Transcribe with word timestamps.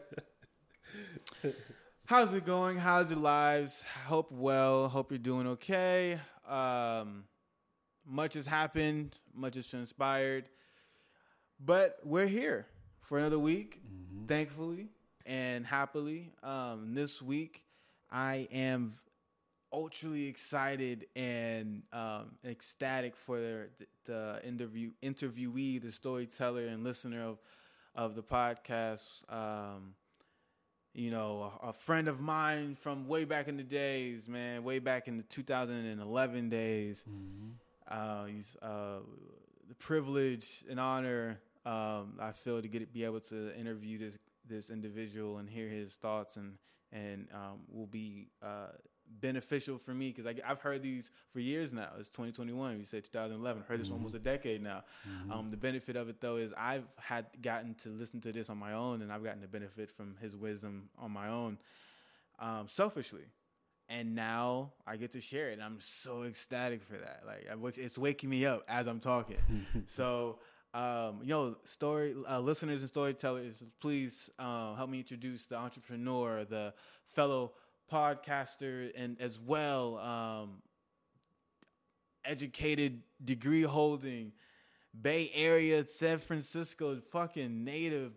How's 2.07 2.33
it 2.33 2.47
going? 2.47 2.79
How's 2.79 3.11
your 3.11 3.21
lives? 3.21 3.85
Hope 4.07 4.33
well. 4.33 4.89
Hope 4.89 5.13
you're 5.13 5.19
doing 5.19 5.49
okay. 5.49 6.19
Um, 6.49 7.25
much 8.07 8.35
has 8.35 8.47
happened, 8.47 9.19
much 9.35 9.57
has 9.57 9.69
transpired. 9.69 10.49
But 11.59 11.99
we're 12.05 12.27
here 12.27 12.67
for 13.01 13.19
another 13.19 13.39
week, 13.39 13.81
thankfully 14.29 14.89
and 15.25 15.67
happily. 15.67 16.33
Um, 16.43 16.95
this 16.95 17.23
week, 17.23 17.63
I 18.11 18.47
am 18.53 18.95
ultraly 19.73 20.29
excited 20.29 21.07
and 21.17 21.83
um, 21.93 22.37
ecstatic 22.45 23.17
for 23.17 23.39
the, 23.79 23.87
the 24.05 24.41
interview 24.45 24.91
interviewee, 25.03 25.83
the 25.83 25.93
storyteller 25.93 26.67
and 26.67 26.85
listener 26.85 27.25
of 27.25 27.39
of 27.95 28.15
the 28.15 28.23
podcast. 28.23 29.07
Um, 29.33 29.95
you 30.93 31.11
know, 31.11 31.53
a, 31.63 31.69
a 31.69 31.73
friend 31.73 32.09
of 32.09 32.21
mine 32.21 32.77
from 32.81 33.09
way 33.09 33.25
back 33.25 33.49
in 33.49 33.57
the 33.57 33.63
days, 33.63 34.29
man, 34.29 34.63
way 34.63 34.79
back 34.79 35.09
in 35.09 35.17
the 35.17 35.23
2011 35.25 36.49
days. 36.49 37.05
Uh, 37.89 38.25
he's 38.25 38.57
uh, 38.63 39.01
the 39.69 39.75
privilege 39.75 40.65
and 40.71 40.81
honor 40.81 41.39
um, 41.67 42.15
I 42.21 42.33
feel 42.33 42.63
to 42.63 42.69
get 42.69 42.93
be 42.93 43.05
able 43.05 43.21
to 43.21 43.55
interview 43.59 43.99
this 43.99 44.19
this 44.49 44.71
individual 44.71 45.39
and 45.39 45.51
hear 45.51 45.69
his 45.69 45.97
thoughts 45.97 46.37
and 46.37 46.55
and 46.93 47.29
um, 47.35 47.61
will 47.69 47.87
be 47.89 48.29
uh, 48.43 48.69
beneficial 49.21 49.77
for 49.77 49.93
me 49.93 50.13
because 50.13 50.33
I've 50.47 50.61
heard 50.61 50.83
these 50.83 51.11
for 51.33 51.41
years 51.41 51.73
now. 51.73 51.89
It's 51.99 52.11
2021. 52.11 52.79
You 52.79 52.85
said 52.85 53.05
2011. 53.05 53.65
Heard 53.69 53.81
this 53.81 53.91
almost 53.91 54.15
a 54.15 54.21
decade 54.21 54.63
now. 54.63 54.85
Um, 55.33 55.51
the 55.51 55.57
benefit 55.57 55.97
of 55.97 56.09
it 56.09 56.21
though 56.21 56.37
is 56.37 56.55
I've 56.57 56.89
had 57.01 57.27
gotten 57.43 57.75
to 57.83 57.89
listen 57.91 58.21
to 58.23 58.33
this 58.33 58.49
on 58.49 58.59
my 58.59 58.73
own, 58.73 59.03
and 59.03 59.13
I've 59.13 59.25
gotten 59.25 59.43
to 59.43 59.49
benefit 59.49 59.91
from 59.91 60.17
his 60.21 60.37
wisdom 60.37 60.89
on 60.99 61.11
my 61.11 61.29
own, 61.29 61.59
um, 62.39 62.69
selfishly. 62.69 63.25
And 63.89 64.15
now 64.17 64.73
I 64.87 64.97
get 64.97 65.13
to 65.13 65.21
share 65.21 65.51
it. 65.51 65.55
And 65.55 65.63
I'm 65.63 65.81
so 65.81 66.23
ecstatic 66.25 66.83
for 66.83 66.97
that. 66.99 67.23
Like 67.27 67.79
it's 67.79 67.99
waking 67.99 68.31
me 68.31 68.47
up 68.47 68.65
as 68.69 68.87
I'm 68.87 69.01
talking. 69.01 69.39
so 69.87 70.39
um, 70.77 71.21
you 71.23 71.29
know, 71.29 71.57
story 71.65 72.15
uh, 72.29 72.39
listeners 72.39 72.81
and 72.83 72.89
storytellers, 72.89 73.65
please 73.81 74.29
uh, 74.39 74.75
help 74.75 74.91
me 74.91 74.99
introduce 74.99 75.47
the 75.47 75.57
entrepreneur, 75.57 76.45
the 76.45 76.75
fellow 77.15 77.53
podcaster, 77.91 78.91
and 78.95 79.19
as 79.19 79.41
well 79.41 79.97
um, 79.99 80.63
educated, 82.27 83.01
degree 83.25 83.63
holding, 83.63 84.33
Bay 85.01 85.31
Area, 85.35 85.87
San 85.87 86.19
Francisco, 86.19 87.01
fucking 87.11 87.65
native. 87.65 88.13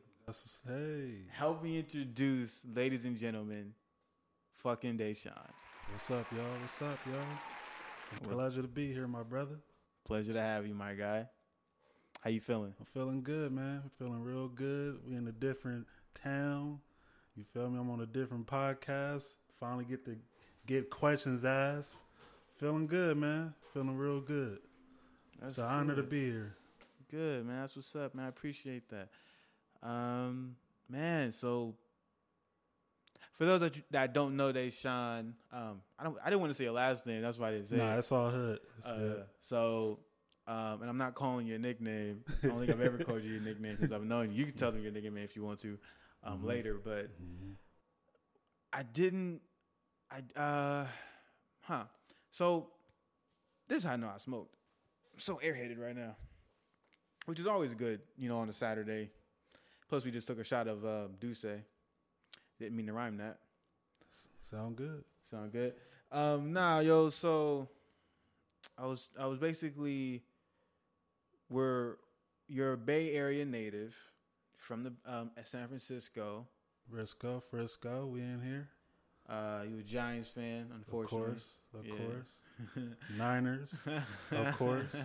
Hey, 0.67 1.13
Help 1.29 1.63
me 1.63 1.79
introduce, 1.79 2.65
ladies 2.75 3.05
and 3.05 3.17
gentlemen, 3.17 3.73
fucking 4.57 4.97
Deshaun. 4.97 5.31
what's 5.91 6.11
up, 6.11 6.25
y'all? 6.31 6.43
What's 6.61 6.81
up, 6.81 6.99
y'all? 7.07 8.31
Pleasure 8.33 8.61
to 8.61 8.67
be 8.67 8.91
here, 8.91 9.07
my 9.07 9.23
brother. 9.23 9.55
Pleasure 10.05 10.33
to 10.33 10.41
have 10.41 10.67
you, 10.67 10.75
my 10.75 10.93
guy. 10.93 11.25
How 12.19 12.29
you 12.29 12.41
feeling? 12.41 12.73
I'm 12.79 12.85
feeling 12.85 13.21
good, 13.23 13.51
man. 13.51 13.81
I'm 13.83 13.91
feeling 13.97 14.21
real 14.23 14.47
good. 14.49 14.99
We 15.07 15.15
in 15.15 15.27
a 15.27 15.31
different 15.31 15.87
town. 16.21 16.79
You 17.35 17.43
feel 17.53 17.69
me? 17.69 17.79
I'm 17.79 17.89
on 17.89 18.01
a 18.01 18.05
different 18.05 18.45
podcast. 18.45 19.23
Finally 19.59 19.85
get 19.85 20.03
to 20.05 20.17
get 20.67 20.89
questions 20.89 21.45
asked. 21.45 21.95
Feeling 22.57 22.87
good, 22.87 23.17
man. 23.17 23.53
Feeling 23.73 23.95
real 23.97 24.19
good. 24.19 24.59
That's 25.39 25.53
it's 25.53 25.57
an 25.59 25.65
honor 25.65 25.95
to 25.95 26.01
good. 26.01 26.09
be 26.09 26.25
here. 26.29 26.55
Good, 27.09 27.45
man. 27.45 27.61
That's 27.61 27.75
what's 27.75 27.95
up, 27.95 28.13
man. 28.13 28.25
I 28.25 28.29
appreciate 28.29 28.83
that. 28.89 29.07
Um, 29.81 30.57
man, 30.89 31.31
so 31.31 31.75
for 33.37 33.45
those 33.45 33.61
that, 33.61 33.77
you, 33.77 33.83
that 33.91 34.13
don't 34.13 34.35
know 34.35 34.51
Deshaun, 34.51 35.31
um, 35.53 35.81
I 35.97 36.03
don't 36.03 36.17
I 36.21 36.29
didn't 36.29 36.41
want 36.41 36.49
to 36.51 36.53
say 36.53 36.65
your 36.65 36.73
last 36.73 37.07
name, 37.07 37.21
that's 37.21 37.37
why 37.37 37.47
I 37.47 37.51
didn't 37.51 37.67
say 37.69 37.77
Nah, 37.77 37.95
it. 37.95 37.99
it's 37.99 38.11
all 38.11 38.29
hood. 38.29 38.59
It's 38.77 38.87
Uh, 38.87 38.95
good. 38.97 39.23
so 39.39 39.99
um, 40.49 40.81
and 40.81 40.89
I'm 40.89 40.97
not 40.97 41.13
calling 41.13 41.45
you 41.45 41.55
a 41.55 41.59
nickname. 41.59 42.23
I 42.43 42.47
don't 42.47 42.57
think 42.57 42.71
I've 42.71 42.81
ever 42.81 42.97
called 43.03 43.23
you 43.23 43.37
a 43.37 43.39
nickname 43.39 43.75
because 43.75 43.91
I've 43.91 44.03
known 44.03 44.31
you. 44.31 44.39
You 44.39 44.45
can 44.45 44.55
tell 44.55 44.71
them 44.71 44.81
your 44.81 44.91
nickname 44.91 45.17
if 45.17 45.35
you 45.35 45.43
want 45.43 45.59
to 45.61 45.77
um, 46.23 46.43
later, 46.43 46.79
but 46.83 47.11
I 48.73 48.81
didn't. 48.81 49.41
I 50.09 50.39
uh, 50.39 50.85
huh. 51.61 51.83
So 52.31 52.69
this 53.67 53.77
is 53.77 53.83
how 53.83 53.93
I 53.93 53.97
know 53.97 54.09
I 54.13 54.17
smoked. 54.17 54.55
I'm 55.13 55.19
so 55.19 55.39
airheaded 55.45 55.79
right 55.79 55.95
now, 55.95 56.15
which 57.27 57.39
is 57.39 57.45
always 57.45 57.75
good, 57.75 58.01
you 58.17 58.27
know, 58.27 58.39
on 58.39 58.49
a 58.49 58.53
Saturday. 58.53 59.11
Plus, 59.87 60.03
we 60.03 60.09
just 60.09 60.25
took 60.27 60.39
a 60.39 60.43
shot 60.43 60.67
of 60.67 60.83
uh, 60.83 61.07
Douce. 61.19 61.45
Didn't 62.59 62.75
mean 62.75 62.87
to 62.87 62.93
rhyme 62.93 63.17
that. 63.17 63.37
Sound 64.41 64.77
good. 64.77 65.03
Sound 65.29 65.51
good. 65.51 65.73
Um, 66.11 66.53
nah, 66.53 66.79
yo. 66.79 67.09
So 67.09 67.69
I 68.79 68.87
was 68.87 69.11
I 69.19 69.27
was 69.27 69.37
basically 69.37 70.23
we're 71.49 71.95
you're 72.47 72.73
a 72.73 72.77
Bay 72.77 73.11
Area 73.13 73.45
native 73.45 73.95
from 74.57 74.83
the 74.83 74.93
um, 75.05 75.31
San 75.43 75.67
Francisco. 75.67 76.47
Frisco, 76.91 77.41
Frisco, 77.51 78.07
we 78.07 78.21
in 78.21 78.41
here. 78.43 78.67
Uh, 79.29 79.61
you 79.69 79.79
a 79.79 79.83
Giants 79.83 80.29
fan, 80.29 80.67
unfortunately. 80.73 81.19
Of 81.19 81.33
course, 81.35 81.49
of 81.79 81.85
Yeah. 81.85 81.93
course. 81.95 82.95
Niners, 83.17 83.73
of 84.31 84.51
course. 84.57 84.95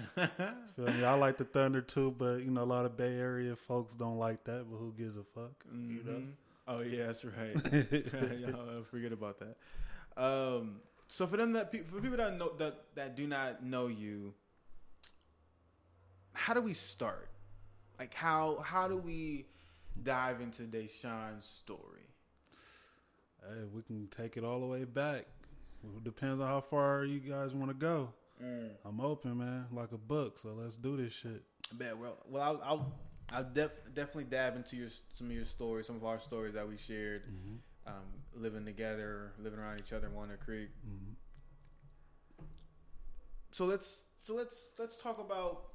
Feel 0.77 0.87
me? 0.93 1.05
I 1.05 1.15
like 1.15 1.37
the 1.37 1.45
Thunder 1.45 1.83
too, 1.83 2.15
but 2.19 2.37
you 2.37 2.51
know 2.51 2.63
a 2.63 2.65
lot 2.65 2.87
of 2.87 2.97
Bay 2.97 3.15
Area 3.19 3.55
folks 3.55 3.95
don't 3.95 4.19
like 4.19 4.43
that. 4.45 4.65
But 4.71 4.79
who 4.79 4.93
gives 4.97 5.17
a 5.17 5.23
fuck? 5.23 5.53
You 5.73 6.03
know? 6.05 6.13
Mhm. 6.13 6.33
Oh 6.67 6.81
yeah, 6.81 7.07
that's 7.07 7.25
right. 7.25 7.55
Y'all 8.41 8.83
forget 8.91 9.13
about 9.13 9.39
that. 9.41 9.57
Um, 10.17 10.81
so 11.07 11.27
for 11.27 11.37
them 11.37 11.53
that 11.53 11.71
pe- 11.71 11.83
for 11.83 12.01
people 12.01 12.17
that 12.17 12.37
know 12.39 12.53
that 12.59 12.85
that 12.95 13.15
do 13.17 13.27
not 13.27 13.63
know 13.63 13.89
you, 13.89 14.33
how 16.35 16.53
do 16.53 16.61
we 16.61 16.75
start? 16.75 17.31
Like 17.99 18.13
how 18.13 18.59
how 18.65 18.89
do 18.89 18.97
we 18.97 19.47
dive 20.03 20.41
into 20.41 20.63
Deshaun's 20.63 21.45
story? 21.45 22.03
Hey, 23.41 23.63
we 23.73 23.83
can 23.83 24.09
take 24.09 24.37
it 24.37 24.45
all 24.45 24.61
the 24.61 24.67
way 24.67 24.85
back. 24.85 25.27
It 25.83 26.05
depends 26.05 26.41
on 26.41 26.49
how 26.49 26.61
far 26.61 27.05
you 27.05 27.21
guys 27.21 27.55
want 27.55 27.71
to 27.71 27.75
go. 27.75 28.09
Mm. 28.43 28.71
I'm 28.85 29.01
open, 29.01 29.39
man, 29.39 29.67
like 29.73 29.93
a 29.93 29.99
book. 29.99 30.39
So 30.39 30.55
let's 30.59 30.77
do 30.77 30.97
this 30.97 31.13
shit. 31.13 31.43
I 31.73 31.77
bet. 31.77 31.99
Well, 31.99 32.17
well, 32.29 32.43
I'll 32.43 32.61
I'll, 32.65 32.93
I'll 33.33 33.45
def- 33.45 33.95
definitely 33.95 34.25
dive 34.25 34.57
into 34.57 34.77
your 34.77 34.89
some 35.13 35.29
of 35.29 35.33
your 35.33 35.45
stories, 35.45 35.87
some 35.87 35.97
of 35.97 36.05
our 36.05 36.19
stories 36.19 36.55
that 36.55 36.69
we 36.69 36.77
shared, 36.77 37.23
mm-hmm. 37.23 37.57
um, 37.87 38.05
living 38.35 38.65
together, 38.65 39.33
living 39.39 39.59
around 39.59 39.79
each 39.79 39.93
other 39.93 40.07
in 40.07 40.15
Walnut 40.15 40.41
Creek. 40.41 40.71
Mm-hmm. 40.87 41.13
So 43.51 43.67
let's 43.67 44.05
so 44.23 44.35
let's 44.35 44.71
let's 44.79 44.97
talk 44.97 45.19
about. 45.19 45.74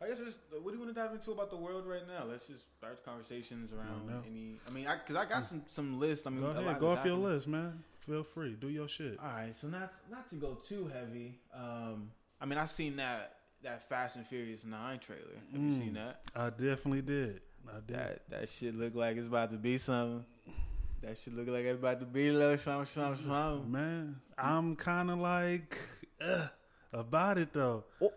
I 0.00 0.08
guess 0.08 0.18
just 0.18 0.40
what 0.52 0.70
do 0.70 0.78
you 0.78 0.84
want 0.84 0.94
to 0.94 1.00
dive 1.00 1.12
into 1.12 1.32
about 1.32 1.50
the 1.50 1.56
world 1.56 1.84
right 1.86 2.06
now? 2.06 2.24
Let's 2.30 2.46
just 2.46 2.76
start 2.76 3.04
conversations 3.04 3.72
around 3.72 4.06
know. 4.06 4.22
any. 4.28 4.60
I 4.66 4.70
mean, 4.70 4.86
because 4.86 5.16
I, 5.16 5.28
got 5.28 5.44
some 5.44 5.62
some 5.66 5.98
lists. 5.98 6.26
I 6.26 6.30
mean, 6.30 6.40
Go 6.40 6.50
ahead, 6.50 6.78
go 6.78 6.90
off 6.90 7.04
your 7.04 7.16
list, 7.16 7.48
man. 7.48 7.82
Feel 8.06 8.22
free, 8.22 8.56
do 8.58 8.68
your 8.68 8.88
shit. 8.88 9.18
All 9.18 9.28
right, 9.28 9.56
so 9.56 9.66
not 9.68 9.92
not 10.10 10.30
to 10.30 10.36
go 10.36 10.54
too 10.54 10.90
heavy. 10.92 11.40
Um, 11.52 12.10
I 12.40 12.46
mean, 12.46 12.58
I 12.58 12.66
seen 12.66 12.96
that 12.96 13.34
that 13.62 13.88
Fast 13.88 14.16
and 14.16 14.26
Furious 14.26 14.64
Nine 14.64 15.00
trailer. 15.00 15.42
Have 15.52 15.60
you 15.60 15.72
seen 15.72 15.94
that? 15.94 16.20
I 16.34 16.50
definitely 16.50 17.02
did. 17.02 17.40
I 17.68 17.80
did. 17.86 17.96
That 17.96 18.30
that 18.30 18.48
shit 18.48 18.76
look 18.76 18.94
like 18.94 19.16
it's 19.16 19.26
about 19.26 19.50
to 19.50 19.58
be 19.58 19.78
something. 19.78 20.24
That 21.02 21.18
shit 21.18 21.34
look 21.34 21.48
like 21.48 21.64
it's 21.64 21.78
about 21.78 22.00
to 22.00 22.06
be 22.06 22.28
a 22.28 22.32
little 22.32 22.58
something, 22.58 22.86
something, 22.86 23.26
something. 23.26 23.70
Man, 23.70 24.16
I'm 24.36 24.76
kind 24.76 25.10
of 25.10 25.18
like 25.18 25.76
uh, 26.20 26.46
about 26.92 27.38
it 27.38 27.52
though. 27.52 27.84
Oh. 28.00 28.10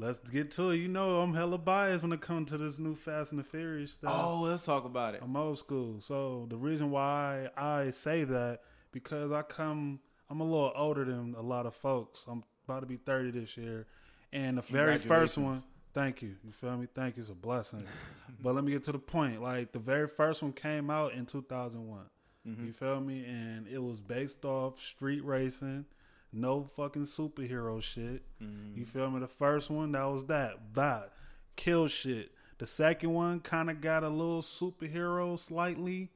Let's 0.00 0.18
get 0.18 0.52
to 0.52 0.70
it. 0.70 0.76
You 0.76 0.88
know, 0.88 1.20
I'm 1.20 1.34
hella 1.34 1.58
biased 1.58 2.02
when 2.02 2.12
it 2.12 2.20
comes 2.20 2.50
to 2.50 2.58
this 2.58 2.78
new 2.78 2.94
Fast 2.94 3.32
and 3.32 3.40
the 3.40 3.44
Furious 3.44 3.92
stuff. 3.92 4.12
Oh, 4.14 4.42
let's 4.42 4.64
talk 4.64 4.84
about 4.84 5.14
it. 5.14 5.20
I'm 5.22 5.36
old 5.36 5.58
school. 5.58 6.00
So 6.00 6.46
the 6.48 6.56
reason 6.56 6.90
why 6.90 7.48
I 7.56 7.90
say 7.90 8.24
that 8.24 8.60
because 8.92 9.32
I 9.32 9.42
come, 9.42 9.98
I'm 10.30 10.40
a 10.40 10.44
little 10.44 10.72
older 10.76 11.04
than 11.04 11.34
a 11.36 11.42
lot 11.42 11.66
of 11.66 11.74
folks. 11.74 12.24
I'm 12.28 12.44
about 12.68 12.80
to 12.80 12.86
be 12.86 12.96
30 12.96 13.32
this 13.32 13.56
year, 13.56 13.86
and 14.32 14.58
the 14.58 14.62
very 14.62 14.98
first 14.98 15.36
one. 15.36 15.62
Thank 15.94 16.22
you. 16.22 16.36
You 16.44 16.52
feel 16.52 16.76
me? 16.76 16.86
Thank 16.94 17.16
you. 17.16 17.22
It's 17.22 17.30
a 17.30 17.34
blessing. 17.34 17.82
but 18.42 18.54
let 18.54 18.62
me 18.62 18.70
get 18.70 18.84
to 18.84 18.92
the 18.92 18.98
point. 18.98 19.42
Like 19.42 19.72
the 19.72 19.78
very 19.80 20.06
first 20.06 20.42
one 20.42 20.52
came 20.52 20.90
out 20.90 21.12
in 21.12 21.26
2001. 21.26 22.02
Mm-hmm. 22.46 22.66
You 22.66 22.72
feel 22.72 23.00
me? 23.00 23.24
And 23.24 23.66
it 23.66 23.82
was 23.82 24.00
based 24.00 24.44
off 24.44 24.80
street 24.80 25.24
racing, 25.24 25.86
no 26.32 26.64
fucking 26.64 27.04
superhero 27.06 27.82
shit. 27.82 28.22
Mm-hmm. 28.42 28.78
You 28.78 28.84
feel 28.84 29.10
me? 29.10 29.20
The 29.20 29.28
first 29.28 29.70
one 29.70 29.92
that 29.92 30.04
was 30.04 30.26
that 30.26 30.74
that 30.74 31.12
kill 31.56 31.88
shit. 31.88 32.32
The 32.58 32.66
second 32.66 33.12
one 33.12 33.40
kind 33.40 33.70
of 33.70 33.80
got 33.80 34.02
a 34.02 34.08
little 34.08 34.42
superhero 34.42 35.38
slightly, 35.38 36.10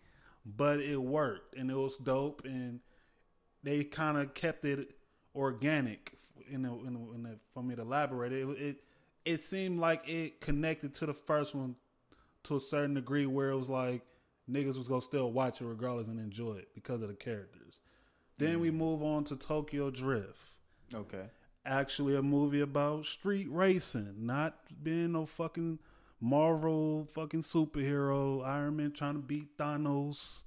but 0.44 0.81
it 0.81 0.97
worked 0.97 1.56
and 1.56 1.70
it 1.70 1.76
was 1.76 1.97
dope 1.97 2.43
and 2.44 2.81
they 3.62 3.85
kind 3.85 4.19
of 4.19 4.35
kept 4.35 4.64
it 4.64 4.97
organic 5.35 6.19
in 6.50 6.62
the, 6.62 6.69
in 6.69 6.94
the, 6.94 7.14
in 7.14 7.23
the, 7.23 7.38
for 7.55 7.62
me 7.62 7.75
to 7.76 7.82
elaborate 7.82 8.32
it, 8.32 8.49
it 8.59 8.76
it 9.25 9.41
seemed 9.41 9.79
like 9.79 10.09
it 10.09 10.41
connected 10.41 10.93
to 10.93 11.06
the 11.06 11.14
first 11.14 11.55
one 11.55 11.76
to 12.43 12.56
a 12.56 12.61
certain 12.61 12.94
degree 12.94 13.25
where 13.25 13.50
it 13.50 13.56
was 13.56 13.69
like 13.69 14.03
niggas 14.50 14.76
was 14.76 14.88
gonna 14.88 15.00
still 15.00 15.31
watch 15.31 15.61
it 15.61 15.64
regardless 15.64 16.09
and 16.09 16.19
enjoy 16.19 16.55
it 16.55 16.69
because 16.75 17.03
of 17.03 17.09
the 17.09 17.14
characters 17.14 17.79
then 18.43 18.61
we 18.61 18.71
mm. 18.71 18.75
move 18.75 19.03
on 19.03 19.25
to 19.25 19.37
tokyo 19.37 19.91
drift 19.91 20.53
Okay. 20.94 21.25
actually 21.65 22.17
a 22.17 22.23
movie 22.23 22.61
about 22.61 23.06
street 23.06 23.49
racing, 23.50 24.15
not 24.19 24.59
being 24.83 25.12
no 25.12 25.27
fucking 25.27 25.79
Marvel 26.21 27.09
fucking 27.15 27.43
superhero, 27.43 28.47
Iron 28.47 28.77
Man 28.77 28.93
trying 28.93 29.15
to 29.15 29.21
beat 29.21 29.56
Thanos. 29.59 30.44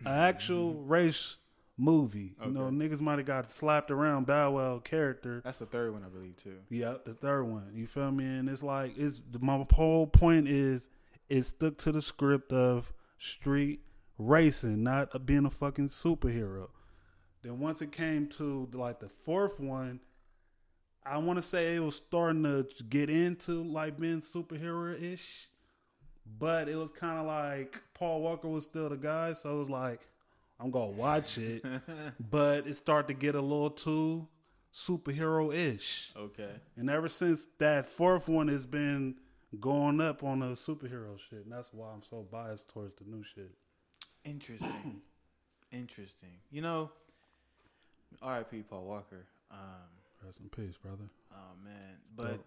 An 0.00 0.08
actual 0.08 0.74
mm-hmm. 0.74 0.88
race 0.88 1.36
movie. 1.78 2.34
You 2.44 2.50
know, 2.50 2.62
niggas 2.64 3.00
might 3.00 3.18
have 3.18 3.26
got 3.26 3.50
slapped 3.50 3.90
around 3.90 4.26
Bow 4.26 4.52
Wow 4.52 4.78
character. 4.80 5.40
That's 5.44 5.58
the 5.58 5.66
third 5.66 5.92
one, 5.92 6.04
I 6.04 6.08
believe, 6.08 6.36
too. 6.36 6.56
Yep, 6.70 7.04
the 7.04 7.14
third 7.14 7.44
one. 7.44 7.70
You 7.74 7.86
feel 7.86 8.10
me? 8.10 8.24
And 8.24 8.48
it's 8.48 8.62
like 8.62 8.98
it's 8.98 9.22
my 9.40 9.64
whole 9.72 10.06
point 10.06 10.48
is 10.48 10.88
it 11.28 11.42
stuck 11.44 11.78
to 11.78 11.92
the 11.92 12.02
script 12.02 12.52
of 12.52 12.92
street 13.18 13.80
racing, 14.18 14.82
not 14.82 15.24
being 15.24 15.46
a 15.46 15.50
fucking 15.50 15.88
superhero. 15.88 16.68
Then 17.42 17.58
once 17.58 17.82
it 17.82 17.92
came 17.92 18.28
to 18.38 18.68
like 18.72 19.00
the 19.00 19.08
fourth 19.08 19.58
one, 19.58 20.00
I 21.04 21.18
want 21.18 21.38
to 21.38 21.42
say 21.42 21.74
it 21.74 21.80
was 21.80 21.96
starting 21.96 22.44
to 22.44 22.66
get 22.88 23.10
into 23.10 23.62
like 23.64 23.98
being 23.98 24.20
superhero 24.20 25.00
ish, 25.00 25.48
but 26.38 26.68
it 26.68 26.76
was 26.76 26.92
kind 26.92 27.18
of 27.18 27.26
like 27.26 27.82
Paul 27.94 28.22
Walker 28.22 28.48
was 28.48 28.64
still 28.64 28.88
the 28.88 28.96
guy, 28.96 29.32
so 29.32 29.56
it 29.56 29.58
was 29.58 29.70
like 29.70 30.00
I'm 30.60 30.70
gonna 30.70 30.86
watch 30.86 31.38
it, 31.38 31.64
but 32.30 32.66
it 32.68 32.74
started 32.74 33.08
to 33.08 33.14
get 33.14 33.34
a 33.34 33.40
little 33.40 33.70
too 33.70 34.28
superhero 34.72 35.52
ish. 35.52 36.12
Okay. 36.16 36.50
And 36.76 36.88
ever 36.88 37.08
since 37.08 37.48
that 37.58 37.86
fourth 37.86 38.28
one 38.28 38.46
has 38.46 38.64
been 38.64 39.16
going 39.60 40.00
up 40.00 40.22
on 40.22 40.38
the 40.38 40.46
superhero 40.46 41.18
shit, 41.18 41.44
and 41.44 41.52
that's 41.52 41.72
why 41.74 41.88
I'm 41.92 42.02
so 42.08 42.24
biased 42.30 42.68
towards 42.68 42.94
the 42.94 43.04
new 43.04 43.24
shit. 43.24 43.50
Interesting. 44.24 45.02
Interesting. 45.72 46.38
You 46.50 46.62
know, 46.62 46.90
R.I.P. 48.20 48.62
Paul 48.68 48.84
Walker. 48.84 49.26
Um, 49.50 49.58
Rest 50.24 50.38
in 50.40 50.48
peace, 50.50 50.76
brother. 50.76 51.04
oh 51.32 51.36
man, 51.64 51.96
but 52.16 52.28
Dope. 52.36 52.46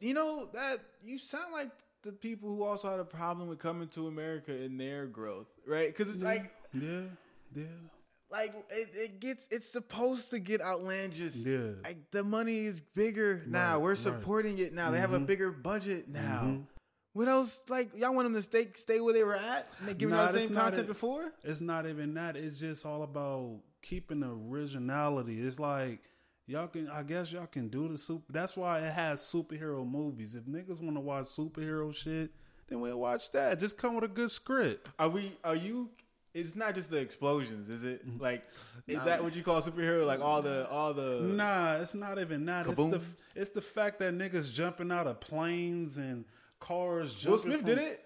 you 0.00 0.14
know 0.14 0.48
that 0.52 0.78
you 1.02 1.18
sound 1.18 1.52
like 1.52 1.70
the 2.02 2.12
people 2.12 2.48
who 2.48 2.62
also 2.62 2.90
had 2.90 3.00
a 3.00 3.04
problem 3.04 3.48
with 3.48 3.58
coming 3.58 3.88
to 3.88 4.06
America 4.08 4.52
in 4.54 4.76
their 4.76 5.06
growth, 5.06 5.48
right? 5.66 5.88
Because 5.88 6.08
it's 6.12 6.22
like, 6.22 6.50
Yeah, 6.72 7.00
yeah, 7.56 7.64
like 8.30 8.54
it, 8.70 8.90
it 8.94 9.20
gets, 9.20 9.48
it's 9.50 9.68
supposed 9.68 10.30
to 10.30 10.38
get 10.38 10.60
outlandish. 10.60 11.34
Yeah. 11.36 11.70
Like 11.82 12.10
the 12.12 12.22
money 12.22 12.66
is 12.66 12.80
bigger 12.82 13.42
now. 13.46 13.74
Right, 13.76 13.82
We're 13.82 13.88
right. 13.90 13.98
supporting 13.98 14.58
it 14.58 14.72
now. 14.74 14.90
They 14.90 15.00
have 15.00 15.14
a 15.14 15.18
Mhm. 15.18 15.26
bigger 15.26 15.50
budget 15.50 16.08
now. 16.08 16.42
Mhm. 16.44 16.66
What 17.14 17.26
else? 17.26 17.62
Like 17.68 17.96
y'all 17.96 18.14
want 18.14 18.26
them 18.26 18.34
to 18.34 18.42
stay 18.42 18.68
stay 18.74 19.00
where 19.00 19.14
they 19.14 19.24
were 19.24 19.34
at 19.34 19.66
and 19.80 19.88
they 19.88 19.94
giving 19.94 20.14
Nah, 20.14 20.30
the 20.30 20.40
same 20.40 20.54
content 20.54 20.84
it. 20.84 20.86
before? 20.86 21.32
It's 21.42 21.60
not 21.62 21.86
even 21.86 22.14
that. 22.14 22.36
It's 22.36 22.60
just 22.60 22.84
all 22.86 23.02
about 23.02 23.58
keeping 23.82 24.20
the 24.20 24.30
originality. 24.30 25.40
It's 25.40 25.58
like 25.58 26.10
y'all 26.46 26.66
can. 26.68 26.88
I 26.88 27.02
guess 27.02 27.32
y'all 27.32 27.46
can 27.46 27.68
do 27.68 27.88
the 27.88 27.98
super. 27.98 28.32
That's 28.32 28.56
why 28.56 28.80
it 28.80 28.92
has 28.92 29.20
superhero 29.20 29.88
movies. 29.88 30.34
If 30.34 30.44
niggas 30.44 30.80
want 30.80 30.96
to 30.96 31.00
watch 31.00 31.26
superhero 31.26 31.94
shit, 31.94 32.30
then 32.68 32.80
we'll 32.80 32.98
watch 32.98 33.32
that. 33.32 33.58
Just 33.58 33.78
come 33.78 33.94
with 33.94 34.04
a 34.04 34.08
good 34.08 34.30
script. 34.30 34.88
Are 34.98 35.08
we? 35.08 35.32
Are 35.44 35.56
you? 35.56 35.90
It's 36.34 36.54
not 36.54 36.74
just 36.74 36.90
the 36.90 36.98
explosions, 36.98 37.68
is 37.68 37.82
it? 37.82 38.06
Mm-hmm. 38.06 38.22
Like, 38.22 38.44
is 38.86 39.02
that 39.04 39.22
what 39.24 39.34
you 39.34 39.42
call 39.42 39.60
superhero? 39.62 40.06
Like 40.06 40.20
all 40.20 40.42
the 40.42 40.68
all 40.68 40.92
the 40.92 41.20
Nah, 41.22 41.76
it's 41.76 41.94
not 41.94 42.18
even 42.18 42.44
that. 42.46 42.66
It's 42.66 42.76
the 42.76 43.00
it's 43.34 43.50
the 43.50 43.62
fact 43.62 43.98
that 44.00 44.14
niggas 44.14 44.52
jumping 44.52 44.92
out 44.92 45.06
of 45.06 45.20
planes 45.20 45.96
and 45.96 46.24
cars. 46.60 47.14
Jumping 47.14 47.30
Will 47.30 47.38
Smith 47.38 47.56
from- 47.60 47.66
did 47.66 47.78
it, 47.78 48.04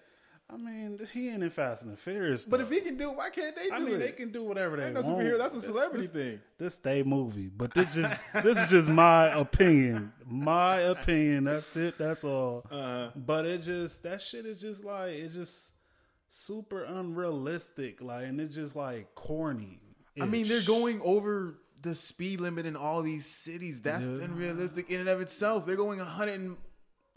I 0.49 0.57
mean, 0.57 0.99
he 1.13 1.29
ain't 1.29 1.41
in 1.41 1.49
Fast 1.49 1.83
and 1.83 1.91
the 1.93 1.97
Furious. 1.97 2.45
but 2.45 2.57
though. 2.57 2.63
if 2.65 2.69
he 2.69 2.81
can 2.81 2.95
do 2.97 3.09
it, 3.11 3.17
why 3.17 3.29
can't 3.29 3.55
they 3.55 3.69
do 3.69 3.73
I 3.73 3.79
mean, 3.79 3.95
it? 3.95 3.97
they 3.99 4.11
can 4.11 4.31
do 4.31 4.43
whatever 4.43 4.77
they 4.77 4.85
Ain't 4.85 4.93
no 4.93 5.01
want. 5.01 5.17
superhero. 5.19 5.37
That's 5.37 5.53
a 5.55 5.61
celebrity 5.61 6.03
this, 6.05 6.11
thing. 6.11 6.39
This 6.59 6.77
day 6.77 7.01
movie, 7.01 7.47
but 7.47 7.73
this 7.73 7.93
just 7.93 8.21
this 8.43 8.57
is 8.57 8.69
just 8.69 8.89
my 8.89 9.27
opinion. 9.27 10.11
My 10.25 10.77
opinion. 10.81 11.45
That's 11.45 11.75
it. 11.75 11.97
That's 11.97 12.23
all. 12.23 12.65
Uh, 12.69 13.09
But 13.15 13.45
it 13.45 13.61
just 13.63 14.03
that 14.03 14.21
shit 14.21 14.45
is 14.45 14.61
just 14.61 14.83
like 14.83 15.11
it's 15.13 15.33
just 15.33 15.71
super 16.27 16.83
unrealistic. 16.83 18.01
Like, 18.01 18.25
and 18.27 18.39
it's 18.39 18.53
just 18.53 18.75
like 18.75 19.15
corny. 19.15 19.79
I 20.21 20.25
mean, 20.25 20.47
they're 20.47 20.61
going 20.61 21.01
over 21.03 21.59
the 21.81 21.95
speed 21.95 22.39
limit 22.41 22.65
in 22.65 22.75
all 22.75 23.01
these 23.01 23.25
cities. 23.25 23.81
That's 23.81 24.05
Yeah. 24.05 24.23
unrealistic 24.25 24.89
in 24.91 24.99
and 24.99 25.09
of 25.09 25.19
itself. 25.21 25.65
They're 25.65 25.75
going 25.75 25.99
100 25.99 26.39
and 26.39 26.57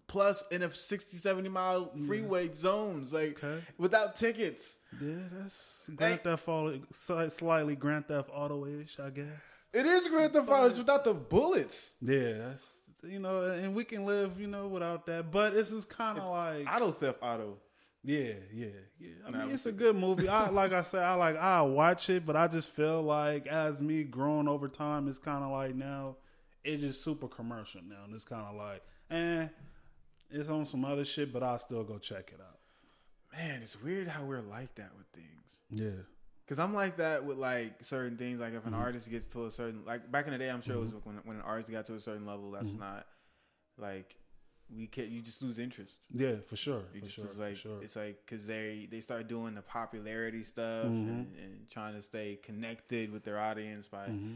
plus 0.08 0.42
in 0.50 0.62
a 0.62 0.72
60, 0.72 1.16
70 1.16 1.48
mile 1.48 1.92
freeway 2.06 2.50
zones, 2.52 3.12
like 3.12 3.42
Okay. 3.42 3.62
without 3.78 4.16
tickets. 4.16 4.78
Yeah, 5.00 5.14
that's 5.32 5.88
Grand. 5.96 6.20
Theft 6.20 6.48
Auto, 6.48 6.80
slightly 7.28 7.76
Grand 7.76 8.06
Theft 8.08 8.30
Auto 8.32 8.66
ish, 8.66 8.98
I 9.00 9.10
guess. 9.10 9.26
It 9.72 9.84
is 9.86 10.08
Grand 10.08 10.32
Theft 10.32 10.48
Auto 10.48 10.66
it's 10.66 10.78
without 10.78 11.04
the 11.04 11.14
bullets. 11.14 11.94
Yeah, 12.00 12.32
that's 12.48 12.72
you 13.02 13.18
know, 13.20 13.42
and 13.42 13.74
we 13.74 13.84
can 13.84 14.04
live, 14.06 14.40
you 14.40 14.46
know, 14.48 14.66
without 14.68 15.06
that. 15.06 15.30
But 15.30 15.54
this 15.54 15.70
is 15.70 15.84
kind 15.84 16.18
of 16.18 16.28
like, 16.28 16.66
Auto 16.74 16.90
theft 16.90 17.18
auto. 17.22 17.58
yeah, 18.02 18.32
yeah, 18.52 18.66
yeah. 18.98 19.08
I 19.26 19.30
Nah, 19.30 19.38
mean, 19.44 19.54
it's 19.54 19.66
a 19.66 19.72
good 19.72 19.94
movie. 19.96 20.28
I 20.28 20.48
like 20.48 20.72
I 20.72 20.82
said, 20.82 21.02
I 21.02 21.14
like 21.14 21.36
I 21.36 21.62
watch 21.62 22.08
it, 22.10 22.24
but 22.26 22.34
I 22.36 22.48
just 22.48 22.70
feel 22.70 23.02
like 23.02 23.46
as 23.46 23.80
me 23.82 24.02
growing 24.02 24.48
over 24.48 24.66
time, 24.66 25.08
it's 25.08 25.18
kind 25.18 25.44
of 25.44 25.50
like 25.52 25.74
now 25.74 26.16
it's 26.64 26.82
just 26.82 27.04
super 27.04 27.28
commercial 27.28 27.80
now, 27.86 28.04
and 28.04 28.14
it's 28.14 28.24
kind 28.24 28.44
of 28.46 28.56
like, 28.56 28.82
eh, 29.10 29.46
it's 30.30 30.48
on 30.48 30.66
some 30.66 30.84
other 30.84 31.04
shit, 31.04 31.32
but 31.32 31.42
I'll 31.42 31.58
still 31.58 31.84
go 31.84 31.98
check 31.98 32.32
it 32.34 32.40
out. 32.40 32.58
Man, 33.38 33.60
it's 33.62 33.80
weird 33.82 34.08
how 34.08 34.24
we're 34.24 34.40
like 34.40 34.74
that 34.76 34.90
with 34.96 35.06
things. 35.08 35.54
Yeah, 35.70 36.02
Cause 36.48 36.58
I'm 36.60 36.72
like 36.72 36.96
that 36.98 37.24
with 37.24 37.36
like 37.38 37.82
certain 37.84 38.16
things. 38.16 38.38
Like 38.40 38.52
if 38.54 38.60
Mm-hmm. 38.60 38.68
an 38.68 38.74
artist 38.74 39.10
gets 39.10 39.26
to 39.32 39.46
a 39.46 39.50
certain 39.50 39.84
like 39.84 40.10
back 40.10 40.26
in 40.26 40.32
the 40.32 40.38
day, 40.38 40.48
I'm 40.48 40.62
sure 40.62 40.76
it 40.76 40.80
was 40.80 40.92
when 41.04 41.16
when 41.24 41.36
an 41.36 41.42
artist 41.42 41.70
got 41.70 41.86
to 41.86 41.94
a 41.94 42.00
certain 42.00 42.24
level. 42.26 42.50
That's 42.50 42.70
Mm-hmm. 42.70 42.80
not 42.80 43.06
like 43.78 44.16
we 44.74 44.86
can't. 44.86 45.08
You 45.08 45.22
just 45.22 45.42
lose 45.42 45.58
interest. 45.58 45.96
yeah, 46.12 46.36
for 46.46 46.56
sure, 46.56 46.82
You 46.94 47.00
for 47.00 47.06
just 47.06 47.16
sure, 47.16 47.26
lose, 47.26 47.36
like 47.36 47.56
sure. 47.56 47.82
it's 47.82 47.94
like 47.96 48.20
because 48.24 48.46
they 48.46 48.88
they 48.90 49.00
start 49.00 49.28
doing 49.28 49.54
the 49.54 49.62
popularity 49.62 50.42
stuff 50.44 50.86
Mm-hmm. 50.86 51.08
and, 51.08 51.36
and 51.36 51.70
trying 51.70 51.94
to 51.94 52.02
stay 52.02 52.38
connected 52.42 53.12
with 53.12 53.24
their 53.24 53.38
audience 53.38 53.86
by 53.88 54.06
Mm-hmm. 54.08 54.34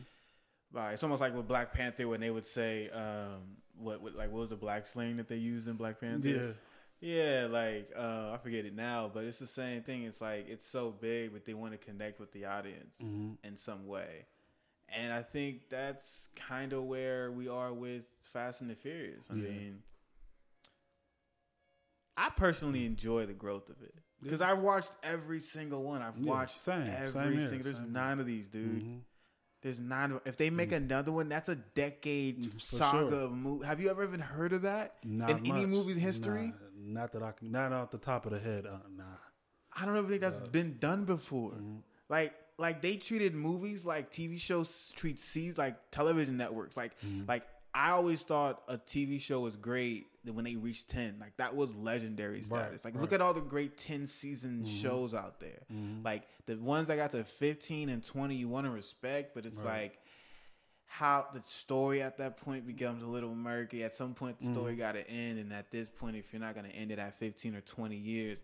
By. 0.73 0.93
It's 0.93 1.03
almost 1.03 1.21
like 1.21 1.35
with 1.35 1.49
Black 1.49 1.73
Panther 1.73 2.09
when 2.09 2.21
they 2.21 2.31
would 2.31 2.47
say 2.47 2.89
um 2.91 3.57
what, 3.77 4.03
what 4.03 4.15
like 4.15 4.31
what 4.31 4.41
was 4.41 4.51
the 4.51 4.57
black 4.57 4.87
slang 4.87 5.17
that 5.17 5.29
they 5.29 5.37
used 5.37 5.67
in 5.69 5.75
Black 5.75 6.01
Panther? 6.01 6.55
Yeah, 7.01 7.43
Yeah, 7.43 7.47
like 7.51 7.91
uh, 7.97 8.33
I 8.35 8.39
forget 8.43 8.65
it 8.67 8.75
now, 8.75 9.11
but 9.13 9.25
it's 9.25 9.39
the 9.39 9.47
same 9.47 9.83
thing. 9.83 10.03
It's 10.05 10.21
like 10.21 10.47
it's 10.49 10.67
so 10.67 10.91
big, 10.91 11.33
but 11.33 11.45
they 11.47 11.55
want 11.55 11.73
to 11.73 11.79
connect 11.79 12.21
with 12.21 12.31
the 12.33 12.45
audience 12.45 12.97
Mm-hmm. 13.03 13.33
in 13.43 13.57
some 13.57 13.87
way, 13.87 14.27
and 14.89 15.13
I 15.13 15.23
think 15.23 15.71
that's 15.71 16.29
kind 16.37 16.73
of 16.75 16.85
where 16.85 17.33
we 17.33 17.49
are 17.49 17.73
with 17.73 18.03
Fast 18.35 18.61
and 18.61 18.69
the 18.71 18.75
Furious. 18.75 19.29
I 19.31 19.35
Yeah. 19.35 19.43
mean, 19.49 19.83
I 22.17 22.29
personally 22.37 22.85
enjoy 22.85 23.25
the 23.27 23.33
growth 23.33 23.71
of 23.71 23.81
it 23.83 23.95
because 24.23 24.43
I've 24.43 24.59
watched 24.59 24.93
every 25.03 25.41
single 25.41 25.83
one. 25.83 26.03
I've 26.03 26.19
Yeah, 26.19 26.29
watched 26.31 26.59
same, 26.59 26.87
every 26.87 27.39
same 27.39 27.49
single. 27.49 27.73
There's 27.73 27.81
nine 27.81 28.21
of 28.21 28.27
these, 28.27 28.49
dude. 28.49 28.83
Mhm. 28.85 29.01
There's 29.63 29.79
nine. 29.81 30.21
If 30.25 30.37
they 30.37 30.49
make 30.51 30.73
another 30.73 31.13
one, 31.13 31.29
that's 31.29 31.49
a 31.49 31.57
decade 31.57 32.43
Mm, 32.45 32.53
for 32.55 32.59
saga 32.61 33.11
sure. 33.11 33.21
of 33.21 33.33
movie. 33.33 33.67
Have 33.67 33.81
you 33.81 33.91
ever 33.91 34.03
even 34.05 34.21
heard 34.21 34.53
of 34.53 34.63
that 34.63 34.95
Not 35.05 35.31
in 35.31 35.39
any 35.41 35.67
much. 35.67 35.69
movie's 35.69 35.99
history? 35.99 36.53
Nah, 36.77 37.03
not 37.03 37.13
that 37.13 37.23
I 37.23 37.33
can, 37.33 37.51
not 37.53 37.73
off 37.73 37.91
the 37.91 37.99
top 37.99 38.25
of 38.27 38.33
the 38.33 38.39
head. 38.41 38.67
Uh, 38.67 38.79
nah. 38.97 39.05
I 39.77 39.85
don't 39.85 39.97
ever 39.97 40.09
think 40.09 40.21
that's 40.23 40.41
been 40.41 40.79
done 40.79 41.05
before. 41.05 41.51
Mm-hmm. 41.53 41.77
Like 42.09 42.35
like 42.59 42.83
they 42.83 42.97
treated 42.97 43.35
movies 43.35 43.87
like 43.87 44.11
TV 44.11 44.39
shows 44.39 44.93
treat 44.97 45.19
seas 45.19 45.57
like 45.59 45.77
television 45.91 46.37
networks. 46.37 46.77
Like 46.77 46.93
Mm-hmm. 47.07 47.27
like 47.29 47.45
I 47.75 47.91
always 47.91 48.23
thought 48.23 48.63
a 48.67 48.79
TV 48.79 49.21
show 49.21 49.41
was 49.41 49.57
great 49.57 50.07
when 50.25 50.45
they 50.45 50.57
reached 50.57 50.89
ten, 50.89 51.17
like 51.21 51.37
that 51.39 51.55
was 51.55 51.75
legendary 51.75 52.43
status. 52.43 52.85
like 52.85 52.95
look 52.95 53.13
at 53.13 53.21
all 53.21 53.35
the 53.35 53.41
great 53.41 53.79
ten 53.79 54.07
season 54.07 54.63
mm-hmm. 54.65 54.77
shows 54.77 55.15
out 55.15 55.41
there. 55.41 55.63
Mm-hmm. 55.73 56.05
Like 56.05 56.25
the 56.47 56.57
ones 56.57 56.89
that 56.89 56.97
got 56.97 57.13
to 57.13 57.25
fifteen 57.25 57.89
and 57.89 58.05
twenty, 58.05 58.35
you 58.35 58.49
want 58.49 58.67
to 58.67 58.71
respect, 58.71 59.35
but 59.35 59.47
it's 59.47 59.59
Right. 59.59 59.83
like 59.83 59.99
how 60.87 61.25
the 61.33 61.41
story 61.41 62.03
at 62.03 62.19
that 62.19 62.37
point 62.37 62.67
becomes 62.67 63.03
a 63.03 63.07
little 63.07 63.33
murky. 63.35 63.85
At 63.85 63.93
some 63.93 64.13
point, 64.13 64.41
the 64.41 64.47
story 64.47 64.73
mm-hmm. 64.73 64.81
got 64.81 64.93
to 64.93 65.09
end, 65.09 65.39
and 65.39 65.53
at 65.53 65.71
this 65.71 65.89
point, 65.89 66.17
if 66.17 66.33
you're 66.33 66.41
not 66.41 66.55
going 66.55 66.69
to 66.69 66.75
end 66.75 66.91
it 66.91 66.99
at 66.99 67.17
15 67.19 67.55
or 67.55 67.61
20 67.61 67.95
years, 67.97 68.41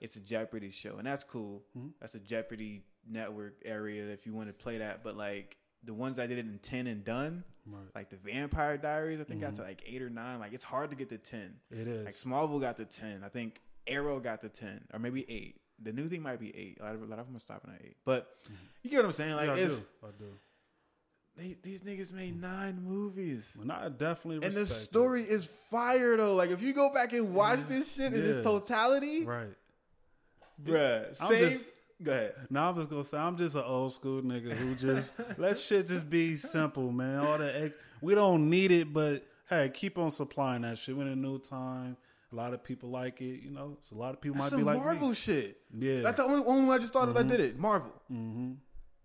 it's 0.00 0.16
a 0.16 0.20
Jeopardy 0.20 0.70
show, 0.70 0.96
and 0.98 1.06
that's 1.06 1.24
cool. 1.24 1.62
Hmm? 1.72 1.88
That's 1.98 2.14
a 2.14 2.18
Jeopardy 2.18 2.82
network 3.08 3.54
area 3.64 4.04
if 4.08 4.26
you 4.26 4.34
want 4.34 4.48
to 4.48 4.52
play 4.52 4.78
that. 4.78 5.02
But 5.02 5.16
like 5.16 5.56
the 5.86 5.94
ones 5.94 6.16
that 6.16 6.28
did 6.28 6.38
it 6.38 6.46
in 6.46 6.58
10 6.58 6.86
and 6.86 7.04
done, 7.04 7.44
Right. 7.68 7.82
like 7.94 8.10
the 8.10 8.16
Vampire 8.16 8.76
Diaries, 8.76 9.20
I 9.20 9.24
think 9.24 9.40
got 9.40 9.54
to 9.56 9.62
mm-hmm. 9.62 9.68
like 9.68 9.82
eight 9.86 10.02
or 10.02 10.10
nine. 10.10 10.38
Like 10.38 10.52
it's 10.52 10.64
hard 10.64 10.90
to 10.90 10.96
get 10.96 11.08
to 11.08 11.18
10. 11.18 11.54
It 11.70 11.88
is. 11.88 12.04
Like 12.04 12.14
Smallville 12.14 12.60
got 12.60 12.76
to 12.76 12.84
10. 12.84 13.22
I 13.24 13.28
think 13.28 13.60
Arrow 13.86 14.20
got 14.20 14.42
to 14.42 14.48
10, 14.48 14.84
or 14.92 14.98
maybe 14.98 15.24
eight. 15.28 15.60
The 15.82 15.92
new 15.92 16.08
thing 16.08 16.22
might 16.22 16.40
be 16.40 16.56
eight. 16.56 16.78
A 16.80 16.84
lot 16.84 16.94
of, 16.94 17.02
a 17.02 17.06
lot 17.06 17.18
of 17.18 17.26
them 17.26 17.36
are 17.36 17.40
stopping 17.40 17.72
at 17.74 17.84
eight. 17.84 17.96
But 18.04 18.28
mm-hmm. 18.44 18.54
you 18.82 18.90
get 18.90 18.98
what 18.98 19.06
I'm 19.06 19.12
saying? 19.12 19.34
Like 19.34 19.48
yeah, 19.48 19.52
I 19.52 19.56
do. 19.56 19.84
I 20.02 20.06
do. 20.18 20.24
they, 21.36 21.56
these 21.62 21.82
niggas 21.82 22.12
made 22.12 22.40
nine 22.40 22.82
movies. 22.82 23.56
And 23.60 23.70
I 23.70 23.88
definitely 23.88 24.46
And 24.46 24.54
the 24.54 24.66
story 24.66 25.22
is 25.22 25.44
fire 25.70 26.16
though. 26.16 26.34
Like 26.34 26.50
if 26.50 26.62
you 26.62 26.72
go 26.72 26.92
back 26.92 27.12
and 27.12 27.34
watch 27.34 27.60
this 27.68 27.94
shit 27.94 28.12
in 28.12 28.24
its 28.24 28.40
totality, 28.42 29.24
Right. 29.24 29.48
bruh, 30.62 31.20
I'm 31.20 31.28
same. 31.28 31.50
just- 31.50 31.70
go 32.02 32.12
ahead. 32.12 32.34
Now 32.50 32.70
I'm 32.70 32.76
just 32.76 32.90
gonna 32.90 33.04
say 33.04 33.18
I'm 33.18 33.36
just 33.36 33.54
an 33.54 33.64
old 33.64 33.92
school 33.92 34.22
nigga 34.22 34.52
who 34.52 34.74
just 34.74 35.14
let 35.38 35.58
shit 35.58 35.88
just 35.88 36.08
be 36.08 36.36
simple, 36.36 36.90
man. 36.90 37.18
All 37.20 37.38
the 37.38 37.64
ex- 37.64 37.74
we 38.00 38.14
don't 38.14 38.50
need 38.50 38.72
it, 38.72 38.92
but 38.92 39.26
hey, 39.48 39.70
keep 39.72 39.98
on 39.98 40.10
supplying 40.10 40.62
that 40.62 40.78
shit. 40.78 40.96
We're 40.96 41.02
in 41.02 41.08
a 41.08 41.16
new 41.16 41.38
time. 41.38 41.96
A 42.32 42.34
lot 42.34 42.52
of 42.52 42.62
people 42.62 42.90
like 42.90 43.20
it, 43.20 43.42
you 43.42 43.50
know. 43.50 43.78
So 43.84 43.96
a 43.96 43.98
lot 43.98 44.12
of 44.12 44.20
people 44.20 44.38
That's 44.40 44.50
might 44.50 44.58
be 44.58 44.62
some 44.62 44.74
like 44.74 44.78
Marvel 44.78 45.12
shit. 45.14 45.58
Yeah. 45.76 46.00
That's 46.02 46.16
the 46.16 46.24
only, 46.24 46.44
only 46.44 46.64
one 46.64 46.76
I 46.76 46.78
just 46.80 46.92
thought 46.92 47.08
of 47.08 47.14
that 47.14 47.28
did 47.28 47.40
it. 47.40 47.58
Marvel. 47.58 47.92
Mm-hmm. 48.12 48.52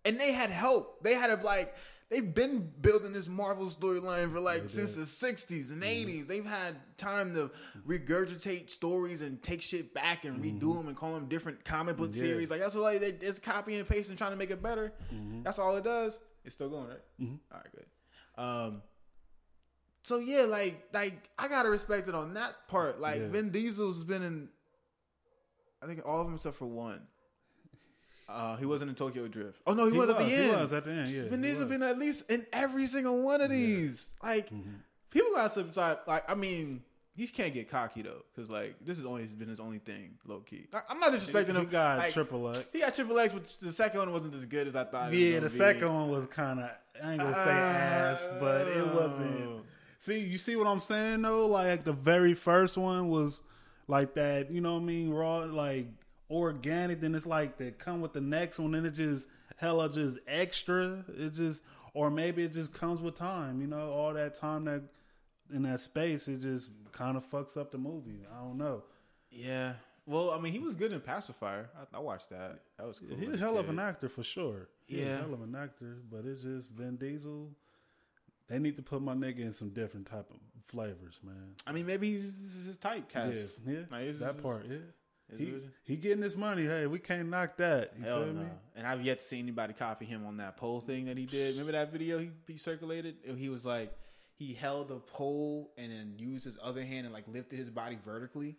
And 0.03 0.19
they 0.19 0.31
had 0.31 0.49
help. 0.49 1.03
They 1.03 1.13
had 1.13 1.29
a 1.29 1.35
like. 1.43 1.73
They've 2.11 2.35
been 2.35 2.69
building 2.81 3.13
this 3.13 3.29
Marvel 3.29 3.67
storyline 3.67 4.33
for 4.33 4.41
like 4.41 4.67
since 4.67 4.95
the 4.95 5.03
'60s 5.03 5.71
and 5.71 5.81
mm-hmm. 5.81 6.09
'80s. 6.09 6.27
They've 6.27 6.45
had 6.45 6.75
time 6.97 7.33
to 7.35 7.49
regurgitate 7.87 8.69
stories 8.69 9.21
and 9.21 9.41
take 9.41 9.61
shit 9.61 9.93
back 9.93 10.25
and 10.25 10.43
redo 10.43 10.59
mm-hmm. 10.59 10.73
them 10.73 10.87
and 10.89 10.97
call 10.97 11.13
them 11.13 11.29
different 11.29 11.63
comic 11.63 11.95
book 11.95 12.11
Yeah. 12.13 12.23
series. 12.23 12.51
Like 12.51 12.59
that's 12.59 12.75
what 12.75 12.83
like 12.83 12.99
they, 12.99 13.25
it's 13.25 13.39
copy 13.39 13.77
and 13.77 13.87
paste 13.87 14.09
and 14.09 14.17
trying 14.17 14.31
to 14.31 14.37
make 14.37 14.51
it 14.51 14.61
better. 14.61 14.91
Mm-hmm. 15.13 15.43
That's 15.43 15.57
all 15.57 15.73
it 15.77 15.85
does. 15.85 16.19
It's 16.43 16.53
still 16.53 16.69
going 16.69 16.89
right. 16.89 16.99
All 17.21 17.27
right, 17.53 17.71
good. 17.71 18.43
Um, 18.43 18.81
so 20.03 20.19
yeah, 20.19 20.43
like 20.43 20.83
like 20.93 21.29
I 21.39 21.47
gotta 21.47 21.69
respect 21.69 22.09
it 22.09 22.15
on 22.15 22.33
that 22.33 22.67
part. 22.67 22.99
Like 22.99 23.21
Yeah. 23.21 23.29
Vin 23.29 23.51
Diesel's 23.51 24.03
been 24.03 24.21
in, 24.21 24.49
I 25.81 25.85
think 25.85 26.01
all 26.05 26.19
of 26.19 26.27
them 26.27 26.35
except 26.35 26.57
for 26.57 26.65
one. 26.65 27.07
Uh, 28.31 28.55
he 28.57 28.65
wasn't 28.65 28.89
in 28.89 28.95
Tokyo 28.95 29.27
Drift. 29.27 29.61
Oh 29.67 29.73
no, 29.73 29.85
he, 29.85 29.91
He 29.93 29.97
was, 29.97 30.09
at 30.09 30.17
the 30.17 30.23
was, 30.23 30.31
he 30.31 30.37
end. 30.37 30.59
was 30.61 30.73
at 30.73 30.83
the 30.85 30.91
end, 30.91 31.07
yeah, 31.09 31.21
Vin 31.29 31.43
he 31.43 31.49
Diesel 31.49 31.65
been 31.67 31.83
at 31.83 31.97
least 31.99 32.29
in 32.31 32.45
every 32.53 32.87
single 32.87 33.21
one 33.21 33.41
of 33.41 33.49
these. 33.49 34.13
Like 34.23 34.49
Mm-hmm. 34.49 34.69
people 35.09 35.31
got 35.35 35.51
some 35.51 35.71
type. 35.71 36.07
Like 36.07 36.29
I 36.29 36.35
mean, 36.35 36.81
he 37.15 37.27
can't 37.27 37.53
get 37.53 37.69
cocky 37.69 38.01
though, 38.01 38.23
because 38.33 38.49
like 38.49 38.75
this 38.85 38.97
has 38.97 39.05
only 39.05 39.25
been 39.25 39.49
his 39.49 39.59
only 39.59 39.79
thing, 39.79 40.11
low 40.25 40.39
key. 40.39 40.67
I, 40.73 40.81
am 40.91 40.99
not 40.99 41.11
disrespecting 41.11 41.47
He 41.55 41.61
him. 41.61 41.65
got 41.67 41.97
like, 41.99 42.13
triple 42.13 42.49
X. 42.49 42.63
He 42.71 42.79
got 42.79 42.95
triple 42.95 43.19
X, 43.19 43.33
but 43.33 43.45
the 43.61 43.71
second 43.71 43.99
one 43.99 44.11
wasn't 44.11 44.33
as 44.33 44.45
good 44.45 44.67
as 44.67 44.75
I 44.75 44.83
thought. 44.85 45.07
it 45.13 45.15
was 45.15 45.19
Yeah, 45.19 45.39
the 45.41 45.49
be. 45.49 45.55
second 45.55 45.93
one 45.93 46.09
was 46.09 46.25
kind 46.27 46.59
of 46.61 46.71
I 47.03 47.11
ain't 47.13 47.21
gonna 47.21 47.33
say 47.33 47.51
ass, 47.51 48.29
but 48.39 48.67
it 48.67 48.77
Oh. 48.77 48.95
wasn't. 48.95 49.65
See, 49.99 50.19
you 50.19 50.37
see 50.37 50.55
what 50.55 50.67
I'm 50.67 50.79
saying 50.79 51.21
though? 51.21 51.47
Like 51.47 51.83
the 51.83 51.93
very 51.93 52.33
first 52.33 52.77
one 52.77 53.09
was 53.09 53.41
like 53.87 54.13
that. 54.15 54.49
You 54.51 54.61
know 54.61 54.73
what 54.75 54.81
I 54.81 54.85
mean? 54.85 55.09
Raw, 55.11 55.39
like 55.39 55.87
organic. 56.31 57.01
Then 57.01 57.13
it's 57.15 57.25
like 57.25 57.57
they 57.57 57.71
come 57.71 58.01
with 58.01 58.13
the 58.13 58.21
next 58.21 58.59
one, 58.59 58.73
and 58.75 58.85
it 58.87 58.91
just 58.91 59.27
hella 59.57 59.91
just 59.91 60.17
extra. 60.27 61.03
It 61.17 61.33
just, 61.33 61.63
or 61.93 62.09
maybe 62.09 62.43
it 62.43 62.53
just 62.53 62.73
comes 62.73 63.01
with 63.01 63.15
time. 63.15 63.61
You 63.61 63.67
know, 63.67 63.91
all 63.91 64.13
that 64.13 64.35
time 64.35 64.65
that 64.65 64.83
in 65.53 65.63
that 65.63 65.81
space, 65.81 66.27
it 66.27 66.41
just 66.41 66.71
kind 66.91 67.17
of 67.17 67.29
fucks 67.29 67.57
up 67.57 67.71
the 67.71 67.77
movie. 67.77 68.25
I 68.33 68.43
don't 68.43 68.57
know. 68.57 68.83
Yeah. 69.29 69.73
Well, 70.07 70.31
I 70.31 70.39
mean, 70.39 70.51
he 70.51 70.59
was 70.59 70.75
good 70.75 70.91
in 70.91 70.99
Pacifier. 70.99 71.69
I, 71.93 71.97
I 71.97 71.99
watched 71.99 72.29
that. 72.31 72.59
That 72.77 72.87
was 72.87 72.99
cool. 72.99 73.15
He's 73.17 73.35
a 73.35 73.37
hell 73.37 73.57
of 73.57 73.69
an 73.69 73.79
actor 73.79 74.09
for 74.09 74.23
sure. 74.23 74.67
He's 74.87 74.99
Yeah. 74.99 75.19
a 75.19 75.21
hell 75.21 75.33
of 75.33 75.41
an 75.43 75.55
actor, 75.55 75.97
but 76.11 76.25
it's 76.25 76.41
just 76.41 76.69
Vin 76.71 76.95
Diesel. 76.97 77.49
They 78.47 78.59
need 78.59 78.75
to 78.77 78.81
put 78.81 79.01
my 79.01 79.13
nigga 79.13 79.39
in 79.39 79.53
some 79.53 79.69
different 79.69 80.07
type 80.07 80.29
of 80.29 80.37
flavors, 80.67 81.19
man. 81.23 81.55
I 81.67 81.71
mean, 81.71 81.85
maybe 81.85 82.11
he's 82.11 82.65
his 82.65 82.77
typecast. 82.77 83.59
Yeah, 83.65 83.73
yeah, 83.73 83.79
Like, 83.91 84.17
that 84.19 84.41
part, 84.41 84.65
yeah. 84.69 84.77
He, 85.37 85.53
he 85.83 85.95
getting 85.95 86.21
his 86.21 86.35
money. 86.35 86.63
Hey, 86.65 86.87
we 86.87 86.99
can't 86.99 87.29
knock 87.29 87.57
that. 87.57 87.93
You 87.97 88.03
Hell 88.05 88.23
feel 88.25 88.33
no. 88.33 88.41
me? 88.41 88.47
And 88.75 88.85
I've 88.87 89.01
yet 89.05 89.19
to 89.19 89.23
see 89.25 89.39
anybody 89.39 89.73
copy 89.73 90.05
him 90.05 90.25
on 90.25 90.37
that 90.37 90.57
pole 90.57 90.81
thing 90.81 91.05
that 91.05 91.17
he 91.17 91.25
did. 91.25 91.51
Remember 91.51 91.71
that 91.73 91.91
video 91.91 92.17
he, 92.19 92.31
he 92.47 92.57
circulated? 92.57 93.15
He 93.37 93.49
was 93.49 93.65
like, 93.65 93.91
he 94.37 94.53
held 94.53 94.91
a 94.91 94.95
pole 94.99 95.71
and 95.77 95.91
then 95.91 96.13
used 96.17 96.45
his 96.45 96.57
other 96.61 96.83
hand 96.83 97.05
and 97.05 97.13
like 97.13 97.25
lifted 97.27 97.57
his 97.59 97.69
body 97.69 97.97
vertically 98.03 98.55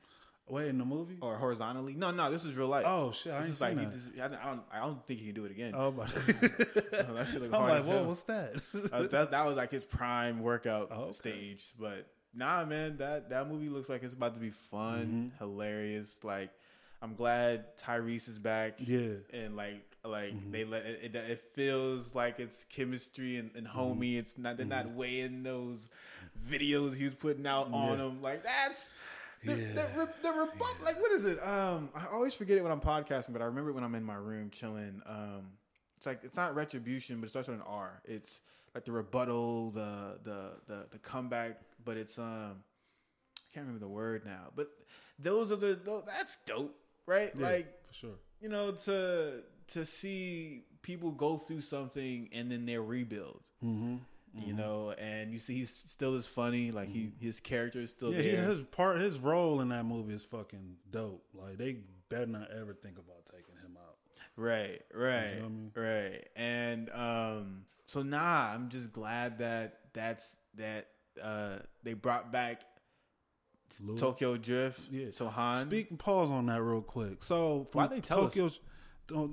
Wait, 0.48 0.68
in 0.68 0.78
the 0.78 0.84
movie? 0.84 1.18
or 1.20 1.36
horizontally. 1.36 1.94
No, 1.94 2.10
no, 2.10 2.30
this 2.30 2.44
is 2.44 2.54
real 2.54 2.68
life. 2.68 2.84
Oh 2.86 3.12
shit, 3.12 3.32
I 3.32 3.38
this 3.38 3.46
ain't 3.46 3.54
is 3.54 3.60
like 3.60 3.78
he, 3.78 3.84
this, 3.86 4.10
I, 4.20 4.28
don't- 4.28 4.62
I 4.72 4.80
don't. 4.80 5.04
Think 5.06 5.20
he 5.20 5.26
can 5.26 5.34
do 5.34 5.44
it 5.44 5.50
again. 5.50 5.72
Oh 5.76 5.90
my! 5.92 6.04
that 6.06 7.28
shit 7.30 7.42
look 7.42 7.52
I'm 7.54 7.60
hard 7.60 7.70
like, 7.70 7.80
as 7.80 7.86
whoa, 7.86 8.04
what's 8.04 8.22
that? 8.22 8.54
Uh, 8.92 9.02
that 9.08 9.30
that 9.30 9.46
was 9.46 9.56
like 9.56 9.70
his 9.70 9.84
prime 9.84 10.40
workout 10.40 10.88
Oh, 10.90 11.02
okay. 11.04 11.12
stage. 11.12 11.72
But 11.78 12.06
nah, 12.34 12.64
man, 12.64 12.96
that 12.98 13.30
that 13.30 13.48
movie 13.48 13.68
looks 13.68 13.88
like 13.88 14.02
it's 14.02 14.14
about 14.14 14.34
to 14.34 14.40
be 14.40 14.50
fun, 14.50 15.32
Mm-hmm. 15.32 15.44
hilarious. 15.44 16.22
Like, 16.24 16.50
I'm 17.02 17.14
glad 17.14 17.76
Tyrese 17.76 18.28
is 18.28 18.38
back. 18.38 18.74
Yeah. 18.78 19.14
and 19.32 19.56
like 19.56 19.82
like 20.04 20.32
Mm-hmm. 20.34 20.50
they 20.52 20.64
let 20.64 20.84
it, 20.86 21.00
it, 21.02 21.14
it 21.16 21.44
feels 21.54 22.14
like 22.14 22.40
it's 22.40 22.64
chemistry 22.64 23.36
and, 23.36 23.50
and 23.54 23.66
Mm-hmm. 23.66 23.78
homie. 24.00 24.16
It's 24.18 24.38
not 24.38 24.56
they're 24.56 24.66
not 24.66 24.90
weighing 24.92 25.42
those 25.42 25.88
videos 26.48 26.94
he 26.96 27.04
was 27.04 27.14
putting 27.14 27.46
out 27.46 27.72
on 27.72 27.98
Yeah. 27.98 28.04
him. 28.06 28.22
Like 28.22 28.42
that's. 28.44 28.92
The, 29.44 29.56
Yeah. 29.56 29.72
the, 29.74 29.88
re- 29.96 30.06
the 30.22 30.30
rebu- 30.30 30.84
like 30.84 31.00
what 31.00 31.10
is 31.12 31.24
it? 31.24 31.44
Um, 31.44 31.88
I 31.96 32.06
always 32.12 32.32
forget 32.32 32.58
it 32.58 32.62
when 32.62 32.70
I'm 32.70 32.80
podcasting, 32.80 33.32
but 33.32 33.42
I 33.42 33.46
remember 33.46 33.70
it 33.70 33.72
when 33.74 33.82
I'm 33.82 33.94
in 33.96 34.04
my 34.04 34.14
room 34.14 34.50
chilling. 34.50 35.02
Um, 35.04 35.48
it's 35.96 36.06
like 36.06 36.20
it's 36.22 36.36
not 36.36 36.54
retribution, 36.54 37.18
but 37.20 37.26
it 37.26 37.30
starts 37.30 37.48
with 37.48 37.58
an 37.58 37.64
R. 37.66 38.00
It's 38.04 38.40
like 38.74 38.84
the 38.84 38.92
rebuttal, 38.92 39.70
the 39.72 40.18
the 40.22 40.60
the, 40.68 40.86
the 40.92 40.98
comeback, 40.98 41.60
but 41.84 41.96
it's 41.96 42.18
um, 42.18 42.62
I 43.36 43.42
can't 43.52 43.66
remember 43.66 43.84
the 43.84 43.90
word 43.90 44.24
now. 44.24 44.50
But 44.54 44.68
those 45.18 45.50
are 45.50 45.56
the 45.56 45.74
those, 45.74 46.04
that's 46.06 46.36
dope, 46.46 46.76
right? 47.06 47.30
Yeah, 47.36 47.46
Like 47.46 47.86
for 47.88 47.94
sure. 47.94 48.14
you 48.40 48.48
know 48.48 48.72
to 48.72 49.42
to 49.68 49.84
see 49.86 50.64
people 50.82 51.10
go 51.12 51.36
through 51.36 51.60
something 51.62 52.28
and 52.32 52.50
then 52.50 52.66
they 52.66 52.78
rebuild. 52.78 53.40
Mm-hmm. 53.64 53.96
You 54.34 54.54
know, 54.54 54.92
and 54.96 55.30
you 55.30 55.38
see 55.38 55.56
he's 55.56 55.78
still 55.84 56.16
as 56.16 56.26
funny. 56.26 56.70
Like 56.72 56.88
he 56.88 57.12
his 57.20 57.38
character 57.38 57.80
is 57.80 57.90
still 57.90 58.12
Yeah, 58.14 58.22
he, 58.22 58.30
there. 58.30 58.44
his 58.46 58.64
part, 58.64 58.98
his 58.98 59.18
role 59.18 59.60
in 59.60 59.68
that 59.68 59.84
movie 59.84 60.14
is 60.14 60.24
fucking 60.24 60.76
dope. 60.90 61.22
Like 61.34 61.58
they 61.58 61.76
better 62.08 62.24
not 62.26 62.50
ever 62.50 62.72
think 62.72 62.96
about 62.98 63.26
taking 63.26 63.56
him 63.62 63.76
out. 63.76 63.96
Right, 64.36 64.80
right, 64.94 65.34
feel 65.38 65.50
me? 65.50 65.70
right. 65.76 66.26
And 66.34 66.88
um 66.94 67.64
so 67.86 68.02
nah, 68.02 68.52
I'm 68.54 68.70
just 68.70 68.90
glad 68.90 69.38
that 69.40 69.80
that's 69.92 70.38
that 70.54 70.86
uh 71.22 71.58
they 71.82 71.92
brought 71.92 72.32
back 72.32 72.62
Tokyo 73.96 74.36
Drift. 74.36 74.80
Yeah. 74.90 75.06
So 75.10 75.28
Han 75.28 75.66
Speak 75.66 75.96
pause 75.98 76.30
on 76.30 76.46
that 76.46 76.62
real 76.62 76.80
quick. 76.82 77.22
So 77.22 77.66
from 77.70 77.80
Why 77.82 77.86
they 77.88 78.00
tell 78.00 78.24
us? 78.26 78.34
Tokyo, 78.34 78.50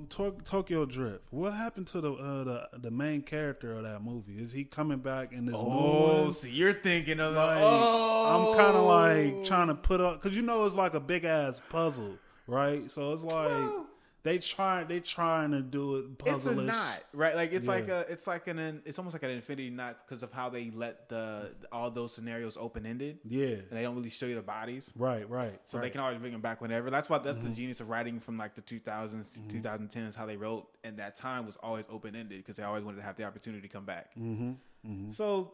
To- 0.08 0.36
Tokyo 0.44 0.84
Drift. 0.84 1.24
What 1.30 1.52
happened 1.54 1.86
to 1.88 2.00
the, 2.00 2.12
uh, 2.12 2.44
the 2.44 2.68
the 2.78 2.90
main 2.90 3.22
character 3.22 3.72
of 3.72 3.84
that 3.84 4.02
movie? 4.02 4.34
Is 4.36 4.52
he 4.52 4.64
coming 4.64 4.98
back 4.98 5.32
in 5.32 5.46
this 5.46 5.54
Oh, 5.56 6.22
one? 6.24 6.32
so 6.32 6.46
you're 6.48 6.72
thinking 6.74 7.18
of 7.20 7.34
Like, 7.34 7.58
oh 7.62 8.52
I'm 8.52 8.58
kind 8.58 8.76
of 8.76 8.84
like 8.84 9.44
trying 9.44 9.68
to 9.68 9.74
put 9.74 10.00
up 10.00 10.20
because 10.20 10.36
you 10.36 10.42
know 10.42 10.64
it's 10.66 10.74
like 10.74 10.94
a 10.94 11.00
big 11.00 11.24
ass 11.24 11.62
puzzle, 11.70 12.18
right? 12.46 12.90
So 12.90 13.12
it's 13.12 13.22
like 13.22 13.46
Well- 13.48 13.86
they 14.22 14.38
try 14.38 14.84
they 14.84 15.00
trying 15.00 15.52
to 15.52 15.62
do 15.62 15.96
it 15.96 16.04
it's 16.26 16.44
a 16.46 16.54
knot, 16.54 17.02
right? 17.14 17.34
Like 17.34 17.52
it's 17.52 17.66
like 17.66 17.88
a, 17.88 18.04
it's 18.08 18.26
like 18.26 18.48
an, 18.48 18.82
it's 18.84 18.98
almost 18.98 19.14
like 19.14 19.22
an 19.22 19.30
infinity 19.30 19.70
knot 19.70 19.96
because 20.04 20.22
of 20.22 20.30
how 20.30 20.50
they 20.50 20.70
let 20.74 21.08
the 21.08 21.52
all 21.72 21.90
those 21.90 22.12
scenarios 22.14 22.58
open 22.60 22.84
ended, 22.84 23.18
Yeah, 23.24 23.46
and 23.46 23.70
they 23.70 23.82
don't 23.82 23.96
really 23.96 24.10
show 24.10 24.26
you 24.26 24.34
the 24.34 24.42
bodies. 24.42 24.90
right, 24.96 25.28
right. 25.30 25.58
So 25.66 25.78
right. 25.78 25.84
they 25.84 25.90
can 25.90 26.00
always 26.02 26.18
bring 26.18 26.32
them 26.32 26.42
back 26.42 26.60
whenever. 26.60 26.90
That's 26.90 27.08
why 27.08 27.18
that's 27.18 27.38
Mm-hmm. 27.38 27.48
the 27.48 27.54
genius 27.54 27.80
of 27.80 27.88
writing 27.88 28.20
from 28.20 28.36
like 28.36 28.54
the 28.54 28.62
2000s, 28.62 29.40
2010s. 29.48 30.14
How 30.14 30.26
they 30.26 30.36
wrote, 30.36 30.68
and 30.84 30.98
that 30.98 31.16
time 31.16 31.46
was 31.46 31.56
always 31.56 31.86
open 31.88 32.14
ended 32.14 32.38
because 32.38 32.56
they 32.56 32.62
always 32.62 32.84
wanted 32.84 32.98
to 32.98 33.02
have 33.04 33.16
the 33.16 33.24
opportunity 33.24 33.62
to 33.66 33.72
come 33.72 33.84
back. 33.86 34.10
Mm-hmm. 34.18 35.12
So, 35.12 35.52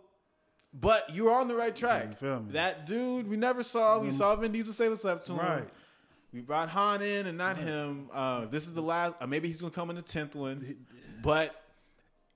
but 0.73 1.15
you're 1.15 1.33
on 1.33 1.47
the 1.49 1.55
right 1.55 1.75
track. 1.75 2.09
You 2.11 2.17
feel 2.17 2.41
me? 2.41 2.53
That 2.53 2.87
dude 2.87 3.29
we 3.29 3.37
never 3.37 3.63
saw. 3.63 3.99
We 4.01 4.11
saw 4.11 4.35
Vin 4.37 4.51
Diesel 4.53 4.73
say 4.73 4.89
what's 4.89 5.05
up 5.05 5.25
to 5.27 5.33
him. 5.33 5.39
Right. 5.39 5.69
We 6.37 6.43
brought 6.43 6.69
Han 6.69 7.01
in 7.01 7.27
and 7.27 7.39
not 7.39 7.57
him. 7.57 8.11
Uh, 8.13 8.45
this 8.45 8.67
is 8.67 8.75
the 8.75 8.83
last. 8.83 9.15
Uh, 9.23 9.27
maybe 9.27 9.49
he's 9.49 9.59
gonna 9.59 9.71
come 9.71 9.89
in 9.89 9.97
the 9.97 10.03
tenth 10.03 10.35
one, 10.35 10.77
but 11.23 11.65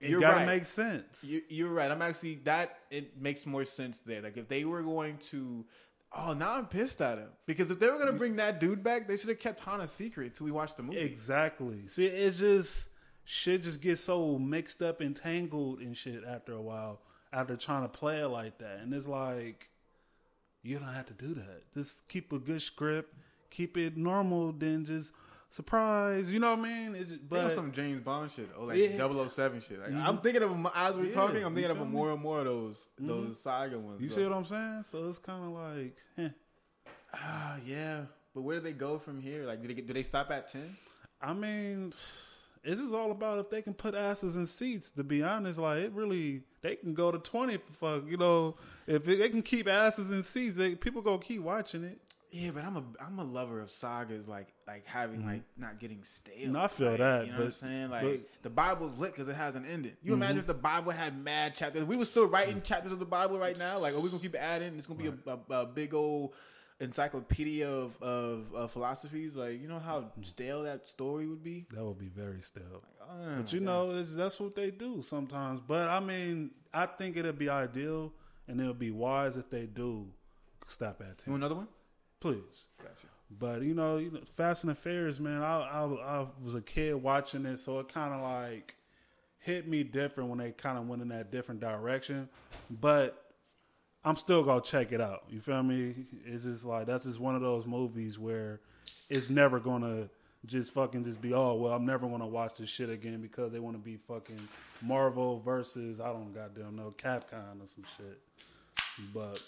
it 0.01 0.09
You're 0.09 0.23
gotta 0.23 0.37
right. 0.37 0.47
make 0.47 0.65
sense. 0.65 1.23
You, 1.23 1.43
you're 1.51 1.69
right. 1.69 1.91
I'm 1.91 2.01
actually 2.01 2.37
that 2.45 2.79
it 2.91 3.21
makes 3.21 3.45
more 3.45 3.67
sense 3.67 3.99
there. 3.99 4.23
Like 4.23 4.39
if 4.39 4.49
they 4.49 4.65
were 4.65 4.83
going 4.83 5.19
to, 5.31 5.67
oh, 6.17 6.33
now 6.33 6.53
I'm 6.53 6.65
pissed 6.65 7.03
at 7.03 7.19
him 7.19 7.29
because 7.45 7.71
if 7.71 7.79
they 7.79 7.89
were 7.89 7.99
going 7.99 8.07
to 8.07 8.15
bring 8.15 8.37
that 8.37 8.59
dude 8.59 8.83
back, 8.83 9.07
they 9.07 9.19
should 9.19 9.29
have 9.29 9.39
kept 9.39 9.61
Han 9.65 9.83
a 9.83 9.87
secret 9.87 10.29
until 10.29 10.47
we 10.47 10.51
watched 10.51 10.79
the 10.79 10.83
movie. 10.83 10.99
Exactly. 10.99 11.87
See, 11.87 12.07
it 12.07 12.33
just 12.33 12.89
shit 13.25 13.63
just 13.63 13.83
gets 13.83 14.03
so 14.03 14.39
mixed 14.39 14.81
up 14.81 15.03
and 15.03 15.15
tangled 15.15 15.81
and 15.81 15.95
shit 15.95 16.23
after 16.27 16.55
a 16.55 16.63
while. 16.63 17.03
After 17.35 17.55
trying 17.55 17.83
to 17.83 17.89
play 17.89 18.23
it 18.23 18.29
like 18.29 18.57
that, 18.61 18.79
and 18.81 18.95
it's 18.95 19.07
like 19.07 19.69
you 20.63 20.79
don't 20.79 20.89
have 20.89 21.07
to 21.07 21.13
do 21.13 21.35
that. 21.35 21.65
Just 21.75 22.09
keep 22.09 22.33
a 22.33 22.39
good 22.39 22.63
script, 22.63 23.15
keep 23.51 23.77
it 23.77 23.97
normal, 23.97 24.53
then 24.53 24.85
just 24.85 25.13
surprise. 25.49 26.31
You 26.31 26.39
know 26.39 26.51
what 26.55 26.61
I 26.61 26.63
mean? 26.63 26.95
It's 26.95 27.11
just, 27.11 27.29
but 27.29 27.51
some 27.53 27.73
James 27.73 28.01
Bond 28.03 28.31
shit 28.31 28.49
or 28.57 28.67
like 28.67 28.79
Yeah. 28.79 28.97
007 28.97 29.61
shit. 29.61 29.81
Like, 29.81 29.91
Mhm. 29.91 30.07
I'm 30.07 30.19
thinking 30.19 30.43
of 30.43 30.51
as 30.75 30.95
we're 30.95 31.07
Yeah, 31.07 31.11
talking. 31.13 31.45
I'm 31.45 31.55
thinking 31.55 31.71
of 31.73 31.79
me? 31.79 31.85
more 31.85 32.13
and 32.13 32.21
more 32.23 32.39
of 32.41 32.45
those 32.45 32.87
Mhm. 33.01 33.07
those 33.09 33.41
saga 33.41 33.79
ones. 33.79 34.01
you 34.01 34.09
bro. 34.09 34.17
see 34.17 34.23
what 34.25 34.33
I'm 34.33 34.45
saying? 34.45 34.85
So 34.91 35.09
it's 35.09 35.19
kind 35.19 35.45
of 35.45 35.51
like, 35.51 35.97
eh. 36.19 36.29
Ah, 37.13 37.59
yeah. 37.67 38.05
But 38.35 38.43
where 38.43 38.57
do 38.57 38.63
they 38.63 38.73
go 38.73 38.99
from 38.99 39.21
here? 39.21 39.45
Like, 39.45 39.61
do 39.63 39.69
they 39.69 39.75
get, 39.75 39.87
do 39.87 39.93
they 39.93 40.05
stop 40.05 40.31
at 40.31 40.49
ten? 40.51 40.77
I 41.21 41.35
mean, 41.35 41.93
this 42.63 42.79
is 42.79 42.93
all 42.93 43.11
about 43.11 43.41
if 43.41 43.51
they 43.51 43.61
can 43.63 43.75
put 43.75 43.95
asses 43.95 44.37
in 44.37 44.47
seats. 44.47 44.91
To 44.93 45.03
be 45.03 45.23
honest, 45.23 45.59
like 45.59 45.83
it 45.83 45.93
really, 45.93 46.43
they 46.63 46.77
can 46.77 46.95
go 46.95 47.11
to 47.11 47.19
twenty. 47.19 47.59
Fuck, 47.73 48.05
you 48.07 48.17
know, 48.17 48.57
if 48.87 49.09
it, 49.09 49.19
they 49.19 49.29
can 49.29 49.43
keep 49.43 49.67
asses 49.67 50.13
in 50.13 50.23
seats, 50.23 50.57
they, 50.57 50.77
people 50.77 51.03
gonna 51.03 51.19
keep 51.19 51.43
watching 51.43 51.83
it. 51.83 52.01
Yeah, 52.33 52.51
but 52.55 52.65
I'm 52.65 52.77
a 52.77 52.85
I'm 53.05 53.19
a 53.19 53.25
lover 53.25 53.61
of 53.61 53.73
sagas, 53.73 54.29
like 54.29 54.49
like 54.69 54.87
having 54.87 55.27
like 55.27 55.43
not 55.57 55.81
getting 55.81 56.05
stale. 56.05 56.35
Mm-hmm. 56.45 56.53
No, 56.53 56.61
I 56.61 56.69
feel 56.69 56.89
right? 56.91 56.99
that, 56.99 57.27
You 57.27 57.33
know 57.33 57.39
what 57.39 57.47
I'm 57.47 57.53
saying? 57.53 57.91
Like 57.91 58.03
but- 58.03 58.11
Mm-hmm. 58.13 58.25
the 58.43 58.51
Bible's 58.51 58.99
lit 58.99 59.13
because 59.13 59.29
it 59.29 59.35
has 59.37 59.57
an 59.57 59.65
ending. 59.67 59.97
You 60.03 60.15
imagine 60.15 60.39
if 60.39 60.47
the 60.47 60.55
Bible 60.55 60.93
had 60.93 61.19
mad 61.23 61.55
chapters? 61.57 61.85
We 61.85 61.97
were 61.97 62.05
still 62.05 62.29
writing 62.29 62.61
Mm. 62.61 62.65
chapters 62.65 62.93
of 62.93 62.99
the 63.01 63.05
Bible 63.07 63.39
right 63.39 63.59
now. 63.59 63.79
Like, 63.79 63.95
are 63.95 64.01
we 64.01 64.09
gonna 64.11 64.23
keep 64.23 64.37
adding? 64.37 64.77
It's 64.79 64.87
gonna 64.87 65.01
be 65.03 65.09
a, 65.09 65.31
a, 65.51 65.61
a 65.63 65.67
big 65.67 65.93
old 65.95 66.35
encyclopedia 66.79 67.69
of, 67.69 68.01
of 68.03 68.55
of 68.55 68.71
philosophies. 68.73 69.35
Like, 69.37 69.61
you 69.61 69.69
know 69.69 69.79
how 69.79 70.01
Mm. 70.19 70.25
stale 70.25 70.63
that 70.63 70.89
story 70.89 71.27
would 71.27 71.43
be. 71.43 71.67
That 71.75 71.85
would 71.85 71.99
be 71.99 72.09
very 72.09 72.41
still. 72.43 72.83
Oh, 73.03 73.37
But 73.39 73.53
you 73.53 73.61
yeah. 73.61 73.67
know, 73.67 73.91
it's, 73.97 74.15
that's 74.15 74.39
what 74.41 74.55
they 74.55 74.71
do 74.71 75.03
sometimes. 75.03 75.61
But 75.67 75.89
I 75.89 76.01
mean, 76.01 76.53
I 76.73 76.87
think 76.87 77.17
it'd 77.17 77.39
be 77.39 77.49
ideal 77.49 78.13
and 78.49 78.61
it'll 78.61 78.73
be 78.75 78.91
wise 78.93 79.37
if 79.37 79.51
they 79.51 79.67
do 79.67 80.07
stop 80.69 81.01
at 81.01 81.09
you 81.09 81.15
ten. 81.19 81.33
want 81.33 81.43
another 81.43 81.57
one? 81.57 81.69
Please. 82.21 82.69
Gotcha. 82.79 83.07
But 83.39 83.63
you 83.63 83.75
know, 83.75 83.97
you 83.97 84.11
know, 84.11 84.21
Fast 84.35 84.65
and 84.65 84.71
the 84.71 84.75
Furious, 84.75 85.21
man. 85.21 85.43
I, 85.43 85.61
I 85.63 85.85
I 85.85 86.27
was 86.43 86.55
a 86.55 86.61
kid 86.61 86.95
watching 86.95 87.47
it, 87.47 87.59
so 87.59 87.79
it 87.79 87.93
kind 87.93 88.13
of 88.13 88.21
like 88.21 88.75
hit 89.39 89.67
me 89.67 89.83
different 89.83 90.29
when 90.29 90.39
they 90.39 90.53
kind 90.53 90.79
of 90.79 90.87
went 90.87 91.03
in 91.03 91.09
that 91.09 91.31
different 91.31 91.61
direction. 91.61 92.29
But 92.81 93.33
I'm 94.05 94.17
still 94.17 94.43
gonna 94.43 94.61
check 94.61 94.93
it 94.93 95.01
out. 95.01 95.25
You 95.31 95.41
feel 95.41 95.63
me? 95.63 95.95
It's 96.25 96.45
just 96.45 96.65
like 96.65 96.87
that's 96.87 97.05
just 97.05 97.21
one 97.21 97.35
of 97.35 97.41
those 97.41 97.67
movies 97.67 98.19
where 98.19 98.61
it's 99.09 99.31
never 99.31 99.61
gonna 99.61 100.09
just 100.47 100.73
fucking 100.73 101.05
just 101.05 101.21
be 101.21 101.35
oh 101.35 101.55
well 101.55 101.73
I'm 101.73 101.85
never 101.85 102.09
gonna 102.09 102.27
watch 102.27 102.55
this 102.55 102.69
shit 102.69 102.89
again 102.89 103.21
because 103.21 103.53
they 103.53 103.59
want 103.59 103.77
to 103.77 103.83
be 103.83 103.97
fucking 103.97 104.41
Marvel 104.81 105.41
versus 105.41 106.01
I 106.01 106.13
don't 106.13 106.35
goddamn 106.35 106.77
know 106.77 106.95
Capcom 106.97 107.63
or 107.63 107.67
some 107.67 107.85
shit. 107.97 108.19
But 109.15 109.41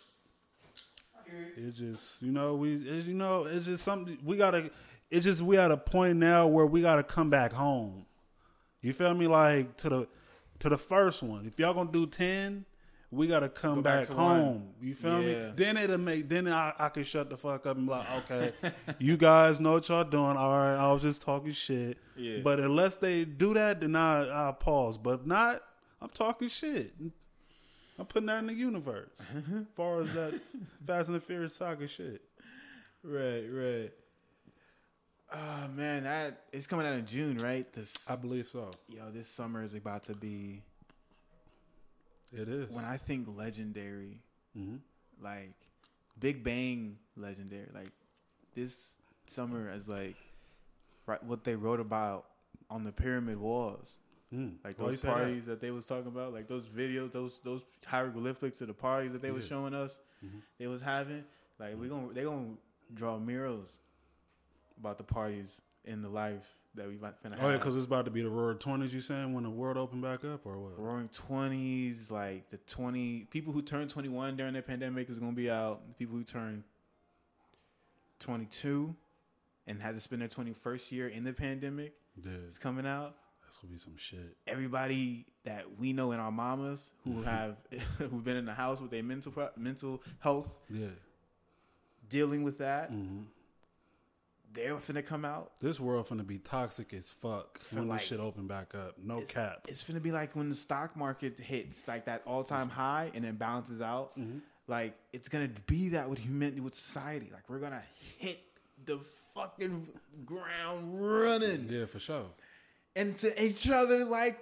it's 1.57 1.79
just 1.79 2.23
you 2.23 2.33
know 2.33 2.55
we 2.55 2.75
it's, 2.75 3.07
you 3.07 3.15
know 3.15 3.45
it's 3.45 3.67
just 3.67 3.85
something 3.85 4.19
we 4.25 4.37
gotta. 4.37 4.71
It's 5.11 5.25
just 5.25 5.43
we 5.43 5.59
at 5.59 5.71
a 5.71 5.77
point 5.77 6.17
now 6.19 6.47
where 6.47 6.65
we 6.67 6.81
gotta 6.81 7.03
come 7.03 7.29
back 7.29 7.53
home. 7.53 8.07
You 8.81 8.93
feel 8.93 9.13
me? 9.15 9.27
Like 9.27 9.77
to 9.79 9.89
the 9.89 10.09
to 10.61 10.69
the 10.69 10.79
first 10.79 11.23
one. 11.23 11.47
If 11.47 11.59
y'all 11.59 11.75
gonna 11.75 11.93
do 11.93 12.07
ten, 12.07 12.65
we 13.11 13.27
gotta 13.27 13.51
come 13.51 13.77
Go 13.77 13.83
back 13.83 14.01
back, 14.01 14.07
to 14.09 14.15
one. 14.17 14.41
home. 14.41 14.69
You 14.81 14.95
feel 14.95 15.21
Yeah. 15.23 15.49
me? 15.49 15.53
Then 15.55 15.77
it'll 15.77 15.99
make. 15.99 16.29
Then 16.31 16.49
I, 16.49 16.73
I 16.79 16.89
can 16.89 17.05
shut 17.05 17.29
the 17.29 17.37
fuck 17.37 17.67
up 17.67 17.77
and 17.77 17.85
be 17.87 17.91
like, 17.93 18.07
okay, 18.31 18.53
you 18.99 19.19
guys 19.19 19.61
know 19.61 19.73
what 19.73 19.89
y'all 19.91 20.03
doing. 20.05 20.37
All 20.39 20.57
right, 20.57 20.77
I 20.77 20.91
was 20.93 21.03
just 21.03 21.21
talking 21.21 21.53
shit. 21.53 21.99
Yeah. 22.17 22.39
But 22.43 22.59
unless 22.61 22.97
they 22.97 23.27
do 23.27 23.53
that, 23.55 23.81
then 23.83 23.95
I 23.97 24.49
I 24.49 24.53
pause. 24.53 24.97
But 24.97 25.21
if 25.21 25.27
not, 25.27 25.61
I'm 26.01 26.09
talking 26.09 26.49
shit. 26.49 26.95
I'm 28.03 28.07
putting 28.07 28.27
that 28.27 28.39
in 28.41 28.49
the 28.49 28.55
universe. 28.55 29.13
as 29.33 29.65
far 29.77 30.01
as 30.01 30.13
that 30.15 30.41
Fast 30.85 31.07
and 31.07 31.15
the 31.15 31.21
Furious 31.21 31.55
saga 31.55 31.87
shit. 31.87 32.21
Right, 33.05 33.45
right. 33.49 33.93
Oh 35.33 35.69
man, 35.69 36.03
that 36.03 36.41
it's 36.53 36.67
coming 36.67 36.85
out 36.85 36.95
in 36.95 37.07
June, 37.07 37.39
right? 37.39 37.73
This 37.73 37.95
I 38.11 38.17
believe 38.17 38.49
so. 38.49 38.73
yo, 38.89 39.09
this 39.13 39.29
summer 39.29 39.63
is 39.63 39.75
about 39.75 40.03
to 40.05 40.15
be. 40.17 40.63
It 42.33 42.49
is. 42.49 42.71
When 42.71 42.85
I 42.85 42.97
think 42.97 43.29
legendary, 43.37 44.19
hmm 44.53 44.79
like 45.23 45.53
Big 46.19 46.43
Bang 46.43 46.99
legendary, 47.17 47.69
like 47.73 47.93
this 48.57 48.99
summer 49.27 49.71
is 49.71 49.87
like 49.87 50.17
right, 51.07 51.23
what 51.23 51.45
they 51.45 51.55
wrote 51.55 51.79
about 51.79 52.27
on 52.69 52.83
the 52.83 52.91
pyramid 52.91 53.39
walls, 53.39 53.95
Mm. 54.33 54.55
like 54.65 54.79
Why 54.79 54.89
those 54.91 55.01
say 55.01 55.09
that? 55.09 55.15
parties 55.15 55.47
that? 55.47 55.61
they 55.61 55.71
was 55.71 55.85
talking 55.87 56.07
about, 56.07 56.33
like 56.33 56.49
those 56.49 56.65
videos, 56.65 57.13
those 57.13 57.41
those 57.41 57.63
hieroglyphics 57.87 58.61
of 58.61 58.69
the 58.69 58.75
parties 58.75 59.13
that 59.13 59.21
they 59.23 59.31
was 59.31 59.47
showing 59.47 59.75
us, 59.75 59.99
Mhm. 60.25 60.41
they 60.59 60.67
was 60.67 60.81
having. 60.83 61.25
Like 61.59 61.79
we 61.79 61.89
gonna 61.89 62.13
they 62.13 62.23
gonna 62.25 62.55
draw 62.95 63.19
murals 63.19 63.79
about 64.79 64.97
the 64.99 65.05
parties 65.05 65.61
in 65.85 66.01
the 66.03 66.09
life 66.09 66.57
that 66.75 66.89
we 66.89 66.97
might 66.97 67.23
finna 67.23 67.33
have. 67.35 67.45
Oh 67.45 67.51
yeah, 67.51 67.59
because 67.59 67.77
it's 67.77 67.85
about 67.85 68.07
to 68.07 68.11
be 68.11 68.23
the 68.23 68.31
roaring 68.31 68.57
twenties. 68.59 68.95
You 68.95 69.03
saying 69.03 69.35
when 69.35 69.45
the 69.45 69.51
world 69.51 69.77
opened 69.77 70.01
back 70.03 70.25
up 70.25 70.47
or 70.47 70.59
what? 70.59 70.79
roaring 70.79 71.09
twenties, 71.11 72.11
like 72.11 72.49
the 72.51 72.57
twenty 72.59 73.25
people 73.31 73.53
who 73.53 73.61
turned 73.61 73.91
twenty 73.91 74.09
one 74.09 74.37
during 74.37 74.55
the 74.55 74.63
pandemic 74.63 75.11
is 75.11 75.19
gonna 75.19 75.33
be 75.33 75.51
out. 75.51 75.87
The 75.89 75.95
people 75.95 76.17
who 76.17 76.25
turned 76.25 76.65
twenty 78.19 78.47
two 78.47 78.95
and 79.67 79.81
had 79.83 79.95
to 79.95 80.01
spend 80.01 80.23
their 80.23 80.29
twenty 80.29 80.53
first 80.53 80.91
year 80.93 81.09
in 81.09 81.25
the 81.25 81.33
pandemic 81.33 81.95
Yeah, 82.23 82.33
is 82.49 82.59
coming 82.59 82.87
out. 82.87 83.17
That's 83.53 83.59
gonna 83.63 83.73
be 83.75 83.79
some 83.79 83.97
shit. 83.97 84.37
Everybody 84.47 85.27
that 85.45 85.79
we 85.79 85.93
know 85.93 86.13
in 86.13 86.21
our 86.21 86.33
mamas 86.33 86.91
who 87.05 87.23
have 87.25 87.57
who've 87.99 88.25
been 88.25 88.37
in 88.37 88.47
the 88.47 88.55
house 88.55 88.81
with 88.81 88.91
their 88.91 89.03
mental 89.03 89.33
mental 89.57 90.03
health 90.21 90.59
Yeah. 90.71 90.87
dealing 92.09 92.43
with 92.43 92.59
that, 92.59 92.91
hmm 92.91 93.23
they're 94.55 94.75
finna 94.77 95.03
come 95.05 95.25
out. 95.25 95.53
This 95.61 95.81
world 95.81 96.07
finna 96.09 96.27
be 96.27 96.37
toxic 96.37 96.93
as 96.93 97.11
fuck 97.11 97.59
when 97.71 97.89
like- 97.89 98.01
this 98.01 98.09
shit 98.09 98.21
open 98.21 98.47
back 98.47 98.75
up. 98.75 98.99
No 99.03 99.17
It- 99.19 99.29
cap. 99.29 99.65
It's 99.67 99.83
finna 99.83 100.03
be 100.03 100.13
like 100.13 100.37
when 100.37 100.51
the 100.51 100.55
stock 100.55 100.95
market 100.95 101.41
hits 101.41 101.89
like 101.89 102.05
that 102.05 102.23
all 102.27 102.45
time 102.45 102.69
high 102.69 103.11
and 103.15 103.25
then 103.25 103.37
balances 103.37 103.81
out. 103.81 104.15
Mm-hmm. 104.19 104.39
Like 104.69 104.95
it's 105.15 105.29
gonna 105.31 105.49
be 105.67 105.91
that 105.91 106.11
with 106.11 106.19
humanity, 106.19 106.61
with 106.61 106.75
society. 106.75 107.31
Like 107.33 107.49
we're 107.49 107.61
gonna 107.61 107.83
hit 108.19 108.41
the 108.85 109.01
fucking 109.35 109.89
ground 110.27 111.01
running 111.03 111.69
Yeah, 111.71 111.87
for 111.87 111.99
sure. 111.99 112.27
Into 112.97 113.43
each 113.45 113.69
other 113.71 114.05
like. 114.05 114.39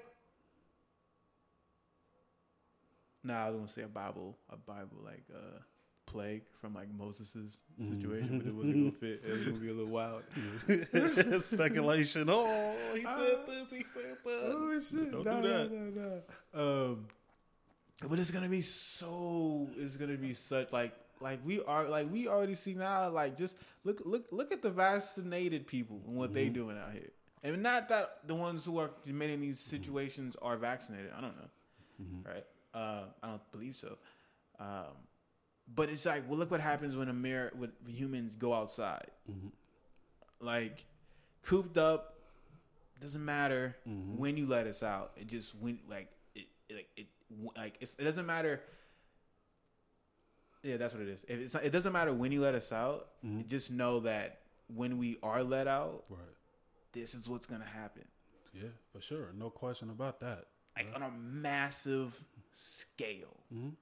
Nah, 3.23 3.45
I 3.47 3.51
was 3.51 3.57
gonna 3.57 3.69
say 3.69 3.83
a 3.83 3.87
Bible, 3.89 4.37
a 4.49 4.57
Bible 4.57 4.97
like 5.05 5.25
uh, 5.35 5.59
plague 6.07 6.43
from 6.61 6.75
like 6.75 6.89
Moses's 6.97 7.59
situation, 7.79 8.39
but 8.39 8.47
it 8.49 8.55
wasn't 8.55 8.75
gonna 8.75 8.93
fit. 8.93 9.23
It 9.27 9.31
was 9.33 9.43
gonna 9.45 9.59
be 9.59 9.69
a 9.69 9.75
little 9.75 9.93
wild. 9.93 10.23
Speculation. 11.45 12.29
Oh, 12.31 12.75
he 12.95 13.03
said 13.03 13.39
this. 13.47 13.71
He 13.71 13.85
said 13.95 14.17
that. 14.25 14.55
Oh 14.57 14.81
shit! 14.81 15.13
Don't 15.13 15.25
Nah, 15.25 15.41
do 15.43 15.49
that. 15.49 16.23
nah. 16.55 16.61
Um, 16.63 17.07
but 18.09 18.19
it's 18.19 18.31
gonna 18.31 18.49
be 18.49 18.63
so. 18.63 19.69
It's 19.77 19.97
gonna 19.99 20.17
be 20.17 20.33
such 20.33 20.73
like 20.73 20.95
like 21.21 21.41
we 21.45 21.63
are 21.65 21.87
like 21.91 22.11
we 22.11 22.27
already 22.27 22.55
see 22.55 22.73
now. 22.73 23.11
Like 23.11 23.37
just 23.37 23.59
look 23.85 24.01
look 24.07 24.25
look 24.31 24.51
at 24.51 24.63
the 24.63 24.71
vaccinated 24.71 25.67
people 25.67 26.01
and 26.07 26.17
what 26.17 26.33
they 26.33 26.47
Mm-hmm. 26.47 26.55
doing 26.55 26.79
out 26.79 26.93
here, 26.95 27.11
and 27.43 27.63
not 27.63 27.89
that 27.89 28.19
the 28.27 28.35
ones 28.35 28.65
who 28.65 28.79
are 28.79 28.89
committing 29.07 29.41
these 29.41 29.59
situations 29.61 30.37
are 30.43 30.57
vaccinated. 30.57 31.11
I 31.17 31.21
don't 31.21 31.37
know, 31.37 31.49
Mm-hmm. 32.03 32.29
right? 32.29 32.45
Uh, 32.75 33.05
I 33.23 33.27
don't 33.29 33.53
believe 33.53 33.77
so. 33.77 33.97
Um, 34.59 34.95
but 35.75 35.89
it's 35.89 36.05
like, 36.07 36.29
well, 36.29 36.39
look 36.39 36.51
what 36.51 36.61
happens 36.61 36.97
when 36.97 37.09
Amer- 37.09 37.53
when 37.57 37.73
humans 37.87 38.37
go 38.37 38.53
outside. 38.55 39.07
Mm-hmm. 39.31 39.49
Like 40.41 40.85
cooped 41.43 41.77
up, 41.79 42.15
doesn't 43.01 43.25
matter 43.25 43.77
Mm-hmm. 43.89 44.17
when 44.19 44.37
you 44.37 44.47
let 44.47 44.67
us 44.67 44.83
out. 44.83 45.13
It 45.17 45.27
just 45.27 45.55
went 45.57 45.81
like 45.89 46.09
it 46.35 46.47
like 46.73 46.89
it 46.97 47.07
like 47.57 47.77
it's, 47.81 47.95
it 47.99 48.05
doesn't 48.05 48.27
matter. 48.27 48.61
Yeah, 50.63 50.77
that's 50.77 50.93
what 50.93 51.03
it 51.03 51.09
is. 51.09 51.25
If 51.29 51.41
it's 51.41 51.55
not, 51.55 51.65
it 51.65 51.71
doesn't 51.71 51.93
matter 51.93 52.13
when 52.13 52.33
you 52.33 52.41
let 52.43 52.55
us 52.55 52.71
out. 52.73 53.09
Mhm. 53.25 53.47
Just 53.47 53.71
know 53.71 54.01
that 54.01 54.41
when 54.75 54.99
we 54.99 55.17
are 55.23 55.43
let 55.43 55.67
out, 55.67 56.05
Right. 56.11 56.21
This 56.93 57.15
is 57.15 57.29
what's 57.29 57.47
gonna 57.47 57.65
happen. 57.65 58.05
Yeah, 58.53 58.69
for 58.93 59.01
sure. 59.01 59.29
No 59.37 59.51
question 59.51 59.91
about 59.91 60.21
that. 60.21 60.47
Like 60.77 60.89
on 60.95 61.03
a 61.03 61.11
massive 61.11 62.23
scale. 62.53 63.37
Mhm. 63.55 63.73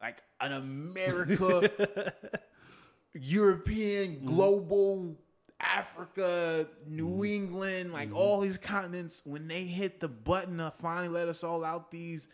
Like 0.00 0.22
an 0.40 0.52
America, 0.52 1.70
European, 3.14 4.16
Mm-hmm. 4.16 4.26
global, 4.26 5.16
Africa, 5.60 6.68
New 6.88 7.24
England, 7.24 7.92
like 7.92 8.14
all 8.14 8.40
these 8.40 8.58
continents, 8.58 9.22
when 9.24 9.46
they 9.46 9.62
hit 9.64 10.00
the 10.00 10.08
button 10.08 10.58
to 10.58 10.72
finally 10.80 11.08
let 11.08 11.28
us 11.28 11.44
all 11.44 11.64
out 11.64 11.90
these 11.90 12.28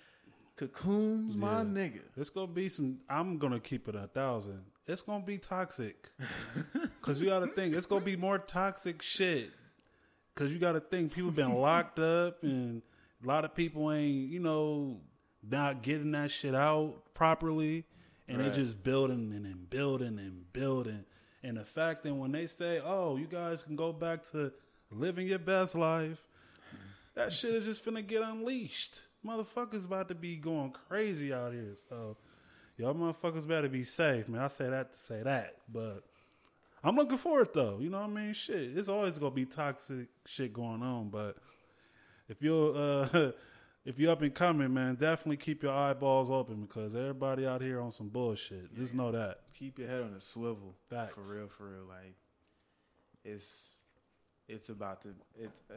cocoons, 0.56 1.36
my 1.36 1.62
nigga. 1.62 2.00
It's 2.16 2.30
gonna 2.30 2.46
be 2.46 2.68
some. 2.68 2.98
I'm 3.08 3.36
gonna 3.38 3.60
keep 3.60 3.86
it 3.88 3.94
a 3.94 4.06
thousand. 4.06 4.62
It's 4.86 5.02
gonna 5.02 5.24
be 5.24 5.36
toxic. 5.36 6.08
Cause 7.02 7.20
you 7.20 7.26
gotta 7.26 7.48
think 7.48 7.74
it's 7.74 7.84
gonna 7.86 8.04
be 8.04 8.16
more 8.16 8.38
toxic 8.38 9.02
shit. 9.02 9.50
Cause 10.38 10.52
you 10.52 10.60
gotta 10.60 10.78
think 10.78 11.12
people 11.12 11.32
been 11.32 11.52
locked 11.60 11.98
up 11.98 12.44
and 12.44 12.80
a 13.24 13.26
lot 13.26 13.44
of 13.44 13.56
people 13.56 13.90
ain't 13.90 14.30
you 14.30 14.38
know 14.38 15.00
not 15.42 15.82
getting 15.82 16.12
that 16.12 16.30
shit 16.30 16.54
out 16.54 17.02
properly, 17.12 17.84
and 18.28 18.38
Right. 18.38 18.50
they 18.52 18.56
just 18.56 18.84
building 18.84 19.32
and 19.34 19.44
then 19.44 19.66
building 19.68 20.18
and 20.20 20.52
building. 20.52 21.04
And 21.42 21.56
the 21.56 21.64
fact 21.64 22.04
that 22.04 22.14
when 22.14 22.30
they 22.30 22.46
say, 22.46 22.80
"Oh, 22.84 23.16
you 23.16 23.26
guys 23.26 23.64
can 23.64 23.74
go 23.74 23.92
back 23.92 24.22
to 24.30 24.52
living 24.92 25.26
your 25.26 25.40
best 25.40 25.74
life," 25.74 26.24
that 27.14 27.32
shit 27.32 27.54
is 27.54 27.64
just 27.64 27.84
finna 27.84 28.06
get 28.06 28.22
unleashed. 28.22 29.02
Motherfuckers 29.26 29.84
about 29.86 30.08
to 30.08 30.14
be 30.14 30.36
going 30.36 30.70
crazy 30.70 31.32
out 31.32 31.52
here. 31.52 31.76
So 31.88 32.16
y'all 32.76 32.94
motherfuckers 32.94 33.46
better 33.46 33.68
be 33.68 33.82
safe, 33.82 34.28
man. 34.28 34.42
I 34.42 34.46
say 34.46 34.70
that 34.70 34.92
to 34.92 34.98
say 35.00 35.22
that. 35.24 35.56
But 35.68 36.04
I'm 36.88 36.96
looking 36.96 37.18
for 37.18 37.42
it 37.42 37.52
though. 37.52 37.78
You 37.80 37.90
know 37.90 38.00
what 38.00 38.10
I 38.10 38.12
mean? 38.12 38.32
Shit. 38.32 38.76
It's 38.76 38.88
always 38.88 39.18
gonna 39.18 39.30
be 39.30 39.44
toxic 39.44 40.08
shit 40.26 40.52
going 40.52 40.82
on. 40.82 41.10
But 41.10 41.36
if 42.28 42.40
you're 42.40 42.76
uh 42.76 43.32
if 43.84 43.98
you're 43.98 44.10
up 44.10 44.22
and 44.22 44.34
coming, 44.34 44.72
man, 44.72 44.94
definitely 44.94 45.36
keep 45.36 45.62
your 45.62 45.72
eyeballs 45.72 46.30
open 46.30 46.62
because 46.62 46.94
everybody 46.94 47.46
out 47.46 47.60
here 47.60 47.80
on 47.80 47.92
some 47.92 48.08
bullshit. 48.08 48.74
Just 48.74 48.94
know 48.94 49.12
that. 49.12 49.40
Keep 49.52 49.78
your 49.78 49.88
head 49.88 50.02
on 50.02 50.14
a 50.14 50.20
swivel. 50.20 50.74
Facts. 50.88 51.14
For 51.14 51.20
real, 51.20 51.48
for 51.48 51.64
real. 51.64 51.84
Like 51.88 52.14
it's 53.22 53.68
it's 54.48 54.70
about 54.70 55.02
to 55.02 55.08
it. 55.38 55.50
Uh, 55.70 55.74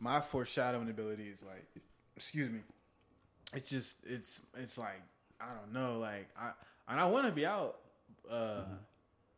my 0.00 0.20
foreshadowing 0.20 0.88
ability 0.88 1.28
is 1.28 1.42
like, 1.42 1.66
excuse 2.16 2.50
me. 2.50 2.60
It's 3.52 3.68
just 3.68 4.02
it's 4.06 4.40
it's 4.56 4.78
like 4.78 5.02
I 5.40 5.46
don't 5.54 5.74
know. 5.74 5.98
Like 5.98 6.28
I 6.38 6.52
and 6.88 6.98
I 6.98 7.06
want 7.06 7.26
to 7.26 7.32
be 7.32 7.46
out, 7.46 7.76
uh, 8.30 8.62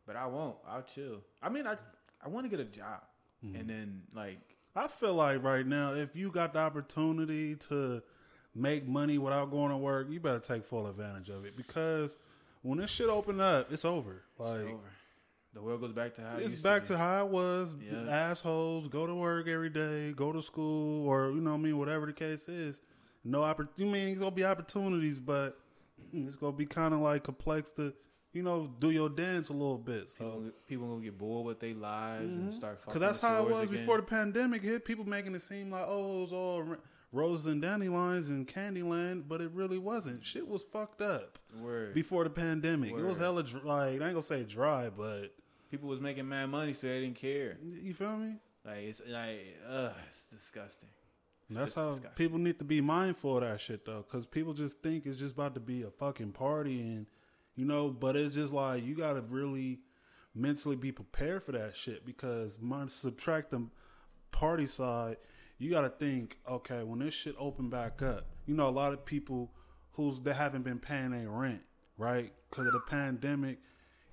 but 0.05 0.15
I 0.15 0.27
won't. 0.27 0.57
I'll 0.67 0.83
chill. 0.83 1.21
I 1.41 1.49
mean, 1.49 1.67
I 1.67 1.75
I 2.23 2.29
want 2.29 2.45
to 2.45 2.49
get 2.49 2.59
a 2.59 2.69
job, 2.69 3.01
mm-hmm. 3.43 3.55
and 3.55 3.69
then 3.69 4.01
like 4.13 4.39
I 4.75 4.87
feel 4.87 5.13
like 5.13 5.43
right 5.43 5.65
now, 5.65 5.93
if 5.93 6.15
you 6.15 6.31
got 6.31 6.53
the 6.53 6.59
opportunity 6.59 7.55
to 7.55 8.01
make 8.53 8.87
money 8.87 9.17
without 9.17 9.51
going 9.51 9.69
to 9.71 9.77
work, 9.77 10.07
you 10.09 10.19
better 10.19 10.39
take 10.39 10.65
full 10.65 10.87
advantage 10.87 11.29
of 11.29 11.45
it 11.45 11.55
because 11.55 12.17
when 12.61 12.79
this 12.79 12.89
shit 12.89 13.09
open 13.09 13.39
up, 13.39 13.71
it's 13.71 13.85
over. 13.85 14.23
Like 14.37 14.61
it's 14.61 14.69
over. 14.69 14.91
The 15.53 15.61
world 15.61 15.79
goes 15.79 15.93
back 15.93 16.13
to 16.15 16.21
how 16.21 16.35
it 16.35 16.41
it's 16.41 16.51
used 16.51 16.63
back 16.63 16.81
to, 16.83 16.89
to, 16.89 16.97
how 16.97 17.25
it 17.25 17.31
was. 17.31 17.73
Yeah. 17.79 18.09
Assholes 18.09 18.89
go 18.89 19.07
to 19.07 19.15
work 19.15 19.47
every 19.47 19.69
day, 19.69 20.11
go 20.11 20.33
to 20.33 20.41
school, 20.41 21.07
or 21.07 21.31
you 21.31 21.39
know 21.39 21.51
what 21.51 21.59
I 21.59 21.61
mean, 21.61 21.77
whatever 21.77 22.05
the 22.05 22.13
case 22.13 22.49
is. 22.49 22.81
No 23.23 23.43
opportunity. 23.43 23.83
You 23.83 23.89
mean 23.89 24.09
it's 24.09 24.19
gonna 24.19 24.31
be 24.31 24.43
opportunities, 24.43 25.19
but 25.19 25.57
it's 26.11 26.35
gonna 26.35 26.51
be 26.51 26.65
kind 26.65 26.93
of 26.93 26.99
like 26.99 27.23
complex 27.23 27.71
to, 27.73 27.93
you 28.35 28.43
know, 28.43 28.69
do 28.79 28.91
your 28.91 29.09
dance 29.09 29.49
a 29.49 29.53
little 29.53 29.77
bit. 29.77 30.09
So 30.09 30.25
People, 30.25 30.51
people 30.67 30.87
gonna 30.89 31.01
get 31.01 31.17
bored 31.17 31.45
with 31.45 31.59
their 31.59 31.73
lives 31.73 32.23
and 32.25 32.49
mm-hmm. 32.49 32.51
start 32.51 32.79
fucking 32.79 32.99
Because 32.99 33.07
that's 33.07 33.19
how 33.19 33.43
it 33.43 33.49
was 33.49 33.69
again. 33.69 33.79
before 33.81 33.97
the 33.97 34.03
pandemic 34.03 34.61
hit. 34.61 34.83
People 34.83 35.05
making 35.05 35.33
it 35.35 35.41
seem 35.41 35.71
like, 35.71 35.85
oh, 35.87 36.17
it 36.17 36.21
was 36.23 36.33
all 36.33 36.77
roses 37.13 37.45
and 37.45 37.61
dandelions 37.61 38.29
and 38.29 38.45
Candyland, 38.47 39.23
but 39.27 39.39
it 39.39 39.49
really 39.53 39.77
wasn't. 39.77 40.23
Shit 40.23 40.47
was 40.47 40.63
fucked 40.63 41.01
up 41.01 41.39
Word. 41.61 41.93
before 41.93 42.25
the 42.25 42.29
pandemic. 42.29 42.91
It 42.91 42.95
was 42.95 43.13
Word. 43.13 43.17
hella, 43.17 43.43
dr- 43.43 43.65
like, 43.65 43.87
I 43.87 43.91
ain't 43.93 43.99
gonna 44.01 44.21
say 44.21 44.43
dry, 44.43 44.89
but 44.89 45.33
people 45.71 45.87
was 45.87 46.01
making 46.01 46.27
mad 46.27 46.49
money, 46.49 46.73
so 46.73 46.87
they 46.87 47.01
didn't 47.01 47.15
care. 47.15 47.57
you 47.63 47.93
feel 47.93 48.17
me? 48.17 48.35
Like 48.65 48.79
it's 48.79 49.01
like, 49.07 49.57
ugh, 49.69 49.93
it's 50.07 50.27
disgusting. 50.27 50.89
It's 51.47 51.57
That's 51.57 51.73
how 51.75 51.89
disgusting. 51.89 52.15
people 52.15 52.39
need 52.39 52.57
to 52.59 52.65
be 52.65 52.81
mindful 52.81 53.37
of 53.37 53.43
that 53.43 53.61
shit, 53.61 53.85
though. 53.85 54.03
Because 54.07 54.25
people 54.25 54.53
just 54.53 54.81
think 54.81 55.05
it's 55.05 55.17
just 55.17 55.35
about 55.35 55.53
to 55.53 55.59
be 55.59 55.83
a 55.83 55.91
fucking 55.91 56.31
party, 56.31 56.79
and, 56.81 57.05
you 57.55 57.65
know, 57.65 57.89
but 57.89 58.15
it's 58.15 58.35
just 58.35 58.53
like, 58.53 58.83
you 58.83 58.95
gotta 58.95 59.21
really 59.21 59.79
mentally 60.35 60.75
be 60.75 60.91
prepared 60.91 61.43
for 61.43 61.53
that 61.53 61.75
shit 61.75 62.05
because 62.05 62.59
mind 62.59 62.91
subtract 62.91 63.51
the 63.51 63.65
party 64.31 64.67
side, 64.67 65.17
you 65.57 65.69
got 65.69 65.81
to 65.81 65.89
think, 65.89 66.37
okay, 66.49 66.83
when 66.83 66.99
this 66.99 67.13
shit 67.13 67.35
open 67.39 67.69
back 67.69 68.01
up, 68.01 68.27
you 68.45 68.53
know, 68.53 68.67
a 68.67 68.69
lot 68.69 68.91
of 68.91 69.05
people 69.05 69.51
who's 69.91 70.19
they 70.19 70.33
haven't 70.33 70.63
been 70.63 70.79
paying 70.79 71.11
their 71.11 71.29
rent, 71.29 71.61
right, 71.97 72.33
because 72.49 72.67
of 72.67 72.73
the 72.73 72.81
pandemic. 72.81 73.59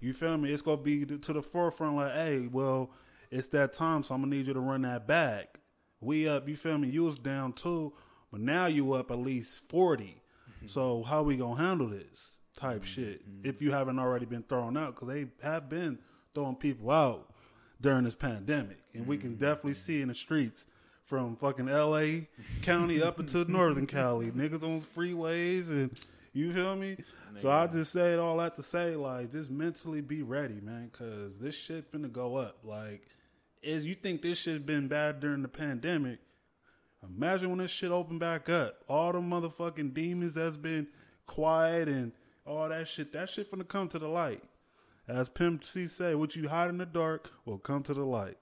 You 0.01 0.13
feel 0.13 0.37
me? 0.37 0.53
It's 0.53 0.63
gonna 0.63 0.81
be 0.81 1.05
to 1.05 1.19
to 1.19 1.33
the 1.33 1.43
forefront, 1.43 1.97
like, 1.97 2.15
hey, 2.15 2.49
well, 2.51 2.91
it's 3.31 3.49
that 3.49 3.73
time, 3.73 4.03
so 4.03 4.15
I'm 4.15 4.23
gonna 4.23 4.35
need 4.35 4.47
you 4.47 4.55
to 4.55 4.61
run 4.61 4.83
that 4.83 5.07
back. 5.07 5.59
We 6.01 6.29
up, 6.29 6.49
you 6.49 6.57
feel 6.57 6.79
me? 6.79 6.89
You 6.89 7.05
was 7.05 7.19
down 7.19 7.53
too, 7.53 7.93
but 8.31 8.41
now 8.41 8.67
you 8.67 8.93
up 8.93 9.11
at 9.11 9.19
least 9.19 9.69
40 9.69 10.05
mm-hmm. 10.05 10.67
So 10.69 11.03
how 11.03 11.23
we 11.23 11.37
gonna 11.37 11.61
handle 11.61 11.89
this 11.89 12.31
type 12.63 12.83
mm-hmm. 12.83 12.85
shit? 12.85 13.29
Mm-hmm. 13.29 13.49
If 13.49 13.61
you 13.61 13.73
haven't 13.73 13.99
already 13.99 14.27
been 14.27 14.43
thrown 14.45 14.77
out, 14.77 14.95
because 14.95 15.09
they 15.09 15.27
have 15.43 15.69
been 15.69 15.99
throwing 16.35 16.57
people 16.57 16.91
out 16.91 17.33
during 17.81 18.05
this 18.05 18.15
pandemic, 18.15 18.79
and 18.95 19.07
we 19.07 19.17
can 19.17 19.31
mm-hmm. 19.31 19.45
definitely 19.45 19.75
see 19.75 20.01
in 20.01 20.09
the 20.09 20.15
streets 20.15 20.67
from 21.05 21.37
fucking 21.37 21.69
L.A. 21.69 22.29
County 22.63 23.03
up 23.03 23.19
into 23.19 23.45
Northern 23.51 23.87
Cali, 23.87 24.31
niggas 24.31 24.63
on 24.63 24.81
freeways, 24.81 25.69
and 25.69 25.99
you 26.33 26.53
feel 26.53 26.77
me? 26.77 26.97
So 27.39 27.51
I 27.51 27.67
just 27.67 27.93
say 27.93 28.13
it 28.13 28.19
all 28.19 28.37
that 28.39 28.55
to 28.57 28.63
say, 28.63 28.95
like, 28.95 29.33
just 29.33 29.51
mentally 29.51 30.01
be 30.01 30.23
ready, 30.23 30.61
man, 30.61 30.91
because 30.93 31.39
this 31.39 31.55
shit 31.55 31.91
finna 31.91 32.13
go 32.13 32.37
up. 32.37 32.59
Like, 32.63 33.07
is 33.63 33.85
you 33.85 33.95
think 33.95 34.23
this 34.23 34.39
shit's 34.39 34.65
been 34.65 34.87
bad 34.89 35.21
during 35.21 35.43
the 35.43 35.49
pandemic? 35.49 36.19
Imagine 37.03 37.51
when 37.51 37.59
this 37.59 37.71
shit 37.71 37.91
open 37.91 38.19
back 38.19 38.49
up. 38.49 38.77
All 38.89 39.13
the 39.13 39.19
motherfucking 39.19 39.95
demons 39.95 40.35
that's 40.35 40.57
been 40.57 40.87
quiet 41.27 41.89
and 41.89 42.13
all 42.47 42.69
that 42.69 42.89
shit, 42.89 43.13
that 43.13 43.29
shit 43.29 43.51
finna 43.51 43.67
come 43.67 43.89
to 43.89 43.99
the 43.99 44.09
light. 44.09 44.43
As 45.09 45.29
Pimp 45.29 45.65
C 45.65 45.87
say, 45.87 46.15
what 46.15 46.37
you 46.37 46.49
hide 46.49 46.71
in 46.71 46.79
the 46.79 46.87
dark 46.87 47.31
will 47.45 47.59
come 47.59 47.83
to 47.85 47.95
the 47.95 48.05
light. 48.05 48.39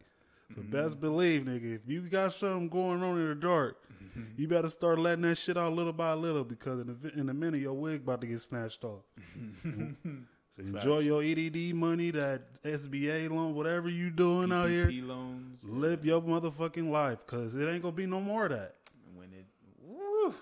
So 0.55 0.61
mm-hmm. 0.61 0.73
best 0.73 1.01
believe, 1.01 1.43
nigga, 1.43 1.77
if 1.77 1.81
you 1.87 2.03
got 2.03 2.33
something 2.33 2.69
going 2.69 3.03
on 3.03 3.19
in 3.19 3.29
the 3.29 3.35
dark, 3.35 3.77
mm-hmm. 4.03 4.23
you 4.37 4.49
better 4.49 4.69
start 4.69 4.99
letting 4.99 5.23
that 5.23 5.37
shit 5.37 5.57
out 5.57 5.73
little 5.73 5.93
by 5.93 6.13
little 6.15 6.45
because 6.45 6.81
in 6.81 6.89
a, 6.91 7.21
in 7.21 7.29
a 7.29 7.35
minute 7.35 7.61
your 7.61 7.73
wig 7.73 8.01
about 8.01 8.21
to 8.21 8.27
get 8.27 8.41
snatched 8.41 8.85
off. 8.85 9.05
so 9.63 10.63
enjoy 10.63 10.99
your 10.99 11.23
EDD 11.23 11.75
money, 11.75 12.11
that 12.11 12.63
SBA 12.65 13.31
loan, 13.31 13.55
whatever 13.55 13.89
you 13.89 14.11
doing 14.11 14.53
out 14.53 14.69
here. 14.69 14.87
PPP 14.87 15.07
loans. 15.07 15.61
Live 15.63 16.05
your 16.05 16.21
motherfucking 16.21 16.91
life, 16.91 17.19
cause 17.27 17.55
it 17.55 17.67
ain't 17.69 17.83
gonna 17.83 17.93
be 17.93 18.07
no 18.07 18.21
more 18.21 18.47
of 18.47 18.51
that. 18.51 18.75
When 19.15 19.29
it, 19.33 19.47
woo, 19.81 20.35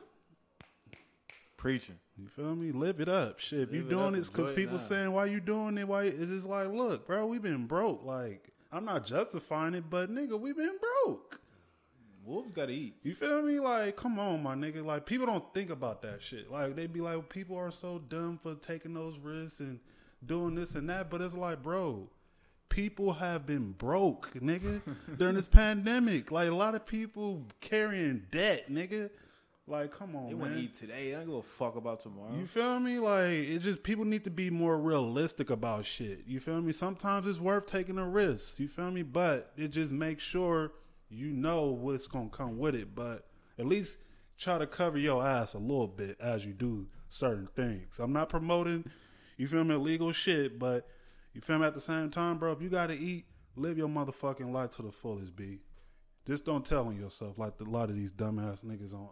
preaching. 1.56 1.98
You 2.20 2.26
feel 2.26 2.56
me? 2.56 2.72
Live 2.72 3.00
it 3.00 3.08
up, 3.08 3.38
shit. 3.38 3.60
If 3.60 3.72
you 3.72 3.82
doing 3.82 4.14
this, 4.14 4.28
cause 4.28 4.50
people 4.50 4.76
now. 4.76 4.82
saying 4.82 5.12
why 5.12 5.26
you 5.26 5.40
doing 5.40 5.78
it, 5.78 5.86
why 5.86 6.04
is 6.04 6.28
this 6.28 6.44
like, 6.44 6.68
look, 6.68 7.06
bro, 7.06 7.26
we 7.26 7.38
been 7.38 7.66
broke. 7.66 8.04
Like, 8.04 8.50
I'm 8.72 8.84
not 8.84 9.04
justifying 9.06 9.74
it, 9.74 9.84
but 9.88 10.10
nigga, 10.10 10.38
we 10.38 10.52
been 10.52 10.76
broke. 11.04 11.40
Wolves 12.24 12.52
gotta 12.54 12.72
eat. 12.72 12.96
You 13.02 13.14
feel 13.14 13.40
me? 13.40 13.60
Like, 13.60 13.96
come 13.96 14.18
on, 14.18 14.42
my 14.42 14.54
nigga. 14.54 14.84
Like, 14.84 15.06
people 15.06 15.26
don't 15.26 15.54
think 15.54 15.70
about 15.70 16.02
that 16.02 16.20
shit. 16.20 16.50
Like, 16.50 16.76
they 16.76 16.86
be 16.86 17.00
like, 17.00 17.28
people 17.28 17.56
are 17.56 17.70
so 17.70 18.00
dumb 18.08 18.38
for 18.42 18.54
taking 18.56 18.92
those 18.92 19.18
risks 19.18 19.60
and 19.60 19.78
doing 20.26 20.54
this 20.54 20.74
and 20.74 20.90
that. 20.90 21.08
But 21.08 21.22
it's 21.22 21.34
like, 21.34 21.62
bro, 21.62 22.10
people 22.68 23.14
have 23.14 23.46
been 23.46 23.72
broke, 23.72 24.32
nigga, 24.34 24.82
during 25.16 25.36
this 25.36 25.46
pandemic. 25.48 26.30
Like, 26.30 26.50
a 26.50 26.54
lot 26.54 26.74
of 26.74 26.84
people 26.84 27.46
carrying 27.60 28.24
debt, 28.30 28.70
nigga. 28.70 29.08
Like, 29.68 29.92
come 29.92 30.16
on, 30.16 30.28
They 30.28 30.34
want 30.34 30.54
to 30.54 30.60
eat 30.60 30.74
today. 30.74 31.10
They 31.10 31.16
don't 31.16 31.26
give 31.26 31.34
a 31.34 31.42
fuck 31.42 31.76
about 31.76 32.02
tomorrow. 32.02 32.34
You 32.34 32.46
feel 32.46 32.80
me? 32.80 32.98
Like 32.98 33.30
it's 33.30 33.64
just 33.64 33.82
people 33.82 34.04
need 34.04 34.24
to 34.24 34.30
be 34.30 34.50
more 34.50 34.78
realistic 34.78 35.50
about 35.50 35.84
shit. 35.84 36.24
You 36.26 36.40
feel 36.40 36.60
me? 36.60 36.72
Sometimes 36.72 37.26
it's 37.26 37.40
worth 37.40 37.66
taking 37.66 37.98
a 37.98 38.08
risk. 38.08 38.58
You 38.58 38.68
feel 38.68 38.90
me? 38.90 39.02
But 39.02 39.52
it 39.56 39.68
just 39.68 39.92
makes 39.92 40.24
sure 40.24 40.72
you 41.10 41.28
know 41.28 41.66
what's 41.66 42.06
gonna 42.06 42.30
come 42.30 42.58
with 42.58 42.74
it. 42.74 42.94
But 42.94 43.26
at 43.58 43.66
least 43.66 43.98
try 44.38 44.56
to 44.56 44.66
cover 44.66 44.98
your 44.98 45.24
ass 45.24 45.54
a 45.54 45.58
little 45.58 45.88
bit 45.88 46.16
as 46.20 46.46
you 46.46 46.52
do 46.52 46.86
certain 47.08 47.48
things. 47.54 47.98
I'm 47.98 48.12
not 48.12 48.28
promoting, 48.28 48.84
you 49.36 49.48
feel 49.48 49.64
me, 49.64 49.74
illegal 49.74 50.12
shit, 50.12 50.58
but 50.58 50.86
you 51.34 51.40
feel 51.40 51.58
me 51.58 51.66
at 51.66 51.74
the 51.74 51.80
same 51.80 52.10
time, 52.10 52.38
bro, 52.38 52.52
if 52.52 52.62
you 52.62 52.68
gotta 52.68 52.94
eat, 52.94 53.26
live 53.56 53.76
your 53.76 53.88
motherfucking 53.88 54.52
life 54.52 54.70
to 54.70 54.82
the 54.82 54.92
fullest, 54.92 55.34
B. 55.34 55.58
Just 56.26 56.44
don't 56.44 56.64
tell 56.64 56.86
on 56.86 56.96
yourself 56.96 57.38
like 57.38 57.54
a 57.60 57.64
lot 57.64 57.90
of 57.90 57.96
these 57.96 58.12
dumbass 58.12 58.64
niggas 58.64 58.94
on 58.94 59.08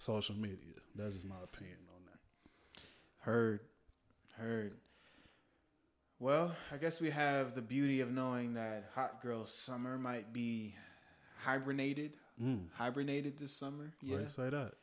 social 0.00 0.34
media. 0.34 0.56
That's 0.94 1.14
just 1.14 1.26
my 1.26 1.36
opinion 1.44 1.76
on 1.94 2.02
that. 2.06 2.82
Heard. 3.18 3.60
Heard. 4.36 4.72
Well, 6.18 6.54
I 6.72 6.76
guess 6.76 7.00
we 7.00 7.10
have 7.10 7.54
the 7.54 7.62
beauty 7.62 8.00
of 8.00 8.10
knowing 8.10 8.54
that 8.54 8.90
Hot 8.94 9.22
Girl 9.22 9.46
Summer 9.46 9.98
might 9.98 10.32
be 10.32 10.74
hibernated. 11.44 12.16
Mm. 12.42 12.66
Hibernated 12.74 13.38
this 13.38 13.52
summer. 13.52 13.92
Why 14.02 14.10
Yeah. 14.10 14.18
you 14.20 14.28
say 14.34 14.50
that? 14.50 14.74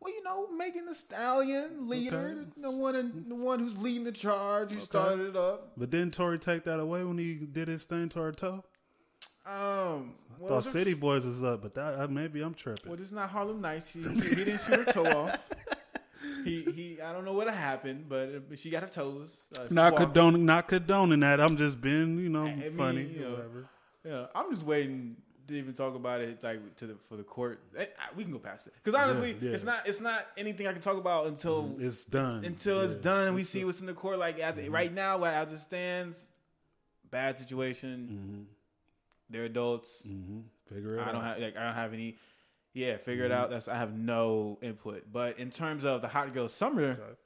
Well, 0.00 0.12
you 0.14 0.22
know, 0.22 0.50
Megan 0.50 0.86
Thee 0.86 0.94
Stallion, 0.94 1.88
leader, 1.88 2.38
Okay. 2.40 2.60
the 2.62 2.70
one, 2.70 2.94
in, 2.96 3.28
the 3.28 3.34
one 3.34 3.58
who's 3.60 3.80
leading 3.82 4.04
the 4.04 4.12
charge, 4.12 4.70
who 4.70 4.76
Okay. 4.76 4.84
started 4.84 5.28
it 5.30 5.36
up. 5.36 5.72
But 5.76 5.90
didn't 5.90 6.14
Tory 6.14 6.38
take 6.38 6.64
that 6.64 6.80
away 6.80 7.04
when 7.04 7.18
he 7.18 7.34
did 7.34 7.68
his 7.68 7.84
thing 7.84 8.08
to 8.10 8.20
her 8.20 8.32
toe? 8.32 8.64
Um, 9.50 10.12
I 10.44 10.48
thought 10.48 10.64
City 10.64 10.94
Boys 10.94 11.26
was 11.26 11.42
up, 11.42 11.62
but 11.62 11.74
that 11.74 12.00
uh, 12.00 12.08
maybe 12.08 12.40
I'm 12.40 12.54
tripping. 12.54 12.90
Well, 12.90 13.00
it's 13.00 13.12
not 13.12 13.28
Harlem 13.30 13.60
Nights. 13.60 13.88
He, 13.90 14.00
he 14.02 14.08
didn't 14.36 14.60
shoot 14.60 14.78
her 14.78 14.84
toe 14.84 15.04
off. 15.28 15.38
He 16.44 16.62
he. 16.62 17.00
I 17.02 17.12
don't 17.12 17.24
know 17.24 17.32
what 17.34 17.48
happened, 17.48 18.06
but 18.08 18.48
but 18.48 18.58
she 18.58 18.70
got 18.70 18.82
her 18.82 18.88
toes. 18.88 19.36
Uh, 19.58 19.64
not 19.70 19.92
walked. 19.92 20.04
condoning, 20.04 20.44
not 20.46 20.68
condoning 20.68 21.20
that. 21.20 21.40
I'm 21.40 21.56
just 21.56 21.80
being, 21.80 22.18
you 22.18 22.28
know, 22.30 22.44
I 22.46 22.54
mean, 22.54 22.72
funny. 22.76 23.02
you 23.02 23.20
know, 23.20 23.30
whatever. 23.32 23.66
Yeah, 24.06 24.26
I'm 24.34 24.50
just 24.50 24.64
waiting 24.64 25.16
to 25.48 25.54
even 25.58 25.74
talk 25.74 25.94
about 25.94 26.20
it 26.22 26.42
like 26.42 26.76
to 26.76 26.86
the 26.86 26.94
for 27.08 27.16
the 27.16 27.22
court. 27.24 27.60
We 28.16 28.22
can 28.24 28.32
go 28.32 28.38
past 28.38 28.66
it 28.68 28.72
because 28.82 28.98
honestly, 28.98 29.32
Yeah, 29.40 29.48
yeah. 29.48 29.54
it's 29.54 29.64
not 29.64 29.86
it's 29.86 30.00
not 30.00 30.26
anything 30.38 30.66
I 30.66 30.72
can 30.72 30.80
talk 30.80 30.96
about 30.96 31.26
until 31.26 31.76
It's 31.78 32.04
done 32.06 32.44
until 32.44 32.80
it's 32.80 32.96
done 32.96 33.26
and 33.26 33.34
we 33.34 33.42
It's 33.42 33.50
see 33.50 33.64
what's 33.66 33.80
in 33.80 33.86
the 33.86 33.92
court. 33.94 34.18
Like 34.18 34.38
at 34.40 34.56
the, 34.56 34.62
Mm-hmm. 34.62 34.72
right 34.72 34.94
now, 34.94 35.22
as 35.24 35.52
it 35.52 35.58
stands, 35.58 36.30
bad 37.10 37.36
situation. 37.36 38.46
Mhm. 38.48 38.56
They're 39.30 39.44
adults. 39.44 40.06
Mhm. 40.06 40.44
Figure 40.68 40.98
it 40.98 41.00
I 41.06 41.12
don't 41.12 41.22
have 41.24 41.38
like 41.38 41.56
I 41.56 41.64
don't 41.64 41.74
have 41.74 41.92
any. 41.94 42.18
Yeah, 42.72 42.96
figure 42.98 43.24
it 43.24 43.32
out. 43.32 43.50
That's 43.50 43.68
I 43.68 43.76
have 43.76 43.96
no 43.96 44.58
input. 44.62 45.12
But 45.12 45.38
in 45.38 45.50
terms 45.50 45.84
of 45.84 46.02
the 46.02 46.08
hot 46.08 46.32
girl 46.34 46.48
summer, 46.48 46.92
Okay. 46.92 47.16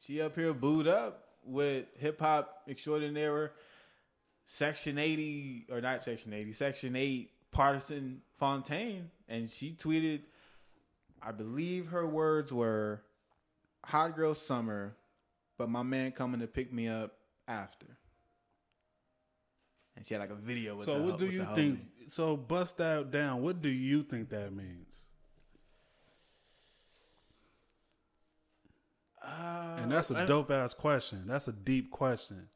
she 0.00 0.20
up 0.20 0.34
here 0.34 0.52
booed 0.52 0.86
up 0.88 1.28
with 1.44 1.86
hip 1.98 2.20
hop 2.20 2.62
extraordinaire, 2.68 3.52
Section 4.46 4.98
eighty 4.98 5.66
or 5.70 5.80
not 5.80 6.02
Section 6.02 6.32
eighty, 6.32 6.52
Section 6.52 6.96
eight 6.96 7.30
Pardison 7.52 8.20
Fontaine, 8.38 9.10
and 9.28 9.50
she 9.50 9.72
tweeted, 9.72 10.22
I 11.22 11.32
believe 11.32 11.88
her 11.88 12.06
words 12.06 12.52
were, 12.52 13.02
"Hot 13.84 14.14
girl 14.16 14.34
summer, 14.34 14.96
but 15.56 15.68
my 15.68 15.82
man 15.82 16.12
coming 16.12 16.40
to 16.40 16.46
pick 16.46 16.72
me 16.72 16.88
up 16.88 17.18
after." 17.46 17.97
And 19.98 20.06
she 20.06 20.14
had 20.14 20.20
like 20.20 20.30
a 20.30 20.36
video 20.36 20.76
with. 20.76 20.84
So 20.86 20.96
the, 20.96 21.04
what 21.04 21.18
do 21.18 21.26
you 21.26 21.44
think? 21.56 21.80
homie. 21.80 22.10
So 22.10 22.36
bust 22.36 22.76
that 22.76 23.10
down. 23.10 23.42
What 23.42 23.60
do 23.60 23.68
you 23.68 24.04
think 24.04 24.28
that 24.28 24.52
means? 24.52 25.02
Uh, 29.20 29.78
And 29.82 29.90
that's 29.90 30.12
a 30.12 30.24
dope 30.24 30.52
ass 30.52 30.72
question. 30.72 31.24
That's 31.26 31.48
a 31.48 31.52
deep 31.52 31.90
question. 31.90 32.48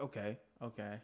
Okay, 0.00 0.36
okay. 0.60 0.96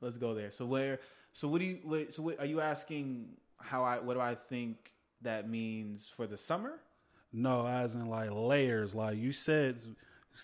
Let's 0.00 0.16
go 0.16 0.32
there. 0.32 0.50
So 0.50 0.64
where? 0.64 0.98
So 1.34 1.46
what 1.46 1.60
do 1.60 1.66
you? 1.66 1.80
Wait, 1.84 2.14
so 2.14 2.22
what, 2.22 2.40
are 2.40 2.46
you 2.46 2.62
asking 2.62 3.28
how 3.58 3.84
I? 3.84 3.98
What 3.98 4.14
do 4.14 4.20
I 4.20 4.34
think 4.34 4.92
that 5.20 5.46
means 5.46 6.10
for 6.16 6.26
the 6.26 6.38
summer? 6.38 6.80
No, 7.34 7.66
as 7.66 7.94
in 7.96 8.06
like 8.06 8.30
layers. 8.32 8.94
Like 8.94 9.18
you 9.18 9.32
said, 9.32 9.76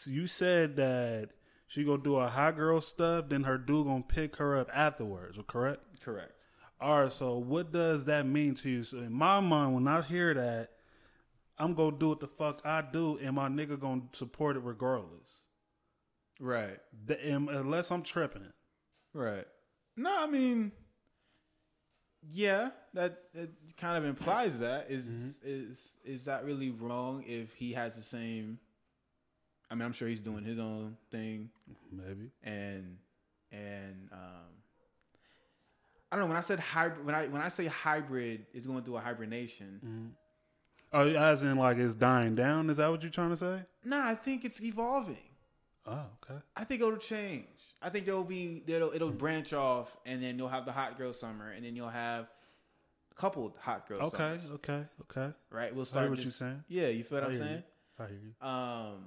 you 0.04 0.26
said 0.26 0.76
that 0.76 1.30
she 1.66 1.84
gonna 1.84 2.02
do 2.02 2.16
a 2.16 2.28
hot 2.28 2.56
girl 2.56 2.80
stuff, 2.80 3.28
then 3.28 3.44
her 3.44 3.58
dude 3.58 3.86
gonna 3.86 4.04
pick 4.06 4.36
her 4.36 4.56
up 4.56 4.70
afterwards. 4.72 5.38
Correct? 5.46 5.80
Correct. 6.00 6.32
All 6.80 7.04
right. 7.04 7.12
So 7.12 7.38
what 7.38 7.72
does 7.72 8.04
that 8.06 8.26
mean 8.26 8.54
to 8.56 8.70
you? 8.70 8.84
So 8.84 8.98
in 8.98 9.12
my 9.12 9.40
mind, 9.40 9.74
when 9.74 9.88
I 9.88 10.02
hear 10.02 10.34
that, 10.34 10.70
I'm 11.58 11.74
gonna 11.74 11.96
do 11.96 12.10
what 12.10 12.20
the 12.20 12.28
fuck 12.28 12.60
I 12.64 12.82
do, 12.82 13.18
and 13.18 13.34
my 13.34 13.48
nigga 13.48 13.78
gonna 13.80 14.02
support 14.12 14.56
it 14.56 14.60
regardless. 14.60 15.42
Right. 16.38 16.78
The, 17.06 17.18
unless 17.32 17.90
I'm 17.90 18.02
tripping. 18.02 18.52
Right. 19.14 19.46
No, 19.96 20.14
I 20.14 20.26
mean, 20.26 20.72
yeah, 22.30 22.70
that, 22.92 23.32
that 23.34 23.50
kind 23.78 23.96
of 23.96 24.04
implies 24.04 24.58
that. 24.58 24.90
Is 24.90 25.06
mm-hmm. 25.06 25.48
is 25.48 25.88
is 26.04 26.24
that 26.26 26.44
really 26.44 26.70
wrong 26.70 27.24
if 27.26 27.54
he 27.54 27.72
has 27.72 27.96
the 27.96 28.02
same? 28.02 28.58
I 29.70 29.74
mean, 29.74 29.82
I'm 29.82 29.92
sure 29.92 30.08
he's 30.08 30.20
doing 30.20 30.44
his 30.44 30.58
own 30.58 30.96
thing, 31.10 31.50
Maybe. 31.90 32.30
and 32.44 32.98
and 33.50 34.08
um, 34.12 34.52
I 36.10 36.16
don't 36.16 36.24
know. 36.24 36.28
When 36.28 36.36
I 36.36 36.40
said 36.40 36.60
hybrid, 36.60 37.04
when 37.04 37.14
I 37.14 37.26
when 37.26 37.42
I 37.42 37.48
say 37.48 37.66
hybrid, 37.66 38.46
is 38.54 38.66
going 38.66 38.82
through 38.84 38.96
a 38.98 39.00
hibernation. 39.00 40.14
Oh, 40.92 41.08
as 41.08 41.42
in 41.42 41.56
like 41.56 41.78
it's 41.78 41.94
dying 41.94 42.34
down. 42.34 42.70
Is 42.70 42.76
that 42.76 42.90
what 42.90 43.02
you're 43.02 43.10
trying 43.10 43.30
to 43.30 43.36
say? 43.36 43.60
No, 43.84 44.00
I 44.00 44.14
think 44.14 44.44
it's 44.44 44.62
evolving. 44.62 45.16
Oh, 45.84 46.00
okay. 46.24 46.40
I 46.56 46.64
think 46.64 46.80
it'll 46.80 46.96
change. 46.96 47.46
I 47.82 47.90
think 47.90 48.06
there'll 48.06 48.24
be 48.24 48.62
it'll 48.66 48.92
it'll 48.92 49.10
branch 49.10 49.52
off, 49.52 49.96
and 50.06 50.22
then 50.22 50.38
you'll 50.38 50.48
have 50.48 50.64
the 50.64 50.72
hot 50.72 50.96
girl 50.96 51.12
summer, 51.12 51.50
and 51.50 51.64
then 51.64 51.74
you'll 51.76 51.88
have 51.88 52.28
coupled 53.16 53.54
hot 53.60 53.88
girl. 53.88 54.00
Okay, 54.02 54.16
summers, 54.16 54.50
okay, 54.52 54.84
okay. 55.02 55.32
right. 55.50 55.74
We'll 55.74 55.84
start. 55.84 56.08
what 56.10 56.20
you're 56.20 56.30
saying. 56.30 56.62
Yeah, 56.68 56.88
you 56.88 57.02
feel 57.04 57.18
what 57.20 57.24
I 57.24 57.26
I'm 57.26 57.32
hear 57.34 57.42
you. 57.42 57.48
saying. 57.48 57.62
I 57.98 58.06
hear 58.06 58.20
you. 58.22 58.46
Um, 58.48 59.04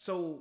so 0.00 0.40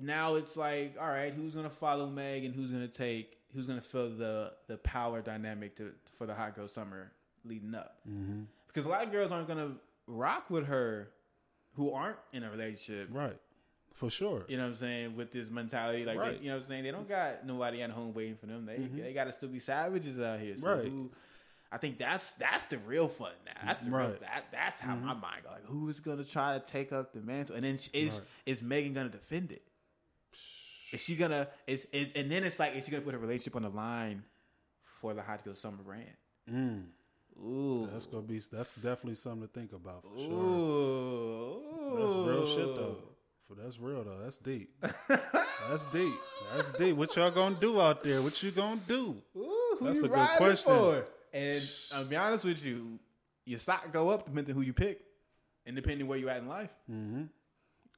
now 0.00 0.36
it's 0.36 0.56
like, 0.56 0.96
all 0.98 1.08
right, 1.08 1.34
who's 1.34 1.54
gonna 1.54 1.68
follow 1.68 2.06
Meg, 2.06 2.44
and 2.46 2.54
who's 2.54 2.70
gonna 2.70 2.88
take, 2.88 3.36
who's 3.54 3.66
gonna 3.66 3.82
fill 3.82 4.08
the 4.10 4.52
the 4.68 4.78
power 4.78 5.20
dynamic 5.20 5.76
to 5.76 5.92
for 6.16 6.26
the 6.26 6.34
hot 6.34 6.56
girl 6.56 6.66
summer 6.66 7.12
leading 7.44 7.74
up? 7.74 7.98
Mm-hmm. 8.08 8.44
Because 8.66 8.86
a 8.86 8.88
lot 8.88 9.04
of 9.04 9.12
girls 9.12 9.30
aren't 9.32 9.48
gonna 9.48 9.72
rock 10.06 10.48
with 10.48 10.66
her, 10.66 11.10
who 11.74 11.92
aren't 11.92 12.16
in 12.32 12.42
a 12.42 12.50
relationship. 12.50 13.08
Right, 13.12 13.36
for 13.92 14.08
sure. 14.08 14.44
You 14.48 14.56
know 14.56 14.62
what 14.62 14.70
I'm 14.70 14.74
saying? 14.76 15.14
With 15.16 15.30
this 15.30 15.50
mentality, 15.50 16.06
like 16.06 16.18
Right. 16.18 16.38
they, 16.38 16.44
you 16.44 16.48
know 16.50 16.56
what 16.56 16.62
I'm 16.64 16.68
saying, 16.70 16.84
they 16.84 16.90
don't 16.90 17.08
got 17.08 17.44
nobody 17.44 17.82
at 17.82 17.90
home 17.90 18.14
waiting 18.14 18.36
for 18.36 18.46
them. 18.46 18.64
They 18.64 18.78
they 18.78 19.12
got 19.12 19.24
to 19.24 19.32
still 19.34 19.50
be 19.50 19.58
savages 19.60 20.18
out 20.18 20.40
here. 20.40 20.56
So 20.56 20.66
Mm-hmm. 20.66 20.78
Right. 20.80 20.88
who, 20.88 21.10
I 21.70 21.76
think 21.76 21.98
that's 21.98 22.32
that's 22.32 22.64
the 22.66 22.78
real 22.78 23.08
fun 23.08 23.32
now. 23.44 23.52
That's 23.66 23.80
the 23.80 23.90
real, 23.90 23.98
Right. 24.00 24.14
Mm-hmm. 24.14 24.22
that 24.24 24.44
that's 24.52 24.80
how 24.80 24.94
my 24.96 25.12
mind 25.14 25.42
go. 25.44 25.50
Like, 25.50 25.64
who 25.66 25.88
is 25.88 26.00
gonna 26.00 26.24
try 26.24 26.58
to 26.58 26.64
take 26.64 26.92
up 26.92 27.12
the 27.12 27.20
mantle? 27.20 27.56
And 27.56 27.64
then 27.64 27.76
sh- 27.78 27.88
is 27.92 28.14
Right. 28.14 28.22
is 28.46 28.62
Megan 28.62 28.94
gonna 28.94 29.08
defend 29.10 29.52
it? 29.52 29.62
Is 30.92 31.02
she 31.02 31.16
gonna 31.16 31.48
is 31.66 31.86
is 31.92 32.12
and 32.12 32.30
then 32.30 32.44
it's 32.44 32.58
like 32.58 32.74
is 32.74 32.86
she 32.86 32.90
gonna 32.90 33.02
put 33.02 33.12
her 33.12 33.18
relationship 33.20 33.56
on 33.56 33.62
the 33.62 33.68
line 33.68 34.22
for 35.02 35.12
the 35.12 35.20
hot 35.22 35.44
girl 35.44 35.54
summer 35.54 35.82
brand? 35.84 36.06
Mm, 36.50 36.84
Ooh, 37.44 37.88
that's 37.92 38.06
gonna 38.06 38.22
be. 38.22 38.38
That's 38.50 38.70
definitely 38.72 39.16
something 39.16 39.46
to 39.46 39.52
think 39.52 39.74
about 39.74 40.02
for 40.02 40.18
sure. 40.18 40.32
Ooh, 40.32 41.98
That's 42.00 42.14
real 42.14 42.46
shit 42.46 42.74
though. 42.76 42.96
For 43.46 43.54
that's 43.54 43.78
real 43.78 44.04
though. 44.04 44.18
That's 44.22 44.36
deep. 44.38 44.70
that's 45.08 45.84
deep. 45.92 46.14
That's 46.56 46.78
deep. 46.78 46.96
What 46.96 47.14
y'all 47.16 47.30
gonna 47.30 47.54
do 47.60 47.80
out 47.80 48.02
there? 48.02 48.22
What 48.22 48.42
you 48.42 48.50
gonna 48.50 48.80
do? 48.88 49.16
Ooh, 49.36 49.76
who 49.78 49.84
That's 49.86 49.98
you 50.00 50.04
a 50.06 50.08
good 50.08 50.28
question. 50.36 50.72
For? 50.72 51.04
And 51.32 51.62
I'll 51.94 52.04
be 52.04 52.16
honest 52.16 52.44
with 52.44 52.64
you, 52.64 52.98
your 53.44 53.58
stock 53.58 53.92
go 53.92 54.10
up 54.10 54.24
depending 54.26 54.54
on 54.54 54.60
who 54.60 54.66
you 54.66 54.72
pick, 54.72 55.00
and 55.66 55.74
depending 55.76 56.06
where 56.06 56.18
you 56.18 56.28
at 56.28 56.38
in 56.38 56.48
life. 56.48 56.70
Mm-hmm. 56.90 57.24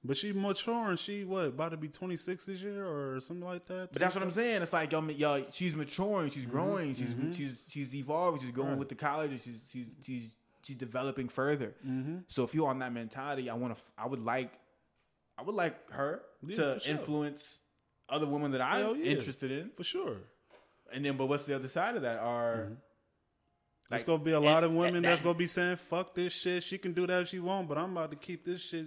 But 0.03 0.17
she 0.17 0.33
maturing. 0.33 0.97
She 0.97 1.25
what 1.25 1.47
about 1.47 1.73
to 1.73 1.77
be 1.77 1.89
twenty 1.89 2.17
six 2.17 2.47
this 2.47 2.63
year 2.63 2.87
or 2.87 3.21
something 3.21 3.47
like 3.47 3.67
that? 3.67 3.91
But 3.93 4.01
that's 4.01 4.15
what 4.15 4.25
I'm 4.25 4.31
saying. 4.31 4.63
It's 4.63 4.73
like 4.73 4.93
y'all, 4.93 5.11
y'all 5.11 5.43
she's 5.51 5.75
maturing, 5.77 6.31
she's 6.31 6.47
growing, 6.47 6.95
she's 6.95 7.15
mhm. 7.15 7.35
she's 7.35 7.65
she's 7.69 7.95
evolving, 7.95 8.41
she's 8.41 8.51
going 8.51 8.71
Right. 8.71 8.79
with 8.79 8.89
the 8.89 8.95
college, 8.95 9.33
she's 9.43 9.61
she's 9.71 9.95
she's 10.03 10.35
she's 10.63 10.77
developing 10.77 11.29
further. 11.29 11.75
Mm-hmm. 11.87 12.19
So 12.29 12.45
if 12.45 12.55
you're 12.55 12.69
on 12.69 12.79
that 12.79 12.93
mentality, 12.93 13.51
I 13.51 13.55
want 13.55 13.77
to, 13.77 13.83
I 13.99 14.07
would 14.07 14.25
like, 14.25 14.53
I 15.37 15.43
would 15.43 15.55
like 15.55 15.91
her 15.91 16.23
Yeah, 16.47 16.57
to 16.57 16.81
sure. 16.81 16.91
influence 16.95 17.59
other 18.09 18.27
women 18.27 18.53
that 18.53 18.61
I'm 18.63 18.97
yeah. 18.97 19.05
interested 19.05 19.51
in. 19.51 19.71
For 19.77 19.85
sure. 19.85 20.17
And 20.93 21.05
then, 21.05 21.17
but 21.17 21.27
what's 21.27 21.45
the 21.45 21.55
other 21.55 21.69
side 21.69 21.97
of 21.97 22.03
that? 22.03 22.19
Are 22.19 22.73
There's 23.91 24.01
Like, 24.01 24.07
gonna 24.07 24.23
be 24.23 24.31
a 24.31 24.41
lot 24.41 24.63
of 24.65 24.71
and- 24.71 24.79
women 24.79 24.97
and 24.97 25.05
that's 25.05 25.21
gonna 25.21 25.37
be 25.37 25.47
saying, 25.47 25.77
"Fuck 25.77 26.15
this 26.15 26.33
shit." 26.33 26.63
She 26.63 26.79
can 26.79 26.93
do 26.93 27.07
that 27.07 27.23
if 27.23 27.29
she 27.29 27.41
want, 27.41 27.69
but 27.69 27.77
I'm 27.77 27.91
about 27.93 28.11
to 28.13 28.17
keep 28.17 28.45
this 28.45 28.63
shit 28.63 28.87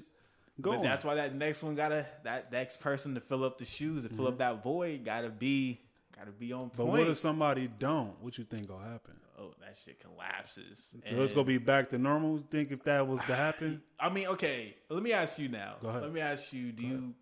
going. 0.62 0.80
But 0.80 0.84
that's 0.84 1.04
why 1.04 1.16
that 1.16 1.36
next 1.36 1.62
one 1.62 1.76
gotta 1.76 2.08
that 2.24 2.52
next 2.52 2.80
person 2.80 3.14
to 3.16 3.22
fill 3.22 3.44
up 3.44 3.58
the 3.58 3.66
shoes 3.66 4.04
to 4.04 4.10
fill 4.10 4.28
up 4.28 4.38
that 4.38 4.64
void 4.64 5.04
gotta 5.04 5.30
be 5.30 5.82
gotta 6.18 6.32
be 6.32 6.54
on 6.54 6.68
Mm-hmm. 6.70 6.78
But 6.78 6.86
what 6.86 7.02
if 7.08 7.18
somebody 7.18 7.68
don't? 7.68 8.20
What 8.22 8.38
you 8.38 8.46
think 8.46 8.68
gonna 8.68 8.90
happen? 8.90 9.14
oh, 9.38 9.52
that 9.60 9.76
shit 9.84 10.00
collapses. 10.00 10.90
So 11.10 11.22
it's 11.22 11.34
gonna 11.34 11.44
be 11.46 11.58
back 11.58 11.90
to 11.90 11.98
normal. 11.98 12.38
Think 12.50 12.72
if 12.72 12.84
that 12.84 13.06
was 13.06 13.20
to 13.22 13.36
happen? 13.36 13.82
I 14.00 14.08
mean, 14.10 14.28
okay. 14.28 14.74
Let 14.90 15.04
me 15.04 15.12
ask 15.12 15.38
you 15.38 15.50
now. 15.50 15.76
Go 15.82 15.90
ahead. 15.90 16.04
Let 16.04 16.14
me 16.14 16.22
ask 16.22 16.54
you: 16.54 16.72
Do 16.72 16.84
you 16.84 17.14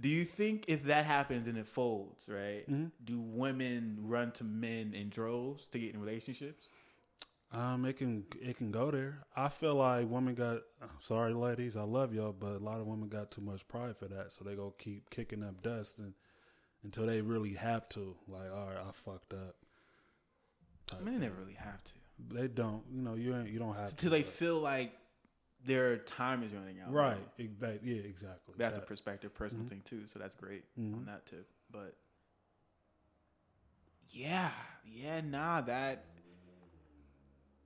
do 0.00 0.08
you 0.08 0.24
think 0.24 0.64
if 0.68 0.84
that 0.84 1.04
happens 1.04 1.46
and 1.46 1.58
it 1.58 1.66
folds, 1.66 2.28
right? 2.28 2.68
Mm-hmm. 2.68 2.86
Do 3.04 3.20
women 3.20 3.98
run 4.02 4.32
to 4.32 4.44
men 4.44 4.94
in 4.94 5.10
droves 5.10 5.68
to 5.68 5.78
get 5.78 5.94
in 5.94 6.00
relationships? 6.00 6.68
Um, 7.50 7.86
it 7.86 7.96
can 7.96 8.24
it 8.42 8.58
can 8.58 8.70
go 8.70 8.90
there. 8.90 9.20
I 9.34 9.48
feel 9.48 9.74
like 9.76 10.08
women 10.08 10.34
got. 10.34 10.58
I'm 10.82 10.90
sorry, 11.00 11.32
ladies, 11.32 11.76
I 11.78 11.82
love 11.82 12.12
y'all, 12.12 12.32
but 12.38 12.56
a 12.56 12.58
lot 12.58 12.78
of 12.80 12.86
women 12.86 13.08
got 13.08 13.30
too 13.30 13.40
much 13.40 13.66
pride 13.68 13.96
for 13.96 14.06
that, 14.06 14.32
so 14.32 14.44
they 14.44 14.54
go 14.54 14.74
keep 14.78 15.08
kicking 15.08 15.42
up 15.42 15.62
dust 15.62 15.98
and 15.98 16.12
until 16.84 17.06
they 17.06 17.22
really 17.22 17.54
have 17.54 17.88
to. 17.90 18.14
Like, 18.28 18.52
all 18.52 18.66
right, 18.66 18.76
I 18.86 18.90
fucked 18.92 19.32
up. 19.32 19.56
I 20.92 21.02
mean, 21.02 21.14
they 21.20 21.26
never 21.26 21.40
really 21.40 21.54
have 21.54 21.82
to 21.84 21.92
They 22.34 22.48
don't. 22.48 22.82
You 22.94 23.00
know, 23.02 23.14
you 23.14 23.34
ain't. 23.34 23.48
You 23.48 23.58
don't 23.58 23.74
have 23.76 23.90
until 23.90 24.10
to. 24.10 24.16
Until 24.16 24.18
they 24.18 24.22
feel 24.22 24.58
like 24.60 24.92
their 25.64 25.96
time 25.96 26.42
is 26.42 26.52
running 26.52 26.80
out. 26.80 26.92
right. 26.92 27.38
Exa- 27.38 27.80
Yeah, 27.82 28.02
exactly. 28.02 28.54
That's 28.58 28.76
a 28.76 28.80
perspective, 28.82 29.32
personal 29.34 29.64
Mm-hmm. 29.64 29.70
thing 29.70 29.82
too. 29.86 30.06
So 30.06 30.18
that's 30.18 30.34
great 30.34 30.64
Mhm. 30.78 30.94
on 30.98 31.06
that 31.06 31.24
tip. 31.26 31.48
But 31.70 31.96
yeah, 34.10 34.50
yeah, 34.86 35.20
nah, 35.22 35.60
that 35.62 36.04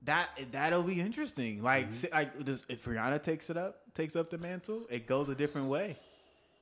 that 0.04 0.28
that'll 0.52 0.82
be 0.82 1.00
interesting. 1.00 1.62
Like, 1.62 1.84
Mm-hmm. 1.84 1.92
si- 1.92 2.08
like 2.12 2.44
does, 2.44 2.64
if 2.68 2.84
Rihanna 2.84 3.22
takes 3.22 3.50
it 3.50 3.56
up, 3.56 3.80
takes 3.94 4.16
up 4.16 4.30
the 4.30 4.38
mantle, 4.38 4.86
it 4.90 5.06
goes 5.06 5.28
a 5.28 5.34
different 5.34 5.68
way. 5.68 5.96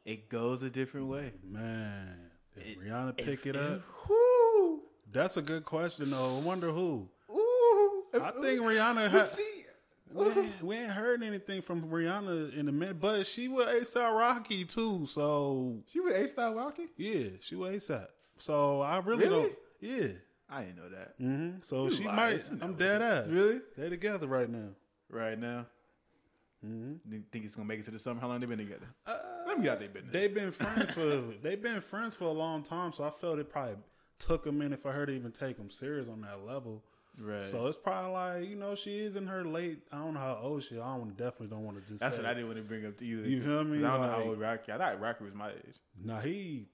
It 0.05 0.29
goes 0.29 0.63
a 0.63 0.71
different 0.71 1.07
way. 1.09 1.33
Man, 1.45 2.17
If 2.57 2.79
Rihanna 2.79 3.17
pick 3.17 3.41
If- 3.41 3.47
it 3.47 3.57
up, 3.57 3.83
Whoo, 4.09 4.83
that's 5.13 5.37
a 5.37 5.43
good 5.43 5.65
question 5.65 6.11
though. 6.11 6.39
I 6.39 6.41
wonder 6.41 6.71
who. 6.71 7.09
ooh. 7.31 8.05
I 8.15 8.31
think 8.33 8.61
Rihanna 8.61 9.09
had. 9.11 9.27
see, 9.27 9.43
We 10.13 10.27
ain't, 10.27 10.63
we 10.65 10.77
ain't 10.77 10.91
heard 10.91 11.23
anything 11.23 11.63
from 11.63 11.83
Rihanna 11.83 12.53
in 12.55 12.69
a 12.69 12.73
minute, 12.73 12.99
but 13.01 13.27
she 13.29 13.47
was 13.47 13.67
ASAP 13.67 14.11
Rocky 14.19 14.65
too. 14.65 15.07
So 15.07 15.79
she 15.87 16.01
was 16.01 16.13
A 16.15 16.27
Style 16.27 16.55
Rocky. 16.57 16.89
yeah, 16.97 17.29
she 17.41 17.55
was 17.55 17.73
ASAP. 17.85 18.09
So 18.39 18.81
I 18.81 18.99
really, 18.99 19.25
Really? 19.29 19.43
don't. 19.43 19.53
Yeah. 19.81 20.09
I 20.51 20.63
didn't 20.65 20.77
know 20.77 20.89
that. 20.91 21.15
hmm 21.19 21.51
So 21.63 21.85
You 21.85 21.91
she 21.93 22.05
might. 22.05 22.43
I'm 22.61 22.75
dead 22.75 23.01
ass. 23.03 23.27
Really? 23.29 23.61
They're 23.77 23.91
together 23.91 24.27
right 24.27 24.49
now. 24.51 24.69
Right 25.09 25.39
now. 25.39 25.67
Mm-hmm. 26.67 27.13
You 27.15 27.23
Think 27.33 27.45
it's 27.45 27.55
gonna 27.55 27.69
make 27.69 27.81
it 27.81 27.85
to 27.87 27.91
the 27.91 27.99
summer? 27.99 28.21
How 28.21 28.29
long 28.29 28.41
they 28.41 28.47
been 28.47 28.59
together? 28.59 28.87
Let 29.47 29.57
me 29.59 29.65
get 29.65 29.73
out 29.75 29.79
their 29.81 29.89
business. 29.89 30.13
They've 30.13 30.35
been 30.35 30.53
friends 30.53 30.91
for 30.91 31.23
they've 31.43 31.63
been 31.63 31.81
friends 31.81 32.15
for 32.15 32.25
a 32.25 32.33
long 32.33 32.63
time. 32.63 32.93
So 32.93 33.05
I 33.05 33.11
felt 33.11 33.39
it 33.39 33.49
probably 33.51 33.77
took 34.19 34.47
a 34.47 34.53
minute 34.53 34.83
for 34.83 34.93
her 34.93 35.07
to 35.07 35.13
even 35.13 35.33
take 35.33 35.57
them 35.57 35.71
serious 35.71 36.09
on 36.09 36.21
that 36.23 36.45
level. 36.47 36.83
right. 37.19 37.51
So 37.51 37.67
it's 37.67 37.79
probably 37.79 38.13
like 38.13 38.49
you 38.49 38.57
know 38.57 38.75
she 38.75 38.99
is 38.99 39.17
in 39.17 39.27
her 39.27 39.43
late. 39.45 39.79
I 39.91 39.99
don't 39.99 40.15
know 40.15 40.21
how 40.21 40.39
old 40.43 40.63
she. 40.65 40.75
is. 40.75 40.81
I 40.83 40.97
don't 40.97 41.17
definitely 41.17 41.47
don't 41.49 41.65
want 41.65 41.83
to 41.83 41.89
just. 41.89 42.01
That's 42.03 42.17
what 42.19 42.27
I 42.27 42.35
didn't 42.35 42.49
want 42.49 42.59
to 42.59 42.65
bring 42.65 42.85
up 42.85 42.99
to 42.99 43.05
you. 43.07 43.21
You 43.21 43.43
feel 43.43 43.65
me? 43.65 43.79
I 43.79 43.81
don't 43.93 44.01
know 44.03 44.07
Like- 44.09 44.17
how 44.25 44.29
old 44.29 44.39
Rocky. 44.41 44.73
I 44.73 44.77
thought 44.79 45.01
Rocky 45.01 45.25
was 45.25 45.35
my 45.35 45.49
age. 45.51 45.77
Now 46.05 46.19
he 46.19 46.67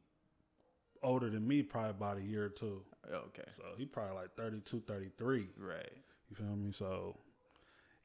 older 1.03 1.31
than 1.31 1.47
me, 1.47 1.63
probably 1.63 1.91
about 1.91 2.17
a 2.19 2.23
year 2.23 2.45
or 2.47 2.49
two. 2.49 2.83
Oh, 3.13 3.17
okay. 3.29 3.49
So 3.57 3.65
he 3.77 3.85
probably 3.87 4.17
like 4.17 4.35
32, 4.37 4.83
33. 4.87 5.49
Right. 5.59 5.91
You 6.31 6.37
feel 6.37 6.57
me? 6.57 6.73
So 6.73 7.17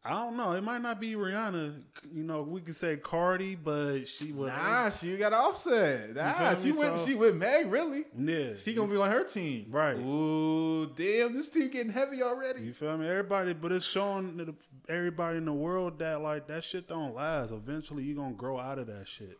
I 0.03 0.11
don't 0.11 0.35
know. 0.35 0.53
It 0.53 0.63
might 0.63 0.81
not 0.81 0.99
be 0.99 1.13
Rihanna. 1.13 1.81
You 2.11 2.23
know, 2.23 2.41
we 2.41 2.61
could 2.61 2.75
say 2.75 2.97
Cardi, 2.97 3.53
but 3.55 4.05
she 4.05 4.31
was 4.31 4.49
Nah, 4.49 4.89
she 4.89 5.15
got 5.17 5.31
Offset. 5.33 6.15
Nah, 6.15 6.55
she 6.55 6.71
went. 6.71 6.99
So- 6.99 7.05
she 7.05 7.15
with 7.15 7.35
Meg. 7.35 7.71
Really? 7.71 8.05
Yeah. 8.17 8.55
She 8.57 8.73
gonna 8.73 8.91
be 8.91 8.97
on 8.97 9.11
her 9.11 9.23
team. 9.23 9.67
Right. 9.69 9.93
Ooh, 9.97 10.87
damn! 10.95 11.33
This 11.33 11.49
team 11.49 11.69
getting 11.69 11.91
heavy 11.91 12.23
already. 12.23 12.61
You 12.61 12.73
feel 12.73 12.97
me? 12.97 13.07
Everybody, 13.07 13.53
but 13.53 13.71
it's 13.71 13.85
showing 13.85 14.55
everybody 14.89 15.37
in 15.37 15.45
the 15.45 15.53
world 15.53 15.99
that 15.99 16.21
like 16.21 16.47
that 16.47 16.63
shit 16.63 16.87
don't 16.87 17.13
last. 17.13 17.51
Eventually, 17.51 18.03
you 18.03 18.15
gonna 18.15 18.33
grow 18.33 18.59
out 18.59 18.79
of 18.79 18.87
that 18.87 19.07
shit. 19.07 19.37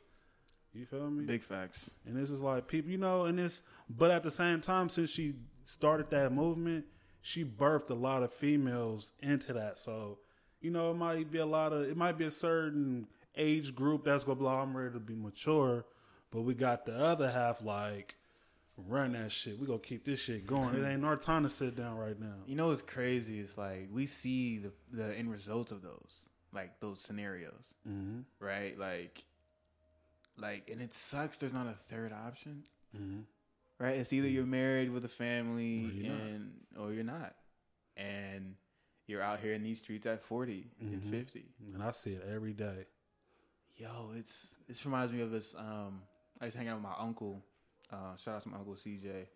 You 0.73 0.85
feel 0.85 1.09
me? 1.09 1.25
Big 1.25 1.43
facts. 1.43 1.89
And 2.05 2.15
this 2.15 2.29
is 2.29 2.39
like 2.39 2.67
people, 2.67 2.91
you 2.91 2.97
know, 2.97 3.25
and 3.25 3.37
this, 3.37 3.61
but 3.89 4.09
at 4.11 4.23
the 4.23 4.31
same 4.31 4.61
time, 4.61 4.89
since 4.89 5.09
she 5.09 5.33
started 5.71 6.09
that 6.11 6.31
movement, 6.31 6.85
she 7.21 7.43
birthed 7.45 7.89
a 7.89 7.93
lot 7.95 8.23
of 8.23 8.33
females 8.33 9.13
into 9.21 9.53
that. 9.53 9.77
So, 9.79 10.19
you 10.59 10.71
know, 10.71 10.91
it 10.91 10.95
might 10.95 11.31
be 11.31 11.39
a 11.39 11.45
lot 11.45 11.73
of, 11.73 11.83
it 11.83 11.97
might 11.97 12.17
be 12.17 12.25
a 12.25 12.31
certain 12.31 13.07
age 13.35 13.73
group 13.75 14.03
that's 14.03 14.23
gonna 14.23 14.37
be 14.39 14.43
like, 14.45 14.57
I'm 14.59 14.75
ready 14.75 14.93
to 14.93 14.99
be 14.99 15.15
mature, 15.15 15.85
but 16.31 16.41
we 16.41 16.53
got 16.53 16.85
the 16.85 16.95
other 16.97 17.29
half 17.29 17.63
like, 17.63 18.15
run 18.77 19.13
that 19.13 19.31
shit. 19.31 19.59
We 19.59 19.67
gonna 19.67 19.79
keep 19.79 20.03
this 20.05 20.19
shit 20.19 20.45
going. 20.47 20.75
It 20.75 20.85
ain't 20.85 21.05
our 21.05 21.15
time 21.17 21.43
to 21.43 21.49
sit 21.49 21.75
down 21.75 21.97
right 21.97 22.19
now. 22.19 22.33
You 22.47 22.55
know 22.55 22.67
what's 22.67 22.81
crazy? 22.81 23.39
It's 23.39 23.57
like 23.57 23.89
we 23.91 24.05
see 24.07 24.57
the 24.57 24.71
the 24.91 25.15
end 25.17 25.31
results 25.31 25.71
of 25.71 25.81
those, 25.81 26.19
like 26.53 26.79
those 26.79 26.99
scenarios, 27.01 27.75
Mm-hmm. 27.87 28.21
right? 28.39 28.77
Like, 28.79 29.23
like, 30.37 30.69
and 30.71 30.81
it 30.81 30.93
sucks. 30.93 31.37
There's 31.37 31.53
not 31.53 31.67
a 31.67 31.73
third 31.73 32.11
option, 32.13 32.63
Mm-hmm. 32.97 33.19
Right? 33.81 33.95
It's 33.97 34.13
either 34.13 34.27
you're 34.27 34.45
married 34.45 34.91
with 34.91 35.03
a 35.05 35.09
family 35.09 35.85
Or 35.85 35.91
you're 35.93 36.13
not. 36.13 36.21
and 36.21 36.53
or 36.77 36.93
you're 36.93 37.03
not, 37.03 37.35
and 37.97 38.55
you're 39.07 39.21
out 39.21 39.39
here 39.39 39.53
in 39.53 39.63
these 39.63 39.79
streets 39.79 40.05
at 40.05 40.23
40 40.23 40.71
and 40.79 41.01
Mhm. 41.03 41.09
50. 41.11 41.45
And 41.73 41.83
I 41.83 41.91
see 41.91 42.13
it 42.13 42.23
every 42.27 42.53
day. 42.53 42.85
Yo, 43.75 44.11
it's 44.15 44.51
this 44.67 44.85
reminds 44.85 45.11
me 45.11 45.21
of 45.21 45.31
this. 45.31 45.55
Um, 45.55 46.03
I 46.39 46.45
was 46.45 46.53
hanging 46.55 46.69
out 46.69 46.75
with 46.75 46.83
my 46.83 46.95
uncle. 46.97 47.43
Uh, 47.89 48.15
shout 48.15 48.35
out 48.35 48.41
to 48.43 48.49
my 48.49 48.57
uncle 48.57 48.75
CJ 48.75 49.27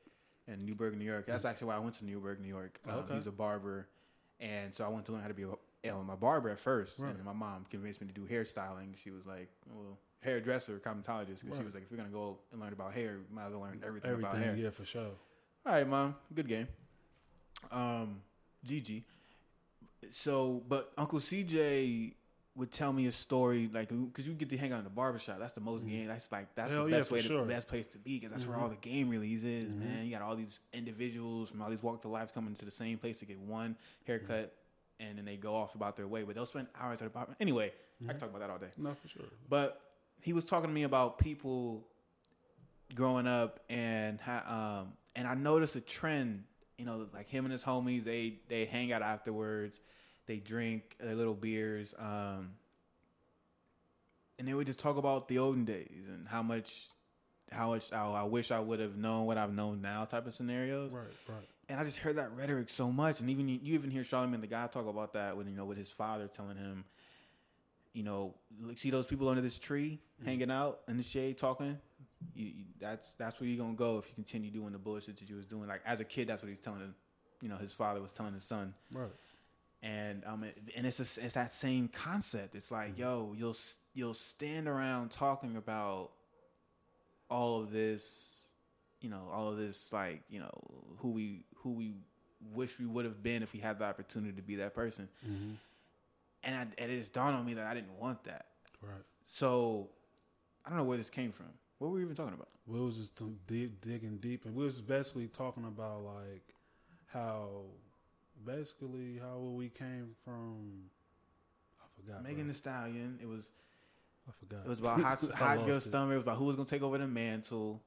in 0.47 0.65
Newburgh, 0.65 0.95
New 0.97 1.05
York. 1.05 1.25
That's 1.25 1.43
actually 1.45 1.67
why 1.67 1.75
I 1.75 1.79
went 1.79 1.95
to 1.95 2.05
Newburgh, 2.05 2.39
New 2.39 2.47
York. 2.47 2.79
Um, 2.85 2.99
Okay. 2.99 3.15
He's 3.15 3.27
a 3.27 3.31
barber, 3.31 3.89
and 4.39 4.73
so 4.73 4.85
I 4.85 4.87
went 4.89 5.05
to 5.07 5.11
learn 5.11 5.21
how 5.21 5.27
to 5.27 5.33
be 5.33 5.43
a, 5.43 5.93
my 6.03 6.15
barber 6.15 6.49
at 6.49 6.59
first. 6.59 6.99
Right. 6.99 7.13
And 7.15 7.23
my 7.25 7.33
mom 7.33 7.65
convinced 7.65 7.99
me 8.01 8.07
to 8.07 8.13
do 8.13 8.25
hairstyling. 8.27 8.95
She 8.95 9.11
was 9.11 9.25
like, 9.25 9.49
"Well, 9.67 9.99
hairdresser, 10.21 10.79
cosmetologist," 10.79 11.41
because 11.43 11.57
she 11.57 11.63
was 11.63 11.73
like, 11.73 11.83
"If 11.83 11.91
you're 11.91 11.97
gonna 11.97 12.09
go 12.09 12.37
and 12.51 12.61
learn 12.61 12.73
about 12.73 12.93
hair, 12.93 13.13
you 13.13 13.25
might 13.31 13.45
as 13.47 13.51
well 13.51 13.61
learn 13.61 13.81
everything, 13.85 14.11
Everything, 14.11 14.29
about 14.31 14.37
hair." 14.43 14.55
yeah, 14.55 14.69
for 14.69 14.85
sure. 14.85 15.11
All 15.65 15.73
right, 15.73 15.87
mom. 15.87 16.15
Good 16.33 16.47
game. 16.47 16.67
Um, 17.71 18.21
GG. 18.67 19.03
So, 20.11 20.63
but 20.67 20.91
Uncle 20.97 21.19
CJ 21.19 22.13
would 22.55 22.71
tell 22.71 22.93
me 22.93 23.07
a 23.07 23.11
story 23.11 23.69
like 23.73 23.89
because 23.89 24.25
you 24.25 24.33
get 24.33 24.49
to 24.49 24.57
hang 24.57 24.71
out 24.71 24.77
in 24.77 24.83
the 24.85 24.89
barbershop. 24.89 25.39
That's 25.39 25.55
the 25.55 25.61
most 25.61 25.85
game. 25.87 26.07
That's 26.07 26.31
like 26.31 26.53
that's 26.55 26.69
Mm-hmm. 26.71 26.77
Hell 26.77 26.85
the 26.85 26.91
best 26.91 27.09
for 27.09 27.15
way, 27.15 27.21
sure. 27.21 27.41
to, 27.41 27.45
best 27.47 27.67
place 27.67 27.87
to 27.87 27.97
be 27.97 28.19
because 28.19 28.29
that's 28.31 28.47
where 28.47 28.57
all 28.57 28.69
the 28.69 28.75
game 28.77 29.09
release 29.09 29.43
is, 29.43 29.73
man. 29.75 30.05
You 30.05 30.11
got 30.11 30.21
all 30.21 30.35
these 30.35 30.59
individuals 30.73 31.49
from 31.49 31.61
all 31.61 31.69
these 31.69 31.83
walk 31.83 32.05
of 32.05 32.11
life 32.11 32.33
coming 32.33 32.55
to 32.55 32.65
the 32.65 32.71
same 32.71 32.97
place 32.97 33.19
to 33.19 33.25
get 33.25 33.39
one 33.39 33.75
haircut, 34.05 34.53
and 34.99 35.17
then 35.17 35.25
they 35.25 35.35
go 35.37 35.55
off 35.55 35.75
about 35.75 35.95
their 35.97 36.07
way. 36.07 36.23
But 36.23 36.35
they'll 36.35 36.45
spend 36.45 36.67
hours 36.79 37.01
at 37.01 37.05
the 37.05 37.09
barber. 37.09 37.35
Anyway, 37.41 37.73
I 38.03 38.11
can 38.11 38.19
talk 38.19 38.29
about 38.29 38.39
that 38.39 38.49
all 38.51 38.59
day. 38.59 38.69
No, 38.77 38.93
for 38.93 39.07
sure. 39.07 39.25
But 39.49 39.81
he 40.25 40.33
was 40.33 40.43
talking 40.43 40.69
to 40.69 40.73
me 40.73 40.81
about 40.81 41.19
people 41.19 41.85
growing 42.95 43.27
up 43.27 43.59
and 43.69 44.19
how, 44.19 44.81
um, 44.81 44.93
and 45.15 45.27
I 45.27 45.35
noticed 45.35 45.75
a 45.75 45.81
trend. 45.81 46.45
You 46.79 46.85
know, 46.85 47.05
like 47.13 47.29
him 47.29 47.45
and 47.45 47.51
his 47.51 47.63
homies, 47.63 48.03
they 48.03 48.39
they 48.49 48.65
hang 48.65 48.91
out 48.91 49.03
afterwards, 49.03 49.79
they 50.25 50.37
drink 50.37 50.95
their 50.99 51.13
little 51.13 51.35
beers, 51.35 51.93
um, 51.99 52.53
and 54.39 54.47
they 54.47 54.53
would 54.55 54.65
just 54.65 54.79
talk 54.79 54.97
about 54.97 55.27
the 55.27 55.37
olden 55.37 55.63
days 55.63 56.07
and 56.09 56.27
how 56.27 56.41
much, 56.41 56.89
how 57.51 57.69
much 57.69 57.91
oh, 57.93 58.13
I 58.13 58.23
wish 58.23 58.49
I 58.49 58.59
would 58.59 58.79
have 58.79 58.97
known 58.97 59.27
what 59.27 59.37
I've 59.37 59.53
known 59.53 59.79
now, 59.81 60.05
type 60.05 60.25
of 60.25 60.33
scenarios. 60.33 60.91
Right, 60.91 61.03
right. 61.29 61.47
And 61.69 61.79
I 61.79 61.83
just 61.83 61.97
heard 61.97 62.15
that 62.17 62.35
rhetoric 62.35 62.69
so 62.69 62.91
much, 62.91 63.19
and 63.19 63.29
even 63.29 63.47
you, 63.47 63.59
you 63.61 63.75
even 63.75 63.91
hear 63.91 64.01
Charlamagne 64.01 64.41
tha 64.41 64.47
God 64.47 64.71
talk 64.71 64.87
about 64.87 65.13
that 65.13 65.37
when 65.37 65.47
you 65.47 65.55
know 65.55 65.65
with 65.65 65.77
his 65.77 65.89
father 65.89 66.27
telling 66.27 66.57
him, 66.57 66.83
you 67.95 68.03
know, 68.03 68.35
see 68.75 68.91
those 68.91 69.07
people 69.07 69.27
under 69.29 69.41
this 69.41 69.57
tree 69.57 69.99
hanging 70.23 70.51
out 70.51 70.81
in 70.87 70.97
the 70.97 71.03
shade 71.03 71.37
talking. 71.39 71.79
You, 72.35 72.45
you, 72.45 72.63
that's 72.79 73.13
that's 73.13 73.39
where 73.39 73.47
you're 73.49 73.57
gonna 73.63 73.75
go 73.75 73.97
if 73.97 74.05
you 74.09 74.13
continue 74.15 74.51
doing 74.51 74.73
the 74.73 74.77
bullshit 74.77 75.17
that 75.17 75.29
you 75.29 75.35
was 75.37 75.45
doing. 75.45 75.67
Like 75.67 75.81
as 75.85 75.99
a 75.99 76.03
kid, 76.05 76.27
that's 76.27 76.43
what 76.43 76.49
he's 76.49 76.59
telling 76.59 76.81
him. 76.81 76.93
You 77.41 77.49
know, 77.49 77.57
his 77.57 77.71
father 77.71 78.01
was 78.01 78.11
telling 78.13 78.33
his 78.33 78.43
son, 78.43 78.73
Right. 78.93 79.09
and 79.81 80.23
um, 80.25 80.43
and 80.75 80.85
it's 80.87 80.99
a, 80.99 81.25
it's 81.25 81.35
that 81.35 81.53
same 81.53 81.87
concept. 81.87 82.55
It's 82.55 82.71
like, 82.71 82.97
yo, 82.97 83.33
you'll 83.37 83.55
you'll 83.93 84.13
stand 84.13 84.67
around 84.67 85.11
talking 85.11 85.55
about 85.55 86.11
all 87.29 87.61
of 87.61 87.71
this, 87.71 88.49
you 89.01 89.09
know, 89.09 89.29
all 89.33 89.49
of 89.49 89.57
this, 89.57 89.91
like, 89.93 90.21
you 90.29 90.39
know, 90.39 90.51
who 90.97 91.11
we 91.11 91.43
who 91.57 91.71
we 91.71 91.93
wish 92.53 92.77
we 92.79 92.85
would 92.85 93.05
have 93.05 93.21
been 93.23 93.43
if 93.43 93.53
we 93.53 93.59
had 93.59 93.79
the 93.79 93.85
opportunity 93.85 94.33
to 94.35 94.41
be 94.41 94.55
that 94.55 94.73
person. 94.73 95.07
Mm-hmm. 95.27 95.51
And, 96.45 96.55
I, 96.55 96.61
and 96.77 96.91
it 96.91 96.99
just 96.99 97.13
dawned 97.13 97.35
on 97.35 97.45
me 97.45 97.55
that 97.55 97.65
I 97.65 97.73
didn't 97.73 97.97
want 97.99 98.23
that. 98.25 98.45
Right. 98.81 99.01
So 99.25 99.89
I 100.65 100.69
don't 100.69 100.77
know 100.77 100.83
where 100.83 100.97
this 100.97 101.09
came 101.09 101.31
from. 101.31 101.47
What 101.79 101.89
were 101.89 101.97
we 101.97 102.03
even 102.03 102.15
talking 102.15 102.33
about? 102.33 102.49
We 102.67 102.79
was 102.79 102.95
just 102.95 103.11
deep, 103.47 103.81
digging 103.81 104.17
deep, 104.17 104.45
and 104.45 104.55
we 104.55 104.63
was 104.63 104.75
basically 104.81 105.27
talking 105.27 105.65
about 105.65 106.03
like 106.03 106.53
how, 107.07 107.61
basically 108.45 109.19
how 109.21 109.37
we 109.39 109.69
came 109.69 110.09
from. 110.23 110.89
I 111.79 111.85
forgot. 112.01 112.23
Megan 112.23 112.45
bro. 112.45 112.51
the 112.53 112.57
Stallion. 112.57 113.19
It 113.21 113.27
was 113.27 113.49
I 114.27 114.31
forgot. 114.39 114.65
it 114.65 114.69
was 114.69 114.79
about 114.79 115.01
hot 115.01 115.21
hot 115.35 115.65
girl 115.65 115.75
it. 115.77 115.81
summer. 115.83 116.13
It 116.13 116.15
was 116.15 116.23
about 116.23 116.37
who 116.37 116.45
was 116.45 116.55
gonna 116.55 116.67
take 116.67 116.81
over 116.83 116.97
the 116.97 117.07
mantle. 117.07 117.81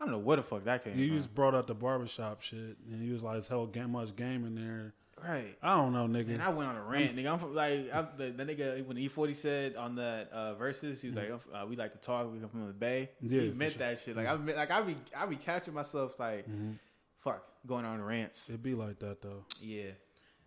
I 0.00 0.04
don't 0.04 0.12
know 0.12 0.18
where 0.18 0.36
the 0.36 0.42
fuck 0.42 0.64
that 0.64 0.84
came 0.84 0.98
You 0.98 1.08
from. 1.08 1.16
just 1.16 1.34
brought 1.34 1.54
up 1.54 1.66
the 1.66 1.74
barbershop 1.74 2.42
shit, 2.42 2.76
and 2.90 3.02
he 3.02 3.10
was 3.10 3.22
like, 3.22 3.38
"It's 3.38 3.48
hell 3.48 3.66
game 3.66 3.92
much 3.92 4.14
game 4.14 4.44
in 4.44 4.54
there." 4.54 4.94
Right. 5.22 5.56
I 5.62 5.76
don't 5.76 5.92
know, 5.92 6.06
nigga. 6.06 6.30
And 6.34 6.42
I 6.42 6.48
went 6.50 6.68
on 6.68 6.76
a 6.76 6.82
rant, 6.82 7.16
nigga. 7.16 7.32
I'm 7.32 7.38
from, 7.38 7.54
like 7.54 7.92
I, 7.92 8.06
the, 8.16 8.26
the 8.30 8.44
nigga 8.44 8.84
when 8.86 8.96
E40 8.96 9.36
said 9.36 9.76
on 9.76 9.96
that 9.96 10.30
uh, 10.32 10.54
verses, 10.54 11.00
he 11.02 11.08
was 11.08 11.16
like, 11.16 11.30
uh, 11.54 11.66
"We 11.66 11.76
like 11.76 11.92
to 11.92 11.98
talk. 11.98 12.32
We 12.32 12.38
come 12.38 12.48
from 12.50 12.66
the 12.66 12.72
Bay." 12.72 13.10
Yeah, 13.20 13.42
he 13.42 13.50
meant 13.50 13.72
sure. 13.74 13.80
that 13.80 14.00
shit. 14.00 14.16
Like 14.16 14.26
I 14.28 14.36
meant, 14.36 14.56
like 14.58 14.70
I 14.70 14.80
be 14.82 14.96
I 15.16 15.26
be 15.26 15.36
catching 15.36 15.74
myself 15.74 16.18
like, 16.18 16.48
Mhm. 16.48 16.78
fuck, 17.18 17.44
going 17.66 17.84
on 17.84 18.00
rants. 18.02 18.48
It'd 18.48 18.62
be 18.62 18.74
like 18.74 18.98
that 19.00 19.22
though. 19.22 19.44
Yeah, 19.60 19.90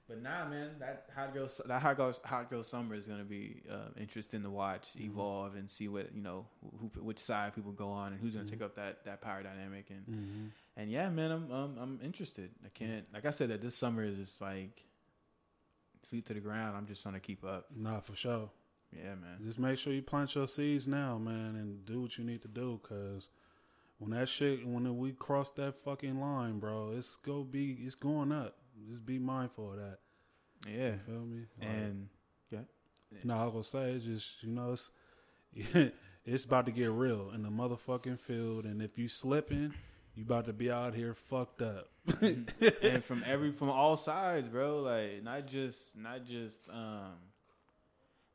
but 0.07 0.21
nah, 0.21 0.47
man, 0.47 0.69
that 0.79 1.07
hot 1.15 1.33
girl 1.33 1.49
that 1.65 1.81
hot 1.81 1.97
girl 1.97 2.13
hot 2.23 2.49
girl 2.49 2.63
summer 2.63 2.95
is 2.95 3.07
gonna 3.07 3.23
be 3.23 3.61
uh, 3.69 3.89
interesting 3.99 4.43
to 4.43 4.49
watch 4.49 4.89
Mm-hmm. 4.95 5.05
evolve 5.11 5.55
and 5.55 5.69
see 5.69 5.87
what 5.87 6.13
you 6.15 6.21
know 6.21 6.45
who 6.79 6.89
which 7.01 7.19
side 7.19 7.53
people 7.55 7.71
go 7.71 7.89
on 7.89 8.13
and 8.13 8.21
who's 8.21 8.33
gonna 8.33 8.45
Mm-hmm. 8.45 8.53
take 8.53 8.61
up 8.61 8.75
that 8.75 9.03
that 9.05 9.21
power 9.21 9.41
dynamic 9.43 9.89
and 9.89 10.05
Mm-hmm. 10.05 10.45
And 10.79 10.89
yeah, 10.89 11.09
man, 11.09 11.31
I'm 11.31 11.51
um, 11.51 11.77
I'm 11.79 11.99
interested. 12.03 12.51
I 12.65 12.69
can't 12.69 13.05
like 13.13 13.25
I 13.25 13.31
said 13.31 13.49
that 13.49 13.61
this 13.61 13.75
summer 13.75 14.03
is 14.03 14.15
just 14.15 14.39
like 14.41 14.83
feet 16.07 16.25
to 16.27 16.33
the 16.33 16.39
ground. 16.39 16.77
I'm 16.77 16.87
just 16.87 17.01
trying 17.01 17.15
to 17.15 17.19
keep 17.19 17.43
up. 17.43 17.65
Nah, 17.75 17.99
for 17.99 18.15
sure. 18.15 18.49
Yeah, 18.95 19.15
man. 19.15 19.37
Just 19.45 19.59
make 19.59 19.77
sure 19.77 19.93
you 19.93 20.01
plant 20.01 20.33
your 20.33 20.47
seeds 20.47 20.87
now, 20.87 21.17
man, 21.17 21.55
and 21.55 21.85
do 21.85 22.01
what 22.01 22.17
you 22.17 22.23
need 22.23 22.41
to 22.43 22.47
do. 22.47 22.79
Cause 22.81 23.27
when 23.99 24.11
that 24.11 24.29
shit, 24.29 24.65
when 24.65 24.97
we 24.97 25.11
cross 25.11 25.51
that 25.51 25.75
fucking 25.75 26.19
line, 26.19 26.59
bro, 26.59 26.93
it's 26.97 27.17
go 27.17 27.43
be, 27.43 27.77
it's 27.81 27.95
going 27.95 28.31
up. 28.31 28.55
Just 28.87 29.05
be 29.05 29.19
mindful 29.19 29.73
of 29.73 29.77
that. 29.77 29.99
Yeah, 30.65 30.91
You 30.91 30.99
feel 31.05 31.25
me? 31.25 31.41
Like, 31.59 31.69
and 31.69 32.07
yeah, 32.49 32.59
no, 33.23 33.37
I 33.37 33.45
was 33.45 33.69
gonna 33.71 33.85
say 33.85 33.91
it's 33.91 34.05
just 34.05 34.43
you 34.43 34.49
know 34.49 34.73
it's 34.73 35.91
it's 36.25 36.45
about 36.45 36.65
to 36.65 36.71
get 36.71 36.89
real 36.89 37.31
in 37.35 37.43
the 37.43 37.49
motherfucking 37.49 38.19
field, 38.19 38.63
and 38.65 38.81
if 38.81 38.97
you 38.97 39.07
slipping, 39.07 39.73
You 40.19 40.25
about 40.25 40.45
to 40.47 40.53
be 40.53 40.69
out 40.69 40.93
here 40.95 41.13
fucked 41.13 41.61
up. 41.61 41.87
and 42.21 43.03
from 43.05 43.23
every 43.25 43.53
from 43.53 43.69
all 43.69 43.95
sides, 43.95 44.49
bro. 44.49 44.81
Like 44.81 45.23
not 45.23 45.47
just 45.47 45.97
not 45.97 46.25
just 46.25 46.67
um 46.69 47.13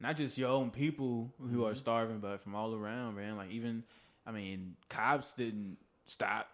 not 0.00 0.16
just 0.16 0.38
your 0.38 0.48
own 0.48 0.70
people 0.70 1.30
who 1.50 1.66
are 1.66 1.74
starving, 1.74 2.20
but 2.20 2.40
from 2.42 2.54
all 2.54 2.74
around, 2.74 3.16
man. 3.16 3.36
Like 3.36 3.50
even 3.50 3.84
I 4.26 4.32
mean, 4.32 4.76
cops 4.88 5.34
didn't 5.34 5.76
stop. 6.06 6.48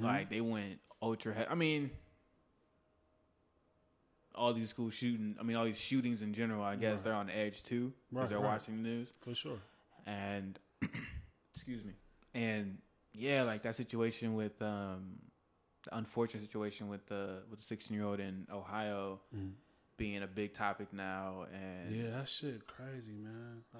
Like 0.00 0.30
they 0.30 0.40
went 0.40 0.80
ultra. 1.00 1.32
He- 1.34 1.46
I 1.48 1.54
mean, 1.54 1.92
all 4.34 4.52
these 4.52 4.70
school 4.70 4.90
shooting. 4.90 5.36
I 5.38 5.44
mean, 5.44 5.56
all 5.56 5.64
these 5.64 5.80
shootings 5.80 6.22
in 6.22 6.34
general. 6.34 6.62
I 6.64 6.74
guess 6.76 6.94
Right. 6.94 7.04
they're 7.04 7.14
on 7.14 7.30
edge 7.30 7.62
too 7.62 7.92
because 8.10 8.22
Right, 8.22 8.28
they're 8.30 8.38
right. 8.40 8.52
watching 8.54 8.82
the 8.82 8.88
news 8.88 9.12
For 9.20 9.34
sure. 9.34 9.58
and 10.06 10.58
excuse 11.54 11.84
me 11.84 11.92
and 12.34 12.78
yeah 13.14 13.42
like 13.42 13.62
that 13.62 13.76
situation 13.76 14.34
with 14.34 14.60
um 14.62 15.18
the 15.84 15.96
unfortunate 15.96 16.40
situation 16.42 16.88
with 16.88 17.06
the 17.06 17.42
with 17.50 17.58
the 17.58 17.64
16 17.64 17.96
year 17.96 18.06
old 18.06 18.20
in 18.20 18.46
ohio 18.52 19.20
being 19.96 20.22
a 20.22 20.26
big 20.26 20.54
topic 20.54 20.92
now 20.92 21.46
and 21.52 21.94
Yeah, 21.94 22.10
that 22.18 22.28
shit 22.28 22.66
crazy, 22.66 23.12
man. 23.12 23.62
I, 23.74 23.78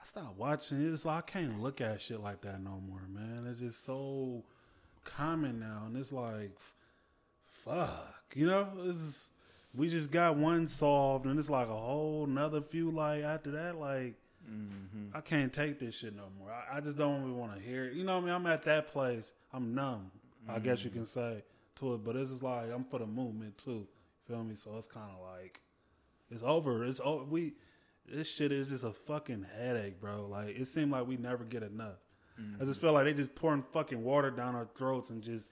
I 0.00 0.04
stopped 0.04 0.36
watching 0.36 0.80
it. 0.86 0.92
It's 0.92 1.04
like 1.04 1.18
I 1.18 1.30
can't 1.30 1.60
look 1.62 1.80
at 1.80 2.00
shit 2.00 2.20
like 2.20 2.42
that 2.42 2.62
no 2.62 2.80
more, 2.86 3.02
man. 3.08 3.46
It's 3.48 3.60
just 3.60 3.84
so 3.84 4.44
common 5.04 5.58
now, 5.60 5.84
and 5.86 5.96
it's 5.96 6.12
like, 6.12 6.56
fuck, 7.46 8.14
you 8.34 8.46
know. 8.46 8.68
It's 8.84 9.30
we 9.74 9.88
just 9.88 10.10
got 10.10 10.36
one 10.36 10.66
solved, 10.68 11.26
and 11.26 11.38
it's 11.38 11.50
like 11.50 11.68
a 11.68 11.76
whole 11.76 12.24
another 12.24 12.60
few. 12.60 12.90
Like 12.90 13.22
after 13.22 13.52
that, 13.52 13.78
like 13.78 14.14
Mhm. 14.50 15.10
I 15.14 15.20
can't 15.20 15.52
take 15.52 15.78
this 15.78 15.94
shit 15.96 16.14
no 16.14 16.28
more. 16.38 16.50
I, 16.50 16.76
I 16.76 16.80
just 16.80 16.96
don't 16.96 17.20
even 17.20 17.36
want 17.38 17.54
to 17.54 17.60
hear 17.60 17.84
it. 17.86 17.94
You 17.94 18.04
know 18.04 18.14
what 18.14 18.22
I 18.22 18.26
mean? 18.26 18.34
I'm 18.34 18.46
at 18.46 18.62
that 18.64 18.88
place. 18.88 19.32
I'm 19.52 19.74
numb. 19.74 20.10
I 20.48 20.58
guess 20.58 20.82
you 20.84 20.90
can 20.90 21.06
say 21.06 21.44
to 21.76 21.94
it, 21.94 22.04
but 22.04 22.16
it's 22.16 22.30
just 22.30 22.42
like 22.42 22.70
I'm 22.72 22.84
for 22.84 22.98
the 22.98 23.06
movement 23.06 23.56
too. 23.58 23.86
Feel 24.26 24.42
me? 24.42 24.54
So 24.54 24.76
it's 24.76 24.88
kind 24.88 25.10
of 25.10 25.20
like 25.36 25.60
it's 26.30 26.42
over. 26.42 26.84
It's 26.84 27.00
over. 27.04 27.24
We 27.24 27.54
this 28.10 28.28
shit 28.28 28.50
is 28.50 28.68
just 28.68 28.82
a 28.84 28.92
fucking 28.92 29.46
headache, 29.56 30.00
bro. 30.00 30.26
Like 30.26 30.58
it 30.58 30.66
seemed 30.66 30.90
like 30.90 31.06
we 31.06 31.16
never 31.16 31.44
get 31.44 31.62
enough. 31.62 31.98
I 32.60 32.64
just 32.64 32.80
feel 32.80 32.92
like 32.92 33.04
they 33.04 33.14
just 33.14 33.36
pouring 33.36 33.62
fucking 33.72 34.02
water 34.02 34.30
down 34.30 34.56
our 34.56 34.66
throats 34.76 35.10
and 35.10 35.22
just 35.22 35.46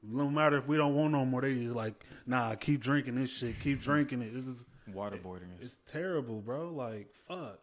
no 0.00 0.28
matter 0.30 0.56
if 0.58 0.68
we 0.68 0.76
don't 0.76 0.94
want 0.94 1.10
no 1.10 1.24
more, 1.24 1.40
they 1.40 1.54
just 1.54 1.74
like 1.74 2.04
nah, 2.24 2.54
keep 2.54 2.80
drinking 2.80 3.16
this 3.16 3.30
shit, 3.30 3.58
keep 3.58 3.80
drinking 3.80 4.22
it. 4.22 4.32
This 4.32 4.46
is 4.46 4.64
waterboarding 4.94 5.58
is 5.60 5.72
it's 5.72 5.76
terrible, 5.90 6.40
bro. 6.40 6.68
Like 6.70 7.08
fuck. 7.26 7.58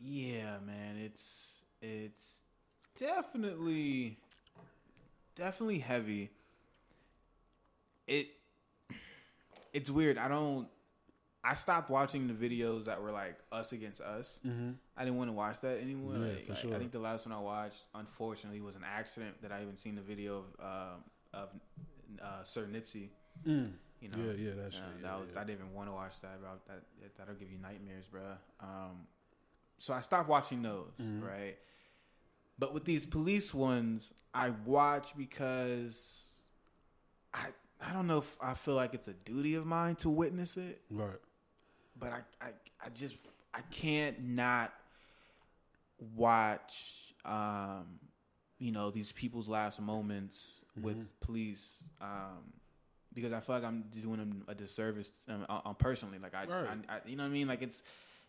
Yeah 0.00 0.56
man 0.66 0.96
it's 0.98 1.62
it's 1.82 2.42
definitely 2.98 4.18
definitely 5.36 5.78
heavy 5.78 6.30
it 8.06 8.28
it's 9.72 9.90
weird 9.90 10.18
i 10.18 10.28
don't 10.28 10.68
i 11.44 11.54
stopped 11.54 11.90
watching 11.90 12.26
the 12.26 12.34
videos 12.34 12.84
that 12.84 13.00
were 13.02 13.12
like 13.12 13.36
us 13.52 13.72
against 13.72 14.00
us 14.00 14.40
Mm-hmm. 14.46 14.70
I 15.00 15.04
didn't 15.04 15.16
want 15.16 15.30
to 15.30 15.32
watch 15.32 15.60
that 15.60 15.80
anymore. 15.80 16.12
Yeah, 16.12 16.26
like, 16.26 16.46
for 16.46 16.52
like, 16.52 16.60
sure. 16.60 16.74
I 16.74 16.78
think 16.78 16.92
the 16.92 16.98
last 16.98 17.26
one 17.26 17.34
I 17.34 17.40
watched, 17.40 17.84
unfortunately, 17.94 18.60
was 18.60 18.76
an 18.76 18.84
accident 18.84 19.40
that 19.40 19.50
I 19.50 19.62
even 19.62 19.78
seen 19.78 19.94
the 19.94 20.02
video 20.02 20.44
of 20.58 20.66
um, 20.66 21.04
of 21.32 21.48
uh, 22.20 22.44
Sir 22.44 22.68
Nipsey. 22.70 23.08
Mm. 23.46 23.70
You 24.02 24.08
know, 24.10 24.16
Yeah, 24.18 24.32
yeah, 24.32 24.50
that 24.62 24.74
shit. 24.74 24.82
Uh, 24.82 24.86
yeah, 25.00 25.08
that 25.08 25.20
was 25.20 25.34
yeah. 25.34 25.40
I 25.40 25.44
didn't 25.44 25.60
even 25.60 25.72
want 25.72 25.88
to 25.88 25.92
watch 25.92 26.12
that. 26.20 26.38
Bro. 26.38 26.50
That 26.68 26.82
that'll 27.16 27.34
give 27.34 27.50
you 27.50 27.56
nightmares, 27.58 28.04
bro. 28.10 28.20
Um, 28.60 29.06
so 29.80 29.92
I 29.92 30.00
stopped 30.00 30.28
watching 30.28 30.62
those, 30.62 30.92
Mhm. 31.00 31.22
right? 31.22 31.58
But 32.58 32.72
with 32.74 32.84
these 32.84 33.06
police 33.06 33.52
ones, 33.52 34.12
I 34.32 34.50
watch 34.50 35.16
because 35.16 36.36
I 37.34 37.48
I 37.80 37.92
don't 37.94 38.06
know 38.06 38.18
if 38.18 38.36
I 38.42 38.54
feel 38.54 38.74
like 38.74 38.92
it's 38.94 39.08
a 39.08 39.14
duty 39.14 39.54
of 39.54 39.64
mine 39.66 39.96
to 39.96 40.10
witness 40.10 40.56
it 40.58 40.82
right. 40.90 41.18
but 41.96 42.12
I, 42.12 42.22
I, 42.40 42.50
I 42.84 42.88
just 42.90 43.16
I 43.54 43.62
can't 43.62 44.20
not 44.20 44.72
watch 46.14 47.14
um 47.24 47.98
you 48.58 48.72
know 48.72 48.90
these 48.90 49.12
people's 49.12 49.48
last 49.48 49.80
moments 49.80 50.64
with 50.80 51.18
police 51.20 51.84
um 52.00 52.52
because 53.12 53.32
I 53.32 53.40
feel 53.40 53.56
like 53.56 53.64
I'm 53.64 53.84
doing 53.90 54.18
them 54.18 54.44
a 54.46 54.54
disservice 54.54 55.24
um, 55.28 55.44
on 55.48 55.74
personally 55.76 56.18
like 56.18 56.34
I, 56.34 56.44
Right. 56.44 56.78
I, 56.88 56.96
I 56.96 57.00
you 57.06 57.16
know 57.16 57.24
what 57.24 57.30
I 57.30 57.32
mean 57.32 57.48
like 57.48 57.62
it's 57.62 57.82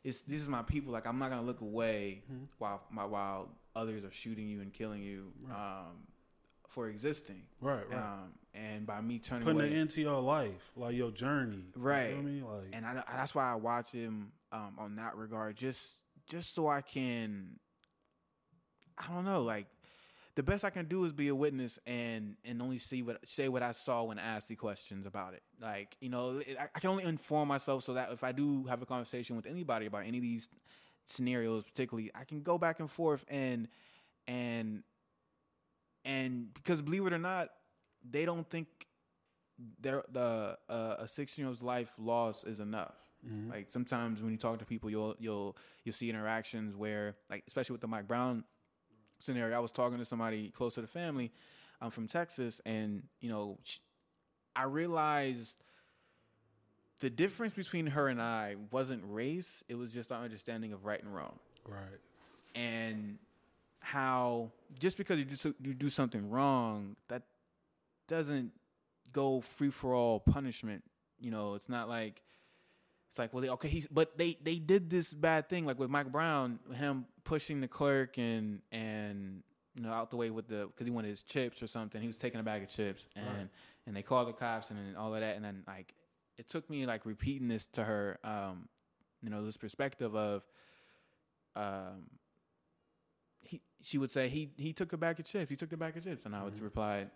it's 0.04 0.22
this 0.24 0.41
is 0.41 0.47
my 0.47 0.64
people 0.64 0.91
like 0.93 1.06
I'm 1.06 1.18
not 1.20 1.30
gonna 1.30 1.41
look 1.43 1.62
away 1.62 2.24
while 2.58 2.82
my 2.91 3.06
while 3.06 3.49
others 3.76 4.04
are 4.04 4.12
shooting 4.12 4.47
you 4.47 4.62
and 4.62 4.74
killing 4.74 5.02
you 5.02 5.32
um 5.52 6.08
for 6.70 6.88
existing 6.89 7.43
Right, 7.62 7.88
right. 7.89 7.99
um 7.99 8.32
and 8.54 8.86
by 8.86 8.99
me 9.02 9.20
turning 9.20 9.43
Putting 9.45 9.62
away 9.62 9.70
it 9.72 9.78
into 9.78 10.02
your 10.02 10.20
life, 10.20 10.72
like 10.76 10.95
your 10.95 11.12
journey. 11.12 11.64
You 11.76 11.82
Right. 11.82 12.14
feel 12.14 12.22
me? 12.24 12.41
Like, 12.41 12.70
and 12.74 12.86
I, 12.86 13.02
that's 13.16 13.34
why 13.34 13.49
I 13.49 13.56
watch 13.56 13.91
him 13.93 14.34
um, 14.52 14.76
on 14.78 14.95
that 14.97 15.16
regard, 15.16 15.56
just 15.56 15.95
just 16.28 16.54
so 16.56 16.68
I 16.68 16.82
can, 16.82 17.60
I 18.97 19.08
don't 19.14 19.26
know, 19.26 19.41
like 19.43 19.68
the 20.36 20.43
best 20.43 20.63
I 20.63 20.69
can 20.69 20.86
do 20.86 21.03
is 21.05 21.11
be 21.11 21.27
a 21.27 21.36
witness 21.36 21.77
and 21.86 22.36
and 22.45 22.61
only 22.61 22.77
see 22.77 23.01
what 23.01 23.27
say 23.27 23.49
what 23.49 23.63
I 23.63 23.71
saw 23.73 24.03
when 24.03 24.19
asked 24.19 24.47
the 24.47 24.55
questions 24.55 25.05
about 25.05 25.34
it. 25.34 25.43
Like 25.61 25.95
you 25.99 26.09
know, 26.09 26.41
I, 26.59 26.67
I 26.73 26.79
can 26.79 26.89
only 26.89 27.03
inform 27.03 27.47
myself 27.47 27.84
so 27.84 27.93
that 27.95 28.11
if 28.11 28.23
I 28.23 28.32
do 28.32 28.65
have 28.65 28.82
a 28.82 28.86
conversation 28.86 29.36
with 29.36 29.45
anybody 29.45 29.86
about 29.86 30.05
any 30.05 30.17
of 30.17 30.23
these 30.23 30.49
scenarios, 31.05 31.63
particularly, 31.63 32.11
I 32.15 32.23
can 32.23 32.41
go 32.41 32.57
back 32.57 32.79
and 32.79 32.89
forth 32.89 33.25
and 33.27 33.67
and 34.27 34.84
and 36.05 36.53
because 36.53 36.82
believe 36.82 37.05
it 37.05 37.13
or 37.13 37.19
not, 37.19 37.49
they 38.09 38.25
don't 38.25 38.49
think 38.49 38.67
their 39.79 40.03
the 40.11 40.57
uh, 40.69 40.95
a 40.99 41.07
sixteen 41.07 41.43
year 41.43 41.49
old's 41.49 41.61
life 41.61 41.91
loss 41.97 42.43
is 42.43 42.59
enough. 42.59 42.95
Mm-hmm. 43.27 43.51
Like 43.51 43.69
sometimes 43.69 44.21
when 44.21 44.32
you 44.32 44.38
talk 44.38 44.59
to 44.59 44.65
people, 44.65 44.89
you'll 44.89 45.15
you'll 45.19 45.57
you'll 45.84 45.93
see 45.93 46.09
interactions 46.09 46.75
where, 46.75 47.15
like 47.29 47.43
especially 47.47 47.73
with 47.73 47.82
the 47.82 47.88
Mike 47.88 48.07
Brown 48.07 48.43
scenario, 49.24 49.55
I 49.55 49.59
was 49.59 49.72
talking 49.72 49.97
to 49.97 50.05
somebody 50.05 50.49
close 50.49 50.76
to 50.76 50.82
the 50.82 50.88
family. 50.88 51.32
I'm 51.82 51.89
from 51.89 52.07
Texas, 52.07 52.61
and 52.65 53.03
you 53.19 53.30
know, 53.30 53.57
I 54.55 54.63
realized 54.63 55.63
the 56.99 57.09
difference 57.09 57.53
between 57.53 57.88
her 57.88 58.07
and 58.07 58.22
I 58.22 58.55
wasn't 58.72 59.03
race; 59.05 59.63
it 59.67 59.76
was 59.76 59.93
just 59.93 60.11
our 60.11 60.24
understanding 60.24 60.74
of 60.74 60.86
right 60.86 61.01
and 61.01 61.13
wrong 61.13 61.39
right. 61.65 61.99
and 62.55 63.17
how 63.80 64.51
just 64.80 64.97
because 64.97 65.17
you 65.17 65.26
do 65.26 65.36
so- 65.36 65.53
you 65.59 65.74
do 65.74 65.89
something 65.89 66.30
wrong 66.30 66.95
that 67.07 67.24
doesn't 68.07 68.51
go 69.11 69.41
free 69.41 69.72
for 69.72 69.93
all 69.93 70.19
punishment. 70.19 70.84
You 71.19 71.32
know, 71.32 71.55
it's 71.55 71.69
not 71.69 71.89
like 71.89 72.22
it's 73.12 73.20
like 73.20 73.34
well, 73.34 73.41
they, 73.43 73.49
okay, 73.49 73.68
he's 73.68 73.88
but 73.88 74.18
they 74.18 74.38
they 74.41 74.55
did 74.55 74.89
this 74.89 75.14
bad 75.14 75.49
thing 75.49 75.66
like 75.66 75.78
with 75.78 75.89
Mike 75.89 76.12
Brown, 76.12 76.59
him 76.74 77.05
pushing 77.26 77.59
the 77.62 77.68
clerk 77.68 78.18
and 78.18 78.62
and 78.72 79.43
you 79.76 79.82
know 79.84 79.91
out 79.91 80.09
the 80.12 80.16
way 80.18 80.30
with 80.30 80.47
the 80.47 80.68
because 80.68 80.88
he 80.88 80.91
wanted 80.91 81.09
his 81.09 81.22
chips 81.22 81.62
or 81.62 81.68
something. 81.68 81.99
He 82.01 82.07
was 82.07 82.18
taking 82.18 82.39
a 82.39 82.43
bag 82.43 82.64
of 82.64 82.70
chips 82.70 83.07
and 83.18 83.26
Right. 83.28 83.47
and 83.86 83.95
they 83.95 84.01
called 84.01 84.30
the 84.30 84.34
cops 84.34 84.70
and, 84.72 84.80
and 84.80 84.95
all 84.95 85.14
of 85.14 85.20
that 85.20 85.36
and 85.36 85.43
then 85.43 85.64
like 85.68 85.93
it 86.38 86.47
took 86.47 86.70
me 86.70 86.86
like 86.86 87.05
repeating 87.05 87.49
this 87.49 87.68
to 87.68 87.84
her, 87.84 88.18
um, 88.24 88.70
you 89.22 89.30
know, 89.30 89.43
this 89.45 89.57
perspective 89.57 90.16
of 90.16 90.43
um 91.55 92.07
he 93.43 93.62
she 93.82 93.97
would 93.97 94.09
say 94.09 94.30
he 94.30 94.51
he 94.57 94.72
took 94.72 94.93
a 94.93 94.97
bag 94.97 95.20
of 95.20 95.26
chips. 95.26 95.49
He 95.49 95.55
took 95.57 95.70
the 95.70 95.78
bag 95.78 95.97
of 95.97 96.03
chips, 96.05 96.26
and 96.26 96.34
I 96.36 96.43
would 96.43 96.57
reply, 96.62 97.07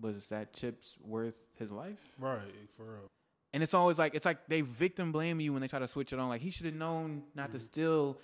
"Was 0.00 0.28
that 0.28 0.52
chips 0.54 0.96
worth 1.04 1.46
his 1.58 1.70
life?" 1.70 1.98
Right. 2.18 2.40
For 2.76 2.84
real. 2.84 3.10
And 3.56 3.62
it's 3.62 3.72
always 3.72 3.98
like 3.98 4.14
it's 4.14 4.26
like 4.26 4.48
they 4.48 4.60
victim 4.60 5.12
blame 5.12 5.40
you 5.40 5.50
when 5.50 5.62
they 5.62 5.66
try 5.66 5.78
to 5.78 5.88
switch 5.88 6.12
it 6.12 6.18
on. 6.18 6.28
Like 6.28 6.42
he 6.42 6.50
should 6.50 6.66
have 6.66 6.74
known 6.74 7.22
not 7.34 7.52
to 7.52 7.58
steal. 7.58 8.18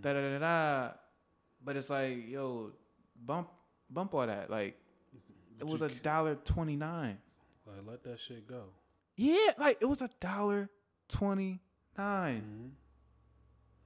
Da 0.00 0.12
da 0.12 0.20
da 0.20 0.38
da. 0.38 0.92
But 1.64 1.74
it's 1.74 1.90
like 1.90 2.28
yo, 2.28 2.70
bump 3.20 3.48
bump 3.90 4.14
all 4.14 4.24
that. 4.24 4.48
Like 4.48 4.78
it 5.58 5.66
was 5.66 5.82
a 5.82 5.88
dollar 5.88 6.36
twenty 6.36 6.76
nine. 6.76 7.18
Like, 7.66 7.78
let 7.84 8.04
that 8.04 8.20
shit 8.20 8.46
go. 8.46 8.62
Yeah, 9.16 9.54
like 9.58 9.78
it 9.80 9.86
was 9.86 10.02
a 10.02 10.10
dollar 10.20 10.70
twenty 11.08 11.58
nine. 11.98 12.42
Mm-hmm. 12.42 12.68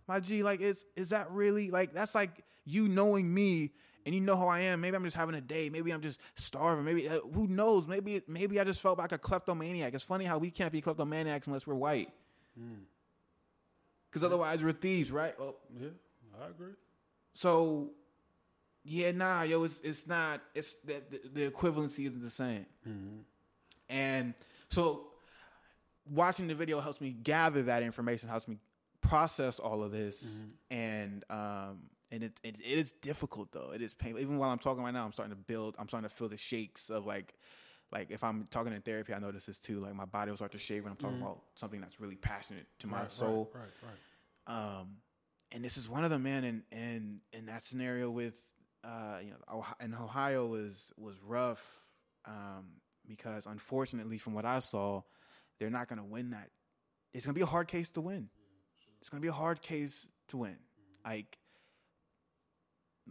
My 0.07 0.20
G, 0.20 0.42
like, 0.42 0.61
is 0.61 0.84
is 0.96 1.09
that 1.09 1.30
really 1.30 1.70
like 1.70 1.94
that's 1.94 2.14
like 2.14 2.44
you 2.66 2.88
knowing 2.88 3.32
me 3.32 3.70
and 4.07 4.14
you 4.14 4.20
know 4.20 4.36
how 4.36 4.48
I 4.48 4.61
am. 4.61 4.80
Maybe 4.80 4.96
I'm 4.96 5.05
just 5.05 5.16
having 5.16 5.34
a 5.34 5.40
day. 5.40 5.68
Maybe 5.70 5.90
I'm 5.92 6.01
just 6.01 6.20
starving. 6.34 6.84
Maybe 6.84 7.09
uh, 7.09 7.20
who 7.34 7.46
knows? 7.46 7.86
Maybe 7.86 8.22
maybe 8.26 8.59
I 8.61 8.64
just 8.64 8.80
felt 8.80 8.98
like 8.98 9.12
a 9.12 9.18
kleptomaniac. 9.18 9.94
It's 9.94 10.05
funny 10.05 10.24
how 10.24 10.38
we 10.38 10.51
can't 10.51 10.72
be 10.72 10.80
kleptomaniacs 10.80 11.46
unless 11.46 11.66
we're 11.66 11.74
white, 11.74 12.11
because 14.11 14.24
otherwise 14.24 14.62
we're 14.64 14.72
thieves, 14.72 15.11
right? 15.11 15.38
Well, 15.38 15.57
Yeah, 15.80 15.88
I 16.42 16.48
agree. 16.48 16.72
so 17.34 17.90
yeah, 18.84 19.12
nah, 19.12 19.42
yo, 19.42 19.64
it's 19.64 19.80
it's 19.80 20.07
not. 20.07 20.40
It's 20.55 20.76
the 20.76 21.03
the, 21.11 21.20
the 21.32 21.51
equivalency 21.51 22.07
isn't 22.07 22.22
the 22.22 22.30
same. 22.30 22.66
And 23.88 24.34
so 24.70 25.07
watching 26.09 26.46
the 26.46 26.55
video 26.55 26.80
helps 26.80 27.01
me 27.01 27.11
gather 27.11 27.62
that 27.64 27.82
information, 27.82 28.28
helps 28.28 28.46
me 28.48 28.57
process 29.01 29.59
all 29.59 29.82
of 29.82 29.90
this, 29.92 30.24
and 30.70 31.24
um, 31.28 31.80
and 32.11 32.24
it, 32.24 32.32
it 32.42 32.56
it 32.61 32.78
is 32.78 32.92
difficult 32.92 33.52
though. 33.52 33.72
It 33.74 33.82
is 33.82 33.94
painful. 33.94 34.20
Even 34.20 34.38
while 34.38 34.50
I'm 34.50 34.58
talking 34.58 34.82
right 34.82 34.92
now, 34.92 35.04
I'm 35.04 35.12
starting 35.12 35.34
to 35.34 35.40
build. 35.40 35.76
I'm 35.78 35.88
starting 35.88 36.08
to 36.08 36.14
feel 36.14 36.28
the 36.28 36.36
shakes 36.36 36.90
of 36.90 37.06
like, 37.06 37.34
like 37.92 38.11
if 38.11 38.24
I'm 38.24 38.46
talking 38.50 38.72
in 38.72 38.82
therapy, 38.82 39.14
I 39.14 39.18
notice 39.18 39.46
this 39.46 39.58
too. 39.58 39.80
Like 39.80 39.94
my 39.94 40.04
body 40.04 40.30
will 40.30 40.36
start 40.36 40.52
to 40.52 40.58
shake 40.58 40.82
when 40.82 40.92
I'm 40.92 40.96
talking 40.96 41.20
about 41.20 41.40
something 41.54 41.80
that's 41.80 42.00
really 42.00 42.16
passionate 42.16 42.66
to 42.80 42.86
my. 42.86 43.02
Right, 43.02 43.12
soul. 43.12 43.50
Right, 43.54 43.62
right, 43.82 43.92
right. 44.48 44.80
Um, 44.80 44.96
and 45.52 45.64
this 45.64 45.76
is 45.76 45.88
one 45.88 46.04
of 46.04 46.11
them, 46.11 46.22
man. 46.22 46.44
And 46.44 46.62
and 46.72 47.20
in 47.32 47.46
that 47.46 47.62
scenario 47.62 48.11
with, 48.11 48.34
uh, 48.84 49.18
you 49.22 49.30
know, 49.30 49.36
Ohio, 49.52 49.74
in 49.80 49.94
Ohio 49.94 50.46
was 50.46 50.92
was 50.96 51.16
rough, 51.24 51.84
um, 52.24 52.80
because 53.06 53.46
unfortunately, 53.46 54.18
from 54.18 54.34
what 54.34 54.44
I 54.44 54.61
saw, 54.61 55.02
they're 55.58 55.70
not 55.70 55.88
going 55.88 55.98
to 55.98 56.04
win 56.04 56.30
that. 56.30 56.50
It's 57.12 57.26
going 57.26 57.34
to 57.34 57.38
be 57.38 57.42
a 57.42 57.46
hard 57.46 57.66
case 57.68 57.90
to 57.92 58.00
win. 58.00 58.28
It's 59.00 59.08
going 59.08 59.20
to 59.20 59.24
be 59.24 59.28
a 59.28 59.32
hard 59.32 59.62
case 59.62 60.06
to 60.28 60.36
win. 60.36 60.56
Like, 61.04 61.38
it's 61.38 61.38
a 61.38 61.49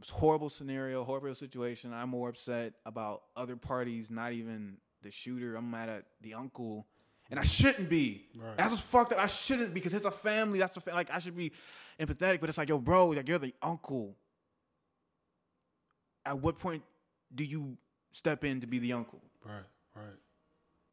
horrible 0.07 0.49
scenario, 0.49 1.03
horrible 1.03 1.35
situation. 1.35 1.93
I'm 1.93 2.09
more 2.09 2.29
upset 2.29 2.73
about 2.85 3.23
other 3.35 3.55
parties, 3.55 4.09
not 4.11 4.31
even 4.33 4.77
the 5.01 5.11
shooter. 5.11 5.55
I'm 5.55 5.69
mad 5.69 5.89
at 5.89 6.05
the 6.21 6.35
uncle, 6.35 6.87
and 7.29 7.39
I 7.39 7.43
shouldn't 7.43 7.89
be. 7.89 8.27
Right. 8.37 8.55
That's 8.57 8.71
what's 8.71 8.83
fucked 8.83 9.13
up. 9.13 9.19
I 9.19 9.27
shouldn't 9.27 9.73
because 9.73 9.93
it's 9.93 10.05
a 10.05 10.11
family. 10.11 10.59
That's 10.59 10.73
the 10.73 10.79
fa- 10.81 10.91
like 10.91 11.11
I 11.11 11.19
should 11.19 11.35
be 11.35 11.51
empathetic, 11.99 12.39
but 12.39 12.49
it's 12.49 12.57
like, 12.57 12.69
yo, 12.69 12.77
bro, 12.77 13.07
like 13.07 13.27
you're 13.27 13.39
the 13.39 13.53
uncle. 13.61 14.15
At 16.25 16.39
what 16.39 16.59
point 16.59 16.83
do 17.33 17.43
you 17.43 17.77
step 18.11 18.43
in 18.43 18.61
to 18.61 18.67
be 18.67 18.79
the 18.79 18.93
uncle? 18.93 19.21
Right, 19.43 19.65
right. 19.95 20.05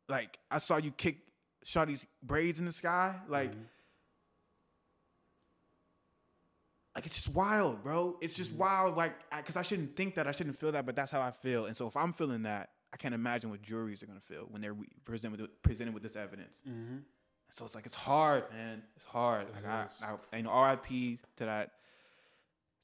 Like 0.08 0.38
I 0.50 0.58
saw 0.58 0.78
you 0.78 0.90
kick 0.90 1.18
Shawty's 1.64 2.06
braids 2.22 2.58
in 2.58 2.64
the 2.64 2.72
sky. 2.72 3.16
Like, 3.28 3.50
mm-hmm. 3.50 3.60
Like 6.96 7.04
it's 7.04 7.14
just 7.14 7.28
wild, 7.28 7.84
bro. 7.84 8.16
It's 8.22 8.34
just 8.34 8.52
wild. 8.52 8.96
Like, 8.96 9.12
because 9.36 9.58
I, 9.58 9.62
shouldn't 9.62 9.96
think 9.96 10.14
that, 10.14 10.26
I 10.26 10.32
shouldn't 10.32 10.58
feel 10.58 10.72
that, 10.72 10.86
but 10.86 10.96
that's 10.96 11.10
how 11.10 11.20
I 11.20 11.30
feel. 11.30 11.66
And 11.66 11.76
so 11.76 11.86
if 11.86 11.94
I'm 11.94 12.10
feeling 12.10 12.44
that, 12.44 12.70
I 12.90 12.96
can't 12.96 13.14
imagine 13.14 13.50
what 13.50 13.60
juries 13.60 14.02
are 14.02 14.06
gonna 14.06 14.20
feel 14.20 14.46
when 14.48 14.62
they're 14.62 14.72
re- 14.72 14.88
presented 15.04 15.38
with 15.38 15.62
presented 15.62 15.92
with 15.92 16.02
this 16.02 16.16
evidence. 16.16 16.62
Mm-hmm. 16.66 16.98
So 17.50 17.66
it's 17.66 17.74
like 17.74 17.84
it's 17.84 17.94
hard, 17.94 18.44
man. 18.50 18.82
It's 18.96 19.04
hard. 19.04 19.48
Like 19.54 19.66
I, 19.66 19.86
I, 20.00 20.14
and 20.32 20.48
R.I.P. 20.48 21.18
to 21.36 21.44
that 21.44 21.72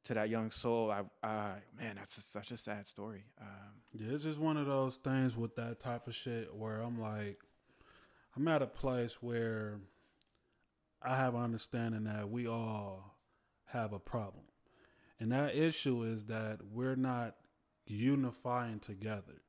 to 0.05 0.15
that 0.15 0.29
young 0.29 0.51
soul. 0.51 0.91
I, 0.91 1.05
I 1.27 1.55
man, 1.81 1.97
that's 1.97 2.17
just 2.17 2.31
such 2.31 2.51
a 2.51 2.59
sad 2.59 2.87
story. 2.87 3.25
Um, 3.41 3.47
Yeah, 3.95 4.15
it's 4.15 4.25
just 4.25 4.39
one 4.39 4.59
of 4.59 4.67
those 4.67 4.97
things 4.97 5.35
with 5.35 5.57
that 5.57 5.81
type 5.81 6.07
of 6.07 6.15
shit 6.15 6.55
where 6.55 6.81
I'm 6.81 7.01
like, 7.01 7.39
I'm 8.37 8.47
at 8.49 8.61
a 8.61 8.67
place 8.67 9.23
where 9.23 9.81
I 11.01 11.17
have 11.17 11.35
an 11.35 11.43
understanding 11.43 12.05
that 12.05 12.29
we 12.29 12.47
all 12.47 13.17
have 13.73 13.93
a 13.93 13.99
problem. 13.99 14.45
And 15.21 15.33
that 15.33 15.55
issue 15.55 16.03
is 16.03 16.27
that 16.27 16.61
we're 16.73 16.97
not 16.97 17.37
unifying 17.87 18.81
together. 18.81 19.43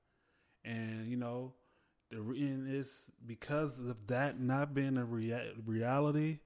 And, 0.63 1.07
you 1.07 1.17
know, 1.17 1.53
the 2.11 2.17
and 2.17 2.74
it's 2.74 3.11
because 3.26 3.80
of 3.80 4.07
that 4.07 4.39
not 4.39 4.74
being 4.74 4.97
a 4.97 5.05
rea- 5.05 5.53
reality, 5.65 6.39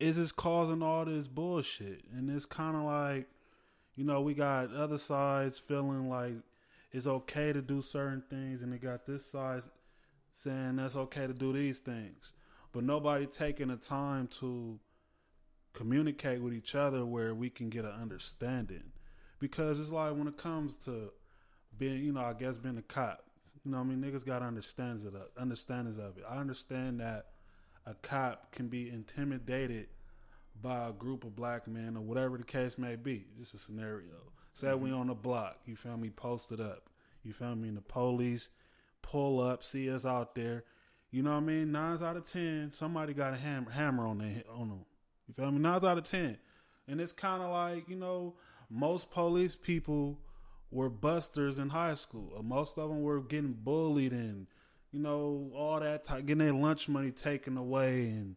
is 0.00 0.16
just 0.16 0.36
causing 0.36 0.82
all 0.82 1.04
this 1.04 1.28
bullshit. 1.28 2.04
And 2.12 2.30
it's 2.30 2.46
kind 2.46 2.76
of 2.76 2.82
like, 2.82 3.28
you 3.96 4.04
know, 4.04 4.20
we 4.22 4.34
got 4.34 4.74
other 4.74 4.98
sides 4.98 5.58
feeling 5.58 6.08
like 6.08 6.34
it's 6.90 7.06
okay 7.06 7.52
to 7.52 7.60
do 7.60 7.82
certain 7.82 8.22
things, 8.28 8.62
and 8.62 8.72
they 8.72 8.78
got 8.78 9.06
this 9.06 9.26
side 9.26 9.62
saying 10.32 10.76
that's 10.76 10.96
okay 10.96 11.26
to 11.26 11.32
do 11.32 11.52
these 11.52 11.78
things. 11.78 12.32
But 12.72 12.84
nobody 12.84 13.26
taking 13.26 13.68
the 13.68 13.76
time 13.76 14.28
to 14.40 14.78
communicate 15.74 16.40
with 16.40 16.54
each 16.54 16.74
other 16.74 17.04
where 17.04 17.34
we 17.34 17.50
can 17.50 17.68
get 17.68 17.84
an 17.84 17.92
understanding. 18.00 18.92
Because 19.38 19.78
it's 19.78 19.90
like 19.90 20.16
when 20.16 20.28
it 20.28 20.38
comes 20.38 20.76
to 20.84 21.10
being, 21.76 22.02
you 22.02 22.12
know, 22.12 22.22
I 22.22 22.32
guess 22.32 22.56
being 22.56 22.78
a 22.78 22.82
cop, 22.82 23.24
you 23.64 23.70
know, 23.70 23.78
what 23.78 23.84
I 23.84 23.88
mean, 23.88 24.02
niggas 24.02 24.24
got 24.24 24.42
understands 24.42 25.04
it, 25.04 25.14
uh, 25.14 25.40
understandings 25.40 25.98
of 25.98 26.16
it. 26.16 26.24
I 26.28 26.36
understand 26.36 27.00
that 27.00 27.26
a 27.86 27.94
cop 27.94 28.52
can 28.52 28.68
be 28.68 28.88
intimidated 28.88 29.88
by 30.62 30.88
a 30.88 30.92
group 30.92 31.24
of 31.24 31.34
black 31.34 31.66
men 31.66 31.96
or 31.96 32.00
whatever 32.00 32.38
the 32.38 32.44
case 32.44 32.78
may 32.78 32.96
be. 32.96 33.26
Just 33.38 33.54
a 33.54 33.58
scenario. 33.58 34.14
Say 34.54 34.72
we 34.74 34.90
mm-hmm. 34.90 35.00
on 35.00 35.06
the 35.08 35.14
block, 35.14 35.58
you 35.66 35.76
feel 35.76 35.96
me, 35.96 36.10
posted 36.10 36.60
up. 36.60 36.88
You 37.24 37.32
feel 37.32 37.56
me? 37.56 37.68
And 37.68 37.76
the 37.76 37.82
police 37.82 38.50
pull 39.02 39.40
up, 39.40 39.64
see 39.64 39.90
us 39.90 40.04
out 40.04 40.34
there. 40.34 40.64
You 41.10 41.22
know 41.22 41.32
what 41.32 41.38
I 41.38 41.46
mean? 41.46 41.72
Nines 41.72 42.02
out 42.02 42.16
of 42.16 42.30
ten, 42.30 42.72
somebody 42.74 43.14
got 43.14 43.34
a 43.34 43.36
hammer, 43.36 43.70
hammer 43.70 44.06
on 44.06 44.18
their 44.18 44.42
on 44.52 44.68
them. 44.68 44.84
You 45.26 45.34
feel 45.34 45.50
me? 45.50 45.58
Nines 45.58 45.84
out 45.84 45.98
of 45.98 46.04
ten, 46.04 46.38
and 46.88 47.00
it's 47.00 47.12
kind 47.12 47.42
of 47.42 47.50
like 47.50 47.88
you 47.88 47.96
know, 47.96 48.34
most 48.70 49.10
police 49.10 49.56
people 49.56 50.18
were 50.70 50.90
busters 50.90 51.58
in 51.58 51.68
high 51.68 51.94
school. 51.94 52.32
Uh, 52.36 52.42
most 52.42 52.78
of 52.78 52.88
them 52.88 53.02
were 53.02 53.20
getting 53.20 53.52
bullied 53.52 54.12
and 54.12 54.46
you 54.92 55.00
know 55.00 55.50
all 55.54 55.80
that, 55.80 56.04
type, 56.04 56.26
getting 56.26 56.44
their 56.44 56.52
lunch 56.52 56.88
money 56.88 57.10
taken 57.10 57.56
away, 57.56 58.08
and 58.08 58.36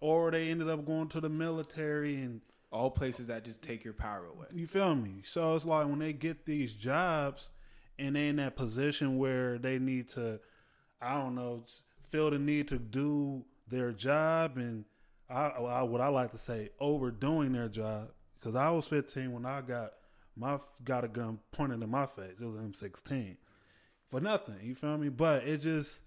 or 0.00 0.30
they 0.30 0.50
ended 0.50 0.68
up 0.68 0.84
going 0.84 1.08
to 1.08 1.20
the 1.20 1.28
military 1.28 2.16
and 2.16 2.40
all 2.74 2.90
places 2.90 3.28
that 3.28 3.44
just 3.44 3.62
take 3.62 3.84
your 3.84 3.94
power 3.94 4.26
away. 4.26 4.46
you 4.52 4.66
feel 4.66 4.94
me? 4.96 5.22
So 5.22 5.54
it's 5.54 5.64
like 5.64 5.86
when 5.86 6.00
they 6.00 6.12
get 6.12 6.44
these 6.44 6.72
jobs 6.72 7.52
and 8.00 8.16
they 8.16 8.26
in 8.28 8.36
that 8.36 8.56
position 8.56 9.16
where 9.16 9.58
they 9.58 9.78
need 9.78 10.08
to, 10.08 10.40
I 11.00 11.14
don't 11.14 11.36
know, 11.36 11.62
feel 12.10 12.30
the 12.30 12.38
need 12.38 12.66
to 12.68 12.78
do 12.78 13.44
their 13.68 13.92
job 13.92 14.56
and 14.56 14.84
I, 15.28 15.46
I 15.48 15.82
what 15.82 16.00
I 16.00 16.08
like 16.08 16.30
to 16.32 16.38
say 16.38 16.70
overdoing 16.80 17.52
their 17.52 17.68
job 17.68 18.08
because 18.38 18.54
I 18.54 18.70
was 18.70 18.86
15 18.88 19.32
when 19.32 19.46
I 19.46 19.60
got 19.62 19.92
my 20.36 20.58
got 20.84 21.04
a 21.04 21.08
gun 21.08 21.38
pointed 21.52 21.82
in 21.82 21.90
my 21.90 22.06
face. 22.06 22.40
It 22.40 22.44
was 22.44 22.56
an 22.56 22.72
M16 22.72 23.36
for 24.08 24.20
nothing. 24.20 24.56
You 24.62 24.74
feel 24.74 24.98
me? 24.98 25.08
But 25.08 25.44
it 25.44 25.58
just 25.62 26.02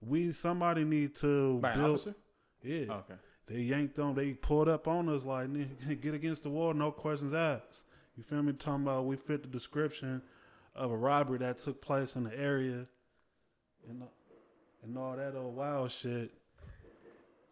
we 0.00 0.32
somebody 0.32 0.84
need 0.84 1.14
to 1.16 1.58
By 1.58 1.74
build. 1.74 1.90
officer? 1.94 2.14
Yeah. 2.62 2.84
Oh, 2.90 2.94
okay. 2.94 3.14
They 3.46 3.60
yanked 3.60 3.96
them. 3.96 4.14
They 4.14 4.32
pulled 4.32 4.68
up 4.68 4.88
on 4.88 5.08
us 5.08 5.24
like, 5.24 5.48
get 6.00 6.14
against 6.14 6.44
the 6.44 6.50
wall, 6.50 6.72
no 6.72 6.90
questions 6.90 7.34
asked. 7.34 7.84
You 8.16 8.22
feel 8.22 8.42
me? 8.42 8.52
Talking 8.52 8.84
about 8.84 9.06
we 9.06 9.16
fit 9.16 9.42
the 9.42 9.48
description 9.48 10.22
of 10.74 10.90
a 10.90 10.96
robbery 10.96 11.38
that 11.38 11.58
took 11.58 11.82
place 11.82 12.16
in 12.16 12.24
the 12.24 12.38
area, 12.38 12.86
and 13.88 14.02
and 14.82 14.98
all 14.98 15.16
that 15.16 15.34
old 15.34 15.56
wild 15.56 15.90
shit. 15.90 16.30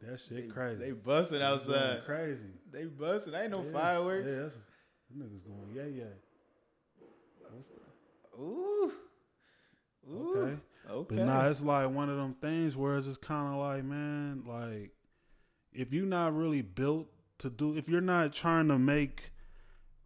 That 0.03 0.21
shit 0.21 0.53
crazy. 0.53 0.83
They 0.83 0.93
busting 0.93 1.43
outside. 1.43 2.05
crazy. 2.05 2.47
They 2.73 2.85
busting. 2.85 3.35
Ain't 3.35 3.53
no 3.53 3.63
Yeah, 3.65 3.73
fireworks. 3.73 4.33
Yeah, 4.33 4.39
that's, 4.41 4.57
niggas 5.17 5.45
going 5.45 5.75
yeah 5.75 5.85
yeah. 5.85 6.05
Ooh. 8.41 8.93
Ooh. 10.11 10.37
Okay. 10.37 10.61
Okay. 10.91 11.17
But 11.17 11.27
nah, 11.27 11.47
it's 11.47 11.63
like 11.63 11.91
one 11.91 12.09
of 12.09 12.17
them 12.17 12.35
things 12.41 12.77
where 12.77 12.97
it's 12.97 13.07
just 13.07 13.23
kind 13.23 13.55
of 13.55 13.61
like, 13.61 13.85
man, 13.85 14.43
like 14.47 14.91
if 15.73 15.93
you're 15.93 16.07
not 16.07 16.35
really 16.35 16.63
built 16.63 17.09
to 17.39 17.51
do, 17.51 17.77
if 17.77 17.89
you're 17.89 18.01
not 18.01 18.33
trying 18.33 18.69
to 18.69 18.79
make 18.79 19.31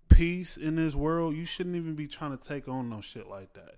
peace 0.08 0.56
in 0.56 0.76
this 0.76 0.94
world, 0.94 1.34
you 1.34 1.44
shouldn't 1.44 1.76
even 1.76 1.94
be 1.94 2.06
trying 2.06 2.36
to 2.36 2.48
take 2.48 2.68
on 2.68 2.90
no 2.90 3.00
shit 3.00 3.28
like 3.28 3.54
that. 3.54 3.76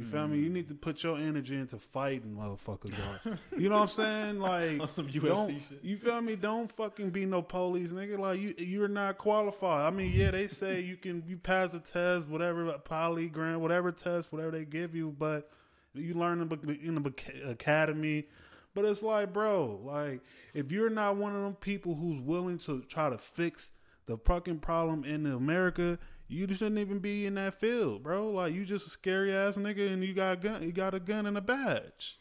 You 0.00 0.06
feel 0.06 0.28
me? 0.28 0.38
Mm. 0.38 0.42
You 0.44 0.48
need 0.48 0.68
to 0.68 0.74
put 0.74 1.02
your 1.02 1.18
energy 1.18 1.56
into 1.56 1.76
fighting 1.76 2.34
motherfuckers. 2.34 2.94
Dog. 3.24 3.38
you 3.58 3.68
know 3.68 3.76
what 3.76 3.82
I'm 3.82 3.88
saying? 3.88 4.40
Like, 4.50 4.90
some 4.90 5.08
UFC 5.08 5.68
shit. 5.68 5.80
You 5.82 5.98
feel 5.98 6.20
me? 6.22 6.34
Don't 6.34 6.70
fucking 6.70 7.10
be 7.10 7.26
no 7.26 7.42
police, 7.42 7.90
nigga. 7.90 8.18
Like 8.18 8.40
you, 8.40 8.54
you're 8.56 8.88
not 8.88 9.18
qualified. 9.18 9.84
I 9.84 9.94
mean, 9.94 10.12
yeah, 10.14 10.30
they 10.30 10.48
say 10.48 10.80
you 10.80 10.96
can, 10.96 11.22
you 11.26 11.36
pass 11.36 11.74
a 11.74 11.80
test, 11.80 12.26
whatever 12.28 12.64
polygram, 12.78 13.58
whatever 13.58 13.92
test, 13.92 14.32
whatever 14.32 14.52
they 14.52 14.64
give 14.64 14.94
you, 14.94 15.14
but 15.18 15.50
you 15.92 16.14
learn 16.14 16.40
in 16.40 16.48
the, 16.48 16.78
in 16.82 16.94
the 16.94 17.50
academy. 17.50 18.26
But 18.74 18.86
it's 18.86 19.02
like, 19.02 19.34
bro, 19.34 19.80
like 19.84 20.22
if 20.54 20.72
you're 20.72 20.90
not 20.90 21.16
one 21.16 21.36
of 21.36 21.42
them 21.42 21.54
people 21.54 21.94
who's 21.94 22.20
willing 22.20 22.58
to 22.60 22.80
try 22.82 23.10
to 23.10 23.18
fix 23.18 23.72
the 24.06 24.16
fucking 24.16 24.60
problem 24.60 25.04
in 25.04 25.26
America, 25.26 25.98
you 26.30 26.46
shouldn't 26.54 26.78
even 26.78 26.98
be 27.00 27.26
in 27.26 27.34
that 27.34 27.54
field, 27.58 28.02
bro. 28.02 28.30
Like 28.30 28.54
you 28.54 28.64
just 28.64 28.86
a 28.86 28.90
scary 28.90 29.34
ass 29.34 29.56
nigga, 29.56 29.92
and 29.92 30.04
you 30.04 30.14
got 30.14 30.32
a 30.34 30.36
gun, 30.40 30.62
you 30.62 30.72
got 30.72 30.94
a 30.94 31.00
gun 31.00 31.26
and 31.26 31.36
a 31.36 31.40
badge. 31.40 32.18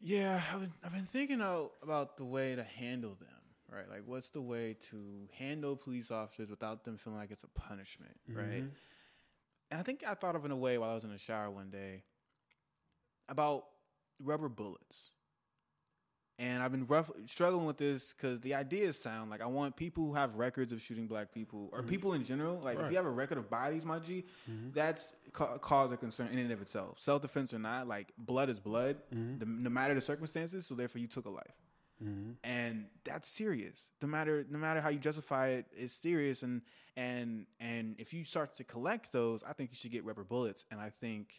Yeah, 0.00 0.40
I've 0.52 0.60
been, 0.60 0.72
I've 0.84 0.92
been 0.92 1.04
thinking 1.06 1.42
out 1.42 1.72
about 1.82 2.16
the 2.16 2.24
way 2.24 2.54
to 2.54 2.62
handle 2.62 3.16
them, 3.18 3.28
right? 3.72 3.88
Like, 3.90 4.02
what's 4.06 4.30
the 4.30 4.40
way 4.40 4.76
to 4.90 5.28
handle 5.36 5.74
police 5.76 6.10
officers 6.10 6.50
without 6.50 6.84
them 6.84 6.96
feeling 6.96 7.18
like 7.18 7.30
it's 7.32 7.42
a 7.42 7.48
punishment, 7.48 8.14
right? 8.28 8.62
Mhm. 8.62 8.70
And 9.70 9.80
I 9.80 9.82
think 9.82 10.04
I 10.06 10.14
thought 10.14 10.36
of 10.36 10.44
it 10.44 10.46
in 10.46 10.52
a 10.52 10.56
way 10.56 10.78
while 10.78 10.90
I 10.90 10.94
was 10.94 11.04
in 11.04 11.10
the 11.10 11.18
shower 11.18 11.50
one 11.50 11.70
day 11.70 12.04
about 13.28 13.66
rubber 14.20 14.48
bullets. 14.48 15.10
And 16.40 16.62
I've 16.62 16.70
been 16.70 16.86
rough, 16.86 17.10
struggling 17.26 17.66
with 17.66 17.78
this 17.78 18.12
because 18.12 18.40
the 18.40 18.54
ideas 18.54 18.96
sound 18.96 19.28
like 19.28 19.40
I 19.42 19.46
want 19.46 19.74
people 19.74 20.04
who 20.06 20.14
have 20.14 20.36
records 20.36 20.70
of 20.70 20.80
shooting 20.80 21.08
black 21.08 21.32
people 21.32 21.68
or 21.72 21.80
mm-hmm. 21.80 21.88
people 21.88 22.12
in 22.12 22.22
general. 22.22 22.60
Like, 22.62 22.78
if 22.78 22.90
you 22.90 22.96
have 22.96 23.06
a 23.06 23.10
record 23.10 23.38
of 23.38 23.50
bodies, 23.50 23.84
my 23.84 23.98
G, 23.98 24.24
mm-hmm. 24.48 24.70
that's 24.72 25.14
ca- 25.32 25.58
cause 25.58 25.90
of 25.90 25.98
concern 25.98 26.28
in 26.28 26.38
and 26.38 26.52
of 26.52 26.62
itself. 26.62 27.00
Self 27.00 27.22
defense 27.22 27.52
or 27.52 27.58
not, 27.58 27.88
like, 27.88 28.12
blood 28.16 28.50
is 28.50 28.60
blood, 28.60 28.98
Mm-hmm. 29.12 29.38
the, 29.38 29.46
no 29.46 29.70
matter 29.70 29.94
the 29.94 30.00
circumstances. 30.00 30.64
So, 30.66 30.74
therefore, 30.74 31.00
you 31.00 31.08
took 31.08 31.26
a 31.26 31.30
life. 31.30 31.56
Mm-hmm. 32.00 32.30
and 32.44 32.84
that's 33.02 33.26
serious. 33.26 33.90
No 34.00 34.06
matter 34.06 34.46
no 34.48 34.56
matter 34.56 34.80
how 34.80 34.88
you 34.88 35.00
justify 35.00 35.48
it, 35.48 35.66
it's 35.76 35.92
serious. 35.92 36.44
And 36.44 36.62
and 36.96 37.46
and 37.58 37.96
if 37.98 38.12
you 38.12 38.24
start 38.24 38.54
to 38.58 38.64
collect 38.64 39.12
those, 39.12 39.42
I 39.42 39.52
think 39.52 39.70
you 39.72 39.76
should 39.76 39.90
get 39.90 40.04
rubber 40.04 40.22
bullets. 40.22 40.64
And 40.70 40.80
I 40.80 40.90
think 41.00 41.34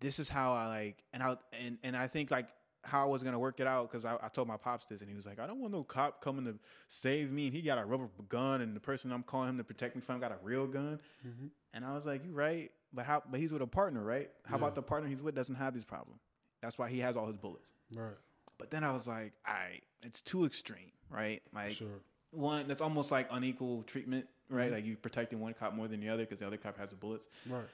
this 0.00 0.18
is 0.18 0.28
how 0.28 0.54
I 0.54 0.66
like, 0.66 1.04
and 1.12 1.22
I 1.22 1.36
and 1.64 1.78
and 1.84 1.96
I 1.96 2.08
think 2.08 2.32
like 2.32 2.48
how 2.84 3.02
I 3.04 3.08
was 3.08 3.22
gonna 3.22 3.38
work 3.38 3.60
it 3.60 3.66
out 3.66 3.90
because 3.90 4.04
I, 4.04 4.16
I 4.22 4.28
told 4.28 4.48
my 4.48 4.56
pops 4.56 4.86
this, 4.86 5.00
and 5.00 5.10
he 5.10 5.16
was 5.16 5.26
like, 5.26 5.38
I 5.38 5.46
don't 5.46 5.58
want 5.60 5.72
no 5.72 5.82
cop 5.82 6.20
coming 6.22 6.44
to 6.46 6.58
save 6.88 7.30
me. 7.30 7.46
And 7.46 7.54
he 7.54 7.62
got 7.62 7.78
a 7.78 7.84
rubber 7.84 8.08
gun, 8.28 8.60
and 8.62 8.74
the 8.74 8.80
person 8.80 9.12
I'm 9.12 9.22
calling 9.22 9.50
him 9.50 9.58
to 9.58 9.64
protect 9.64 9.96
me 9.96 10.02
from 10.02 10.20
got 10.20 10.32
a 10.32 10.38
real 10.42 10.66
gun. 10.66 10.98
Mm-hmm. 11.26 11.46
And 11.74 11.84
I 11.84 11.94
was 11.94 12.06
like, 12.06 12.24
you're 12.24 12.34
right, 12.34 12.70
but 12.92 13.04
how? 13.04 13.22
But 13.30 13.38
he's 13.40 13.52
with 13.52 13.62
a 13.62 13.66
partner, 13.66 14.02
right? 14.02 14.30
How 14.44 14.54
Yeah. 14.56 14.62
about 14.62 14.74
the 14.74 14.82
partner 14.82 15.08
he's 15.08 15.22
with 15.22 15.34
doesn't 15.34 15.56
have 15.56 15.74
these 15.74 15.84
problems? 15.84 16.20
That's 16.62 16.78
why 16.78 16.88
he 16.88 16.98
has 17.00 17.16
all 17.16 17.26
his 17.26 17.36
bullets. 17.36 17.70
Right. 17.94 18.12
But 18.58 18.70
then 18.70 18.84
I 18.84 18.92
was 18.92 19.06
like, 19.06 19.32
all 19.46 19.54
right, 19.54 19.82
it's 20.02 20.20
too 20.20 20.44
extreme, 20.44 20.90
right? 21.08 21.42
Like 21.54 21.76
Sure. 21.76 21.88
one, 22.32 22.68
that's 22.68 22.82
almost 22.82 23.10
like 23.10 23.28
unequal 23.30 23.82
treatment, 23.84 24.26
right? 24.48 24.66
Mm-hmm. 24.66 24.74
Like 24.74 24.84
you 24.84 24.96
protecting 24.96 25.40
one 25.40 25.54
cop 25.54 25.74
more 25.74 25.88
than 25.88 26.00
the 26.00 26.08
other 26.08 26.24
because 26.24 26.40
the 26.40 26.46
other 26.46 26.56
cop 26.58 26.76
has 26.78 26.90
the 26.90 26.96
bullets. 26.96 27.28
Right. 27.48 27.64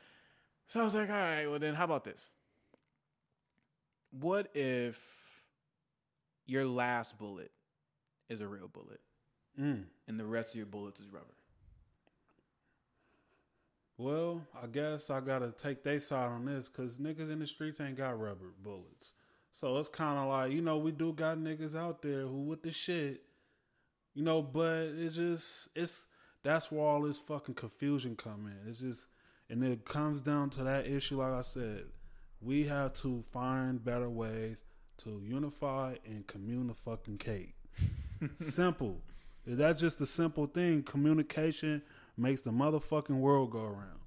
So 0.68 0.80
I 0.80 0.84
was 0.84 0.94
like, 0.94 1.08
all 1.10 1.16
right, 1.16 1.46
well 1.46 1.58
then 1.58 1.74
how 1.74 1.84
about 1.84 2.04
this? 2.04 2.30
What 4.10 4.54
if 4.54 5.00
your 6.46 6.64
last 6.64 7.18
bullet 7.18 7.50
is 8.28 8.40
a 8.40 8.48
real 8.48 8.68
bullet 8.68 9.00
Mm. 9.58 9.84
and 10.06 10.20
the 10.20 10.24
rest 10.26 10.50
of 10.50 10.56
your 10.56 10.66
bullets 10.66 11.00
is 11.00 11.08
rubber? 11.08 11.34
Well, 13.98 14.46
I 14.62 14.66
guess 14.66 15.08
I 15.08 15.20
gotta 15.20 15.52
take 15.52 15.82
their 15.82 16.00
side 16.00 16.28
on 16.28 16.44
this 16.44 16.68
because 16.68 16.98
niggas 16.98 17.30
in 17.30 17.38
the 17.38 17.46
streets 17.46 17.80
ain't 17.80 17.96
got 17.96 18.20
rubber 18.20 18.52
bullets. 18.62 19.14
So 19.52 19.78
it's 19.78 19.88
kind 19.88 20.18
of 20.18 20.28
like 20.28 20.52
you 20.52 20.60
know 20.60 20.76
we 20.76 20.92
do 20.92 21.12
got 21.14 21.38
niggas 21.38 21.74
out 21.74 22.02
there 22.02 22.22
who 22.22 22.42
with 22.42 22.62
the 22.62 22.70
shit, 22.70 23.22
you 24.14 24.22
know. 24.22 24.42
But 24.42 24.88
it's 24.98 25.16
just 25.16 25.68
it's 25.74 26.06
that's 26.42 26.70
where 26.70 26.82
all 26.82 27.00
this 27.02 27.18
fucking 27.18 27.54
confusion 27.54 28.16
come 28.16 28.46
in. 28.46 28.68
It's 28.70 28.80
just 28.80 29.06
and 29.48 29.64
it 29.64 29.86
comes 29.86 30.20
down 30.20 30.50
to 30.50 30.64
that 30.64 30.86
issue. 30.86 31.16
Like 31.22 31.32
I 31.32 31.40
said, 31.40 31.84
we 32.40 32.64
have 32.64 32.94
to 32.94 33.24
find 33.32 33.84
better 33.84 34.08
ways 34.08 34.62
to 34.98 35.22
unify 35.24 35.96
and 36.04 36.26
communicate. 36.26 37.54
simple. 38.36 39.00
Is 39.46 39.58
that 39.58 39.78
just 39.78 40.00
a 40.00 40.06
simple 40.06 40.46
thing? 40.46 40.82
Communication 40.82 41.82
makes 42.16 42.42
the 42.42 42.50
motherfucking 42.50 43.10
world 43.10 43.50
go 43.50 43.62
around. 43.62 44.00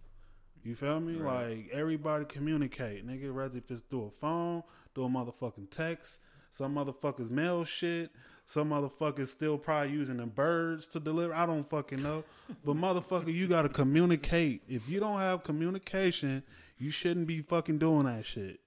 You 0.64 0.76
feel 0.76 1.00
me? 1.00 1.16
Right. 1.16 1.50
Like 1.50 1.70
everybody 1.72 2.26
communicate, 2.26 3.08
nigga. 3.08 3.34
Whether 3.34 3.60
if 3.60 3.72
it's 3.72 3.82
through 3.90 4.06
a 4.06 4.12
phone, 4.12 4.64
through 4.94 5.06
a 5.06 5.10
motherfucking 5.10 5.70
text, 5.72 6.20
some 6.52 6.76
motherfuckers 6.76 7.30
mail 7.30 7.64
shit. 7.64 8.12
Some 8.46 8.72
motherfuckers 8.72 9.28
still 9.28 9.60
probably 9.60 9.94
using 9.94 10.18
the 10.18 10.26
birds 10.26 10.88
to 10.88 11.00
deliver. 11.00 11.36
I 11.36 11.46
don't 11.46 11.70
fucking 11.70 12.02
know. 12.02 12.24
But 12.66 12.76
motherfucker, 12.78 13.32
you 13.32 13.48
gotta 13.48 13.70
communicate. 13.70 14.64
If 14.68 14.90
you 14.90 15.00
don't 15.00 15.20
have 15.20 15.44
communication, 15.44 16.42
you 16.80 16.90
shouldn't 16.90 17.28
be 17.28 17.42
fucking 17.42 17.78
doing 17.78 18.06
that 18.06 18.26
shit. 18.26 18.60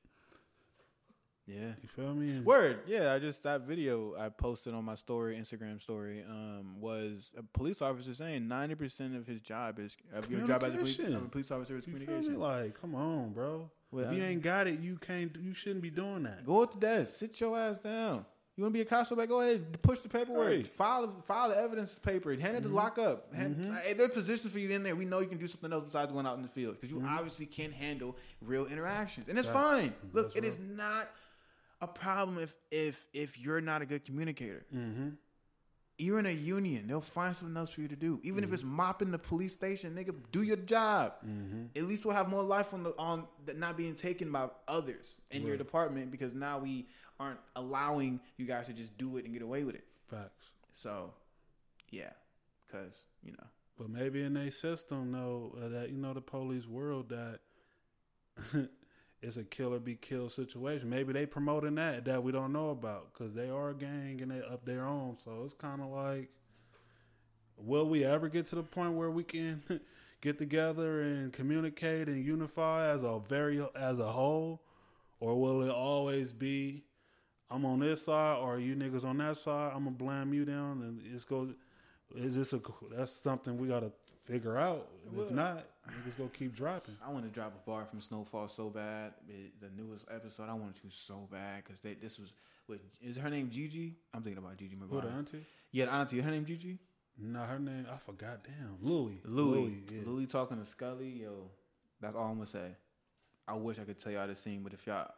Yeah. 1.46 1.72
You 1.82 1.88
feel 1.88 2.14
me? 2.14 2.40
Word, 2.40 2.80
yeah. 2.86 3.12
I 3.12 3.18
just 3.18 3.42
that 3.42 3.62
video 3.62 4.14
I 4.16 4.28
posted 4.28 4.74
on 4.74 4.84
my 4.84 4.94
story, 4.94 5.36
Instagram 5.36 5.82
story, 5.82 6.24
um, 6.28 6.80
was 6.80 7.34
a 7.36 7.42
police 7.42 7.82
officer 7.82 8.14
saying 8.14 8.46
ninety 8.46 8.76
percent 8.76 9.16
of 9.16 9.26
his 9.26 9.40
job 9.40 9.80
is 9.80 9.96
of 10.12 10.30
your 10.30 10.46
job 10.46 10.62
as 10.62 10.74
a 10.74 10.78
police, 10.78 10.98
a 11.00 11.18
police 11.30 11.50
officer 11.50 11.76
is 11.76 11.86
You 11.86 11.94
communication. 11.94 12.38
Like, 12.38 12.80
come 12.80 12.94
on, 12.94 13.32
bro. 13.32 13.70
Well, 13.90 14.04
if 14.04 14.16
you 14.16 14.22
ain't 14.22 14.40
got 14.40 14.68
it, 14.68 14.80
you 14.80 14.96
can't. 14.98 15.34
You 15.38 15.52
shouldn't 15.52 15.82
be 15.82 15.90
doing 15.90 16.22
that. 16.22 16.46
Go 16.46 16.62
at 16.62 16.72
the 16.72 16.78
desk, 16.78 17.16
sit 17.18 17.40
your 17.40 17.58
ass 17.58 17.78
down. 17.80 18.24
You 18.57 18.64
want 18.64 18.74
to 18.74 18.78
be 18.78 18.82
a 18.82 18.84
constable? 18.84 19.26
Go 19.26 19.40
ahead, 19.40 19.80
push 19.80 20.00
the 20.00 20.11
paperwork, 20.11 20.46
Right. 20.46 20.66
file 20.66 21.22
file 21.26 21.48
the 21.48 21.57
evidence 21.57 21.98
paper, 21.98 22.34
hand 22.34 22.57
it 22.57 22.61
to 22.61 22.66
mm-hmm. 22.66 22.76
lock 22.76 22.98
up. 22.98 23.32
Hand, 23.34 23.57
mm-hmm. 23.57 23.74
Hey, 23.76 23.94
there's 23.94 24.12
positions 24.12 24.53
for 24.53 24.59
you 24.59 24.68
in 24.70 24.82
there. 24.82 24.94
We 24.94 25.07
know 25.07 25.20
you 25.20 25.26
can 25.26 25.38
do 25.38 25.46
something 25.46 25.72
else 25.72 25.84
besides 25.84 26.12
going 26.12 26.26
out 26.26 26.36
in 26.36 26.42
the 26.42 26.48
field 26.48 26.74
because 26.74 26.90
you 26.90 26.98
mm-hmm. 26.98 27.09
obviously 27.09 27.46
can 27.46 27.72
handle 27.72 28.14
real 28.42 28.66
interactions, 28.66 29.28
and 29.28 29.38
it's 29.38 29.48
fine. 29.48 29.94
Look, 30.12 30.34
That's 30.34 30.36
it 30.36 30.44
is 30.44 30.61
not 30.61 31.09
a 31.80 31.86
problem 31.86 32.38
if 32.38 32.55
if 32.70 33.07
if 33.14 33.38
you're 33.38 33.62
not 33.62 33.80
a 33.80 33.86
good 33.86 34.05
communicator. 34.05 34.66
Mm-hmm. 34.74 35.09
You're 35.98 36.18
in 36.18 36.26
a 36.26 36.30
union. 36.30 36.88
They'll 36.88 37.00
find 37.00 37.34
something 37.36 37.57
else 37.57 37.70
for 37.70 37.80
you 37.80 37.88
to 37.88 37.96
do. 37.96 38.18
Even 38.22 38.44
if 38.44 38.53
it's 38.53 38.64
mopping 38.64 39.12
the 39.12 39.18
police 39.18 39.53
station, 39.53 39.94
nigga, 39.94 40.14
do 40.32 40.42
your 40.42 40.57
job. 40.57 41.14
At 41.76 41.84
least 41.84 42.05
we'll 42.05 42.14
have 42.14 42.28
more 42.28 42.42
life 42.42 42.74
on 42.74 42.82
the 42.82 42.94
on 42.98 43.24
that 43.46 43.59
not 43.59 43.76
being 43.76 43.94
taken 43.94 44.30
by 44.30 44.48
others 44.68 45.20
in 45.30 45.46
your 45.46 45.57
department 45.57 46.11
because 46.11 46.34
now 46.34 46.59
we 46.59 46.88
aren't 47.23 47.41
allowing 47.57 48.20
you 48.37 48.47
guys 48.47 48.66
to 48.66 48.73
just 48.73 48.97
do 48.99 49.16
it 49.16 49.25
and 49.25 49.33
get 49.33 49.43
away 49.43 49.64
with 49.64 49.75
it. 49.75 49.85
Facts. 50.09 50.47
So, 50.73 51.12
yeah, 51.91 52.11
because 52.66 53.05
you 53.23 53.33
know, 53.33 53.47
But 53.79 53.91
maybe 53.91 54.23
in 54.23 54.37
a 54.37 54.51
system, 54.51 55.12
though, 55.12 55.57
uh, 55.62 55.68
that 55.68 55.91
you 55.91 55.99
know 55.99 56.12
the 56.14 56.20
police 56.20 56.66
world 56.66 57.09
that 57.11 57.41
it's 59.23 59.37
a 59.37 59.45
killer 59.45 59.79
be 59.79 59.95
killed 59.95 60.33
situation. 60.33 60.89
Maybe 60.89 61.12
they 61.12 61.27
promoting 61.27 61.75
that 61.77 62.05
that 62.07 62.23
we 62.23 62.33
don't 62.33 62.53
know 62.53 62.70
about 62.70 63.12
because 63.12 63.35
they 63.35 63.49
are 63.51 63.70
a 63.70 63.75
gang 63.75 64.20
and 64.23 64.31
they 64.31 64.41
up 64.43 64.64
their 64.64 64.85
own. 64.87 65.16
So 65.25 65.43
it's 65.45 65.55
kind 65.55 65.81
of 65.81 65.89
like, 65.89 66.31
will 67.57 67.89
we 67.89 68.05
ever 68.05 68.29
get 68.29 68.47
to 68.47 68.57
the 68.57 68.62
point 68.62 68.95
where 68.95 69.11
we 69.11 69.25
can 69.25 69.62
get 70.20 70.39
together 70.39 71.03
and 71.03 71.33
communicate 71.33 72.09
and 72.09 72.25
unify 72.25 72.89
as 72.91 73.03
a 73.03 73.20
very 73.29 73.64
as 73.77 73.99
a 73.99 74.11
whole, 74.11 74.62
or 75.20 75.41
will 75.41 75.62
it 75.62 75.70
always 75.70 76.33
be? 76.33 76.85
I'm 77.53 77.64
on 77.66 77.80
this 77.80 78.05
side, 78.07 78.38
or 78.38 78.59
you 78.59 78.74
niggas 78.74 79.05
on 79.05 79.18
that 79.18 79.36
side. 79.36 79.72
I'm 79.74 79.84
gonna 79.84 79.96
blame 79.96 80.32
you 80.32 80.44
down, 80.44 80.82
and 80.82 81.03
it's 81.14 81.24
go. 81.24 81.48
Is 82.16 82.34
this 82.36 82.53
a? 82.53 82.61
That's 82.96 83.12
something 83.12 83.59
we 83.59 83.68
gotta 83.68 83.90
figure 84.24 84.57
out. 84.59 84.88
And 85.11 85.20
if 85.20 85.30
not, 85.30 85.64
niggas 85.88 86.16
gonna 86.16 86.30
keep 86.30 86.55
dropping. 86.55 86.94
I 87.07 87.11
want 87.11 87.24
to 87.24 87.30
drop 87.30 87.53
a 87.55 87.68
bar 87.70 87.84
from 87.84 88.00
Snowfall 88.00 88.48
so 88.48 88.70
bad. 88.70 89.14
It- 89.28 89.61
the 89.61 89.68
newest 89.80 90.05
episode, 90.11 90.48
I 90.48 90.55
wanted 90.55 90.76
to 90.76 90.90
so 90.90 91.28
bad 91.30 91.64
because 91.64 91.80
this 91.82 92.18
was. 92.18 92.32
Wait, 92.68 92.80
is 93.03 93.16
her 93.16 93.28
name 93.28 93.50
Gigi? 93.50 93.96
I'm 94.14 94.22
thinking 94.22 94.42
about 94.42 94.57
Gigi 94.57 94.76
Who 94.76 94.86
McGuire. 94.86 95.03
the 95.03 95.09
auntie? 95.09 95.44
Yeah, 95.72 95.86
the 95.86 95.92
auntie. 95.94 96.20
Her 96.20 96.30
name 96.30 96.44
Gigi. 96.46 96.78
Nah, 97.18 97.44
her 97.46 97.59
name 97.59 97.86
I 97.92 97.96
forgot. 97.98 98.44
Damn, 98.44 98.78
Louie. 98.80 99.20
Louie. 99.24 99.82
yeah. 99.92 100.00
Louie 100.07 100.26
talking 100.26 100.59
to 100.59 100.64
Scully, 100.64 101.09
yo. 101.22 101.50
That's 102.00 102.16
all 102.16 102.24
I'm 102.30 102.34
gonna 102.34 102.46
say. 102.46 102.76
I 103.46 103.55
wish 103.55 103.78
I 103.78 103.84
could 103.84 103.98
tell 103.98 104.12
y'all 104.12 104.26
the 104.28 104.36
scene, 104.36 104.62
but 104.62 104.72
if 104.72 104.86
y'all, 104.86 105.11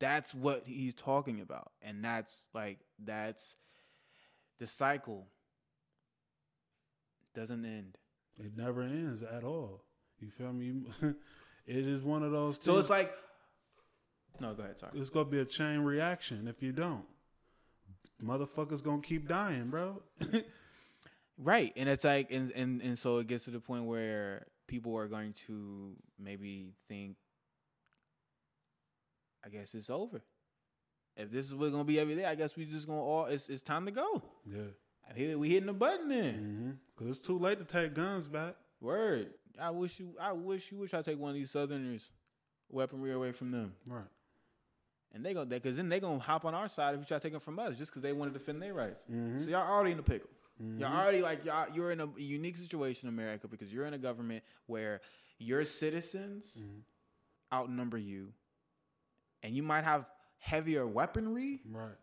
that's 0.00 0.34
what 0.34 0.64
he's 0.66 0.94
talking 0.94 1.40
about, 1.40 1.70
and 1.82 2.04
that's 2.04 2.48
like 2.54 2.78
that's 3.02 3.54
the 4.58 4.66
cycle 4.66 5.28
doesn't 7.34 7.64
end. 7.64 7.96
It 8.38 8.56
never 8.56 8.82
ends 8.82 9.22
at 9.22 9.44
all. 9.44 9.84
You 10.18 10.30
feel 10.30 10.52
me? 10.52 10.82
it 11.66 11.86
is 11.86 12.02
one 12.02 12.22
of 12.22 12.32
those. 12.32 12.56
So 12.60 12.72
things- 12.72 12.80
it's 12.80 12.90
like, 12.90 13.12
no, 14.40 14.54
go 14.54 14.62
ahead. 14.64 14.78
Sorry. 14.78 14.92
it's 14.96 15.10
gonna 15.10 15.26
be 15.26 15.40
a 15.40 15.44
chain 15.44 15.80
reaction 15.80 16.48
if 16.48 16.62
you 16.62 16.72
don't. 16.72 17.04
Motherfuckers 18.22 18.82
gonna 18.82 19.02
keep 19.02 19.28
dying, 19.28 19.68
bro. 19.68 20.02
Right, 21.42 21.72
and 21.74 21.88
it's 21.88 22.04
like, 22.04 22.30
and 22.30 22.50
and 22.50 22.82
and 22.82 22.98
so 22.98 23.16
it 23.16 23.26
gets 23.26 23.44
to 23.44 23.50
the 23.50 23.60
point 23.60 23.84
where 23.84 24.44
people 24.66 24.94
are 24.98 25.08
going 25.08 25.32
to 25.46 25.92
maybe 26.18 26.74
think, 26.86 27.16
I 29.44 29.48
guess 29.48 29.74
it's 29.74 29.90
over. 29.90 30.20
If 31.16 31.30
this 31.30 31.46
is 31.46 31.54
what's 31.54 31.72
gonna 31.72 31.84
be 31.84 31.98
every 32.00 32.14
day, 32.14 32.24
I 32.24 32.34
guess 32.34 32.56
we 32.56 32.64
just 32.64 32.86
gonna 32.86 33.02
all. 33.02 33.26
It's 33.26 33.48
it's 33.48 33.62
time 33.62 33.84
to 33.86 33.92
go. 33.92 34.22
yeah. 34.46 34.62
Here 35.14 35.36
we 35.36 35.48
hitting 35.48 35.66
the 35.66 35.72
button 35.72 36.08
then. 36.08 36.34
Mm-hmm. 36.34 36.70
Cause 36.96 37.08
it's 37.18 37.26
too 37.26 37.36
late 37.38 37.58
to 37.58 37.64
take 37.64 37.94
guns 37.94 38.28
back. 38.28 38.54
Word. 38.80 39.30
I 39.60 39.70
wish 39.70 39.98
you. 39.98 40.14
I 40.20 40.32
wish 40.32 40.70
you 40.70 40.86
try 40.86 41.02
to 41.02 41.10
take 41.10 41.18
one 41.18 41.30
of 41.30 41.34
these 41.34 41.50
Southerners' 41.50 42.10
weaponry 42.70 43.12
away 43.12 43.32
from 43.32 43.50
them, 43.50 43.74
Right. 43.88 44.04
and 45.12 45.26
they 45.26 45.34
gonna 45.34 45.46
because 45.46 45.76
then 45.76 45.88
they 45.88 45.98
gonna 46.00 46.20
hop 46.20 46.44
on 46.44 46.54
our 46.54 46.68
side 46.68 46.94
if 46.94 47.00
you 47.00 47.06
try 47.06 47.18
to 47.18 47.22
take 47.22 47.32
them 47.32 47.40
from 47.40 47.58
us 47.58 47.76
just 47.76 47.90
because 47.90 48.02
they 48.02 48.12
want 48.12 48.32
to 48.32 48.38
defend 48.38 48.62
their 48.62 48.72
rights. 48.72 49.04
Mhm. 49.10 49.38
So 49.44 49.50
y'all 49.50 49.68
already 49.68 49.90
in 49.90 49.96
the 49.96 50.02
pickle. 50.04 50.30
Y'all 50.78 50.94
already 50.96 51.22
like 51.22 51.44
y'all. 51.44 51.66
You're 51.74 51.90
in 51.90 52.00
a 52.00 52.08
unique 52.18 52.56
situation, 52.58 53.08
in 53.08 53.14
America, 53.14 53.48
because 53.48 53.72
you're 53.72 53.86
in 53.86 53.94
a 53.94 53.98
government 53.98 54.44
where 54.66 55.00
your 55.38 55.64
citizens 55.64 56.62
outnumber 57.52 57.98
you, 57.98 58.32
and 59.42 59.54
you 59.54 59.62
might 59.62 59.84
have 59.84 60.06
heavier 60.38 60.86
weaponry, 60.86 61.60
Right. 61.70 61.96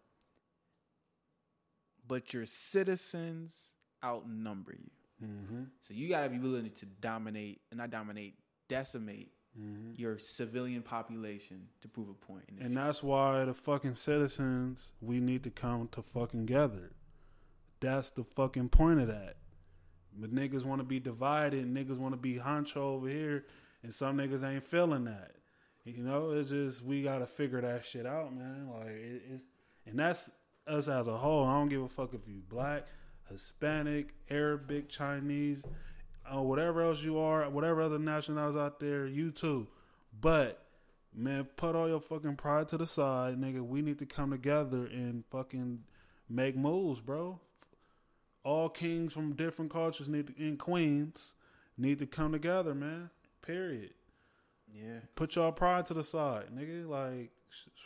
but 2.07 2.33
your 2.33 2.45
citizens 2.45 3.73
outnumber 4.03 4.73
you. 4.77 5.27
Mm-hmm. 5.27 5.63
So 5.81 5.93
you 5.93 6.07
got 6.07 6.23
to 6.23 6.29
be 6.29 6.39
willing 6.39 6.69
to 6.69 6.85
dominate, 6.85 7.61
not 7.73 7.89
dominate, 7.89 8.35
decimate 8.67 9.31
Mm-hmm. 9.59 9.93
your 9.99 10.19
civilian 10.19 10.83
population 10.83 11.67
to 11.81 11.87
prove 11.87 12.09
a 12.09 12.13
point. 12.13 12.43
And 12.47 12.61
And 12.61 12.77
that's 12.77 13.01
why 13.01 13.43
the 13.43 13.55
fucking 13.55 13.95
citizens 13.95 14.91
we 15.01 15.19
need 15.19 15.41
to 15.45 15.49
come 15.49 15.87
to 15.93 16.03
fucking 16.03 16.45
together. 16.45 16.91
That's 17.79 18.11
the 18.11 18.23
fucking 18.23 18.69
point 18.69 18.99
of 18.99 19.07
that. 19.07 19.37
But 20.15 20.31
niggas 20.31 20.63
want 20.63 20.81
to 20.81 20.85
be 20.85 20.99
divided. 20.99 21.65
Niggas 21.73 21.97
want 21.97 22.13
to 22.13 22.17
be 22.19 22.35
honcho 22.35 22.77
over 22.77 23.09
here, 23.09 23.45
and 23.81 23.91
some 23.91 24.15
niggas 24.17 24.43
ain't 24.47 24.63
feeling 24.63 25.05
that. 25.05 25.36
You 25.87 26.03
know, 26.03 26.31
it's 26.31 26.49
just 26.49 26.83
we 26.83 27.01
gotta 27.01 27.25
figure 27.25 27.61
that 27.61 27.85
shit 27.85 28.05
out, 28.05 28.35
man. 28.35 28.69
Like 28.77 28.89
it, 28.89 29.21
it's 29.31 29.43
and 29.85 29.97
that's 29.97 30.29
us 30.67 30.89
as 30.89 31.07
a 31.07 31.15
whole. 31.15 31.45
I 31.45 31.53
don't 31.53 31.69
give 31.69 31.81
a 31.81 31.87
fuck 31.87 32.13
if 32.13 32.27
you 32.27 32.41
black, 32.49 32.85
Hispanic, 33.29 34.13
Arabic, 34.29 34.89
Chinese, 34.89 35.63
uh, 36.29 36.41
whatever 36.41 36.81
else 36.81 37.01
you 37.01 37.17
are, 37.17 37.49
whatever 37.49 37.81
other 37.81 37.99
nationalities 37.99 38.57
out 38.57 38.81
there, 38.81 39.07
you 39.07 39.31
too. 39.31 39.67
But 40.19 40.61
man, 41.15 41.45
put 41.55 41.73
all 41.73 41.87
your 41.87 42.01
fucking 42.01 42.35
pride 42.35 42.67
to 42.69 42.77
the 42.77 42.87
side, 42.87 43.39
nigga. 43.39 43.65
We 43.65 43.81
need 43.81 43.99
to 43.99 44.05
come 44.05 44.31
together 44.31 44.87
and 44.87 45.23
fucking 45.31 45.83
make 46.29 46.57
moves, 46.57 46.99
bro. 46.99 47.39
All 48.43 48.67
kings 48.67 49.13
from 49.13 49.35
different 49.35 49.71
cultures 49.71 50.09
need 50.09 50.27
to, 50.27 50.33
and 50.37 50.59
queens 50.59 51.33
need 51.77 51.99
to 51.99 52.05
come 52.05 52.33
together, 52.33 52.75
man. 52.75 53.09
Period. 53.41 53.91
Yeah, 54.73 54.99
Put 55.15 55.35
y'all 55.35 55.51
pride 55.51 55.85
to 55.87 55.93
the 55.93 56.03
side, 56.03 56.45
nigga. 56.55 56.87
Like 56.87 57.31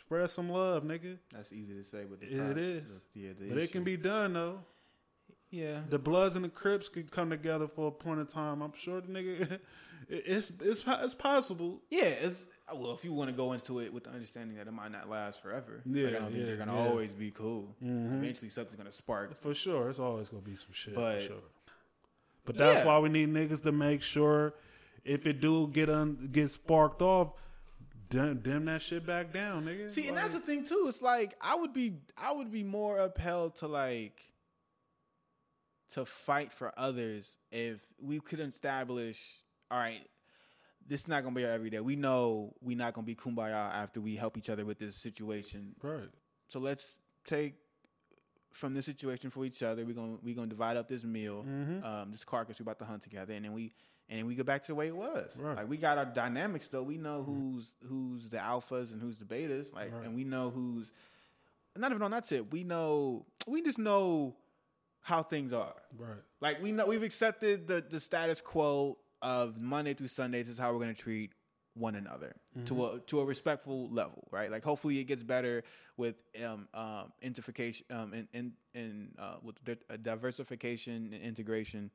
spread 0.04 0.28
some 0.30 0.50
love, 0.50 0.82
nigga. 0.84 1.18
that's 1.32 1.52
easy 1.52 1.74
to 1.74 1.84
say, 1.84 2.04
but 2.08 2.20
the 2.20 2.26
It 2.26 2.36
pro- 2.54 2.62
is. 2.62 3.02
the- 3.14 3.20
yeah, 3.20 3.30
the 3.38 3.48
But 3.48 3.58
it 3.58 3.72
can 3.72 3.84
be 3.84 3.96
done 3.96 4.32
though. 4.34 4.60
Yeah, 5.50 5.80
The 5.90 5.98
Bloods 5.98 6.34
and 6.34 6.44
the 6.44 6.48
Crips 6.48 6.88
could 6.88 7.10
come 7.10 7.28
together 7.28 7.68
for 7.68 7.88
a 7.88 7.90
point 7.90 8.20
of 8.20 8.28
time. 8.32 8.62
I'm 8.62 8.72
sure 8.74 9.00
the 9.02 9.08
nigga, 9.08 9.58
it's 10.08 10.50
it's 10.60 10.82
it's 10.86 11.14
possible. 11.14 11.80
Yeah, 11.90 12.04
it's 12.04 12.46
well 12.74 12.94
if 12.94 13.04
you 13.04 13.12
want 13.12 13.30
to 13.30 13.36
go 13.36 13.52
into 13.52 13.78
it 13.80 13.92
with 13.92 14.04
the 14.04 14.10
understanding 14.10 14.56
that 14.56 14.66
it 14.66 14.72
might 14.72 14.92
not 14.92 15.08
last 15.10 15.42
forever. 15.42 15.82
like, 15.84 15.94
Yeah, 15.96 16.08
I 16.08 16.10
don't 16.12 16.32
think 16.32 16.46
they're 16.46 16.56
gonna 16.56 16.72
yeah. 16.74 16.88
always 16.88 17.12
be 17.12 17.30
cool. 17.30 17.74
Mhm. 17.82 18.18
Eventually, 18.22 18.48
something's 18.50 18.78
gonna 18.78 18.90
spark. 18.92 19.34
For 19.40 19.54
sure, 19.54 19.90
it's 19.90 19.98
always 19.98 20.28
gonna 20.30 20.42
be 20.42 20.56
some 20.56 20.72
shit. 20.72 20.94
But- 20.94 21.20
for 21.20 21.26
sure. 21.28 21.42
But 22.44 22.56
that's 22.56 22.80
Yeah. 22.80 22.86
why 22.86 22.98
we 22.98 23.08
need 23.08 23.28
niggas 23.28 23.62
to 23.62 23.72
make 23.72 24.02
sure 24.02 24.54
if 25.04 25.26
it 25.26 25.40
do 25.40 25.68
get 25.68 25.88
un, 25.90 26.28
get 26.32 26.50
sparked 26.50 27.02
off, 27.02 27.32
dim, 28.08 28.38
dim 28.40 28.64
that 28.66 28.82
shit 28.82 29.04
back 29.06 29.32
down, 29.32 29.64
nigga. 29.64 29.90
See, 29.90 30.08
and 30.08 30.16
that's 30.16 30.34
the 30.34 30.40
thing 30.40 30.64
too. 30.64 30.84
It's 30.88 31.02
like 31.02 31.34
I 31.40 31.54
would 31.56 31.72
be, 31.72 31.94
I 32.16 32.32
would 32.32 32.50
be 32.52 32.62
more 32.62 32.98
upheld 32.98 33.56
to 33.56 33.66
like 33.68 34.22
to 35.90 36.04
fight 36.04 36.52
for 36.52 36.72
others 36.76 37.36
if 37.50 37.80
we 38.00 38.20
could 38.20 38.40
establish. 38.40 39.42
All 39.70 39.78
right, 39.78 40.06
this 40.86 41.02
is 41.02 41.08
not 41.08 41.22
gonna 41.22 41.34
be 41.34 41.44
our 41.44 41.50
everyday. 41.50 41.80
We 41.80 41.96
know 41.96 42.54
we're 42.60 42.76
not 42.76 42.94
gonna 42.94 43.06
be 43.06 43.14
kumbaya 43.14 43.52
after 43.74 44.00
we 44.00 44.16
help 44.16 44.36
each 44.38 44.48
other 44.50 44.64
with 44.64 44.78
this 44.78 44.96
situation. 44.96 45.74
right. 45.82 46.08
So 46.46 46.58
let's 46.60 46.98
take 47.24 47.54
from 48.52 48.74
this 48.74 48.84
situation 48.84 49.30
for 49.30 49.46
each 49.46 49.62
other. 49.62 49.84
We're 49.86 49.94
gonna 49.94 50.18
we're 50.22 50.34
gonna 50.34 50.48
divide 50.48 50.76
up 50.76 50.88
this 50.88 51.02
meal, 51.04 51.44
Mhm. 51.44 51.82
um, 51.84 52.10
this 52.10 52.24
carcass 52.24 52.58
we're 52.60 52.64
about 52.64 52.78
to 52.80 52.84
hunt 52.84 53.02
together, 53.02 53.32
and 53.32 53.44
then 53.44 53.52
we 53.54 53.72
and 54.12 54.26
we 54.26 54.34
go 54.34 54.44
back 54.44 54.62
to 54.62 54.68
the 54.68 54.74
way 54.76 54.86
it 54.88 54.96
was. 54.96 55.34
Right. 55.36 55.56
Like 55.56 55.68
we 55.68 55.76
got 55.76 55.98
our 55.98 56.04
dynamics 56.04 56.68
though. 56.68 56.82
We 56.82 56.98
know 56.98 57.22
who's 57.24 57.74
who's 57.88 58.28
the 58.28 58.36
alphas 58.36 58.92
and 58.92 59.00
who's 59.00 59.18
the 59.18 59.24
betas. 59.24 59.72
Like, 59.72 59.92
Right. 59.92 60.04
and 60.04 60.14
we 60.14 60.22
know 60.24 60.50
who's 60.50 60.92
not 61.76 61.90
even 61.90 62.02
on 62.02 62.10
that 62.12 62.24
tip. 62.24 62.52
We 62.52 62.62
know 62.64 63.24
we 63.46 63.62
just 63.62 63.78
know 63.78 64.36
how 65.00 65.22
things 65.22 65.52
are. 65.52 65.74
Right. 65.98 66.18
Like 66.40 66.62
we 66.62 66.70
know 66.72 66.86
we've 66.86 67.02
accepted 67.02 67.66
the 67.66 67.80
the 67.88 67.98
status 67.98 68.40
quo 68.40 68.98
of 69.22 69.60
Monday 69.60 69.94
through 69.94 70.08
Sunday. 70.08 70.40
This 70.42 70.50
is 70.50 70.58
how 70.58 70.72
we're 70.72 70.80
going 70.80 70.94
to 70.94 71.00
treat 71.02 71.32
one 71.74 71.94
another 71.94 72.34
to 72.66 72.84
a 72.84 73.00
to 73.06 73.20
a 73.20 73.24
respectful 73.24 73.88
level, 73.88 74.28
right? 74.30 74.50
Like 74.50 74.62
hopefully 74.62 74.98
it 74.98 75.04
gets 75.04 75.22
better 75.22 75.62
with 75.96 76.16
um 76.44 76.68
um 76.74 77.12
interfication 77.22 77.86
um 77.90 78.12
in 78.12 78.28
in, 78.34 78.52
in 78.74 79.14
uh 79.18 79.36
with 79.42 79.56
the, 79.64 79.78
uh, 79.88 79.96
diversification 79.96 81.10
and 81.14 81.22
integration. 81.22 81.90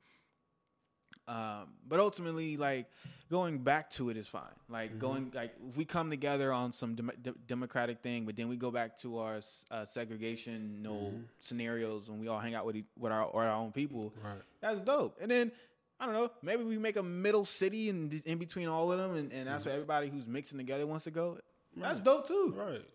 Um, 1.27 1.67
but 1.87 1.99
ultimately, 1.99 2.55
like 2.57 2.85
going 3.29 3.57
back 3.59 3.89
to 3.91 4.09
it 4.09 4.15
is 4.17 4.27
fine. 4.27 4.43
Like 4.69 4.97
going 4.99 5.31
like 5.35 5.53
if 5.69 5.75
we 5.75 5.83
come 5.85 6.09
together 6.09 6.53
on 6.53 6.71
some 6.71 6.95
dem- 6.95 7.11
de- 7.21 7.35
democratic 7.47 7.99
thing, 8.01 8.25
but 8.25 8.35
then 8.37 8.47
we 8.47 8.55
go 8.55 8.71
back 8.71 8.97
to 8.99 9.17
our 9.19 9.39
uh, 9.71 9.85
segregation 9.85 10.81
no 10.81 11.13
scenarios 11.39 12.09
when 12.09 12.19
we 12.19 12.27
all 12.29 12.39
hang 12.39 12.55
out 12.55 12.65
with 12.65 12.77
e- 12.77 12.85
with 12.97 13.11
our 13.11 13.23
or 13.23 13.43
our 13.43 13.55
own 13.61 13.71
people. 13.73 14.13
Right. 14.23 14.41
That's 14.61 14.81
dope. 14.81 15.17
And 15.21 15.29
then 15.29 15.51
I 15.99 16.05
don't 16.05 16.13
know, 16.13 16.29
maybe 16.41 16.63
we 16.63 16.77
make 16.77 16.95
a 16.95 17.03
middle 17.03 17.43
city 17.43 17.89
in 17.89 18.21
in 18.25 18.37
between 18.37 18.67
all 18.69 18.91
of 18.91 18.97
them, 18.99 19.15
and, 19.17 19.33
and 19.33 19.47
that's 19.47 19.65
where 19.65 19.73
everybody 19.73 20.09
who's 20.09 20.27
mixing 20.27 20.57
together 20.57 20.87
wants 20.87 21.03
to 21.05 21.11
go. 21.11 21.37
That's 21.75 21.99
Right. 21.99 22.05
dope 22.05 22.27
too. 22.27 22.53
Right. 22.55 22.85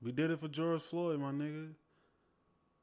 We 0.00 0.10
did 0.12 0.30
it 0.30 0.40
for 0.40 0.48
George 0.48 0.80
Floyd, 0.82 1.20
my 1.20 1.30
nigga. 1.32 1.74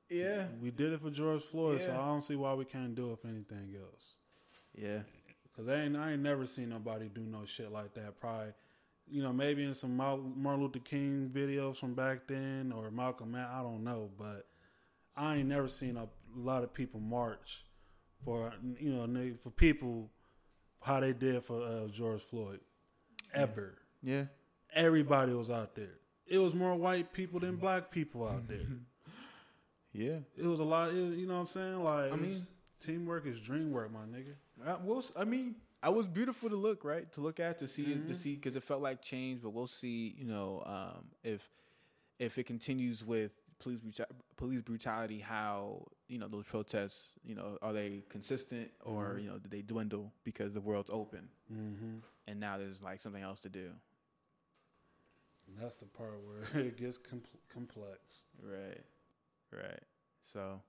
Yeah, 0.10 0.46
We 0.62 0.72
did 0.72 0.94
it 0.94 1.02
for 1.02 1.10
George 1.12 1.44
Floyd, 1.44 1.82
so 1.82 1.92
I 1.92 2.06
don't 2.08 2.24
see 2.24 2.36
why 2.36 2.54
we 2.56 2.66
can't 2.66 2.96
do 2.96 3.12
it 3.12 3.20
for 3.20 3.28
anything 3.28 3.76
else. 3.80 4.16
Yeah, 4.82 5.00
Cause 5.56 5.68
I 5.68 5.82
ain't 5.82 5.98
I 5.98 6.14
ain't 6.14 6.22
never 6.22 6.46
seen 6.46 6.70
nobody 6.70 7.10
do 7.14 7.22
no 7.22 7.44
shit 7.46 7.72
like 7.72 7.94
that. 7.96 8.20
Probably, 8.22 8.54
you 9.10 9.22
know, 9.22 9.34
maybe 9.34 9.66
in 9.66 9.74
some 9.74 9.98
Martin 9.98 10.62
Luther 10.62 10.80
King 10.80 11.30
videos 11.34 11.76
from 11.76 11.94
back 11.94 12.28
then 12.28 12.72
or 12.74 12.90
Malcolm 12.90 13.36
X. 13.36 13.50
I 13.52 13.62
don't 13.62 13.84
know, 13.84 14.10
but 14.18 14.46
I 15.18 15.36
ain't 15.36 15.50
never 15.50 15.68
seen 15.68 15.98
a 15.98 16.08
lot 16.34 16.64
of 16.64 16.74
people 16.74 17.02
march 17.02 17.66
for 18.24 18.54
you 18.80 18.94
know 18.94 19.34
for 19.42 19.50
people 19.50 20.10
how 20.82 21.02
they 21.02 21.12
did 21.12 21.44
for 21.44 21.62
uh, 21.62 21.88
George 21.88 22.22
Floyd. 22.22 22.62
Ever, 23.34 23.78
yeah. 24.02 24.24
everybody 24.74 25.34
was 25.34 25.50
out 25.50 25.76
there. 25.76 26.00
It 26.26 26.38
was 26.38 26.56
more 26.56 26.76
white 26.76 27.12
people 27.12 27.42
than 27.42 27.58
black 27.58 27.92
people 27.92 28.26
out 28.26 28.48
there. 28.48 28.60
Yeah. 29.92 30.20
It 30.38 30.46
was 30.46 30.60
a 30.60 30.64
lot. 30.64 30.90
It, 30.90 31.18
you 31.18 31.26
know 31.26 31.34
what 31.34 31.40
I'm 31.40 31.48
saying? 31.48 31.84
Like, 31.84 32.14
I 32.14 32.16
mean, 32.16 32.42
teamwork 32.80 33.26
is 33.26 33.40
dream 33.40 33.72
work, 33.72 33.92
my 33.92 34.02
nigga. 34.02 34.36
Uh, 34.66 34.76
well, 34.84 35.04
I 35.18 35.24
mean, 35.24 35.56
I 35.82 35.90
was 35.90 36.08
beautiful 36.08 36.50
to 36.50 36.56
look, 36.56 36.84
right? 36.84 37.12
To 37.14 37.22
look 37.22 37.40
at, 37.40 37.60
to 37.60 37.68
see, 37.68 37.94
it 37.94 38.08
to 38.08 38.16
see, 38.16 38.36
because 38.36 38.56
it 38.56 38.64
felt 38.64 38.82
like 38.82 39.02
change. 39.02 39.42
But 39.42 39.52
we'll 39.52 39.68
see, 39.68 40.14
you 40.18 40.26
know, 40.26 40.64
um, 40.66 41.06
if 41.24 41.48
if 42.20 42.38
it 42.38 42.46
continues 42.46 43.04
with 43.04 43.32
police 43.60 43.80
police 44.36 44.62
brutality, 44.62 45.20
how 45.20 45.86
you 46.08 46.18
know 46.20 46.28
those 46.28 46.46
protests, 46.46 47.14
you 47.24 47.36
know, 47.36 47.58
are 47.62 47.72
they 47.74 48.04
consistent 48.10 48.70
or 48.84 49.18
you 49.22 49.30
know 49.30 49.38
do 49.38 49.48
they 49.50 49.62
dwindle 49.62 50.12
because 50.24 50.54
the 50.54 50.62
world's 50.62 50.90
open 50.90 51.30
Mm-hmm. 51.52 51.98
and 52.28 52.40
now 52.40 52.58
there's 52.58 52.84
like 52.84 53.00
something 53.02 53.24
else 53.24 53.42
to 53.42 53.50
do? 53.50 53.70
And 55.48 55.58
that's 55.64 55.78
the 55.78 55.86
part 55.86 56.20
where 56.26 56.62
it 56.66 56.78
gets 56.78 56.98
com- 56.98 57.22
complex. 57.52 58.00
Right, 58.44 58.82
right. 59.52 59.80
So, 60.34 60.62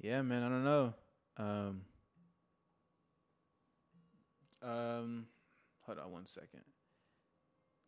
yeah, 0.00 0.22
man, 0.22 0.42
I 0.42 0.48
don't 0.48 0.64
know. 0.64 0.94
Um, 1.36 1.82
um, 4.66 5.26
hold 5.82 5.98
on 5.98 6.12
one 6.12 6.26
second. 6.26 6.62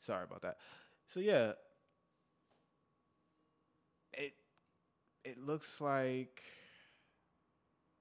Sorry 0.00 0.24
about 0.24 0.42
that. 0.42 0.58
So 1.06 1.20
yeah, 1.20 1.52
it 4.12 4.34
it 5.24 5.38
looks 5.38 5.80
like 5.80 6.42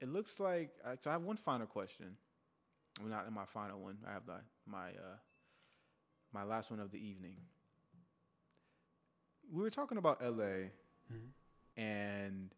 it 0.02 0.10
looks 0.10 0.40
like. 0.40 0.72
I- 0.86 0.96
So 1.00 1.10
I 1.10 1.14
have 1.14 1.24
one 1.24 1.38
final 1.38 1.68
question. 1.68 2.18
Well, 3.00 3.10
not 3.10 3.28
in 3.28 3.34
my 3.34 3.46
final 3.46 3.80
one. 3.80 4.00
I 4.08 4.14
have 4.14 4.26
the, 4.26 4.42
my 4.66 4.90
uh, 4.90 5.18
my 6.34 6.44
last 6.44 6.72
one 6.72 6.80
of 6.80 6.92
the 6.92 6.98
evening. 7.00 7.38
We 9.52 9.62
were 9.62 9.70
talking 9.70 9.98
about 9.98 10.22
L.A 10.22 10.72
and 11.78 12.54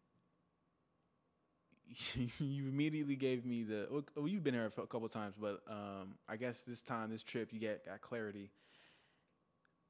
you 2.38 2.68
immediately 2.68 3.16
gave 3.16 3.44
me 3.44 3.62
the 3.64 3.86
well, 4.16 4.28
you've 4.28 4.44
been 4.44 4.54
here 4.54 4.66
a 4.66 4.70
couple 4.86 5.04
of 5.04 5.12
times 5.12 5.34
but 5.40 5.60
um 5.68 6.14
i 6.28 6.36
guess 6.36 6.62
this 6.62 6.82
time 6.82 7.10
this 7.10 7.22
trip 7.24 7.52
you 7.52 7.58
get 7.58 7.84
got 7.84 8.00
clarity 8.00 8.50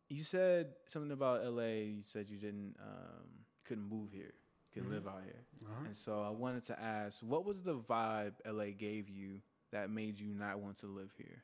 you 0.09 0.24
said 0.24 0.68
something 0.88 1.12
about 1.12 1.44
la 1.53 1.62
you 1.62 2.03
said 2.03 2.28
you 2.30 2.38
didn't 2.38 2.74
um 2.80 3.28
couldn't 3.64 3.88
move 3.88 4.11
here 4.12 4.32
couldn't 4.72 4.90
live 4.90 5.07
out 5.07 5.22
here 5.24 5.44
Uh-huh. 5.64 5.84
and 5.86 5.96
so 5.96 6.22
i 6.22 6.30
wanted 6.30 6.62
to 6.64 6.80
ask 6.80 7.20
what 7.20 7.44
was 7.44 7.62
the 7.62 7.76
vibe 7.76 8.32
la 8.51 8.64
gave 8.76 9.09
you 9.09 9.40
that 9.70 9.90
made 9.90 10.18
you 10.18 10.28
not 10.34 10.59
want 10.59 10.78
to 10.80 10.86
live 10.86 11.12
here 11.16 11.42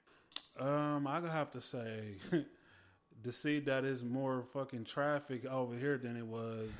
Um, 0.58 1.06
I 1.06 1.20
have 1.20 1.50
to 1.52 1.60
say, 1.60 2.14
to 3.24 3.30
see 3.32 3.60
that 3.60 3.84
it's 3.84 4.02
more 4.02 4.42
fucking 4.54 4.84
traffic 4.86 5.44
over 5.44 5.76
here 5.76 5.98
than 5.98 6.16
it 6.16 6.24
was 6.26 6.70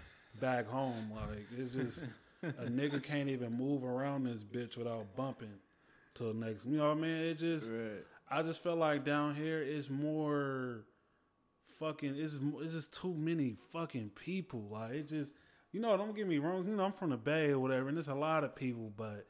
back 0.41 0.67
home. 0.67 1.11
Like 1.15 1.47
it's 1.59 1.75
just 1.75 2.05
a 2.59 2.67
nigga 2.67 3.03
can't 3.03 3.29
even 3.29 3.53
move 3.53 3.85
around 3.85 4.25
this 4.25 4.43
bitch 4.43 4.77
without 4.77 5.15
bumping 5.17 5.59
till 6.15 6.35
next. 6.35 6.67
You 6.67 6.79
know 6.79 6.89
what 6.89 6.99
I 6.99 7.01
mean? 7.01 7.17
It 7.17 7.35
just 7.35 7.71
right 7.73 8.05
I 8.29 8.43
just 8.43 8.63
felt 8.63 8.79
like 8.79 9.05
down 9.05 9.35
here 9.35 9.63
it's 9.63 9.89
more 9.89 10.85
fucking. 11.79 12.17
It's 12.17 12.39
it's 12.61 12.73
just 12.73 12.93
too 12.93 13.15
many 13.15 13.57
fucking 13.73 14.11
people. 14.11 14.69
Like 14.71 14.93
it 14.93 15.09
just 15.09 15.35
you 15.73 15.81
know. 15.81 15.97
Don't 15.97 16.17
get 16.17 16.27
me 16.27 16.39
wrong. 16.39 16.67
You 16.67 16.75
know 16.75 16.85
I'm 16.85 16.93
from 16.93 17.11
the 17.11 17.17
Bay 17.17 17.51
or 17.51 17.61
whatever, 17.61 17.89
and 17.89 17.97
there's 17.97 18.09
a 18.09 18.15
lot 18.15 18.43
of 18.43 18.57
people, 18.57 18.93
but 18.97 19.27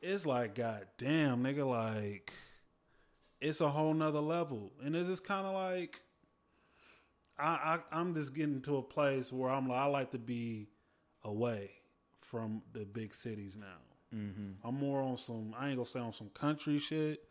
it's 0.00 0.26
like 0.26 0.56
goddamn 0.56 1.44
nigga, 1.44 1.68
like 1.68 2.32
it's 3.40 3.60
a 3.60 3.68
whole 3.68 3.94
nother 3.94 4.20
level, 4.20 4.72
and 4.84 4.96
it's 4.96 5.08
just 5.08 5.24
kind 5.24 5.46
of 5.46 5.54
like. 5.54 6.00
I, 7.38 7.78
I 7.92 7.98
I'm 7.98 8.14
just 8.14 8.34
getting 8.34 8.60
to 8.62 8.76
a 8.76 8.82
place 8.82 9.32
where 9.32 9.48
I'm 9.48 9.66
like 9.66 9.78
I 9.78 9.86
like 9.86 10.10
to 10.10 10.18
be 10.18 10.68
away 11.24 11.70
from 12.30 12.62
the 12.72 12.84
big 12.84 13.14
cities 13.14 13.56
now. 13.58 14.16
mm-hmm 14.16 14.66
I'm 14.66 14.74
more 14.78 15.02
on 15.02 15.16
some. 15.16 15.54
I 15.58 15.68
ain't 15.68 15.76
gonna 15.76 15.86
say 15.86 16.00
on 16.00 16.12
some 16.12 16.28
country 16.30 16.78
shit, 16.78 17.24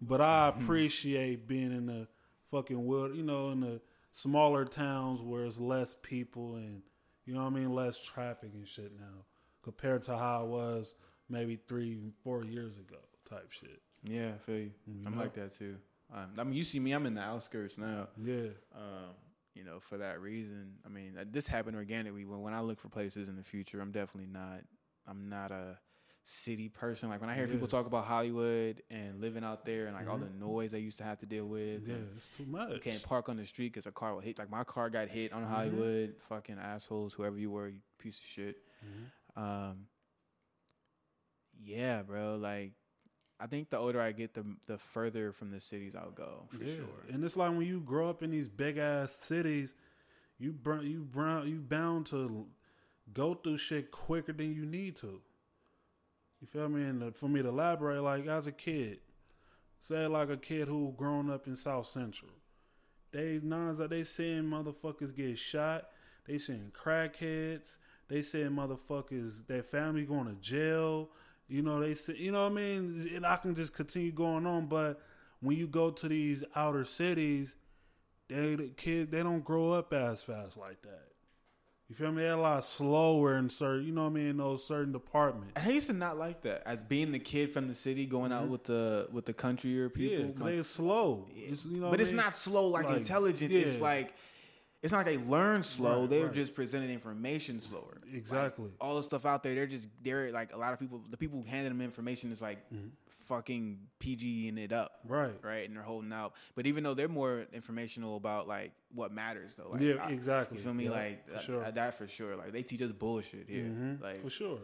but 0.00 0.20
I 0.20 0.50
Mm-hmm. 0.50 0.62
appreciate 0.64 1.46
being 1.46 1.72
in 1.72 1.86
the 1.86 2.08
fucking 2.50 2.82
world. 2.84 3.14
You 3.16 3.22
know, 3.24 3.50
in 3.50 3.60
the 3.60 3.80
smaller 4.12 4.64
towns 4.64 5.20
where 5.22 5.44
it's 5.44 5.58
less 5.60 5.94
people 6.02 6.56
and 6.56 6.82
You 7.26 7.34
know 7.34 7.40
what 7.44 7.52
I 7.52 7.60
mean? 7.60 7.72
Less 7.74 7.98
traffic 7.98 8.50
and 8.54 8.66
shit 8.66 8.92
now 8.98 9.24
compared 9.62 10.02
to 10.04 10.16
how 10.16 10.44
it 10.44 10.48
was 10.48 10.94
maybe 11.28 11.56
three, 11.56 11.98
four 12.24 12.42
years 12.44 12.78
ago, 12.78 12.96
type 13.28 13.50
shit. 13.52 13.82
Yeah, 14.02 14.30
I 14.34 14.38
feel 14.38 14.56
you. 14.58 14.70
You 14.86 15.06
I'm 15.06 15.14
know? 15.14 15.20
like 15.20 15.34
that 15.34 15.52
too. 15.58 15.76
Um, 16.14 16.30
I 16.38 16.44
mean, 16.44 16.54
you 16.54 16.64
see 16.64 16.80
me. 16.80 16.92
I'm 16.92 17.04
in 17.04 17.14
the 17.14 17.20
outskirts 17.20 17.76
now. 17.76 18.08
Yeah, 18.16 18.48
Um, 18.74 19.12
you 19.54 19.64
know, 19.64 19.80
for 19.80 19.98
that 19.98 20.20
reason. 20.20 20.74
I 20.84 20.88
mean, 20.88 21.16
uh, 21.18 21.24
this 21.30 21.46
happened 21.48 21.76
organically. 21.76 22.24
When 22.24 22.40
when 22.42 22.54
I 22.54 22.60
look 22.60 22.78
for 22.80 22.88
places 22.88 23.28
in 23.28 23.36
the 23.36 23.42
future, 23.44 23.80
I'm 23.80 23.90
definitely 23.92 24.30
not. 24.32 24.60
I'm 25.06 25.28
not 25.28 25.50
a 25.50 25.78
city 26.24 26.68
person. 26.68 27.08
Like 27.08 27.20
when 27.22 27.30
I 27.30 27.34
hear 27.34 27.48
people 27.48 27.66
talk 27.66 27.86
about 27.86 28.04
Hollywood 28.04 28.82
and 28.90 29.18
living 29.20 29.42
out 29.44 29.64
there 29.64 29.86
and 29.86 29.94
like 29.96 30.06
all 30.08 30.18
the 30.18 30.26
Mhm. 30.26 30.38
noise 30.38 30.72
they 30.72 30.80
used 30.80 30.98
to 30.98 31.04
have 31.04 31.18
to 31.20 31.26
deal 31.26 31.46
with. 31.46 31.88
yeah, 31.88 31.94
it's 32.14 32.28
too 32.28 32.44
much. 32.44 32.74
You 32.74 32.80
can't 32.80 33.02
park 33.02 33.30
on 33.30 33.36
the 33.38 33.46
street 33.46 33.72
because 33.72 33.86
a 33.86 33.92
car 33.92 34.12
will 34.12 34.20
hit. 34.20 34.38
Like 34.38 34.50
my 34.50 34.62
car 34.64 34.90
got 34.90 35.08
hit 35.08 35.32
on 35.32 35.42
Mhm. 35.42 35.48
Hollywood. 35.48 36.14
Fucking 36.28 36.58
assholes, 36.58 37.14
whoever 37.14 37.38
you 37.38 37.50
were, 37.50 37.68
you 37.68 37.80
piece 37.96 38.18
of 38.18 38.24
shit. 38.26 38.56
Mhm. 38.84 39.42
Um, 39.42 39.88
yeah, 41.60 42.02
bro. 42.02 42.36
Like, 42.36 42.72
I 43.40 43.46
think 43.46 43.70
the 43.70 43.78
older 43.78 44.00
I 44.00 44.12
get, 44.12 44.34
the 44.34 44.44
the 44.66 44.78
further 44.78 45.32
from 45.32 45.50
the 45.50 45.60
cities 45.60 45.94
I'll 45.94 46.10
go 46.10 46.48
for 46.48 46.64
yeah. 46.64 46.76
sure. 46.76 47.04
And 47.12 47.24
it's 47.24 47.36
like 47.36 47.50
when 47.50 47.66
you 47.66 47.80
grow 47.80 48.08
up 48.08 48.22
in 48.22 48.30
these 48.30 48.48
big 48.48 48.78
ass 48.78 49.14
cities, 49.14 49.74
you 50.38 50.52
br- 50.52 50.82
you 50.82 51.04
brown 51.04 51.48
you 51.48 51.60
bound 51.60 52.06
to 52.06 52.46
go 53.12 53.34
through 53.34 53.58
shit 53.58 53.90
quicker 53.90 54.32
than 54.32 54.54
you 54.54 54.66
need 54.66 54.96
to. 54.96 55.20
You 56.40 56.46
feel 56.46 56.68
me? 56.68 56.82
And 56.82 57.16
for 57.16 57.28
me 57.28 57.42
to 57.42 57.48
elaborate, 57.48 58.02
like 58.02 58.26
as 58.26 58.46
a 58.46 58.52
kid, 58.52 58.98
say 59.80 60.06
like 60.06 60.30
a 60.30 60.36
kid 60.36 60.68
who 60.68 60.94
grown 60.96 61.30
up 61.30 61.46
in 61.46 61.56
South 61.56 61.86
Central, 61.86 62.30
they 63.12 63.40
nines 63.42 63.78
that 63.78 63.90
they 63.90 64.04
seeing 64.04 64.44
motherfuckers 64.44 65.14
get 65.14 65.38
shot, 65.38 65.88
they 66.26 66.38
seeing 66.38 66.72
crackheads, 66.72 67.78
they 68.08 68.22
seeing 68.22 68.50
motherfuckers 68.50 69.46
their 69.46 69.62
family 69.62 70.04
going 70.04 70.26
to 70.26 70.34
jail. 70.40 71.10
You 71.48 71.62
know 71.62 71.80
they 71.80 71.94
say, 71.94 72.14
you 72.16 72.30
know 72.30 72.42
what 72.42 72.52
I 72.52 72.54
mean, 72.54 73.10
and 73.14 73.24
I 73.24 73.36
can 73.36 73.54
just 73.54 73.72
continue 73.72 74.12
going 74.12 74.46
on, 74.46 74.66
but 74.66 75.00
when 75.40 75.56
you 75.56 75.66
go 75.66 75.90
to 75.90 76.08
these 76.08 76.44
outer 76.54 76.84
cities, 76.84 77.56
they 78.28 78.54
the 78.54 78.68
kids 78.68 79.10
they 79.10 79.22
don't 79.22 79.44
grow 79.44 79.72
up 79.72 79.92
as 79.92 80.22
fast 80.22 80.58
like 80.58 80.82
that. 80.82 81.08
You 81.88 81.94
feel 81.94 82.12
me? 82.12 82.22
They're 82.22 82.32
a 82.32 82.36
lot 82.36 82.66
slower 82.66 83.38
in 83.38 83.48
certain, 83.48 83.86
you 83.86 83.92
know 83.92 84.02
what 84.02 84.10
I 84.10 84.12
mean, 84.12 84.26
in 84.26 84.36
those 84.36 84.62
certain 84.66 84.92
departments. 84.92 85.54
And 85.56 85.66
I 85.66 85.70
used 85.72 85.86
to 85.86 85.94
not 85.94 86.18
like 86.18 86.42
that 86.42 86.62
as 86.66 86.82
being 86.82 87.12
the 87.12 87.18
kid 87.18 87.50
from 87.50 87.66
the 87.66 87.74
city 87.74 88.04
going 88.04 88.30
out 88.30 88.48
with 88.48 88.64
the 88.64 89.08
with 89.10 89.24
the 89.24 89.32
country 89.32 89.88
people. 89.88 90.26
Mm-hmm. 90.26 90.38
Yeah, 90.38 90.44
like- 90.44 90.56
they 90.56 90.62
slow. 90.64 91.28
It's, 91.34 91.64
you 91.64 91.80
know 91.80 91.90
but 91.90 91.98
it's 91.98 92.10
mean? 92.10 92.16
not 92.18 92.36
slow 92.36 92.66
like, 92.66 92.84
Like, 92.84 92.98
intelligence. 92.98 93.54
It's 93.54 93.80
like 93.80 94.12
it's 94.82 94.92
not 94.92 94.98
like 94.98 95.06
they 95.06 95.16
learn 95.18 95.62
slow. 95.62 96.02
Right, 96.02 96.10
they're 96.10 96.26
right. 96.26 96.34
just 96.34 96.54
presenting 96.54 96.90
information 96.90 97.60
slower. 97.60 97.98
Like, 98.04 98.14
Exactly. 98.14 98.70
all 98.80 98.96
the 98.96 99.02
stuff 99.02 99.26
out 99.26 99.42
there, 99.42 99.54
they're 99.54 99.66
just 99.66 99.88
they're 100.02 100.30
like 100.32 100.52
a 100.52 100.56
lot 100.56 100.72
of 100.72 100.78
people. 100.78 101.00
The 101.10 101.16
people 101.16 101.40
who 101.42 101.48
handing 101.48 101.72
them 101.72 101.80
information 101.80 102.30
is 102.32 102.40
like 102.40 102.58
fucking 103.26 103.78
PGing 104.00 104.58
it 104.58 104.72
up, 104.72 105.00
Mm-hmm. 105.04 105.12
Right. 105.12 105.34
right, 105.42 105.66
and 105.68 105.76
they're 105.76 105.82
holding 105.82 106.12
out. 106.12 106.34
But 106.54 106.66
even 106.66 106.84
though 106.84 106.94
they're 106.94 107.08
more 107.08 107.46
informational 107.52 108.16
about 108.16 108.48
like 108.48 108.72
what 108.94 109.12
matters, 109.12 109.54
though, 109.56 109.70
like, 109.70 109.80
Yeah, 109.80 109.94
I- 110.02 110.10
exactly. 110.10 110.58
You 110.58 110.64
feel 110.64 110.74
me? 110.74 110.84
Yeah, 110.84 110.90
like 110.90 111.26
for 111.26 111.32
that, 111.32 111.42
sure. 111.42 111.70
that 111.70 111.94
for 111.98 112.08
sure. 112.08 112.36
Like 112.36 112.52
they 112.52 112.62
teach 112.62 112.80
us 112.82 112.92
bullshit 112.92 113.46
here, 113.48 113.64
Mhm, 113.64 114.00
like 114.00 114.22
for 114.22 114.30
sure. 114.30 114.58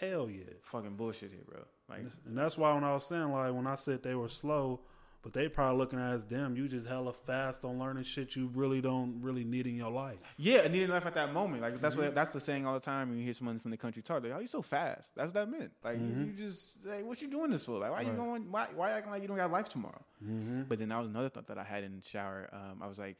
Hell 0.00 0.28
yeah. 0.28 0.44
fucking 0.62 0.96
bullshit 0.96 1.30
here, 1.30 1.42
bro. 1.46 1.60
Like 1.88 2.00
And 2.26 2.36
that's 2.36 2.58
why 2.58 2.72
when 2.74 2.84
I 2.84 2.92
was 2.94 3.04
saying 3.06 3.30
like 3.30 3.52
when 3.54 3.66
I 3.66 3.76
said 3.76 4.02
they 4.02 4.14
were 4.14 4.28
slow, 4.28 4.80
but 5.22 5.32
they 5.32 5.48
probably 5.48 5.78
looking 5.78 5.98
at 6.00 6.12
as 6.12 6.24
them, 6.26 6.56
you 6.56 6.66
just 6.68 6.86
hella 6.88 7.12
fast 7.12 7.64
on 7.64 7.78
learning 7.78 8.02
shit 8.04 8.34
you 8.36 8.50
really 8.54 8.80
don't 8.80 9.20
really 9.22 9.44
need 9.44 9.66
in 9.66 9.76
your 9.76 9.90
life. 9.90 10.18
Yeah, 10.36 10.66
needing 10.68 10.88
life 10.88 11.06
at 11.06 11.14
that 11.14 11.32
moment. 11.32 11.62
Like 11.62 11.80
that's 11.80 11.94
Mm-hmm. 11.94 12.04
what 12.06 12.14
that's 12.14 12.30
the 12.30 12.40
saying 12.40 12.66
all 12.66 12.74
the 12.74 12.80
time 12.80 13.08
when 13.08 13.18
you 13.18 13.24
hear 13.24 13.34
someone 13.34 13.58
from 13.60 13.70
the 13.70 13.76
country 13.76 14.02
talk. 14.02 14.22
Like, 14.22 14.32
"Oh, 14.34 14.40
you 14.40 14.46
so 14.46 14.62
fast." 14.62 15.14
That's 15.14 15.26
what 15.28 15.34
that 15.34 15.48
meant. 15.50 15.70
Like 15.84 15.98
you- 15.98 16.24
you, 16.26 16.32
just 16.32 16.84
like, 16.84 17.04
what 17.04 17.22
you 17.22 17.28
doing 17.28 17.50
this 17.50 17.64
for? 17.64 17.78
Like, 17.78 17.92
why 17.92 18.00
you 18.02 18.08
Mm-hmm. 18.08 18.16
Going? 18.16 18.50
Why 18.50 18.66
why 18.74 18.90
acting 18.90 19.12
like 19.12 19.22
you 19.22 19.28
don't 19.28 19.36
got 19.36 19.50
life 19.52 19.68
tomorrow? 19.68 20.02
Mm-hmm. 20.24 20.62
But 20.62 20.78
then 20.80 20.88
that 20.90 20.98
was 20.98 21.08
another 21.08 21.28
thought 21.28 21.46
that 21.46 21.58
I 21.58 21.64
had 21.64 21.84
in 21.84 21.96
the 21.96 22.02
shower. 22.02 22.48
Um, 22.52 22.82
I 22.82 22.88
was 22.88 22.98
like, 22.98 23.16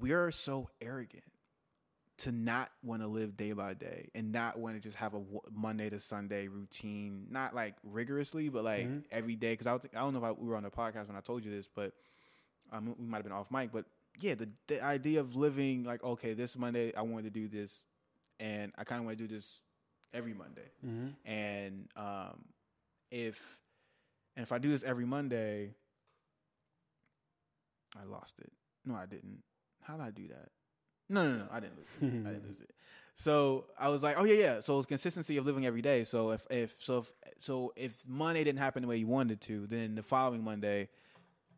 we 0.00 0.12
are 0.12 0.30
so 0.30 0.70
arrogant 0.80 1.24
to 2.18 2.30
not 2.30 2.70
want 2.82 3.02
to 3.02 3.08
live 3.08 3.36
day 3.36 3.52
by 3.52 3.74
day 3.74 4.08
and 4.14 4.30
not 4.30 4.56
want 4.58 4.76
to 4.76 4.80
just 4.80 4.96
have 4.96 5.14
a 5.14 5.22
Monday 5.52 5.90
to 5.90 5.98
Sunday 5.98 6.46
routine, 6.48 7.26
not 7.30 7.54
like 7.54 7.74
rigorously, 7.82 8.48
but 8.48 8.62
like 8.64 8.86
Mhm. 8.86 9.04
every 9.10 9.34
day. 9.36 9.52
Because 9.52 9.66
I, 9.66 9.72
was- 9.72 9.84
I 9.92 9.98
don't 9.98 10.12
know 10.12 10.20
if 10.20 10.24
I, 10.24 10.30
we 10.32 10.46
were 10.46 10.56
on 10.56 10.62
the 10.62 10.70
podcast 10.70 11.08
when 11.08 11.16
I 11.16 11.20
told 11.20 11.44
you 11.44 11.50
this, 11.50 11.66
but 11.68 11.92
um, 12.72 12.94
we 12.98 13.04
might 13.06 13.18
have 13.18 13.24
been 13.24 13.32
off 13.32 13.50
mic. 13.50 13.72
But 13.72 13.86
yeah, 14.20 14.34
the 14.36 14.48
the 14.68 14.82
idea 14.82 15.18
of 15.20 15.34
living 15.34 15.82
like 15.84 16.04
okay, 16.04 16.34
this 16.34 16.56
Monday 16.56 16.94
I 16.94 17.02
wanted 17.02 17.24
to 17.34 17.40
do 17.40 17.48
this, 17.48 17.86
and 18.38 18.72
I 18.78 18.84
kind 18.84 19.00
of 19.00 19.06
want 19.06 19.18
to 19.18 19.26
do 19.26 19.34
this 19.34 19.60
every 20.12 20.34
Monday 20.34 20.70
Mm-hmm. 20.86 21.08
and 21.28 21.88
um, 21.96 22.44
if 23.10 23.58
and 24.36 24.44
if 24.44 24.52
I 24.52 24.58
do 24.58 24.68
this 24.70 24.84
every 24.84 25.04
Monday, 25.04 25.74
I 28.00 28.04
lost 28.04 28.38
it. 28.40 28.52
No, 28.84 28.94
I 28.94 29.06
didn't. 29.06 29.42
How 29.82 29.96
did 29.96 30.02
I 30.06 30.10
do 30.10 30.28
that? 30.28 30.50
No, 31.08 31.28
no, 31.30 31.36
no, 31.38 31.44
I 31.50 31.60
didn't 31.60 31.76
lose 31.76 31.88
it. 32.00 32.26
I 32.26 32.32
didn't 32.32 32.46
lose 32.48 32.60
it. 32.60 32.70
So 33.16 33.66
I 33.78 33.88
was 33.88 34.02
like, 34.02 34.16
oh 34.18 34.24
yeah, 34.24 34.34
yeah. 34.34 34.60
So 34.60 34.78
it's 34.78 34.86
consistency 34.86 35.36
of 35.36 35.46
living 35.46 35.66
every 35.66 35.82
day. 35.82 36.04
So 36.04 36.30
if 36.32 36.46
if 36.50 36.76
so 36.80 36.98
if 36.98 37.12
so 37.38 37.72
if 37.76 38.02
Monday 38.06 38.42
didn't 38.42 38.58
happen 38.58 38.82
the 38.82 38.88
way 38.88 38.96
you 38.96 39.06
wanted 39.06 39.40
to, 39.42 39.66
then 39.66 39.94
the 39.94 40.02
following 40.02 40.42
Monday, 40.42 40.88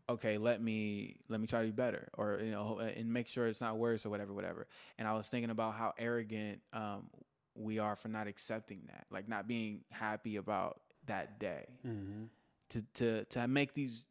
okay, 0.09 0.37
let 0.37 0.61
me 0.63 1.17
let 1.29 1.41
me 1.41 1.47
try 1.47 1.61
to 1.61 1.67
be 1.67 1.73
better, 1.73 2.09
or 2.19 2.41
you 2.43 2.51
know, 2.51 2.79
and 2.79 3.13
make 3.13 3.27
sure 3.29 3.47
it's 3.47 3.61
not 3.61 3.79
worse 3.79 4.05
or 4.05 4.11
whatever, 4.11 4.35
whatever. 4.35 4.67
And 4.99 5.09
I 5.09 5.15
was 5.15 5.29
thinking 5.29 5.51
about 5.51 5.75
how 5.75 5.95
arrogant 5.99 6.61
um, 6.75 7.09
we 7.55 7.79
are 7.79 7.97
for 7.97 8.09
not 8.09 8.27
accepting 8.27 8.83
that, 8.89 9.07
like 9.11 9.27
not 9.29 9.47
being 9.49 9.81
happy 9.91 10.37
about 10.37 10.81
that 11.07 11.39
day, 11.39 11.65
Mm-hmm. 11.87 12.25
to 12.71 12.83
to 12.95 13.25
to 13.27 13.49
make 13.49 13.73
these 13.73 14.05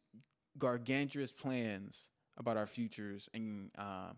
gargantuous 0.58 1.30
plans 1.30 2.08
about 2.38 2.56
our 2.56 2.66
futures 2.66 3.28
and 3.34 3.70
um 3.78 4.16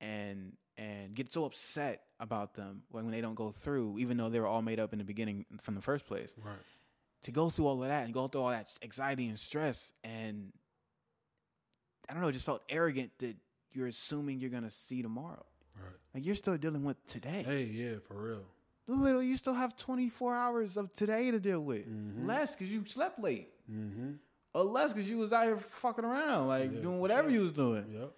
and 0.00 0.52
and 0.78 1.14
get 1.14 1.30
so 1.32 1.44
upset 1.44 2.04
about 2.20 2.54
them 2.54 2.82
when, 2.90 3.10
they 3.10 3.20
don't 3.20 3.34
go 3.34 3.50
through, 3.50 3.98
even 3.98 4.16
though 4.16 4.30
they 4.30 4.40
were 4.40 4.46
all 4.46 4.62
made 4.62 4.80
up 4.80 4.92
in 4.94 4.98
the 4.98 5.04
beginning 5.04 5.44
from 5.60 5.74
the 5.74 5.82
first 5.82 6.06
place 6.06 6.34
Right. 6.42 6.54
to 7.24 7.30
go 7.32 7.50
through 7.50 7.66
all 7.66 7.82
of 7.82 7.88
that 7.88 8.04
and 8.06 8.14
go 8.14 8.28
through 8.28 8.40
all 8.42 8.50
that 8.50 8.66
anxiety 8.82 9.28
and 9.28 9.38
stress 9.38 9.92
and 10.02 10.52
I 12.08 12.12
don't 12.14 12.22
know, 12.22 12.28
it 12.28 12.32
just 12.32 12.46
felt 12.46 12.62
arrogant 12.68 13.12
that 13.18 13.36
you're 13.72 13.86
assuming 13.88 14.40
you're 14.40 14.50
gonna 14.50 14.70
see 14.70 15.02
tomorrow. 15.02 15.44
Right. 15.76 15.92
Like 16.14 16.26
you're 16.26 16.34
still 16.36 16.56
dealing 16.56 16.84
with 16.84 17.04
today. 17.06 17.42
Hey, 17.46 17.64
yeah, 17.64 17.98
for 18.02 18.14
real. 18.14 18.42
Literally, 18.86 19.26
you 19.28 19.36
still 19.36 19.54
have 19.54 19.76
24 19.76 20.34
hours 20.34 20.76
of 20.76 20.92
today 20.94 21.30
to 21.30 21.38
deal 21.38 21.60
with. 21.60 21.86
Mhm. 21.88 22.26
Less 22.26 22.56
because 22.56 22.72
you 22.72 22.84
slept 22.86 23.20
late, 23.20 23.50
Mm-hmm. 23.70 24.12
or 24.54 24.64
less 24.64 24.92
because 24.92 25.08
you 25.08 25.18
was 25.18 25.32
out 25.32 25.44
here 25.44 25.58
fucking 25.58 26.04
around, 26.04 26.48
like 26.48 26.72
Yeah, 26.72 26.80
doing 26.80 26.98
whatever 27.00 27.28
sure. 27.28 27.36
you 27.36 27.42
was 27.42 27.52
doing. 27.52 27.86
Yep. 27.92 28.12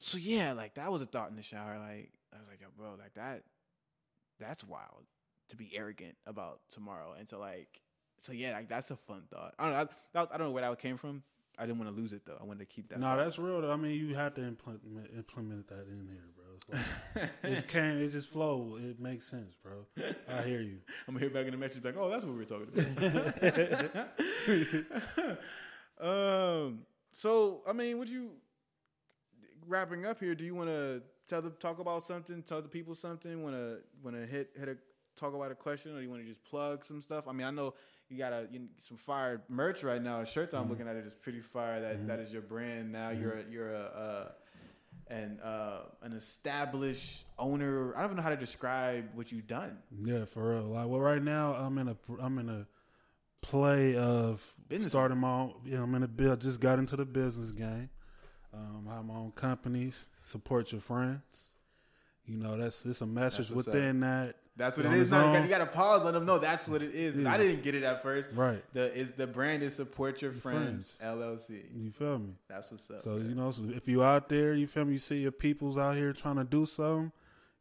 So 0.00 0.18
yeah, 0.18 0.52
like 0.52 0.74
that 0.74 0.90
was 0.90 1.02
a 1.02 1.06
thought 1.06 1.30
in 1.30 1.36
the 1.36 1.42
shower. 1.42 1.78
Like 1.78 2.10
I 2.32 2.38
was 2.38 2.48
like, 2.48 2.60
yo, 2.60 2.68
bro, 2.76 2.94
like 2.98 3.14
that, 3.14 3.42
that's 4.38 4.64
wild 4.64 5.04
to 5.48 5.56
be 5.56 5.70
arrogant 5.74 6.16
about 6.26 6.60
tomorrow, 6.70 7.14
and 7.18 7.26
to 7.28 7.38
like, 7.38 7.80
so 8.18 8.32
yeah, 8.32 8.52
like 8.52 8.68
that's 8.68 8.90
a 8.90 8.96
fun 8.96 9.22
thought. 9.30 9.54
I 9.58 9.64
don't 9.64 9.72
know. 9.72 9.78
I, 9.78 9.84
that 9.84 10.20
was, 10.20 10.28
I 10.32 10.36
don't 10.36 10.48
know 10.48 10.52
where 10.52 10.62
that 10.62 10.78
came 10.78 10.96
from. 10.96 11.22
I 11.58 11.66
didn't 11.66 11.78
want 11.78 11.94
to 11.94 12.00
lose 12.00 12.12
it 12.12 12.22
though. 12.24 12.38
I 12.40 12.44
wanted 12.44 12.60
to 12.60 12.66
keep 12.66 12.88
that. 12.90 13.00
No, 13.00 13.06
thought. 13.06 13.16
that's 13.16 13.38
real. 13.38 13.60
Though. 13.60 13.72
I 13.72 13.76
mean, 13.76 13.92
you 13.92 14.14
have 14.14 14.34
to 14.34 14.46
implement 14.46 15.10
implement 15.16 15.66
that 15.68 15.86
in 15.88 16.06
here, 16.08 16.28
bro. 16.36 16.44
It's 16.54 16.68
like, 17.16 17.30
it 17.58 17.68
can't. 17.68 18.00
It 18.00 18.12
just 18.12 18.28
flow. 18.28 18.78
It 18.80 19.00
makes 19.00 19.26
sense, 19.26 19.54
bro. 19.60 19.86
I 20.28 20.42
hear 20.42 20.60
you. 20.60 20.78
I'm 21.08 21.14
gonna 21.14 21.26
hear 21.26 21.30
back 21.30 21.46
in 21.46 21.52
the 21.52 21.56
message, 21.56 21.84
like, 21.84 21.96
oh, 21.98 22.08
that's 22.08 22.24
what 22.24 22.32
we 22.32 22.38
were 22.38 22.44
talking 22.44 22.68
about. 26.00 26.00
um. 26.00 26.80
So, 27.12 27.62
I 27.66 27.72
mean, 27.72 27.98
would 27.98 28.08
you 28.08 28.30
wrapping 29.68 30.06
up 30.06 30.18
here? 30.18 30.34
Do 30.34 30.44
you 30.44 30.54
want 30.54 30.70
to 30.70 31.02
tell 31.28 31.42
the 31.42 31.50
talk 31.50 31.78
about 31.78 32.02
something? 32.02 32.42
Tell 32.42 32.62
the 32.62 32.68
people 32.68 32.94
something? 32.94 33.42
Want 33.42 33.54
to 33.54 33.78
want 34.02 34.16
to 34.16 34.26
hit 34.26 34.50
hit 34.58 34.68
a 34.68 34.76
talk 35.16 35.34
about 35.34 35.50
a 35.50 35.54
question, 35.54 35.92
or 35.92 35.96
do 35.96 36.02
you 36.02 36.10
want 36.10 36.22
to 36.22 36.28
just 36.28 36.42
plug 36.44 36.84
some 36.84 37.02
stuff? 37.02 37.28
I 37.28 37.32
mean, 37.32 37.46
I 37.46 37.50
know 37.50 37.74
you 38.08 38.18
got 38.18 38.32
a 38.32 38.48
you, 38.50 38.68
some 38.78 38.96
fire 38.96 39.42
merch 39.48 39.84
right 39.84 40.02
now. 40.02 40.20
A 40.20 40.26
shirt 40.26 40.50
that 40.50 40.58
I'm 40.58 40.68
looking 40.68 40.88
at 40.88 40.96
it 40.96 41.06
is 41.06 41.14
pretty 41.14 41.40
fire. 41.40 41.80
That 41.80 42.06
that 42.08 42.18
is 42.20 42.32
your 42.32 42.42
brand 42.42 42.92
now. 42.92 43.10
You're 43.10 43.38
a, 43.38 43.44
you're 43.50 43.72
a. 43.72 43.80
Uh, 43.80 44.28
and 45.10 45.40
uh, 45.40 45.80
an 46.02 46.12
established 46.12 47.24
owner. 47.38 47.94
I 47.96 48.00
don't 48.00 48.08
even 48.08 48.16
know 48.18 48.22
how 48.22 48.28
to 48.28 48.36
describe 48.36 49.08
what 49.14 49.32
you've 49.32 49.46
done. 49.46 49.78
Yeah, 50.04 50.26
for 50.26 50.50
real. 50.50 50.64
Like, 50.64 50.86
well, 50.86 51.00
right 51.00 51.22
now 51.22 51.54
I'm 51.54 51.78
in 51.78 51.88
a 51.88 51.96
I'm 52.20 52.38
in 52.38 52.50
a 52.50 52.66
play 53.40 53.96
of 53.96 54.52
Business. 54.68 54.92
starting 54.92 55.18
my 55.18 55.30
own. 55.30 55.54
You 55.64 55.76
know, 55.76 55.84
I'm 55.84 55.94
in 55.94 56.02
a 56.02 56.08
build. 56.08 56.40
Just 56.40 56.60
got 56.60 56.78
into 56.78 56.96
the 56.96 57.06
business 57.06 57.52
game. 57.52 57.88
Um, 58.58 58.88
have 58.92 59.04
my 59.04 59.14
own 59.14 59.32
companies. 59.32 60.08
Support 60.24 60.72
your 60.72 60.80
friends. 60.80 61.48
You 62.26 62.36
know, 62.36 62.56
that's 62.58 62.84
it's 62.84 63.00
a 63.00 63.06
message 63.06 63.50
within 63.50 64.00
that. 64.00 64.36
That's 64.56 64.76
what 64.76 64.86
it 64.86 64.92
is. 64.92 65.10
you 65.10 65.48
gotta, 65.48 65.66
pause. 65.66 66.02
Let 66.02 66.14
them 66.14 66.26
know 66.26 66.38
that's 66.38 66.66
what 66.66 66.82
it 66.82 66.92
is. 66.92 67.14
Yeah. 67.14 67.32
I 67.32 67.38
didn't 67.38 67.62
get 67.62 67.76
it 67.76 67.84
at 67.84 68.02
first. 68.02 68.28
Right. 68.34 68.62
The 68.74 68.92
is 68.92 69.12
the 69.12 69.26
brand 69.26 69.62
is 69.62 69.76
support 69.76 70.20
your 70.20 70.32
friends, 70.32 70.96
friends. 70.98 71.16
LLC. 71.16 71.62
You 71.76 71.90
feel 71.92 72.18
me? 72.18 72.34
That's 72.48 72.70
what's 72.70 72.90
up. 72.90 73.00
So 73.00 73.10
man. 73.10 73.28
you 73.28 73.34
know, 73.36 73.52
so 73.52 73.62
if 73.74 73.86
you 73.86 74.02
out 74.02 74.28
there, 74.28 74.54
you 74.54 74.66
feel 74.66 74.84
me, 74.84 74.92
you 74.92 74.98
see 74.98 75.18
your 75.18 75.32
peoples 75.32 75.78
out 75.78 75.96
here 75.96 76.12
trying 76.12 76.36
to 76.36 76.44
do 76.44 76.66
something, 76.66 77.12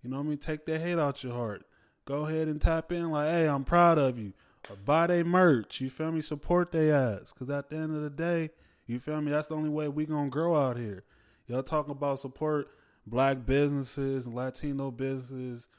you 0.03 0.09
know 0.09 0.17
what 0.17 0.23
I 0.23 0.29
mean, 0.29 0.37
take 0.39 0.65
that 0.65 0.81
hate 0.81 0.97
out 0.97 1.23
your 1.23 1.33
heart. 1.33 1.65
Go 2.05 2.25
ahead 2.25 2.47
and 2.47 2.59
tap 2.59 2.91
in 2.91 3.11
like, 3.11 3.29
hey, 3.29 3.47
I'm 3.47 3.63
proud 3.63 3.99
of 3.99 4.17
you. 4.17 4.33
Or 4.69 4.75
buy 4.75 5.07
their 5.07 5.23
merch. 5.23 5.79
You 5.79 5.89
feel 5.89 6.11
me? 6.11 6.21
Support 6.21 6.71
their 6.71 6.95
ass. 6.95 7.31
Cause 7.37 7.49
at 7.49 7.69
the 7.69 7.75
end 7.75 7.95
of 7.95 8.01
the 8.01 8.09
day, 8.09 8.49
you 8.87 8.99
feel 8.99 9.21
me, 9.21 9.31
that's 9.31 9.49
the 9.49 9.55
only 9.55 9.69
way 9.69 9.87
we 9.87 10.05
gonna 10.05 10.29
grow 10.29 10.55
out 10.55 10.77
here. 10.77 11.03
Y'all 11.47 11.63
talking 11.63 11.91
about 11.91 12.19
support 12.19 12.69
black 13.05 13.45
businesses, 13.45 14.27
Latino 14.27 14.91
businesses, 14.91 15.69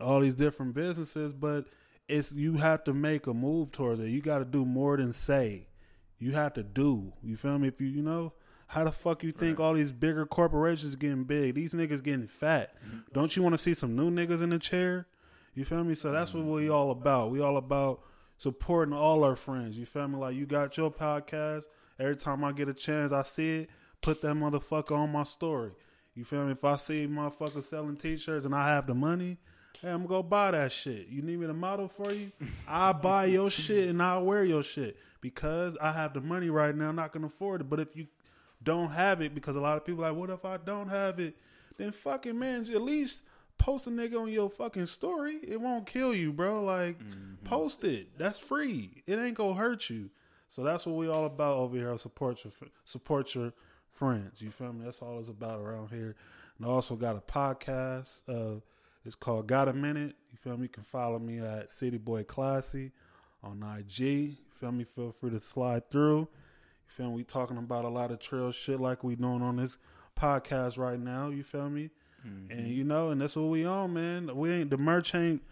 all 0.00 0.20
these 0.20 0.36
different 0.36 0.74
businesses, 0.74 1.32
but 1.32 1.66
it's 2.08 2.32
you 2.32 2.54
have 2.54 2.84
to 2.84 2.92
make 2.92 3.26
a 3.26 3.34
move 3.34 3.72
towards 3.72 4.00
it. 4.00 4.08
You 4.08 4.20
gotta 4.20 4.44
do 4.44 4.64
more 4.64 4.96
than 4.96 5.12
say. 5.12 5.68
You 6.18 6.32
have 6.32 6.54
to 6.54 6.62
do. 6.62 7.12
You 7.22 7.36
feel 7.36 7.58
me? 7.58 7.68
If 7.68 7.80
you 7.80 7.88
you 7.88 8.02
know, 8.02 8.32
how 8.68 8.84
the 8.84 8.92
fuck 8.92 9.22
you 9.22 9.32
think 9.32 9.60
all 9.60 9.74
these 9.74 9.92
bigger 9.92 10.26
corporations 10.26 10.96
getting 10.96 11.24
big? 11.24 11.54
These 11.54 11.74
niggas 11.74 12.02
getting 12.02 12.26
fat. 12.26 12.74
Mm-hmm. 12.84 12.98
Don't 13.12 13.36
you 13.36 13.42
want 13.42 13.54
to 13.54 13.58
see 13.58 13.74
some 13.74 13.94
new 13.94 14.10
niggas 14.10 14.42
in 14.42 14.50
the 14.50 14.58
chair? 14.58 15.06
You 15.54 15.64
feel 15.64 15.84
me? 15.84 15.94
So 15.94 16.12
that's 16.12 16.34
what 16.34 16.42
mm-hmm. 16.42 16.52
we 16.52 16.68
all 16.68 16.90
about. 16.90 17.30
We 17.30 17.40
all 17.40 17.56
about 17.56 18.00
supporting 18.38 18.94
all 18.94 19.24
our 19.24 19.36
friends. 19.36 19.78
You 19.78 19.86
feel 19.86 20.08
me? 20.08 20.18
Like 20.18 20.34
you 20.36 20.46
got 20.46 20.76
your 20.76 20.90
podcast. 20.90 21.64
Every 21.98 22.16
time 22.16 22.44
I 22.44 22.52
get 22.52 22.68
a 22.68 22.74
chance, 22.74 23.12
I 23.12 23.22
see 23.22 23.60
it. 23.60 23.70
Put 24.00 24.20
that 24.22 24.34
motherfucker 24.34 24.92
on 24.92 25.10
my 25.10 25.24
story. 25.24 25.72
You 26.14 26.24
feel 26.24 26.44
me? 26.44 26.52
If 26.52 26.64
I 26.64 26.76
see 26.76 27.06
motherfuckers 27.06 27.64
selling 27.64 27.96
t-shirts 27.96 28.46
and 28.46 28.54
I 28.54 28.68
have 28.68 28.86
the 28.86 28.94
money, 28.94 29.38
hey, 29.80 29.90
I'm 29.90 29.98
gonna 29.98 30.08
go 30.08 30.22
buy 30.22 30.50
that 30.52 30.72
shit. 30.72 31.08
You 31.08 31.22
need 31.22 31.38
me 31.38 31.46
to 31.46 31.54
model 31.54 31.88
for 31.88 32.12
you? 32.12 32.32
I 32.66 32.92
buy 32.92 33.26
your 33.26 33.50
shit 33.50 33.88
and 33.88 34.02
I 34.02 34.18
wear 34.18 34.44
your 34.44 34.62
shit 34.62 34.96
because 35.20 35.76
I 35.80 35.92
have 35.92 36.14
the 36.14 36.20
money 36.20 36.50
right 36.50 36.74
now. 36.74 36.88
I'm 36.88 36.96
not 36.96 37.12
gonna 37.12 37.26
afford 37.26 37.62
it. 37.62 37.70
But 37.70 37.80
if 37.80 37.96
you 37.96 38.06
don't 38.62 38.90
have 38.90 39.20
it, 39.20 39.34
because 39.34 39.56
a 39.56 39.60
lot 39.60 39.76
of 39.76 39.84
people 39.84 40.04
are 40.04 40.10
like, 40.10 40.18
what 40.18 40.30
if 40.30 40.44
I 40.44 40.56
don't 40.56 40.88
have 40.88 41.18
it? 41.18 41.36
Then 41.76 41.92
fucking 41.92 42.38
man, 42.38 42.66
at 42.72 42.82
least 42.82 43.22
post 43.58 43.86
a 43.86 43.90
nigga 43.90 44.20
on 44.20 44.28
your 44.28 44.50
fucking 44.50 44.86
story. 44.86 45.38
It 45.46 45.60
won't 45.60 45.86
kill 45.86 46.14
you, 46.14 46.32
bro. 46.32 46.62
Like 46.62 46.98
mm-hmm. 46.98 47.44
post 47.44 47.84
it. 47.84 48.08
That's 48.18 48.38
free. 48.38 49.02
It 49.06 49.18
ain't 49.18 49.36
gonna 49.36 49.54
hurt 49.54 49.90
you. 49.90 50.10
So 50.56 50.62
that's 50.62 50.86
what 50.86 50.96
we 50.96 51.06
all 51.06 51.26
about 51.26 51.58
over 51.58 51.76
here. 51.76 51.98
Support 51.98 52.42
your 52.42 52.52
support 52.86 53.34
your 53.34 53.52
friends. 53.92 54.40
You 54.40 54.50
feel 54.50 54.72
me? 54.72 54.86
That's 54.86 55.02
all 55.02 55.20
it's 55.20 55.28
about 55.28 55.60
around 55.60 55.90
here. 55.90 56.16
And 56.56 56.66
I 56.66 56.70
also 56.70 56.96
got 56.96 57.14
a 57.14 57.20
podcast. 57.20 58.22
Uh, 58.26 58.60
it's 59.04 59.14
called 59.14 59.48
Got 59.48 59.68
a 59.68 59.74
Minute. 59.74 60.16
You 60.32 60.38
feel 60.38 60.56
me? 60.56 60.62
You 60.62 60.68
can 60.70 60.82
follow 60.82 61.18
me 61.18 61.40
at 61.40 61.68
City 61.68 61.98
Boy 61.98 62.22
Classy 62.24 62.92
on 63.42 63.62
IG. 63.78 64.00
You 64.00 64.36
feel 64.48 64.72
me? 64.72 64.84
Feel 64.84 65.12
free 65.12 65.28
to 65.28 65.42
slide 65.42 65.90
through. 65.90 66.20
You 66.20 66.26
feel 66.86 67.10
me? 67.10 67.16
We 67.16 67.24
talking 67.24 67.58
about 67.58 67.84
a 67.84 67.90
lot 67.90 68.10
of 68.10 68.18
trail 68.18 68.50
shit 68.50 68.80
like 68.80 69.04
we 69.04 69.14
doing 69.14 69.42
on 69.42 69.56
this 69.56 69.76
podcast 70.18 70.78
right 70.78 70.98
now. 70.98 71.28
You 71.28 71.42
feel 71.42 71.68
me? 71.68 71.90
And 72.50 72.68
you 72.68 72.82
know, 72.82 73.10
and 73.10 73.20
that's 73.20 73.36
what 73.36 73.50
we 73.50 73.66
on, 73.66 73.92
man. 73.92 74.34
We 74.34 74.52
ain't 74.52 74.70
the 74.70 74.78
merch 74.78 75.14
ain't 75.14 75.42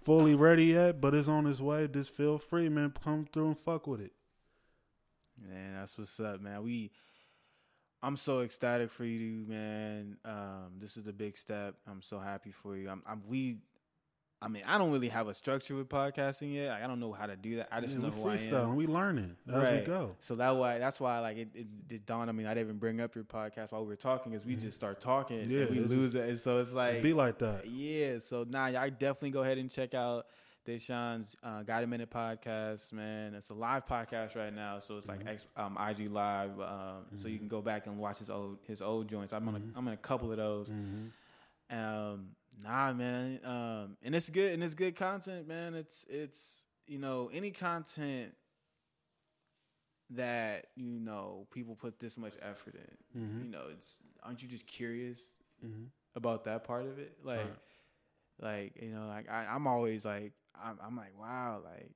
fully 0.00 0.34
ready 0.34 0.64
yet, 0.64 1.02
but 1.02 1.12
it's 1.12 1.28
on 1.28 1.46
its 1.46 1.60
way. 1.60 1.86
Just 1.86 2.12
feel 2.12 2.38
free, 2.38 2.70
man. 2.70 2.94
Come 3.04 3.26
through 3.30 3.48
and 3.48 3.58
fuck 3.58 3.86
with 3.86 4.00
it. 4.00 4.12
Man, 5.48 5.74
that's 5.74 5.96
what's 5.98 6.18
up, 6.20 6.40
man. 6.40 6.62
We 6.62 6.90
I'm 8.02 8.16
so 8.16 8.40
ecstatic 8.40 8.90
for 8.90 9.04
you, 9.04 9.44
man. 9.48 10.18
Um, 10.24 10.72
this 10.78 10.96
is 10.96 11.08
a 11.08 11.12
big 11.12 11.38
step. 11.38 11.74
I'm 11.90 12.02
so 12.02 12.18
happy 12.18 12.50
for 12.50 12.76
you. 12.76 12.90
I'm, 12.90 13.02
I'm 13.06 13.22
we 13.26 13.58
I 14.42 14.48
mean, 14.48 14.62
I 14.66 14.76
don't 14.76 14.92
really 14.92 15.08
have 15.08 15.26
a 15.26 15.32
structure 15.32 15.74
with 15.74 15.88
podcasting 15.88 16.52
yet. 16.52 16.68
Like, 16.68 16.82
I 16.82 16.86
don't 16.86 17.00
know 17.00 17.12
how 17.14 17.24
to 17.24 17.34
do 17.34 17.56
that. 17.56 17.68
I 17.72 17.80
just 17.80 17.94
Yeah, 17.94 18.02
know 18.02 18.10
we 18.10 18.20
who 18.20 18.28
I 18.28 18.34
am. 18.34 18.76
We 18.76 18.86
learning 18.86 19.36
as 19.50 19.72
we 19.72 19.80
go. 19.86 20.16
So 20.20 20.34
that 20.36 20.50
why 20.50 20.78
that's 20.78 21.00
why 21.00 21.18
like 21.20 21.38
it, 21.38 21.48
it, 21.54 21.66
it 21.88 22.06
dawned 22.06 22.28
on 22.28 22.36
me. 22.36 22.44
I 22.44 22.50
didn't 22.50 22.66
even 22.66 22.78
bring 22.78 23.00
up 23.00 23.14
your 23.14 23.24
podcast 23.24 23.72
while 23.72 23.82
we 23.82 23.88
were 23.88 23.96
talking, 23.96 24.34
is 24.34 24.44
we 24.44 24.56
just 24.56 24.76
start 24.76 25.00
talking 25.00 25.38
Mm-hmm. 25.38 25.50
Yeah, 25.50 25.60
and 25.62 25.70
we 25.70 25.80
lose 25.80 26.14
it. 26.14 26.28
And 26.28 26.38
so 26.38 26.58
it's 26.58 26.72
like 26.72 27.00
Be 27.00 27.14
like 27.14 27.38
that. 27.38 27.66
yeah, 27.66 28.18
so 28.18 28.44
nah, 28.46 28.66
y'all 28.66 28.90
definitely 28.90 29.30
go 29.30 29.42
ahead 29.42 29.56
and 29.56 29.70
check 29.70 29.94
out 29.94 30.26
Deshaun's 30.66 31.36
uh, 31.42 31.62
Got 31.62 31.84
a 31.84 31.86
Minute 31.86 32.10
podcast, 32.10 32.92
man. 32.92 33.34
It's 33.34 33.50
a 33.50 33.54
live 33.54 33.86
podcast 33.86 34.34
right 34.34 34.52
now, 34.52 34.78
so 34.78 34.96
it's 34.96 35.08
like 35.08 35.20
Mm-hmm. 35.20 35.28
X, 35.28 35.46
um, 35.56 35.76
IG 35.78 36.10
live, 36.10 36.58
um, 36.60 37.04
so 37.16 37.28
you 37.28 37.38
can 37.38 37.48
go 37.48 37.60
back 37.60 37.86
and 37.86 37.98
watch 37.98 38.18
his 38.18 38.30
old 38.30 38.58
his 38.66 38.80
old 38.80 39.08
joints. 39.08 39.32
I'm 39.32 39.46
on 39.48 39.54
Mm-hmm. 39.56 39.74
a, 39.74 39.78
I'm 39.78 39.88
in 39.88 39.94
a 39.94 39.98
couple 39.98 40.30
of 40.30 40.38
those. 40.38 40.70
Um, 41.70 42.28
nah, 42.62 42.92
man, 42.92 43.40
um, 43.44 43.96
and 44.02 44.14
it's 44.14 44.30
good 44.30 44.52
and 44.52 44.62
it's 44.64 44.74
good 44.74 44.96
content, 44.96 45.46
man. 45.46 45.74
It's 45.74 46.04
it's 46.08 46.62
you 46.86 46.98
know 46.98 47.30
any 47.32 47.50
content 47.50 48.32
that 50.10 50.66
you 50.76 50.98
know 51.00 51.46
people 51.52 51.74
put 51.74 51.98
this 52.00 52.16
much 52.16 52.34
effort 52.40 52.74
in. 52.74 53.20
Mm-hmm. 53.22 53.44
You 53.44 53.50
know, 53.50 53.62
it's 53.70 54.00
aren't 54.22 54.42
you 54.42 54.48
just 54.48 54.66
curious 54.66 55.20
about 56.16 56.44
that 56.44 56.64
part 56.64 56.86
of 56.86 56.98
it? 56.98 57.16
Like, 57.22 57.40
like 58.40 58.72
you 58.82 58.90
know, 58.90 59.06
like 59.08 59.30
I, 59.30 59.46
I'm 59.46 59.66
always 59.66 60.04
like 60.04 60.32
I'm, 60.62 60.78
I'm 60.84 60.96
like 60.96 61.18
wow, 61.18 61.60
like 61.64 61.90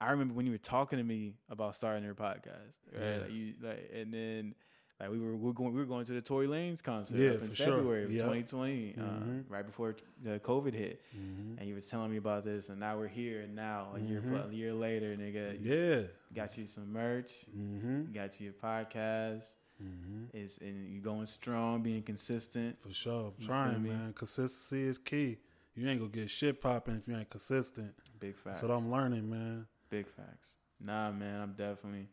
I 0.00 0.10
remember 0.12 0.34
when 0.34 0.46
you 0.46 0.52
were 0.52 0.58
talking 0.58 0.98
to 0.98 1.04
me 1.04 1.34
about 1.50 1.74
starting 1.76 2.04
your 2.04 2.14
podcast, 2.14 2.76
right? 2.92 3.02
Yeah. 3.02 3.18
Like 3.22 3.32
you 3.32 3.54
like, 3.62 3.90
and 3.94 4.12
then. 4.12 4.54
Like 5.00 5.12
we 5.12 5.20
were, 5.20 5.36
we 5.36 5.44
were 5.46 5.52
going, 5.52 5.72
we 5.72 5.78
were 5.78 5.86
going 5.86 6.04
to 6.06 6.12
the 6.12 6.20
Tory 6.20 6.48
Lanez 6.48 6.82
concert 6.82 7.18
Yeah, 7.18 7.30
up 7.30 7.42
in 7.42 7.54
sure. 7.54 7.66
February 7.76 8.02
of 8.02 8.10
Yep. 8.10 8.20
2020, 8.20 8.94
uh, 8.98 9.00
Mhm. 9.00 9.44
right 9.48 9.64
before 9.64 9.94
the 10.24 10.40
COVID 10.40 10.74
hit, 10.74 11.00
Mm-hmm. 11.16 11.56
and 11.58 11.68
you 11.68 11.76
were 11.76 11.80
telling 11.80 12.10
me 12.10 12.16
about 12.16 12.44
this, 12.44 12.68
and 12.68 12.80
now 12.80 12.98
we're 12.98 13.06
here, 13.06 13.42
and 13.42 13.54
now 13.54 13.92
a 13.94 14.00
year, 14.00 14.20
pl- 14.20 14.48
a 14.50 14.52
year 14.52 14.74
later, 14.74 15.14
nigga, 15.16 15.62
you 15.64 15.72
Yeah. 15.72 16.02
got 16.34 16.58
you 16.58 16.66
some 16.66 16.92
merch, 16.92 17.30
Mm-hmm. 17.56 18.12
got 18.12 18.40
you 18.40 18.46
your 18.46 18.54
podcast, 18.54 19.44
Mm-hmm. 19.80 20.36
is 20.36 20.58
and 20.58 20.92
you 20.92 21.00
going 21.00 21.26
strong, 21.26 21.80
being 21.84 22.02
consistent. 22.02 22.76
For 22.82 22.92
sure. 22.92 23.32
I'm 23.38 23.46
trying, 23.46 23.84
man. 23.84 24.12
Consistency 24.14 24.82
is 24.82 24.98
key. 24.98 25.38
You 25.78 25.88
ain't 25.88 26.00
gonna 26.00 26.10
get 26.10 26.28
shit 26.28 26.60
popping 26.60 26.96
if 26.96 27.06
you 27.06 27.16
ain't 27.16 27.30
consistent. 27.30 27.94
Big 28.18 28.34
facts. 28.36 28.60
That's 28.60 28.62
what 28.62 28.76
I'm 28.76 28.90
learning, 28.90 29.30
man. 29.30 29.66
Big 29.90 30.08
facts. 30.08 30.56
Nah, 30.80 31.12
man, 31.12 31.40
I'm 31.40 31.52
definitely, 31.52 32.08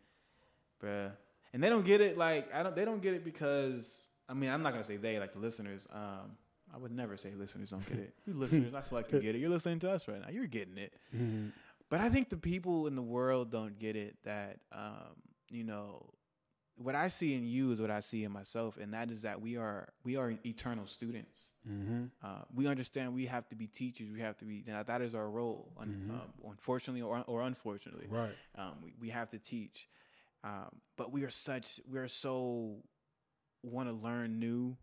bruh. 0.82 1.12
And 1.52 1.64
they 1.64 1.70
don't 1.70 1.86
get 1.86 2.00
it. 2.00 2.16
Like 2.18 2.54
I 2.54 2.62
don't. 2.62 2.76
They 2.76 2.86
don't 2.86 3.02
get 3.02 3.16
it 3.16 3.24
because 3.24 4.08
I 4.30 4.34
mean 4.34 4.52
I'm 4.52 4.62
not 4.62 4.74
gonna 4.74 4.84
say 4.84 4.98
they 4.98 5.18
like 5.20 5.34
the 5.34 5.40
listeners. 5.40 5.88
Um, 5.92 6.38
I 6.74 6.78
would 6.78 6.92
never 6.92 7.18
say 7.18 7.34
listeners 7.36 7.72
don't 7.72 7.88
get 7.88 7.98
it. 7.98 8.14
You 8.28 8.34
listeners, 8.34 8.76
I 8.76 8.82
feel 8.82 9.00
like 9.00 9.12
you 9.12 9.20
get 9.20 9.36
it. 9.36 9.40
You're 9.40 9.50
listening 9.50 9.80
to 9.80 9.92
us 9.92 10.08
right 10.08 10.22
now. 10.22 10.30
You're 10.30 10.48
getting 10.48 10.78
it. 10.78 10.94
Mm-hmm. 11.16 11.48
But 11.90 12.02
I 12.02 12.10
think 12.10 12.30
the 12.30 12.38
people 12.38 12.88
in 12.88 12.96
the 12.96 13.02
world 13.02 13.52
don't 13.52 13.80
get 13.80 13.96
it 13.96 14.18
that 14.26 14.58
um, 14.72 15.16
you 15.50 15.64
know 15.64 16.10
what 16.78 16.96
I 16.96 17.08
see 17.08 17.34
in 17.36 17.46
you 17.46 17.72
is 17.72 17.80
what 17.80 17.90
I 17.92 18.02
see 18.02 18.24
in 18.24 18.32
myself, 18.32 18.78
and 18.78 18.94
that 18.94 19.10
is 19.12 19.22
that 19.22 19.42
we 19.42 19.58
are 19.58 19.90
we 20.04 20.18
are 20.18 20.34
eternal 20.46 20.88
students. 20.88 21.50
Mm-hmm. 21.70 22.06
Uh, 22.24 22.42
we 22.54 22.68
understand 22.68 23.14
we 23.14 23.26
have 23.28 23.48
to 23.50 23.56
be 23.56 23.66
teachers. 23.68 24.12
We 24.12 24.20
have 24.22 24.38
to 24.38 24.46
be 24.46 24.64
now 24.68 24.84
that 24.84 25.02
is 25.02 25.16
our 25.16 25.30
role. 25.30 25.72
Un- 25.80 26.12
um, 26.12 26.50
unfortunately 26.52 27.02
or 27.02 27.24
or 27.28 27.42
unfortunately, 27.42 28.08
Right. 28.10 28.36
um, 28.58 28.74
we 28.84 28.94
we 29.00 29.10
have 29.10 29.30
to 29.30 29.40
teach. 29.40 29.88
Um, 30.44 30.70
but 30.98 31.12
we 31.12 31.24
are 31.24 31.30
such 31.32 31.80
we 31.90 31.98
are 31.98 32.08
so 32.08 32.84
want 33.64 33.90
to 33.90 33.94
learn 33.96 34.38
new 34.40 34.78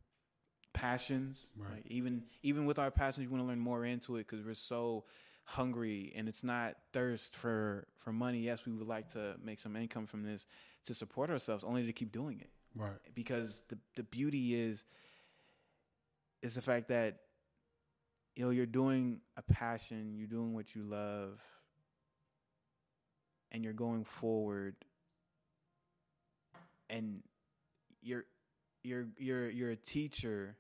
passions. 0.73 1.47
Right. 1.57 1.75
Like 1.75 1.87
even 1.87 2.25
even 2.43 2.67
with 2.67 2.79
our 2.79 2.91
passions, 2.91 3.27
we 3.27 3.33
want 3.33 3.43
to 3.45 3.49
learn 3.49 3.61
more 3.61 3.85
into 3.85 4.17
it 4.17 4.27
because 4.29 4.45
we're 4.45 4.55
so 4.55 5.05
hungry, 5.45 6.13
and 6.17 6.29
it's 6.29 6.45
not 6.45 6.77
thirst 6.93 7.37
for 7.37 7.87
for 7.99 8.13
money. 8.13 8.41
Yes, 8.41 8.65
we 8.67 8.73
would 8.73 8.87
like 8.89 9.13
to 9.13 9.35
make 9.45 9.61
some 9.61 9.77
income 9.77 10.07
from 10.07 10.23
this 10.23 10.47
to 10.87 10.95
support 10.95 11.31
ourselves, 11.31 11.65
only 11.65 11.87
to 11.87 11.93
keep 11.93 12.13
doing 12.13 12.41
it 12.41 12.51
Right. 12.75 12.97
because 13.15 13.63
the 13.69 13.79
the 13.97 14.03
beauty 14.03 14.55
is 14.55 14.85
is 16.43 16.55
the 16.55 16.63
fact 16.63 16.89
that 16.89 17.21
you 18.35 18.45
know 18.45 18.51
you're 18.51 18.67
doing 18.67 19.21
a 19.37 19.43
passion, 19.43 20.15
you're 20.17 20.27
doing 20.27 20.55
what 20.55 20.75
you 20.75 20.83
love, 20.83 21.41
and 23.53 23.63
you're 23.63 23.73
going 23.75 24.05
forward, 24.05 24.75
and 26.91 27.23
you're 28.03 28.25
you're 28.83 29.07
you're 29.19 29.49
you're 29.51 29.71
a 29.71 29.77
teacher. 29.77 30.57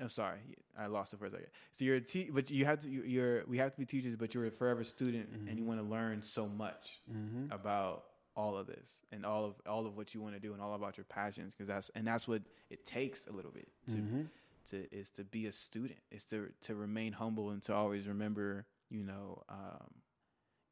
I'm 0.00 0.08
sorry, 0.08 0.38
I 0.78 0.86
lost 0.86 1.12
it 1.14 1.18
for 1.20 1.26
a 1.26 1.30
second. 1.30 1.46
So 1.72 1.84
you're 1.84 1.96
a 1.96 2.00
te- 2.00 2.30
but 2.32 2.50
you 2.50 2.64
have 2.64 2.80
to 2.80 2.90
you- 2.90 3.04
you're 3.04 3.44
we 3.46 3.58
have 3.58 3.72
to 3.72 3.78
be 3.78 3.86
teachers, 3.86 4.16
but 4.16 4.34
you're 4.34 4.46
a 4.46 4.50
forever 4.50 4.82
student, 4.84 5.28
and 5.48 5.58
you 5.58 5.64
want 5.64 5.80
to 5.80 5.86
learn 5.86 6.22
so 6.22 6.48
much 6.48 7.00
Mm-hmm. 7.12 7.52
about 7.52 8.04
all 8.36 8.56
of 8.56 8.66
this 8.66 8.90
and 9.12 9.24
all 9.24 9.44
of 9.44 9.54
all 9.66 9.86
of 9.86 9.96
what 9.96 10.12
you 10.12 10.20
want 10.20 10.34
to 10.34 10.40
do 10.40 10.52
and 10.54 10.60
all 10.60 10.74
about 10.74 10.96
your 10.96 11.04
passions 11.04 11.54
because 11.54 11.68
that's 11.68 11.88
and 11.94 12.04
that's 12.04 12.26
what 12.26 12.42
it 12.70 12.84
takes 12.84 13.28
a 13.28 13.32
little 13.32 13.52
bit 13.52 13.68
to 13.92 13.98
Mm-hmm. 13.98 14.22
to 14.70 14.76
is 14.92 15.12
to 15.12 15.22
be 15.22 15.46
a 15.46 15.52
student 15.52 16.00
is 16.10 16.24
to 16.26 16.50
to 16.62 16.74
remain 16.74 17.12
humble 17.12 17.50
and 17.50 17.62
to 17.62 17.72
always 17.74 18.08
remember 18.08 18.66
you 18.90 19.04
know 19.04 19.44
um 19.48 19.88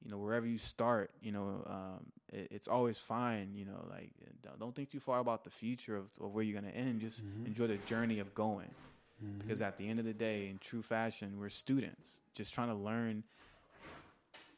you 0.05 0.11
know 0.11 0.19
wherever 0.19 0.45
you 0.45 0.59
start 0.59 1.13
you 1.21 1.31
know 1.31 1.63
um 1.67 2.07
it, 2.33 2.49
it's 2.51 2.67
always 2.67 2.99
fine 2.99 3.55
you 3.55 3.65
know 3.65 3.87
like 3.89 4.11
don't, 4.43 4.59
don't 4.59 4.75
think 4.75 4.91
too 4.91 4.99
far 4.99 5.21
about 5.21 5.45
the 5.45 5.51
future 5.51 5.97
of, 5.97 6.07
of 6.21 6.33
where 6.35 6.43
you're 6.43 6.61
going 6.61 6.73
to 6.73 6.77
end 6.77 7.01
just 7.01 7.23
enjoy 7.47 7.69
the 7.69 7.77
journey 7.87 8.19
of 8.19 8.35
going 8.35 8.71
because 9.39 9.61
at 9.61 9.77
the 9.79 9.89
end 9.89 9.99
of 9.99 10.05
the 10.05 10.13
day, 10.15 10.49
in 10.49 10.59
true 10.59 10.83
fashion, 10.83 11.39
we're 11.39 11.49
students 11.49 12.21
just 12.35 12.53
trying 12.55 12.69
to 12.69 12.75
learn 12.75 13.25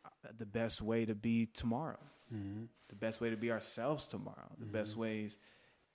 uh, 0.05 0.09
the 0.39 0.47
best 0.47 0.81
way 0.83 1.05
to 1.05 1.15
be 1.15 1.47
tomorrow, 1.47 1.99
Mhm. 2.33 2.69
the 2.89 2.95
best 2.95 3.21
way 3.21 3.31
to 3.31 3.37
be 3.37 3.51
ourselves 3.51 4.07
tomorrow, 4.07 4.51
the 4.59 4.65
Mm-hmm. 4.65 4.73
best 4.73 4.97
ways 4.97 5.39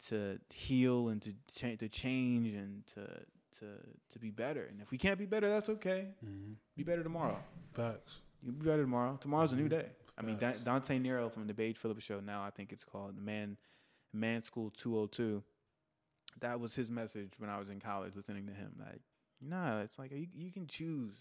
to 0.07 0.39
heal 0.49 1.09
and 1.09 1.22
to 1.22 1.34
cha- 1.47 1.76
to 1.76 1.89
change 1.89 2.53
and 2.53 2.86
to 2.88 3.26
to 3.59 3.65
to 4.09 4.20
be 4.20 4.30
better. 4.32 4.63
And 4.65 4.80
if 4.82 4.89
we 4.91 4.97
can't 4.97 5.20
be 5.20 5.26
better, 5.26 5.49
that's 5.49 5.67
okay. 5.70 6.13
Mhm. 6.24 6.55
Be 6.78 6.84
better 6.84 7.03
tomorrow. 7.03 7.43
Facts. 7.74 8.22
You 8.41 8.51
be 8.53 8.65
better 8.65 8.84
tomorrow. 8.84 9.17
Tomorrow's 9.17 9.51
a 9.51 9.55
new 9.57 9.67
day. 9.67 9.91
I 10.17 10.22
mean, 10.22 10.38
Da- 10.38 10.57
Dante 10.63 10.97
Nero 10.99 11.30
from 11.30 11.47
the 11.47 11.53
Beige 11.53 11.76
Phillips 11.78 12.03
show. 12.03 12.20
Now 12.22 12.41
I 12.43 12.51
think 12.51 12.72
it's 12.72 12.86
called 12.86 13.17
the 13.17 13.22
Man 13.22 13.57
Man 14.13 14.43
School 14.43 14.70
202. 14.72 15.43
That 16.41 16.59
was 16.59 16.75
his 16.75 16.89
message 16.89 17.34
when 17.38 17.49
I 17.49 17.59
was 17.59 17.69
in 17.69 17.80
college, 17.80 18.15
listening 18.15 18.47
to 18.47 18.53
him. 18.53 18.73
Like, 18.80 19.01
nah, 19.41 19.82
it's 19.82 19.99
like 19.99 20.11
you 20.11 20.27
you 20.34 20.51
can 20.51 20.67
choose 20.67 21.17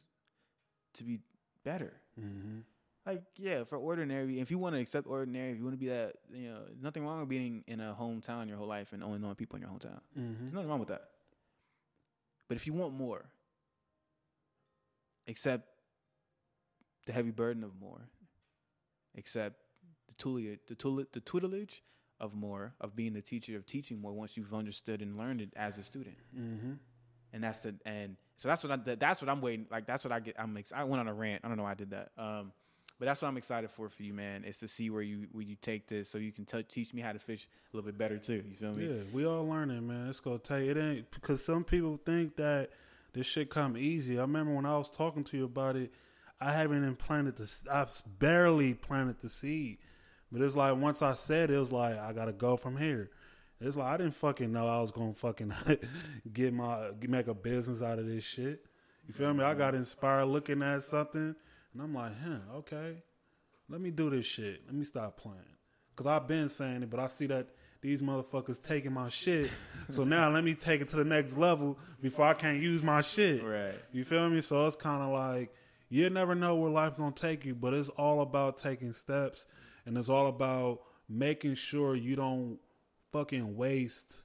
to 0.94 1.04
be 1.04 1.20
better. 1.64 1.94
Mm-hmm. 2.20 2.60
Like, 3.06 3.22
yeah, 3.36 3.64
for 3.64 3.78
ordinary, 3.78 4.38
if 4.38 4.50
you 4.50 4.58
want 4.58 4.74
to 4.74 4.80
accept 4.80 5.06
ordinary, 5.06 5.52
if 5.52 5.58
you 5.58 5.64
want 5.64 5.74
to 5.74 5.78
be 5.78 5.88
that, 5.88 6.16
you 6.30 6.50
know, 6.50 6.60
nothing 6.80 7.06
wrong 7.06 7.20
with 7.20 7.28
being 7.28 7.64
in 7.66 7.80
a 7.80 7.96
hometown 7.98 8.48
your 8.48 8.58
whole 8.58 8.66
life 8.66 8.92
and 8.92 9.02
only 9.02 9.18
knowing 9.18 9.34
people 9.34 9.56
in 9.56 9.62
your 9.62 9.70
hometown. 9.70 10.00
Mm-hmm. 10.18 10.42
There's 10.42 10.52
nothing 10.52 10.68
wrong 10.68 10.80
with 10.80 10.88
that. 10.88 11.04
But 12.48 12.56
if 12.56 12.66
you 12.66 12.74
want 12.74 12.92
more, 12.92 13.24
accept 15.26 15.68
the 17.06 17.12
heavy 17.12 17.30
burden 17.30 17.64
of 17.64 17.80
more, 17.80 18.08
accept 19.16 19.56
the 20.08 20.14
tutelage, 20.14 20.60
the, 20.66 20.74
tutel- 20.74 21.10
the 21.10 21.20
tutelage 21.20 21.82
of 22.20 22.34
more, 22.34 22.74
of 22.80 22.96
being 22.96 23.12
the 23.12 23.22
teacher 23.22 23.56
of 23.56 23.66
teaching 23.66 24.00
more 24.00 24.12
once 24.12 24.36
you've 24.36 24.54
understood 24.54 25.02
and 25.02 25.16
learned 25.16 25.40
it 25.40 25.50
as 25.56 25.78
a 25.78 25.82
student. 25.82 26.16
Mm-hmm. 26.36 26.72
And 27.32 27.44
that's 27.44 27.60
the 27.60 27.74
and 27.84 28.16
so 28.36 28.48
that's 28.48 28.64
what 28.64 28.72
I 28.72 28.94
that's 28.94 29.20
what 29.20 29.28
I'm 29.28 29.40
waiting. 29.40 29.66
Like 29.70 29.86
that's 29.86 30.04
what 30.04 30.12
I 30.12 30.20
get. 30.20 30.36
I'm 30.38 30.56
ex- 30.56 30.72
I 30.72 30.84
went 30.84 31.00
on 31.00 31.08
a 31.08 31.14
rant. 31.14 31.42
I 31.44 31.48
don't 31.48 31.56
know 31.56 31.64
why 31.64 31.72
I 31.72 31.74
did 31.74 31.90
that. 31.90 32.10
Um, 32.16 32.52
but 32.98 33.06
that's 33.06 33.22
what 33.22 33.28
I'm 33.28 33.36
excited 33.36 33.70
for 33.70 33.88
for 33.88 34.02
you, 34.02 34.12
man. 34.12 34.44
Is 34.44 34.58
to 34.58 34.68
see 34.68 34.90
where 34.90 35.02
you 35.02 35.28
where 35.32 35.44
you 35.44 35.56
take 35.60 35.86
this, 35.86 36.08
so 36.08 36.18
you 36.18 36.32
can 36.32 36.44
t- 36.44 36.62
teach 36.64 36.92
me 36.92 37.00
how 37.00 37.12
to 37.12 37.18
fish 37.18 37.46
a 37.72 37.76
little 37.76 37.86
bit 37.86 37.96
better 37.98 38.18
too. 38.18 38.42
You 38.48 38.56
feel 38.56 38.72
me? 38.72 38.86
Yeah, 38.86 39.02
we 39.12 39.26
all 39.26 39.46
learning, 39.46 39.86
man. 39.86 40.08
It's 40.08 40.20
gonna 40.20 40.38
take 40.38 40.68
it 40.68 40.76
ain't 40.76 41.10
because 41.10 41.44
some 41.44 41.64
people 41.64 42.00
think 42.04 42.36
that 42.36 42.70
this 43.12 43.26
shit 43.26 43.50
come 43.50 43.76
easy. 43.76 44.18
I 44.18 44.22
remember 44.22 44.54
when 44.54 44.66
I 44.66 44.76
was 44.76 44.90
talking 44.90 45.24
to 45.24 45.36
you 45.36 45.44
about 45.44 45.76
it, 45.76 45.92
I 46.40 46.52
haven't 46.52 46.78
even 46.78 46.96
planted 46.96 47.36
the 47.36 47.50
I've 47.70 48.02
barely 48.18 48.74
planted 48.74 49.20
the 49.20 49.28
seed. 49.28 49.78
But 50.30 50.42
it's 50.42 50.56
like 50.56 50.76
once 50.76 51.02
I 51.02 51.14
said 51.14 51.50
it, 51.50 51.54
it 51.54 51.58
was 51.58 51.72
like 51.72 51.98
I 51.98 52.12
gotta 52.12 52.32
go 52.32 52.56
from 52.56 52.76
here. 52.76 53.10
It's 53.60 53.76
like 53.76 53.86
I 53.86 53.96
didn't 53.96 54.14
fucking 54.14 54.52
know 54.52 54.68
I 54.68 54.80
was 54.80 54.90
gonna 54.90 55.14
fucking 55.14 55.52
get 56.32 56.52
my 56.52 56.90
make 57.06 57.28
a 57.28 57.34
business 57.34 57.82
out 57.82 57.98
of 57.98 58.06
this 58.06 58.24
shit. 58.24 58.64
You 59.06 59.14
feel 59.14 59.32
me? 59.32 59.42
I 59.42 59.54
got 59.54 59.68
mm-hmm. 59.68 59.78
inspired 59.78 60.26
looking 60.26 60.62
at 60.62 60.82
something, 60.82 61.34
and 61.72 61.82
I'm 61.82 61.94
like, 61.94 62.12
huh, 62.22 62.56
okay, 62.58 63.02
let 63.68 63.80
me 63.80 63.90
do 63.90 64.10
this 64.10 64.26
shit. 64.26 64.62
Let 64.66 64.74
me 64.74 64.84
stop 64.84 65.16
playing. 65.16 65.38
Cause 65.96 66.06
I've 66.06 66.28
been 66.28 66.48
saying 66.48 66.84
it, 66.84 66.90
but 66.90 67.00
I 67.00 67.08
see 67.08 67.26
that 67.26 67.48
these 67.80 68.02
motherfuckers 68.02 68.62
taking 68.62 68.92
my 68.92 69.08
shit. 69.08 69.50
so 69.90 70.04
now 70.04 70.30
let 70.30 70.44
me 70.44 70.54
take 70.54 70.80
it 70.80 70.88
to 70.88 70.96
the 70.96 71.04
next 71.04 71.36
level 71.36 71.76
before 72.00 72.26
I 72.26 72.34
can't 72.34 72.60
use 72.60 72.82
my 72.82 73.00
shit. 73.00 73.42
Right. 73.42 73.74
You 73.92 74.04
feel 74.04 74.28
me? 74.30 74.40
So 74.40 74.64
it's 74.66 74.76
kind 74.76 75.02
of 75.02 75.10
like 75.10 75.52
you 75.88 76.08
never 76.10 76.34
know 76.34 76.54
where 76.56 76.70
life 76.70 76.96
gonna 76.96 77.12
take 77.12 77.44
you, 77.44 77.54
but 77.54 77.72
it's 77.74 77.88
all 77.90 78.20
about 78.20 78.58
taking 78.58 78.92
steps, 78.92 79.46
and 79.88 79.96
it's 79.98 80.08
all 80.08 80.26
about 80.28 80.82
making 81.08 81.54
sure 81.54 81.96
you 81.96 82.14
don't 82.14 82.58
fucking 83.10 83.56
waste 83.56 84.22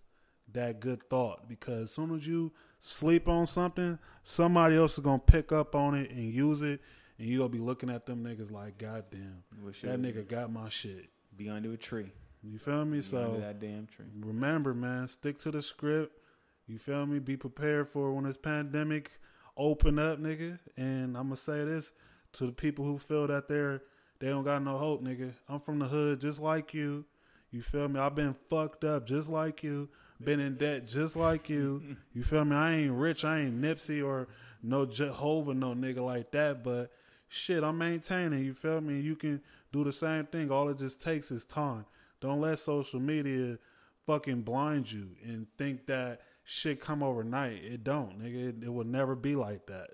that 0.52 0.80
good 0.80 1.02
thought. 1.10 1.48
Because 1.48 1.84
as 1.84 1.92
soon 1.92 2.14
as 2.14 2.28
you 2.28 2.52
sleep 2.80 3.28
on 3.28 3.48
something, 3.48 3.98
somebody 4.24 4.76
else 4.76 4.94
is 4.94 5.00
gonna 5.00 5.20
pick 5.20 5.52
up 5.52 5.74
on 5.74 5.96
it 5.96 6.12
and 6.12 6.32
use 6.32 6.62
it, 6.62 6.82
and 7.18 7.28
you 7.28 7.38
gonna 7.40 7.50
be 7.50 7.60
looking 7.60 7.90
at 7.90 8.06
them 8.06 8.24
niggas 8.24 8.52
like, 8.52 8.78
God 8.78 9.06
damn, 9.10 9.44
Wish 9.64 9.82
that 9.82 10.02
nigga 10.02 10.28
got 10.28 10.52
my 10.52 10.70
shit. 10.70 11.10
Be 11.36 11.50
under 11.50 11.72
a 11.72 11.78
tree. 11.78 12.12
You 12.44 12.60
feel 12.60 12.84
me? 12.86 12.98
Be 12.98 13.02
So 13.02 13.24
under 13.24 13.40
that 13.40 13.60
damn 13.60 13.88
tree. 13.88 14.06
remember, 14.20 14.74
man, 14.74 15.08
stick 15.08 15.38
to 15.40 15.52
the 15.52 15.62
script. 15.62 16.20
You 16.68 16.78
feel 16.78 17.06
me? 17.06 17.20
Be 17.20 17.38
prepared 17.38 17.90
for 17.90 18.14
when 18.14 18.26
this 18.26 18.38
pandemic 18.38 19.12
open 19.58 19.98
up, 19.98 20.20
nigga. 20.20 20.60
And 20.78 21.18
I'm 21.18 21.24
gonna 21.28 21.38
say 21.38 21.64
this 21.64 21.94
to 22.34 22.46
the 22.46 22.52
people 22.52 22.84
who 22.86 22.98
feel 22.98 23.28
that 23.28 23.48
they're 23.48 23.82
they 24.24 24.30
don't 24.30 24.46
got 24.46 24.64
no 24.64 24.78
hope, 24.78 25.04
nigga. 25.04 25.34
I'm 25.50 25.60
from 25.60 25.80
the 25.80 25.86
hood, 25.86 26.22
just 26.22 26.40
like 26.40 26.74
you. 26.74 27.04
You 27.52 27.62
feel 27.62 27.90
me? 27.90 28.00
I've 28.00 28.16
been 28.16 28.34
fucked 28.50 28.86
up, 28.86 29.06
just 29.06 29.28
like 29.28 29.64
you. 29.64 29.90
Been 30.24 30.40
in 30.40 30.56
debt, 30.56 30.88
just 30.88 31.18
like 31.18 31.50
you. 31.50 31.98
You 32.14 32.24
feel 32.24 32.46
me? 32.46 32.56
I 32.56 32.74
ain't 32.74 32.94
rich. 32.94 33.26
I 33.26 33.42
ain't 33.42 33.62
Nipsey 33.62 34.02
or 34.02 34.30
no 34.62 34.86
Jehovah, 34.86 35.54
no 35.54 35.74
nigga 35.74 36.00
like 36.00 36.32
that. 36.32 36.64
But 36.64 36.90
shit, 37.28 37.66
I'm 37.66 37.78
maintaining. 37.78 38.46
You 38.46 38.54
feel 38.54 38.80
me? 38.80 39.02
You 39.02 39.18
can 39.18 39.42
do 39.74 39.84
the 39.84 39.92
same 39.92 40.26
thing. 40.28 40.50
All 40.50 40.70
it 40.70 40.80
just 40.80 41.02
takes 41.02 41.30
is 41.30 41.44
time. 41.44 41.84
Don't 42.22 42.40
let 42.40 42.60
social 42.60 43.02
media 43.02 43.58
fucking 44.06 44.44
blind 44.44 44.90
you 44.90 45.10
and 45.22 45.48
think 45.58 45.86
that 45.88 46.22
shit 46.46 46.80
come 46.80 47.04
overnight. 47.04 47.62
It 47.62 47.84
don't, 47.84 48.24
nigga. 48.24 48.48
It, 48.48 48.64
it 48.64 48.74
will 48.74 48.86
never 48.86 49.18
be 49.18 49.36
like 49.36 49.66
that. 49.66 49.90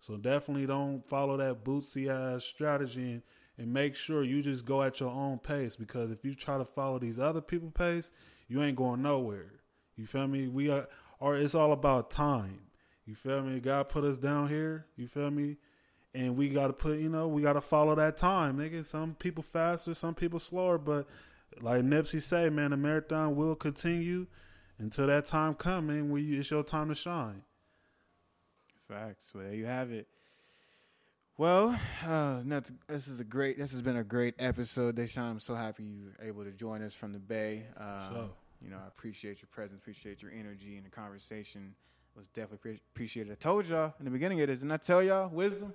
So 0.00 0.16
definitely 0.16 0.64
don't 0.64 1.06
follow 1.06 1.36
that 1.36 1.64
bootsy 1.64 2.08
ass 2.08 2.44
strategy 2.44 3.12
and, 3.12 3.22
and 3.58 3.72
make 3.72 3.94
sure 3.94 4.24
you 4.24 4.42
just 4.42 4.64
go 4.64 4.82
at 4.82 5.00
your 5.00 5.10
own 5.10 5.38
pace 5.38 5.76
because 5.76 6.10
if 6.10 6.24
you 6.24 6.34
try 6.34 6.58
to 6.58 6.64
follow 6.64 6.98
these 6.98 7.18
other 7.18 7.40
people 7.40 7.70
pace, 7.70 8.10
you 8.48 8.62
ain't 8.62 8.76
going 8.76 9.02
nowhere. 9.02 9.52
You 9.96 10.06
feel 10.06 10.26
me? 10.26 10.48
We 10.48 10.70
are 10.70 10.88
or 11.20 11.36
it's 11.36 11.54
all 11.54 11.72
about 11.72 12.10
time. 12.10 12.60
You 13.06 13.14
feel 13.14 13.42
me? 13.42 13.60
God 13.60 13.88
put 13.88 14.04
us 14.04 14.18
down 14.18 14.48
here. 14.48 14.86
You 14.96 15.06
feel 15.06 15.30
me? 15.30 15.56
And 16.14 16.36
we 16.36 16.48
got 16.48 16.68
to 16.68 16.72
put, 16.72 16.98
you 16.98 17.08
know, 17.08 17.28
we 17.28 17.42
got 17.42 17.54
to 17.54 17.60
follow 17.60 17.94
that 17.96 18.16
time, 18.16 18.58
nigga. 18.58 18.84
Some 18.84 19.14
people 19.14 19.42
faster, 19.42 19.94
some 19.94 20.14
people 20.14 20.38
slower, 20.38 20.78
but 20.78 21.06
like 21.60 21.82
Nipsey 21.82 22.22
say, 22.22 22.48
man, 22.50 22.70
the 22.70 22.76
marathon 22.76 23.36
will 23.36 23.54
continue 23.54 24.26
until 24.78 25.06
that 25.06 25.24
time 25.24 25.54
coming 25.54 26.10
when 26.10 26.24
you, 26.26 26.40
it's 26.40 26.50
your 26.50 26.62
time 26.62 26.88
to 26.88 26.94
shine. 26.94 27.42
Facts. 28.88 29.30
Well, 29.34 29.44
there 29.44 29.54
you 29.54 29.66
have 29.66 29.90
it. 29.90 30.06
Well, 31.36 31.78
uh, 32.06 32.42
this 32.86 33.08
is 33.08 33.18
a 33.18 33.24
great. 33.24 33.58
This 33.58 33.72
has 33.72 33.82
been 33.82 33.96
a 33.96 34.04
great 34.04 34.34
episode, 34.38 34.94
Deshaun. 34.96 35.30
I'm 35.30 35.40
so 35.40 35.54
happy 35.56 35.82
you 35.82 36.04
were 36.04 36.24
able 36.24 36.44
to 36.44 36.52
join 36.52 36.80
us 36.82 36.94
from 36.94 37.12
the 37.12 37.18
Bay. 37.18 37.64
Um, 37.76 37.86
Sure. 38.12 38.30
You 38.62 38.70
know, 38.70 38.76
I 38.82 38.86
appreciate 38.86 39.42
your 39.42 39.48
presence, 39.50 39.78
appreciate 39.78 40.22
your 40.22 40.30
energy, 40.30 40.76
and 40.76 40.86
the 40.86 40.90
conversation 40.90 41.74
was 42.16 42.28
definitely 42.28 42.58
pre- 42.58 42.80
appreciated. 42.94 43.32
I 43.32 43.34
told 43.34 43.66
y'all 43.66 43.92
in 43.98 44.04
the 44.04 44.10
beginning 44.10 44.40
of 44.40 44.46
this, 44.46 44.62
and 44.62 44.72
I 44.72 44.76
tell 44.78 45.02
y'all 45.02 45.28
wisdom. 45.28 45.74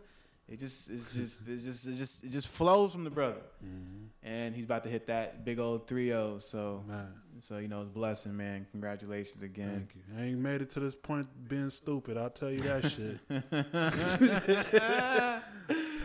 It 0.52 0.58
just, 0.58 0.89
it's 0.89 1.14
just, 1.14 1.47
it 1.47 1.64
just, 1.64 1.86
it 1.86 1.97
just, 1.97 2.24
it 2.24 2.32
just 2.32 2.47
flows 2.47 2.91
from 2.91 3.04
the 3.04 3.12
brother, 3.12 3.41
mm-hmm. 3.64 4.06
and 4.24 4.56
he's 4.56 4.66
about 4.66 4.82
to 4.84 4.89
hit 4.89 5.06
that 5.08 5.45
big 5.45 5.60
old 5.60 5.88
3-0. 5.88 6.41
So, 6.41 6.84
Man, 6.88 7.08
so 7.39 7.60
you 7.60 7.68
know, 7.68 7.82
it's 7.82 7.91
a 7.91 7.93
blessing, 7.93 8.36
man. 8.36 8.66
Congratulations 8.72 9.43
again. 9.43 9.70
thank 9.70 9.95
you. 9.95 10.02
I 10.18 10.26
ain't 10.30 10.39
made 10.39 10.64
it 10.64 10.72
to 10.72 10.80
this 10.80 10.95
point 10.95 11.28
being 11.47 11.70
stupid. 11.70 12.18
I'll 12.18 12.32
tell 12.32 12.50
you 12.50 12.62
that 12.62 12.91
shit. 12.91 13.20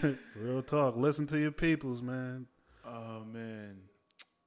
Real 0.37 0.63
talk. 0.63 0.97
Listen 0.97 1.27
to 1.29 1.39
your 1.39 1.51
peoples, 1.51 2.03
man. 2.03 2.47
Oh 2.87 3.25
man, 3.25 3.79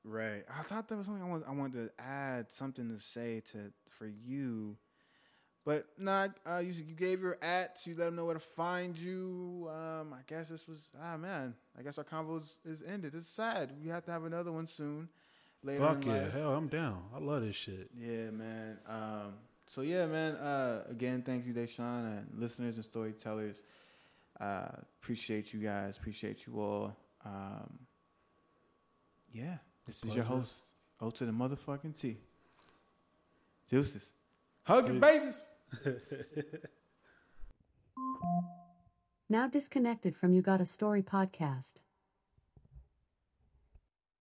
right. 0.03 0.43
I 0.47 0.61
thought 0.61 0.87
there 0.87 0.97
was 0.97 1.07
something 1.07 1.23
I 1.23 1.27
want, 1.27 1.43
I 1.47 1.51
wanted 1.53 1.87
to 1.87 2.03
add 2.03 2.51
something 2.51 2.87
to 2.89 2.99
say 2.99 3.41
to 3.51 3.73
for 3.89 4.05
you, 4.05 4.77
but 5.67 5.85
nah. 5.97 6.29
Uh, 6.49 6.59
you 6.59 6.71
you 6.71 6.95
gave 6.95 7.21
your 7.21 7.37
at, 7.41 7.81
you 7.85 7.93
let 7.97 8.05
them 8.05 8.15
know 8.15 8.23
where 8.23 8.35
to 8.35 8.39
find 8.39 8.97
you. 8.97 9.69
Um, 9.69 10.13
I 10.13 10.19
guess 10.25 10.47
this 10.47 10.65
was 10.65 10.93
ah 11.03 11.17
man. 11.17 11.55
I 11.77 11.81
guess 11.83 11.97
our 11.97 12.05
convo 12.05 12.39
is, 12.39 12.55
is 12.63 12.81
ended. 12.81 13.13
It's 13.13 13.27
sad. 13.27 13.73
We 13.83 13.89
have 13.89 14.05
to 14.05 14.11
have 14.11 14.23
another 14.23 14.53
one 14.53 14.65
soon. 14.65 15.09
Later 15.63 15.79
Fuck 15.79 16.05
yeah. 16.05 16.13
life. 16.13 16.33
Hell, 16.33 16.53
I'm 16.53 16.69
down. 16.69 17.03
I 17.13 17.19
love 17.19 17.41
this 17.41 17.57
shit. 17.57 17.89
Yeah, 17.93 18.29
man. 18.31 18.77
Um, 18.87 19.33
so 19.65 19.81
yeah, 19.81 20.05
man. 20.05 20.35
Uh, 20.35 20.85
again, 20.89 21.21
thank 21.21 21.45
you, 21.45 21.51
Deshaun, 21.51 22.17
and 22.17 22.27
listeners 22.37 22.77
and 22.77 22.85
storytellers. 22.85 23.61
Uh, 24.39 24.69
appreciate 25.01 25.51
you 25.51 25.59
guys. 25.59 25.97
Appreciate 25.97 26.47
you 26.47 26.61
all. 26.61 26.95
Um, 27.25 27.79
yeah, 29.33 29.57
this 29.85 30.01
is 30.05 30.15
your 30.15 30.23
host, 30.23 30.55
O 31.01 31.09
to 31.09 31.25
the 31.25 31.33
motherfucking 31.33 31.99
T. 31.99 32.15
Deuces. 33.69 34.11
Hug 34.63 34.87
your 34.87 35.01
babies. 35.01 35.43
Now 39.29 39.47
disconnected 39.47 40.15
from 40.15 40.31
You 40.33 40.41
Got 40.41 40.61
a 40.61 40.65
Story 40.65 41.03
podcast. 41.03 41.81